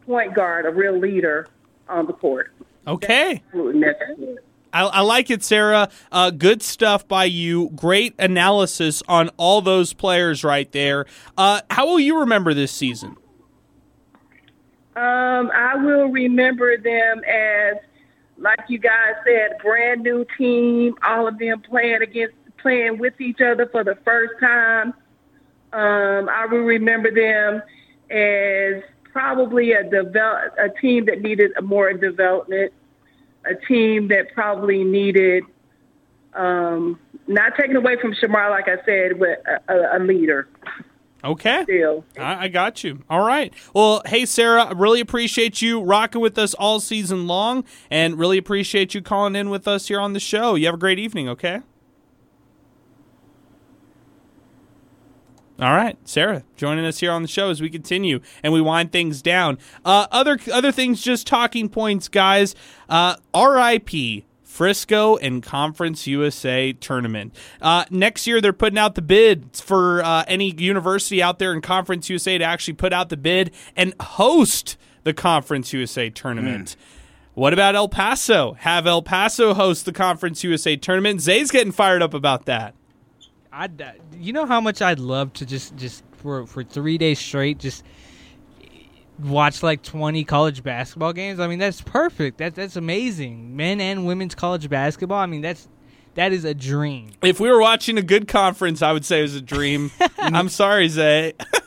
point 0.07 0.35
guard, 0.35 0.67
a 0.67 0.71
real 0.71 0.99
leader 0.99 1.49
on 1.89 2.07
the 2.07 2.13
court. 2.13 2.53
Okay. 2.87 3.43
I, 4.73 4.83
I 4.83 5.01
like 5.01 5.31
it, 5.31 5.43
Sarah. 5.43 5.89
Uh, 6.13 6.31
good 6.31 6.63
stuff 6.63 7.09
by 7.09 7.25
you. 7.25 7.71
Great 7.71 8.15
analysis 8.19 9.03
on 9.09 9.31
all 9.37 9.61
those 9.61 9.93
players 9.93 10.45
right 10.45 10.71
there. 10.71 11.07
Uh, 11.37 11.63
how 11.71 11.87
will 11.87 12.01
you 12.01 12.21
remember 12.21 12.55
this 12.55 12.73
season? 12.73 13.17
Um, 14.97 15.51
I 15.55 15.77
will 15.77 16.07
remember 16.07 16.79
them 16.79 17.23
as, 17.25 17.77
like 18.39 18.61
you 18.69 18.79
guys 18.79 19.15
said, 19.27 19.59
brand 19.63 20.03
new 20.03 20.25
team. 20.39 20.95
All 21.03 21.29
of 21.29 21.39
them 21.39 21.61
playing 21.61 22.01
against, 22.03 22.35
playing 22.57 22.99
with 22.99 23.21
each 23.21 23.41
other 23.43 23.69
for 23.71 23.85
the 23.85 23.97
first 24.05 24.33
time. 24.41 24.95
Um, 25.75 26.31
I 26.31 26.47
will 26.51 26.61
remember 26.61 27.11
them 27.11 27.63
as 28.11 28.83
probably 29.13 29.73
a 29.73 29.83
develop 29.83 30.55
a 30.59 30.71
team 30.81 31.05
that 31.07 31.21
needed 31.21 31.53
more 31.63 31.93
development, 31.93 32.73
a 33.45 33.55
team 33.67 34.09
that 34.09 34.33
probably 34.35 34.83
needed 34.83 35.45
um, 36.37 36.99
not 37.27 37.57
taken 37.59 37.77
away 37.77 37.97
from 38.01 38.15
Shamar, 38.15 38.51
like 38.51 38.69
I 38.69 38.77
said, 38.85 39.19
but 39.19 39.43
a, 39.47 39.97
a, 39.97 39.99
a 39.99 40.01
leader. 40.01 40.49
Okay. 41.27 41.65
Still. 41.65 42.05
I, 42.17 42.45
I 42.45 42.49
got 42.49 42.85
you. 42.85 43.03
All 43.11 43.23
right. 43.23 43.53
Well, 43.75 44.01
hey, 44.07 44.25
Sarah, 44.27 44.65
I 44.65 44.73
really 44.73 45.01
appreciate 45.01 45.61
you 45.61 45.83
rocking 45.83 46.21
with 46.21 46.39
us 46.39 46.55
all 46.55 46.79
season 46.79 47.27
long 47.27 47.65
and 47.91 48.17
really 48.19 48.39
appreciate 48.39 48.95
you 48.95 49.03
calling 49.03 49.35
in 49.35 49.51
with 49.51 49.67
us 49.67 49.89
here 49.89 49.99
on 50.01 50.13
the 50.13 50.21
show. 50.21 50.55
You 50.55 50.67
have 50.67 50.77
a 50.77 50.79
great 50.79 51.01
evening, 51.01 51.29
okay? 51.29 51.63
All 55.59 55.73
right, 55.73 55.97
Sarah, 56.05 56.45
joining 56.57 56.85
us 56.85 57.01
here 57.01 57.11
on 57.11 57.23
the 57.23 57.29
show 57.29 57.49
as 57.49 57.63
we 57.63 57.71
continue 57.71 58.21
and 58.43 58.53
we 58.53 58.61
wind 58.61 58.93
things 58.93 59.23
down. 59.23 59.59
Uh, 59.87 60.07
other 60.13 60.39
other 60.53 60.71
things, 60.71 61.01
just 61.01 61.27
talking 61.27 61.71
points, 61.71 62.09
guys. 62.09 62.55
Uh, 62.91 63.17
R.I.P. 63.33 64.27
Frisco 64.57 65.19
and 65.19 65.43
Conference 65.43 66.07
USA 66.07 66.73
tournament. 66.73 67.35
Uh, 67.61 67.85
next 67.91 68.27
year, 68.27 68.41
they're 68.41 68.55
putting 68.55 68.79
out 68.79 68.95
the 68.95 69.03
bid 69.03 69.51
for 69.53 70.03
uh, 70.03 70.25
any 70.27 70.51
university 70.57 71.23
out 71.23 71.39
there 71.39 71.53
in 71.53 71.61
Conference 71.61 72.09
USA 72.09 72.39
to 72.39 72.45
actually 72.45 72.73
put 72.73 72.91
out 72.91 73.11
the 73.11 73.19
bid 73.19 73.51
and 73.77 73.93
host 74.01 74.79
the 75.05 75.13
Conference 75.13 75.75
USA 75.75 76.09
tournament. 76.09 76.75
What 77.35 77.53
about 77.53 77.75
El 77.75 77.91
Paso? 77.91 78.55
Have 78.55 78.87
El 78.87 79.03
Paso 79.03 79.53
host 79.53 79.85
the 79.85 79.93
Conference 79.93 80.43
USA 80.43 80.75
tournament? 80.75 81.21
Zay's 81.21 81.51
getting 81.51 81.71
fired 81.71 82.01
up 82.01 82.15
about 82.15 82.47
that. 82.47 82.75
I, 83.53 83.69
you 84.19 84.33
know 84.33 84.47
how 84.47 84.63
much 84.63 84.81
I'd 84.81 85.01
love 85.01 85.35
to 85.35 85.45
just 85.45 85.77
just 85.77 86.03
for 86.13 86.47
for 86.47 86.65
three 86.65 86.97
days 86.97 87.19
straight 87.19 87.59
just 87.59 87.85
watch 89.19 89.63
like 89.63 89.83
twenty 89.83 90.25
college 90.25 90.63
basketball 90.63 91.13
games. 91.13 91.41
I 91.41 91.47
mean 91.47 91.59
that's 91.59 91.81
perfect. 91.81 92.39
That 92.39 92.55
that's 92.55 92.77
amazing. 92.77 93.57
Men 93.57 93.81
and 93.81 94.07
women's 94.07 94.35
college 94.35 94.69
basketball. 94.69 95.19
I 95.19 95.27
mean 95.27 95.43
that's 95.43 95.69
that 96.15 96.33
is 96.33 96.45
a 96.45 96.55
dream. 96.55 97.11
If 97.23 97.41
we 97.41 97.51
were 97.51 97.61
watching 97.61 97.99
a 97.99 98.03
good 98.03 98.27
conference, 98.27 98.81
I 98.81 98.93
would 98.93 99.05
say 99.05 99.19
it 99.19 99.23
was 99.23 99.35
a 99.35 99.43
dream. 99.43 99.91
I'm 100.19 100.49
sorry, 100.49 100.89
Zay. 100.89 101.35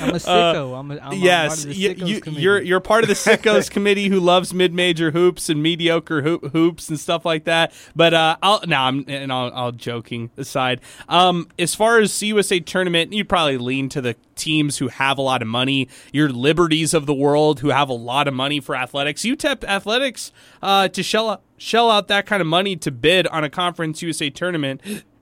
I'm 0.00 0.10
a 0.10 0.12
sicko. 0.14 0.78
I'm 0.78 0.90
a, 0.90 0.94
I'm 0.94 0.98
a- 0.98 1.00
I'm 1.00 1.12
Uh, 1.12 1.14
yes, 1.16 1.48
part 1.48 1.58
of 1.58 1.64
the 1.70 1.74
you, 1.80 1.88
sickos 1.94 2.08
you, 2.08 2.20
committee. 2.20 2.42
you're 2.42 2.62
you're 2.62 2.80
part 2.80 3.04
of 3.04 3.08
the 3.08 3.14
sickos 3.30 3.70
committee 3.70 4.08
who 4.08 4.20
loves 4.20 4.52
mid-major 4.54 5.10
hoops 5.12 5.48
and 5.48 5.62
mediocre 5.62 6.22
hoop, 6.22 6.52
hoops 6.52 6.88
and 6.88 6.98
stuff 7.00 7.24
like 7.24 7.44
that. 7.44 7.72
But 7.96 8.14
uh, 8.14 8.36
I'll 8.42 8.60
no, 8.66 8.76
I'm 8.76 9.04
and 9.08 9.32
I'll, 9.32 9.50
I'll 9.54 9.72
joking 9.72 10.30
aside. 10.36 10.80
Um, 11.08 11.48
as 11.58 11.74
far 11.74 11.98
as 11.98 12.12
CUSA 12.12 12.64
tournament, 12.66 13.12
you'd 13.12 13.28
probably 13.28 13.58
lean 13.58 13.88
to 13.90 14.00
the 14.00 14.16
teams 14.34 14.78
who 14.78 14.88
have 14.88 15.18
a 15.18 15.22
lot 15.22 15.42
of 15.42 15.48
money. 15.48 15.88
Your 16.12 16.28
liberties 16.28 16.94
of 16.94 17.06
the 17.06 17.14
world 17.14 17.60
who 17.60 17.68
have 17.70 17.88
a 17.88 17.92
lot 17.94 18.28
of 18.28 18.34
money 18.34 18.60
for 18.60 18.76
athletics. 18.76 19.22
UTEP 19.22 19.64
athletics 19.64 20.32
uh, 20.62 20.88
to 20.88 21.02
shell 21.02 21.30
out, 21.30 21.42
shell 21.56 21.90
out 21.90 22.08
that 22.08 22.26
kind 22.26 22.40
of 22.40 22.46
money 22.46 22.76
to 22.76 22.90
bid 22.90 23.26
on 23.28 23.42
a 23.42 23.50
Conference 23.50 24.00
USA 24.02 24.30
tournament 24.30 24.80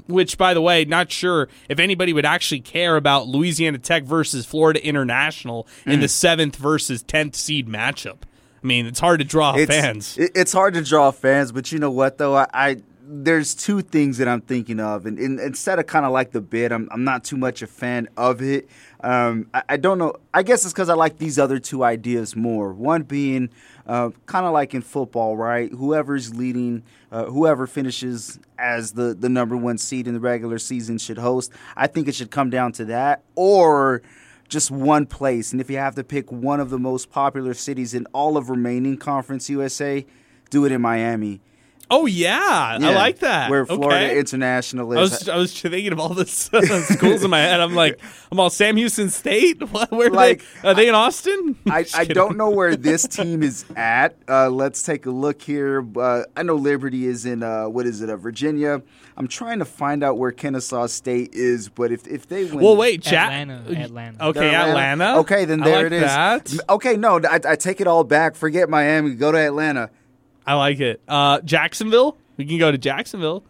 which 0.08 0.38
by 0.38 0.54
the 0.54 0.60
way 0.60 0.84
not 0.84 1.10
sure 1.10 1.48
if 1.68 1.78
anybody 1.78 2.12
would 2.12 2.24
actually 2.26 2.60
care 2.60 2.96
about 2.96 3.26
louisiana 3.28 3.78
tech 3.78 4.04
versus 4.04 4.46
florida 4.46 4.84
international 4.86 5.66
in 5.84 5.98
Mm. 5.98 6.00
the 6.02 6.08
seventh 6.08 6.56
versus 6.56 7.02
10th 7.02 7.34
seed 7.34 7.68
matchup 7.68 8.18
i 8.62 8.66
mean 8.66 8.86
it's 8.86 9.00
hard 9.00 9.18
to 9.20 9.24
draw 9.24 9.54
it's, 9.56 9.70
fans 9.70 10.16
It's 10.18 10.52
hard 10.52 10.74
to 10.74 10.82
draw 10.82 11.10
fans, 11.10 11.52
but 11.52 11.70
you 11.72 11.78
know 11.78 11.90
what 11.90 12.18
though? 12.18 12.36
I, 12.36 12.46
I 12.52 12.76
there's 13.08 13.54
two 13.54 13.82
things 13.82 14.18
that 14.18 14.26
I'm 14.26 14.40
thinking 14.40 14.80
of, 14.80 15.06
and, 15.06 15.18
and 15.18 15.38
instead 15.38 15.78
of 15.78 15.86
kind 15.86 16.04
of 16.04 16.12
like 16.12 16.32
the 16.32 16.40
bid, 16.40 16.72
I'm 16.72 16.88
I'm 16.90 17.04
not 17.04 17.22
too 17.22 17.36
much 17.36 17.62
a 17.62 17.66
fan 17.66 18.08
of 18.16 18.42
it. 18.42 18.68
Um, 19.00 19.48
I, 19.54 19.62
I 19.70 19.76
don't 19.76 19.98
know. 19.98 20.14
I 20.34 20.42
guess 20.42 20.64
it's 20.64 20.72
because 20.72 20.88
I 20.88 20.94
like 20.94 21.18
these 21.18 21.38
other 21.38 21.58
two 21.58 21.84
ideas 21.84 22.34
more. 22.34 22.72
One 22.72 23.02
being 23.02 23.50
uh, 23.86 24.10
kind 24.26 24.44
of 24.44 24.52
like 24.52 24.74
in 24.74 24.82
football, 24.82 25.36
right? 25.36 25.70
Whoever's 25.70 26.34
leading, 26.34 26.82
uh, 27.12 27.26
whoever 27.26 27.66
finishes 27.66 28.40
as 28.58 28.92
the 28.92 29.14
the 29.14 29.28
number 29.28 29.56
one 29.56 29.78
seed 29.78 30.08
in 30.08 30.14
the 30.14 30.20
regular 30.20 30.58
season 30.58 30.98
should 30.98 31.18
host. 31.18 31.52
I 31.76 31.86
think 31.86 32.08
it 32.08 32.14
should 32.16 32.32
come 32.32 32.50
down 32.50 32.72
to 32.72 32.86
that, 32.86 33.22
or 33.36 34.02
just 34.48 34.70
one 34.70 35.06
place. 35.06 35.52
And 35.52 35.60
if 35.60 35.70
you 35.70 35.76
have 35.76 35.94
to 35.94 36.04
pick 36.04 36.32
one 36.32 36.58
of 36.58 36.70
the 36.70 36.78
most 36.78 37.10
popular 37.10 37.54
cities 37.54 37.94
in 37.94 38.06
all 38.12 38.36
of 38.36 38.50
remaining 38.50 38.96
Conference 38.96 39.48
USA, 39.48 40.04
do 40.50 40.64
it 40.64 40.72
in 40.72 40.80
Miami. 40.80 41.40
Oh 41.88 42.06
yeah, 42.06 42.40
I 42.42 42.76
like 42.78 43.20
that. 43.20 43.48
Where 43.48 43.64
Florida 43.64 44.06
Okay. 44.06 44.18
International 44.18 44.90
I 44.98 45.02
is. 45.02 45.10
was 45.12 45.28
I 45.28 45.36
was 45.36 45.60
thinking 45.60 45.92
of 45.92 46.00
all 46.00 46.14
the 46.14 46.26
schools 46.26 47.22
in 47.22 47.30
my 47.30 47.38
head. 47.38 47.60
I'm 47.60 47.74
like, 47.76 48.00
I'm 48.32 48.40
all 48.40 48.50
Sam 48.50 48.76
Houston 48.76 49.08
State. 49.10 49.62
What, 49.70 49.90
where 49.92 50.10
Like, 50.10 50.42
are 50.62 50.62
they? 50.62 50.68
Are 50.70 50.74
they 50.74 50.88
in 50.88 50.94
Austin? 50.96 51.56
I, 51.70 51.84
I 51.94 52.04
don't 52.04 52.36
know 52.36 52.50
where 52.50 52.74
this 52.76 53.06
team 53.06 53.42
is 53.42 53.64
at. 53.76 54.16
Uh, 54.28 54.48
let's 54.50 54.82
take 54.82 55.06
a 55.06 55.10
look 55.10 55.42
here. 55.42 55.86
Uh, 55.96 56.22
I 56.36 56.42
know 56.42 56.54
Liberty 56.56 57.06
is 57.06 57.24
in 57.26 57.42
uh, 57.42 57.68
what 57.68 57.86
is 57.86 58.00
it, 58.02 58.10
uh, 58.10 58.16
Virginia. 58.16 58.82
I'm 59.16 59.28
trying 59.28 59.60
to 59.60 59.64
find 59.64 60.02
out 60.02 60.18
where 60.18 60.32
Kennesaw 60.32 60.86
State 60.86 61.34
is, 61.34 61.68
but 61.68 61.92
if 61.92 62.06
if 62.08 62.26
they 62.26 62.46
win, 62.46 62.64
Well, 62.64 62.76
wait, 62.76 63.00
Jack. 63.02 63.30
Atlanta, 63.32 63.80
Atlanta. 63.80 64.24
Okay, 64.28 64.40
They're 64.40 64.68
Atlanta. 64.68 65.18
Okay, 65.18 65.44
then 65.44 65.62
I 65.62 65.64
there 65.64 65.76
like 65.76 65.86
it 65.86 65.92
is. 65.92 66.02
that. 66.02 66.54
Okay, 66.68 66.96
no, 66.96 67.20
I, 67.22 67.40
I 67.48 67.56
take 67.56 67.80
it 67.80 67.86
all 67.86 68.02
back. 68.04 68.34
Forget 68.34 68.68
Miami. 68.68 69.14
Go 69.14 69.30
to 69.32 69.38
Atlanta. 69.38 69.90
I 70.46 70.54
like 70.54 70.80
it. 70.80 71.00
Uh, 71.08 71.40
Jacksonville. 71.40 72.16
We 72.36 72.44
can 72.44 72.58
go 72.58 72.70
to 72.70 72.78
Jacksonville. 72.78 73.44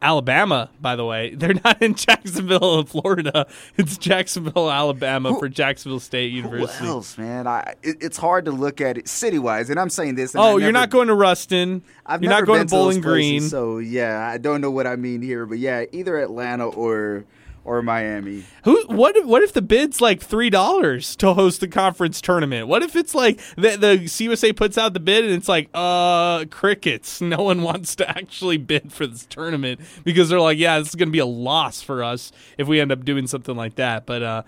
Alabama, 0.00 0.70
by 0.80 0.94
the 0.94 1.04
way, 1.04 1.34
they're 1.34 1.54
not 1.64 1.82
in 1.82 1.94
Jacksonville, 1.94 2.84
Florida. 2.86 3.48
It's 3.76 3.98
Jacksonville, 3.98 4.70
Alabama 4.70 5.36
for 5.38 5.48
Jacksonville 5.48 5.98
State 5.98 6.32
University. 6.32 6.84
Who 6.84 6.90
else, 6.90 7.18
man? 7.18 7.48
I 7.48 7.74
it, 7.82 7.96
it's 8.00 8.16
hard 8.16 8.44
to 8.44 8.52
look 8.52 8.80
at 8.80 8.96
it 8.96 9.08
city 9.08 9.40
wise, 9.40 9.70
and 9.70 9.80
I'm 9.80 9.90
saying 9.90 10.14
this. 10.14 10.34
and 10.34 10.40
Oh, 10.40 10.56
I 10.56 10.60
you're 10.60 10.70
not 10.72 10.90
going 10.90 11.08
to 11.08 11.14
Ruston. 11.14 11.82
I've 12.06 12.22
you're 12.22 12.30
never 12.30 12.42
not 12.42 12.46
going 12.46 12.60
been 12.60 12.66
to 12.68 12.70
Bowling 12.70 12.96
those 13.00 13.04
places, 13.04 13.40
Green. 13.40 13.48
so 13.50 13.78
yeah, 13.78 14.28
I 14.32 14.38
don't 14.38 14.60
know 14.60 14.70
what 14.70 14.86
I 14.86 14.94
mean 14.94 15.20
here, 15.20 15.46
but 15.46 15.58
yeah, 15.58 15.84
either 15.90 16.16
Atlanta 16.18 16.68
or 16.68 17.24
or 17.68 17.82
Miami. 17.82 18.44
Who? 18.64 18.82
What? 18.86 19.26
What 19.26 19.42
if 19.42 19.52
the 19.52 19.60
bid's 19.60 20.00
like 20.00 20.22
three 20.22 20.48
dollars 20.48 21.14
to 21.16 21.34
host 21.34 21.60
the 21.60 21.68
conference 21.68 22.22
tournament? 22.22 22.66
What 22.66 22.82
if 22.82 22.96
it's 22.96 23.14
like 23.14 23.38
the 23.56 23.76
the 23.76 23.98
CUSA 24.06 24.56
puts 24.56 24.78
out 24.78 24.94
the 24.94 25.00
bid 25.00 25.24
and 25.24 25.34
it's 25.34 25.48
like 25.48 25.68
uh 25.74 26.46
crickets. 26.46 27.20
No 27.28 27.42
one 27.42 27.60
wants 27.60 27.94
to 27.96 28.08
actually 28.08 28.56
bid 28.56 28.90
for 28.90 29.06
this 29.06 29.26
tournament 29.26 29.80
because 30.02 30.30
they're 30.30 30.40
like, 30.40 30.56
yeah, 30.56 30.78
this 30.78 30.88
is 30.88 30.94
going 30.94 31.08
to 31.08 31.12
be 31.12 31.18
a 31.18 31.26
loss 31.26 31.82
for 31.82 32.02
us 32.02 32.32
if 32.56 32.66
we 32.66 32.80
end 32.80 32.90
up 32.90 33.04
doing 33.04 33.26
something 33.26 33.54
like 33.54 33.74
that. 33.74 34.06
But 34.06 34.22
uh. 34.22 34.42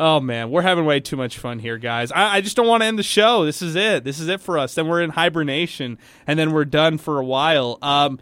Oh 0.00 0.20
man, 0.20 0.50
we're 0.50 0.62
having 0.62 0.84
way 0.84 1.00
too 1.00 1.16
much 1.16 1.38
fun 1.38 1.58
here, 1.58 1.76
guys. 1.76 2.12
I, 2.12 2.36
I 2.36 2.40
just 2.40 2.54
don't 2.54 2.68
want 2.68 2.82
to 2.82 2.86
end 2.86 2.98
the 3.00 3.02
show. 3.02 3.44
This 3.44 3.62
is 3.62 3.74
it. 3.74 4.04
This 4.04 4.20
is 4.20 4.28
it 4.28 4.40
for 4.40 4.56
us. 4.56 4.74
Then 4.76 4.86
we're 4.86 5.02
in 5.02 5.10
hibernation, 5.10 5.98
and 6.24 6.38
then 6.38 6.52
we're 6.52 6.64
done 6.66 6.98
for 6.98 7.18
a 7.18 7.24
while. 7.24 7.78
Um, 7.82 8.20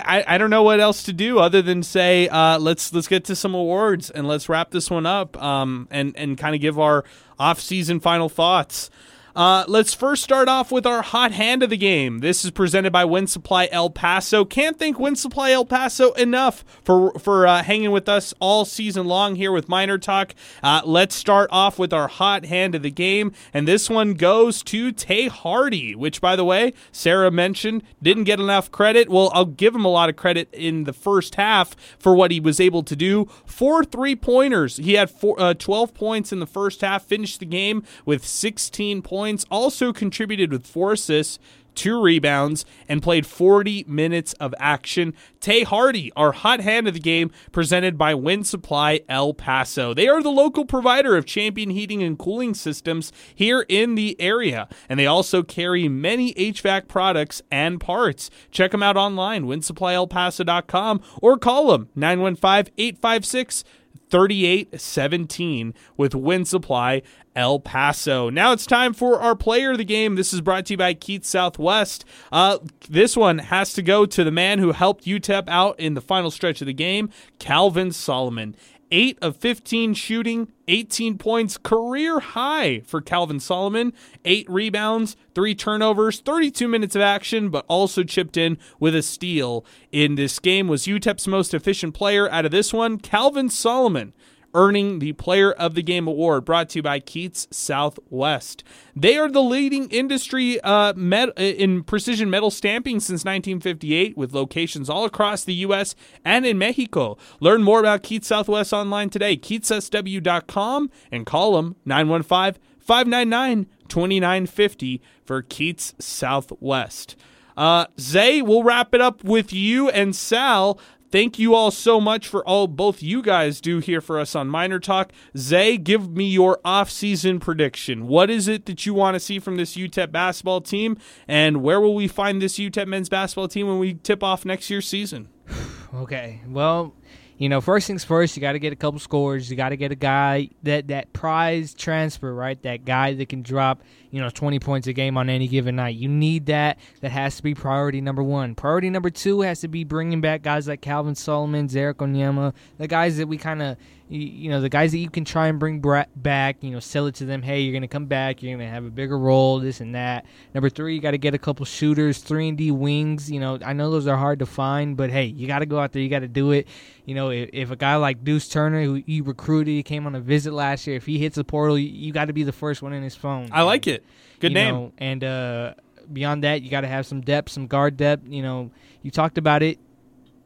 I, 0.00 0.24
I, 0.34 0.38
don't 0.38 0.48
know 0.48 0.62
what 0.62 0.80
else 0.80 1.02
to 1.04 1.12
do 1.12 1.38
other 1.38 1.60
than 1.60 1.82
say 1.82 2.28
uh, 2.28 2.58
let's 2.58 2.92
let's 2.94 3.08
get 3.08 3.24
to 3.26 3.36
some 3.36 3.54
awards 3.54 4.08
and 4.08 4.26
let's 4.26 4.48
wrap 4.48 4.70
this 4.70 4.90
one 4.90 5.04
up 5.04 5.40
um, 5.42 5.86
and 5.90 6.16
and 6.16 6.38
kind 6.38 6.54
of 6.54 6.60
give 6.60 6.78
our 6.78 7.04
off 7.38 7.60
season 7.60 8.00
final 8.00 8.28
thoughts. 8.28 8.90
Uh, 9.34 9.64
let's 9.66 9.94
first 9.94 10.22
start 10.22 10.46
off 10.46 10.70
with 10.70 10.84
our 10.84 11.00
hot 11.00 11.32
hand 11.32 11.62
of 11.62 11.70
the 11.70 11.76
game. 11.76 12.18
This 12.18 12.44
is 12.44 12.50
presented 12.50 12.92
by 12.92 13.06
Wind 13.06 13.30
Supply 13.30 13.66
El 13.72 13.88
Paso. 13.88 14.44
Can't 14.44 14.78
thank 14.78 14.98
Wind 14.98 15.18
Supply 15.18 15.52
El 15.52 15.64
Paso 15.64 16.12
enough 16.12 16.64
for 16.84 17.12
for 17.18 17.46
uh, 17.46 17.62
hanging 17.62 17.92
with 17.92 18.10
us 18.10 18.34
all 18.40 18.66
season 18.66 19.06
long 19.06 19.36
here 19.36 19.50
with 19.50 19.70
Miner 19.70 19.96
Talk. 19.96 20.34
Uh, 20.62 20.82
let's 20.84 21.14
start 21.14 21.48
off 21.50 21.78
with 21.78 21.94
our 21.94 22.08
hot 22.08 22.44
hand 22.44 22.74
of 22.74 22.82
the 22.82 22.90
game, 22.90 23.32
and 23.54 23.66
this 23.66 23.88
one 23.88 24.12
goes 24.14 24.62
to 24.64 24.92
Tae 24.92 25.28
Hardy, 25.28 25.94
which, 25.94 26.20
by 26.20 26.36
the 26.36 26.44
way, 26.44 26.74
Sarah 26.90 27.30
mentioned 27.30 27.82
didn't 28.02 28.24
get 28.24 28.38
enough 28.38 28.70
credit. 28.70 29.08
Well, 29.08 29.30
I'll 29.32 29.46
give 29.46 29.74
him 29.74 29.86
a 29.86 29.88
lot 29.90 30.10
of 30.10 30.16
credit 30.16 30.48
in 30.52 30.84
the 30.84 30.92
first 30.92 31.36
half 31.36 31.74
for 31.98 32.14
what 32.14 32.32
he 32.32 32.40
was 32.40 32.60
able 32.60 32.82
to 32.82 32.94
do. 32.94 33.28
Four 33.46 33.82
three 33.82 34.14
pointers. 34.14 34.76
He 34.76 34.92
had 34.94 35.10
four, 35.10 35.40
uh, 35.40 35.54
12 35.54 35.94
points 35.94 36.32
in 36.32 36.40
the 36.40 36.46
first 36.46 36.82
half, 36.82 37.04
finished 37.04 37.40
the 37.40 37.46
game 37.46 37.82
with 38.04 38.26
16 38.26 39.00
points, 39.00 39.21
also 39.50 39.92
contributed 39.92 40.50
with 40.50 40.66
four 40.66 40.92
assists. 40.92 41.38
Two 41.74 42.02
rebounds 42.02 42.66
and 42.86 43.02
played 43.02 43.26
40 43.26 43.86
minutes 43.88 44.34
of 44.34 44.54
action. 44.58 45.14
Tae 45.40 45.62
Hardy, 45.62 46.12
our 46.16 46.32
hot 46.32 46.60
hand 46.60 46.86
of 46.86 46.94
the 46.94 47.00
game, 47.00 47.30
presented 47.50 47.96
by 47.96 48.14
Wind 48.14 48.46
Supply 48.46 49.00
El 49.08 49.32
Paso. 49.32 49.94
They 49.94 50.06
are 50.06 50.22
the 50.22 50.30
local 50.30 50.66
provider 50.66 51.16
of 51.16 51.24
champion 51.24 51.70
heating 51.70 52.02
and 52.02 52.18
cooling 52.18 52.52
systems 52.52 53.10
here 53.34 53.64
in 53.70 53.94
the 53.94 54.20
area, 54.20 54.68
and 54.86 55.00
they 55.00 55.06
also 55.06 55.42
carry 55.42 55.88
many 55.88 56.34
HVAC 56.34 56.88
products 56.88 57.40
and 57.50 57.80
parts. 57.80 58.28
Check 58.50 58.72
them 58.72 58.82
out 58.82 58.98
online, 58.98 59.44
windsupplyelpaso.com, 59.44 61.00
or 61.22 61.38
call 61.38 61.68
them 61.68 61.88
915 61.94 62.72
856 62.76 63.64
3817 64.10 65.74
with 65.96 66.14
Wind 66.14 66.48
Supply 66.48 67.02
El 67.34 67.60
Paso. 67.60 68.28
Now 68.28 68.52
it's 68.52 68.66
time 68.66 68.92
for 68.92 69.20
our 69.20 69.34
player 69.34 69.72
of 69.72 69.78
the 69.78 69.84
game. 69.84 70.16
This 70.16 70.34
is 70.34 70.40
brought 70.40 70.66
to 70.66 70.74
you 70.74 70.76
by 70.76 70.94
Keats 70.94 71.28
Southwest. 71.28 72.04
Uh, 72.30 72.58
this 72.88 73.16
one 73.16 73.38
has 73.38 73.72
to 73.72 73.82
go 73.82 74.04
to 74.04 74.24
the 74.24 74.30
man 74.30 74.58
who 74.58 74.72
helped 74.72 75.04
UTEP 75.04 75.48
out 75.48 75.78
in 75.80 75.94
the 75.94 76.00
final 76.00 76.30
stretch 76.30 76.60
of 76.60 76.66
the 76.66 76.74
game, 76.74 77.10
Calvin 77.38 77.92
Solomon. 77.92 78.54
8 78.92 79.18
of 79.22 79.36
15 79.38 79.94
shooting, 79.94 80.52
18 80.68 81.16
points, 81.16 81.56
career 81.56 82.20
high 82.20 82.80
for 82.80 83.00
Calvin 83.00 83.40
Solomon. 83.40 83.94
8 84.26 84.48
rebounds, 84.48 85.16
3 85.34 85.54
turnovers, 85.54 86.20
32 86.20 86.68
minutes 86.68 86.94
of 86.94 87.00
action, 87.00 87.48
but 87.48 87.64
also 87.68 88.04
chipped 88.04 88.36
in 88.36 88.58
with 88.78 88.94
a 88.94 89.02
steal 89.02 89.64
in 89.90 90.14
this 90.16 90.38
game. 90.38 90.68
Was 90.68 90.86
UTEP's 90.86 91.26
most 91.26 91.54
efficient 91.54 91.94
player 91.94 92.30
out 92.30 92.44
of 92.44 92.50
this 92.50 92.72
one, 92.72 92.98
Calvin 92.98 93.48
Solomon 93.48 94.12
earning 94.54 94.98
the 94.98 95.12
Player 95.12 95.52
of 95.52 95.74
the 95.74 95.82
Game 95.82 96.06
award 96.06 96.44
brought 96.44 96.68
to 96.70 96.78
you 96.78 96.82
by 96.82 97.00
Keats 97.00 97.46
Southwest. 97.50 98.64
They 98.94 99.16
are 99.16 99.28
the 99.28 99.42
leading 99.42 99.88
industry 99.90 100.60
uh, 100.60 100.92
met- 100.94 101.36
in 101.38 101.82
precision 101.84 102.30
metal 102.30 102.50
stamping 102.50 103.00
since 103.00 103.24
1958 103.24 104.16
with 104.16 104.34
locations 104.34 104.90
all 104.90 105.04
across 105.04 105.44
the 105.44 105.54
U.S. 105.54 105.94
and 106.24 106.44
in 106.44 106.58
Mexico. 106.58 107.16
Learn 107.40 107.62
more 107.62 107.80
about 107.80 108.02
Keats 108.02 108.26
Southwest 108.26 108.72
online 108.72 109.10
today, 109.10 109.36
keatssw.com, 109.36 110.90
and 111.10 111.26
call 111.26 111.56
them 111.56 111.76
915 111.84 112.60
599 112.78 113.66
2950 113.88 115.02
for 115.24 115.42
Keats 115.42 115.94
Southwest. 115.98 117.16
Uh, 117.56 117.86
Zay, 118.00 118.42
we'll 118.42 118.62
wrap 118.62 118.94
it 118.94 119.00
up 119.00 119.22
with 119.24 119.52
you 119.52 119.88
and 119.90 120.16
Sal. 120.16 120.78
Thank 121.12 121.38
you 121.38 121.54
all 121.54 121.70
so 121.70 122.00
much 122.00 122.26
for 122.26 122.42
all 122.48 122.66
both 122.66 123.02
you 123.02 123.20
guys 123.20 123.60
do 123.60 123.80
here 123.80 124.00
for 124.00 124.18
us 124.18 124.34
on 124.34 124.48
Miner 124.48 124.80
Talk. 124.80 125.12
Zay, 125.36 125.76
give 125.76 126.10
me 126.10 126.24
your 126.24 126.58
off-season 126.64 127.38
prediction. 127.38 128.06
What 128.08 128.30
is 128.30 128.48
it 128.48 128.64
that 128.64 128.86
you 128.86 128.94
want 128.94 129.14
to 129.14 129.20
see 129.20 129.38
from 129.38 129.56
this 129.56 129.76
UTEP 129.76 130.10
basketball 130.10 130.62
team, 130.62 130.96
and 131.28 131.62
where 131.62 131.82
will 131.82 131.94
we 131.94 132.08
find 132.08 132.40
this 132.40 132.58
UTEP 132.58 132.86
men's 132.86 133.10
basketball 133.10 133.48
team 133.48 133.68
when 133.68 133.78
we 133.78 133.92
tip 133.92 134.22
off 134.22 134.46
next 134.46 134.70
year's 134.70 134.88
season? 134.88 135.28
Okay. 135.94 136.40
Well, 136.48 136.94
you 137.42 137.48
know, 137.48 137.60
first 137.60 137.88
things 137.88 138.04
first, 138.04 138.36
you 138.36 138.40
got 138.40 138.52
to 138.52 138.60
get 138.60 138.72
a 138.72 138.76
couple 138.76 139.00
scores. 139.00 139.50
You 139.50 139.56
got 139.56 139.70
to 139.70 139.76
get 139.76 139.90
a 139.90 139.96
guy 139.96 140.50
that 140.62 140.86
that 140.86 141.12
prize 141.12 141.74
transfer, 141.74 142.32
right? 142.32 142.62
That 142.62 142.84
guy 142.84 143.14
that 143.14 143.28
can 143.28 143.42
drop, 143.42 143.82
you 144.12 144.20
know, 144.20 144.30
20 144.30 144.60
points 144.60 144.86
a 144.86 144.92
game 144.92 145.18
on 145.18 145.28
any 145.28 145.48
given 145.48 145.74
night. 145.74 145.96
You 145.96 146.08
need 146.08 146.46
that. 146.46 146.78
That 147.00 147.10
has 147.10 147.38
to 147.38 147.42
be 147.42 147.52
priority 147.52 148.00
number 148.00 148.22
1. 148.22 148.54
Priority 148.54 148.90
number 148.90 149.10
2 149.10 149.40
has 149.40 149.60
to 149.62 149.66
be 149.66 149.82
bringing 149.82 150.20
back 150.20 150.42
guys 150.42 150.68
like 150.68 150.82
Calvin 150.82 151.16
Solomon, 151.16 151.66
Ze'Rik 151.66 151.94
Onyema, 151.94 152.54
the 152.78 152.86
guys 152.86 153.16
that 153.16 153.26
we 153.26 153.38
kind 153.38 153.60
of 153.60 153.76
you 154.12 154.50
know 154.50 154.60
the 154.60 154.68
guys 154.68 154.92
that 154.92 154.98
you 154.98 155.08
can 155.08 155.24
try 155.24 155.46
and 155.46 155.58
bring 155.58 155.80
bra- 155.80 156.04
back 156.16 156.56
you 156.60 156.70
know 156.70 156.80
sell 156.80 157.06
it 157.06 157.14
to 157.14 157.24
them 157.24 157.42
hey 157.42 157.60
you're 157.60 157.72
gonna 157.72 157.88
come 157.88 158.06
back 158.06 158.42
you're 158.42 158.56
gonna 158.56 158.68
have 158.68 158.84
a 158.84 158.90
bigger 158.90 159.18
role 159.18 159.58
this 159.58 159.80
and 159.80 159.94
that 159.94 160.26
number 160.54 160.68
three 160.68 160.94
you 160.94 161.00
got 161.00 161.12
to 161.12 161.18
get 161.18 161.34
a 161.34 161.38
couple 161.38 161.64
shooters 161.64 162.18
three 162.18 162.48
and 162.48 162.58
d 162.58 162.70
wings 162.70 163.30
you 163.30 163.40
know 163.40 163.58
i 163.64 163.72
know 163.72 163.90
those 163.90 164.06
are 164.06 164.16
hard 164.16 164.38
to 164.38 164.46
find 164.46 164.96
but 164.96 165.10
hey 165.10 165.24
you 165.24 165.46
got 165.46 165.60
to 165.60 165.66
go 165.66 165.78
out 165.78 165.92
there 165.92 166.02
you 166.02 166.08
got 166.08 166.20
to 166.20 166.28
do 166.28 166.50
it 166.50 166.68
you 167.06 167.14
know 167.14 167.30
if, 167.30 167.48
if 167.52 167.70
a 167.70 167.76
guy 167.76 167.96
like 167.96 168.22
deuce 168.22 168.48
turner 168.48 168.82
who 168.82 169.02
you 169.06 169.22
recruited 169.22 169.72
he 169.72 169.82
came 169.82 170.06
on 170.06 170.14
a 170.14 170.20
visit 170.20 170.52
last 170.52 170.86
year 170.86 170.96
if 170.96 171.06
he 171.06 171.18
hits 171.18 171.36
the 171.36 171.44
portal 171.44 171.78
you, 171.78 171.88
you 171.88 172.12
got 172.12 172.26
to 172.26 172.32
be 172.32 172.42
the 172.42 172.52
first 172.52 172.82
one 172.82 172.92
in 172.92 173.02
his 173.02 173.16
phone 173.16 173.48
I 173.50 173.62
like 173.62 173.86
it. 173.86 174.04
Good 174.40 174.52
you 174.52 174.54
name. 174.56 174.74
know, 174.74 174.92
and 174.98 175.22
uh, 175.22 175.74
beyond 176.12 176.44
that, 176.44 176.62
you 176.62 176.70
got 176.70 176.80
to 176.82 176.88
have 176.88 177.06
some 177.06 177.20
depth, 177.20 177.50
some 177.52 177.66
guard 177.66 177.96
depth. 177.96 178.26
You 178.28 178.42
know, 178.42 178.70
you 179.02 179.10
talked 179.10 179.38
about 179.38 179.62
it. 179.62 179.78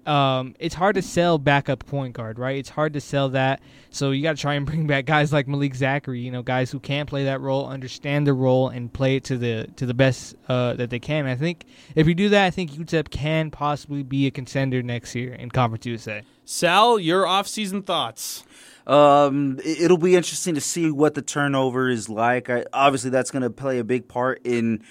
Um, 0.07 0.55
it's 0.59 0.75
hard 0.75 0.95
to 0.97 1.03
sell 1.03 1.39
backup 1.39 1.85
point 1.87 2.15
guard, 2.15 2.39
right? 2.39 2.57
It's 2.59 2.69
hard 2.69 2.93
to 2.93 3.01
sell 3.01 3.31
that. 3.31 3.61
So 3.91 4.11
you 4.13 4.23
got 4.23 4.37
to 4.37 4.41
try 4.41 4.55
and 4.55 4.65
bring 4.67 4.87
back 4.87 5.05
guys 5.07 5.33
like 5.33 5.49
Malik 5.49 5.75
Zachary. 5.75 6.21
You 6.21 6.31
know, 6.31 6.43
guys 6.43 6.71
who 6.71 6.79
can 6.81 7.07
play 7.07 7.25
that 7.25 7.41
role, 7.41 7.67
understand 7.67 8.27
the 8.27 8.33
role, 8.35 8.69
and 8.69 8.93
play 8.93 9.17
it 9.17 9.25
to 9.25 9.37
the 9.39 9.69
to 9.77 9.87
the 9.87 9.95
best 9.95 10.35
uh, 10.49 10.75
that 10.75 10.91
they 10.91 10.99
can. 10.99 11.27
I 11.27 11.35
think 11.35 11.65
if 11.95 12.07
you 12.07 12.15
do 12.15 12.29
that, 12.31 12.45
I 12.45 12.51
think 12.51 12.71
UTEP 12.73 13.11
can 13.11 13.51
possibly 13.51 14.03
be 14.03 14.27
a 14.27 14.31
contender 14.31 14.83
next 14.83 15.15
year 15.15 15.33
in 15.35 15.51
Conference 15.51 15.87
USA. 15.87 16.23
Sal, 16.45 16.99
your 16.99 17.27
off-season 17.27 17.83
thoughts. 17.83 18.45
Um, 18.87 19.59
it- 19.65 19.81
it'll 19.83 19.99
be 19.99 20.15
interesting 20.15 20.55
to 20.55 20.61
see 20.61 20.91
what 20.93 21.15
the 21.15 21.23
turnover 21.23 21.89
is 21.89 22.09
like. 22.09 22.49
I, 22.49 22.65
obviously, 22.73 23.11
that's 23.11 23.33
going 23.33 23.43
to 23.43 23.51
play 23.51 23.79
a 23.81 23.85
big 23.85 24.07
part 24.07 24.41
in 24.45 24.85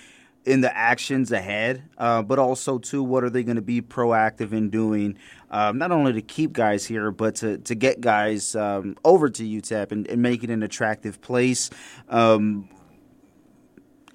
in 0.46 0.62
the 0.62 0.76
actions 0.76 1.32
ahead, 1.32 1.84
uh, 1.98 2.22
but 2.22 2.38
also 2.38 2.78
too, 2.78 3.04
what 3.04 3.24
are 3.24 3.30
they 3.30 3.44
going 3.44 3.56
to 3.56 3.62
be 3.62 3.82
proactive 3.82 4.54
in 4.54 4.70
doing, 4.70 5.18
um, 5.50 5.78
not 5.78 5.92
only 5.92 6.14
to 6.14 6.22
keep 6.22 6.54
guys 6.54 6.86
here, 6.86 7.12
but 7.12 7.36
to 7.36 7.58
to 7.60 7.76
get 7.76 8.00
guys 8.00 8.56
um, 8.56 8.96
over 9.04 9.30
to 9.30 9.44
UTEP 9.44 9.92
and, 9.92 10.08
and 10.08 10.22
make 10.22 10.44
it 10.44 10.50
an 10.50 10.64
attractive 10.64 11.20
place. 11.22 11.70
Um, 12.10 12.70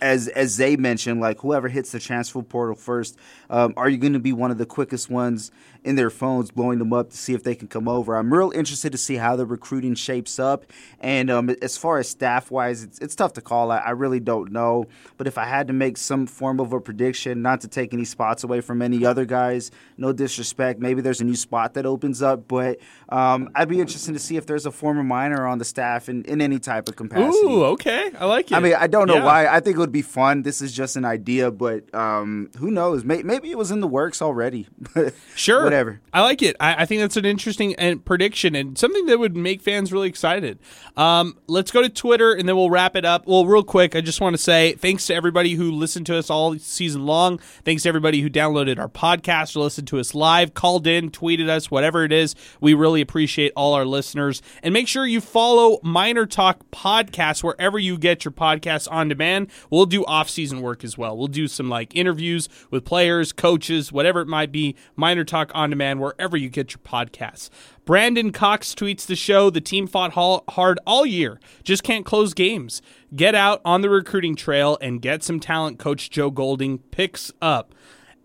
as 0.01 0.29
as 0.29 0.57
they 0.57 0.77
mentioned, 0.77 1.21
like 1.21 1.41
whoever 1.41 1.69
hits 1.69 1.93
the 1.93 1.99
transfer 1.99 2.43
portal 2.43 2.75
first, 2.75 3.19
um, 3.51 3.75
are 3.77 3.89
you 3.89 3.99
going 3.99 4.15
to 4.15 4.19
be 4.21 4.33
one 4.33 4.51
of 4.51 4.59
the 4.59 4.67
quickest 4.67 5.11
ones 5.11 5.51
in 5.85 5.97
their 5.97 6.11
phones, 6.11 6.51
blowing 6.51 6.79
them 6.79 6.93
up 6.93 7.11
to 7.11 7.17
see 7.17 7.35
if 7.35 7.43
they 7.43 7.55
can 7.55 7.69
come 7.69 7.89
over? 7.89 8.17
I'm 8.17 8.33
real 8.33 8.51
interested 8.51 8.93
to 8.93 8.99
see 8.99 9.17
how 9.17 9.37
the 9.37 9.47
recruiting 9.47 9.95
shapes 9.95 10.39
up. 10.39 10.67
And 11.01 11.31
um, 11.31 11.51
as 11.63 11.77
far 11.77 11.99
as 11.99 12.09
staff 12.09 12.51
wise, 12.51 12.83
it's, 12.83 12.99
it's 12.99 13.15
tough 13.15 13.33
to 13.35 13.41
call. 13.41 13.71
I, 13.71 13.79
I 13.79 13.91
really 13.91 14.21
don't 14.21 14.53
know. 14.53 14.87
But 15.17 15.27
if 15.27 15.39
I 15.39 15.45
had 15.45 15.67
to 15.69 15.73
make 15.73 15.97
some 15.97 16.27
form 16.27 16.61
of 16.61 16.73
a 16.73 16.81
prediction, 16.81 17.43
not 17.43 17.61
to 17.63 17.69
take 17.69 17.93
any 17.95 18.05
spots 18.05 18.45
away 18.45 18.61
from 18.61 18.83
any 18.83 19.05
other 19.05 19.25
guys, 19.25 19.71
no 19.97 20.13
disrespect, 20.13 20.81
maybe 20.81 21.01
there's 21.01 21.21
a 21.21 21.25
new 21.25 21.37
spot 21.37 21.75
that 21.75 21.87
opens 21.87 22.23
up. 22.23 22.49
But 22.49 22.79
um, 23.09 23.49
I'd 23.55 23.69
be 23.69 23.81
interested 23.81 24.13
to 24.13 24.19
see 24.19 24.37
if 24.37 24.47
there's 24.47 24.67
a 24.67 24.71
former 24.71 25.03
Miner 25.03 25.47
on 25.47 25.59
the 25.59 25.65
staff 25.65 26.09
in, 26.09 26.25
in 26.25 26.41
any 26.41 26.59
type 26.59 26.89
of 26.89 26.97
capacity. 26.97 27.47
Ooh, 27.47 27.65
okay. 27.65 28.11
I 28.19 28.27
like 28.27 28.51
it. 28.53 28.55
I 28.57 28.61
mean, 28.61 28.75
I 28.75 28.87
don't 28.87 29.07
know 29.07 29.15
Yeah. 29.17 29.25
why. 29.25 29.47
I 29.47 29.61
think 29.61 29.77
it 29.77 29.81
would 29.81 29.93
be 29.93 30.03
fun. 30.03 30.43
This 30.43 30.61
is 30.61 30.73
just 30.73 30.97
an 30.97 31.05
idea, 31.05 31.51
but 31.51 31.93
um, 31.95 32.51
who 32.59 32.71
knows? 32.71 33.05
Maybe 33.05 33.51
it 33.51 33.59
was 33.59 33.71
in 33.71 33.81
the 33.81 33.89
works 33.89 34.21
already. 34.23 34.67
Sure. 35.35 35.70
Whatever. 35.71 36.01
I 36.13 36.23
like 36.23 36.43
it. 36.43 36.57
I, 36.59 36.83
I 36.83 36.87
think 36.87 37.01
that's 37.01 37.17
an 37.17 37.25
interesting 37.25 37.75
and 37.77 38.05
prediction 38.05 38.55
and 38.55 38.77
something 38.77 39.07
that 39.07 39.19
would 39.19 39.37
make 39.37 39.63
fans 39.63 39.93
really 39.93 40.09
excited. 40.09 40.59
Um, 40.97 41.39
let's 41.47 41.71
go 41.71 41.83
to 41.83 41.89
Twitter 41.89 42.33
and 42.33 42.49
then 42.49 42.57
we'll 42.57 42.71
wrap 42.71 42.97
it 42.97 43.05
up. 43.05 43.27
Well, 43.27 43.47
real 43.47 43.63
quick, 43.63 43.95
I 43.95 44.01
just 44.01 44.21
want 44.21 44.35
to 44.35 44.43
say 44.43 44.73
thanks 44.73 45.07
to 45.07 45.15
everybody 45.15 45.55
who 45.55 45.71
listened 45.71 46.07
to 46.07 46.17
us 46.17 46.31
all 46.31 46.59
season 46.59 47.07
long. 47.07 47.39
Thanks 47.65 47.85
to 47.85 47.89
everybody 47.89 48.21
who 48.21 48.29
downloaded 48.29 48.79
our 48.79 48.89
podcast 48.89 49.57
listened 49.57 49.89
to 49.89 49.99
us 49.99 50.15
live, 50.15 50.55
called 50.55 50.87
in, 50.87 51.11
tweeted 51.11 51.49
us, 51.49 51.71
whatever 51.71 52.05
it 52.05 52.13
is. 52.13 52.35
We 52.61 52.75
really 52.75 53.01
appreciate 53.01 53.53
all 53.55 53.75
our 53.75 53.85
listeners. 53.85 54.43
And 54.63 54.73
make 54.73 54.89
sure 54.89 55.07
you 55.07 55.21
follow 55.21 55.79
Miner 55.83 56.27
Talk 56.27 56.69
Podcast 56.71 57.45
wherever 57.45 57.79
you 57.79 57.99
get 57.99 58.25
your 58.25 58.33
podcasts 58.33 58.89
on 58.91 59.09
demand. 59.09 59.51
We'll 59.71 59.87
do 59.87 60.05
off 60.07 60.29
season 60.29 60.61
work 60.61 60.83
as 60.83 60.99
well. 60.99 61.17
We'll 61.17 61.29
do 61.29 61.47
some 61.47 61.69
like 61.69 61.95
interviews 61.95 62.49
with 62.71 62.85
players, 62.85 63.33
coaches, 63.33 63.93
whatever 63.93 64.21
it 64.21 64.29
might 64.29 64.51
be. 64.51 64.75
Miner 64.97 65.25
Talk 65.25 65.53
on 65.61 65.71
demand 65.71 66.01
wherever 66.01 66.37
you 66.37 66.49
get 66.49 66.73
your 66.73 66.81
podcasts. 66.81 67.51
Brandon 67.85 68.33
Cox 68.33 68.75
tweets 68.75 69.07
the 69.07 69.17
show. 69.17 69.51
The 69.51 69.61
team 69.61 69.87
fought 69.87 70.13
hard 70.13 70.79
all 70.87 71.07
year, 71.07 71.41
just 71.63 71.83
can't 71.83 72.05
close 72.05 72.35
games. 72.35 72.83
Get 73.15 73.35
out 73.35 73.61
on 73.65 73.81
the 73.81 73.91
recruiting 73.91 74.37
trail 74.37 74.79
and 74.81 75.03
get 75.03 75.23
some 75.23 75.41
talent. 75.41 75.79
Coach 75.79 76.11
Joe 76.11 76.31
Golding 76.31 76.79
picks 76.79 77.33
up. 77.43 77.75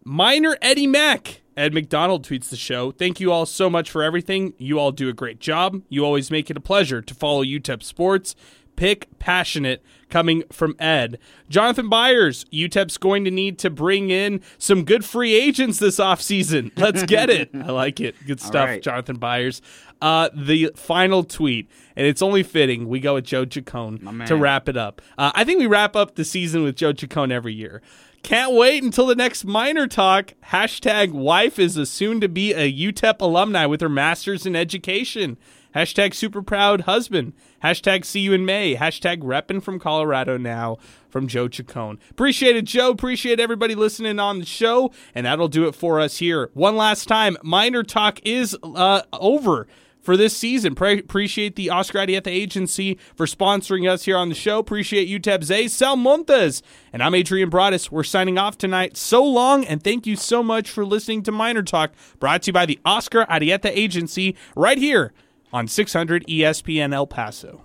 Minor 0.03 0.57
Eddie 0.61 0.87
Mack. 0.87 1.41
Ed 1.57 1.73
McDonald 1.73 2.27
tweets 2.27 2.49
the 2.49 2.57
show. 2.57 2.91
Thank 2.91 3.21
you 3.21 3.31
all 3.31 3.45
so 3.45 3.69
much 3.69 3.89
for 3.89 4.03
everything. 4.03 4.53
You 4.57 4.77
all 4.77 4.91
do 4.91 5.07
a 5.07 5.13
great 5.13 5.39
job. 5.39 5.81
You 5.87 6.03
always 6.03 6.29
make 6.29 6.49
it 6.49 6.57
a 6.57 6.61
pleasure 6.61 7.01
to 7.01 7.13
follow 7.15 7.43
UTEP 7.43 7.81
sports. 7.81 8.35
Pick 8.75 9.07
passionate 9.19 9.83
coming 10.09 10.43
from 10.51 10.75
Ed. 10.79 11.17
Jonathan 11.49 11.89
Byers, 11.89 12.45
UTEP's 12.45 12.97
going 12.97 13.25
to 13.25 13.31
need 13.31 13.57
to 13.59 13.69
bring 13.69 14.09
in 14.09 14.41
some 14.57 14.83
good 14.83 15.03
free 15.03 15.33
agents 15.33 15.79
this 15.79 15.97
offseason. 15.97 16.71
Let's 16.77 17.03
get 17.03 17.29
it. 17.29 17.49
I 17.53 17.71
like 17.71 17.99
it. 17.99 18.15
Good 18.25 18.39
stuff, 18.39 18.67
right. 18.67 18.81
Jonathan 18.81 19.17
Byers. 19.17 19.61
Uh, 20.01 20.29
the 20.33 20.71
final 20.75 21.23
tweet, 21.23 21.69
and 21.95 22.05
it's 22.05 22.21
only 22.21 22.43
fitting 22.43 22.87
we 22.87 22.99
go 22.99 23.15
with 23.15 23.25
Joe 23.25 23.45
Chacon 23.45 24.25
to 24.25 24.35
wrap 24.35 24.67
it 24.67 24.77
up. 24.77 25.01
Uh, 25.17 25.31
I 25.33 25.43
think 25.45 25.59
we 25.59 25.67
wrap 25.67 25.95
up 25.95 26.15
the 26.15 26.25
season 26.25 26.63
with 26.63 26.75
Joe 26.75 26.93
Chacon 26.93 27.31
every 27.31 27.53
year. 27.53 27.81
Can't 28.21 28.53
wait 28.53 28.81
until 28.81 29.05
the 29.05 29.15
next 29.15 29.45
Miner 29.45 29.85
Talk. 29.85 30.33
Hashtag 30.45 31.11
wife 31.11 31.59
is 31.59 31.77
a 31.77 31.85
soon 31.85 32.19
to 32.21 32.27
be 32.27 32.53
a 32.53 32.71
UTEP 32.71 33.21
alumni 33.21 33.67
with 33.67 33.81
her 33.81 33.89
master's 33.89 34.47
in 34.47 34.55
education. 34.55 35.37
Hashtag 35.75 36.13
super 36.13 36.41
proud 36.41 36.81
husband. 36.81 37.33
Hashtag 37.61 38.05
see 38.05 38.21
you 38.21 38.31
in 38.31 38.45
May. 38.45 38.75
Hashtag 38.75 39.21
reppin' 39.21 39.61
from 39.61 39.77
Colorado 39.77 40.37
now 40.37 40.77
from 41.09 41.27
Joe 41.27 41.49
Chacon. 41.49 41.99
Appreciate 42.09 42.55
it, 42.55 42.63
Joe. 42.63 42.91
Appreciate 42.91 43.41
everybody 43.41 43.75
listening 43.75 44.17
on 44.17 44.39
the 44.39 44.45
show. 44.45 44.91
And 45.13 45.25
that'll 45.25 45.49
do 45.49 45.67
it 45.67 45.75
for 45.75 45.99
us 45.99 46.17
here. 46.17 46.49
One 46.53 46.77
last 46.77 47.09
time, 47.09 47.35
Miner 47.43 47.83
Talk 47.83 48.21
is 48.23 48.57
uh, 48.63 49.01
over 49.11 49.67
for 49.99 50.15
this 50.15 50.37
season. 50.37 50.75
Pre- 50.75 50.99
appreciate 50.99 51.57
the 51.57 51.71
Oscar 51.71 51.99
Arrieta 51.99 52.27
Agency 52.27 52.97
for 53.15 53.25
sponsoring 53.25 53.89
us 53.89 54.05
here 54.05 54.15
on 54.15 54.29
the 54.29 54.35
show. 54.35 54.59
Appreciate 54.59 55.43
Zay, 55.43 55.67
Sal 55.67 55.97
Montes. 55.97 56.61
And 56.93 57.03
I'm 57.03 57.15
Adrian 57.15 57.49
Broadus. 57.49 57.91
We're 57.91 58.03
signing 58.03 58.37
off 58.37 58.57
tonight. 58.57 58.95
So 58.95 59.25
long, 59.25 59.65
and 59.65 59.83
thank 59.83 60.05
you 60.07 60.15
so 60.15 60.41
much 60.41 60.69
for 60.69 60.85
listening 60.85 61.23
to 61.23 61.33
Miner 61.33 61.63
Talk, 61.63 61.91
brought 62.19 62.43
to 62.43 62.49
you 62.49 62.53
by 62.53 62.65
the 62.65 62.79
Oscar 62.85 63.25
Arrieta 63.25 63.71
Agency 63.73 64.37
right 64.55 64.77
here 64.77 65.11
on 65.55 65.69
600 65.69 66.27
ESPN 66.27 66.93
El 66.93 67.07
Paso. 67.07 67.64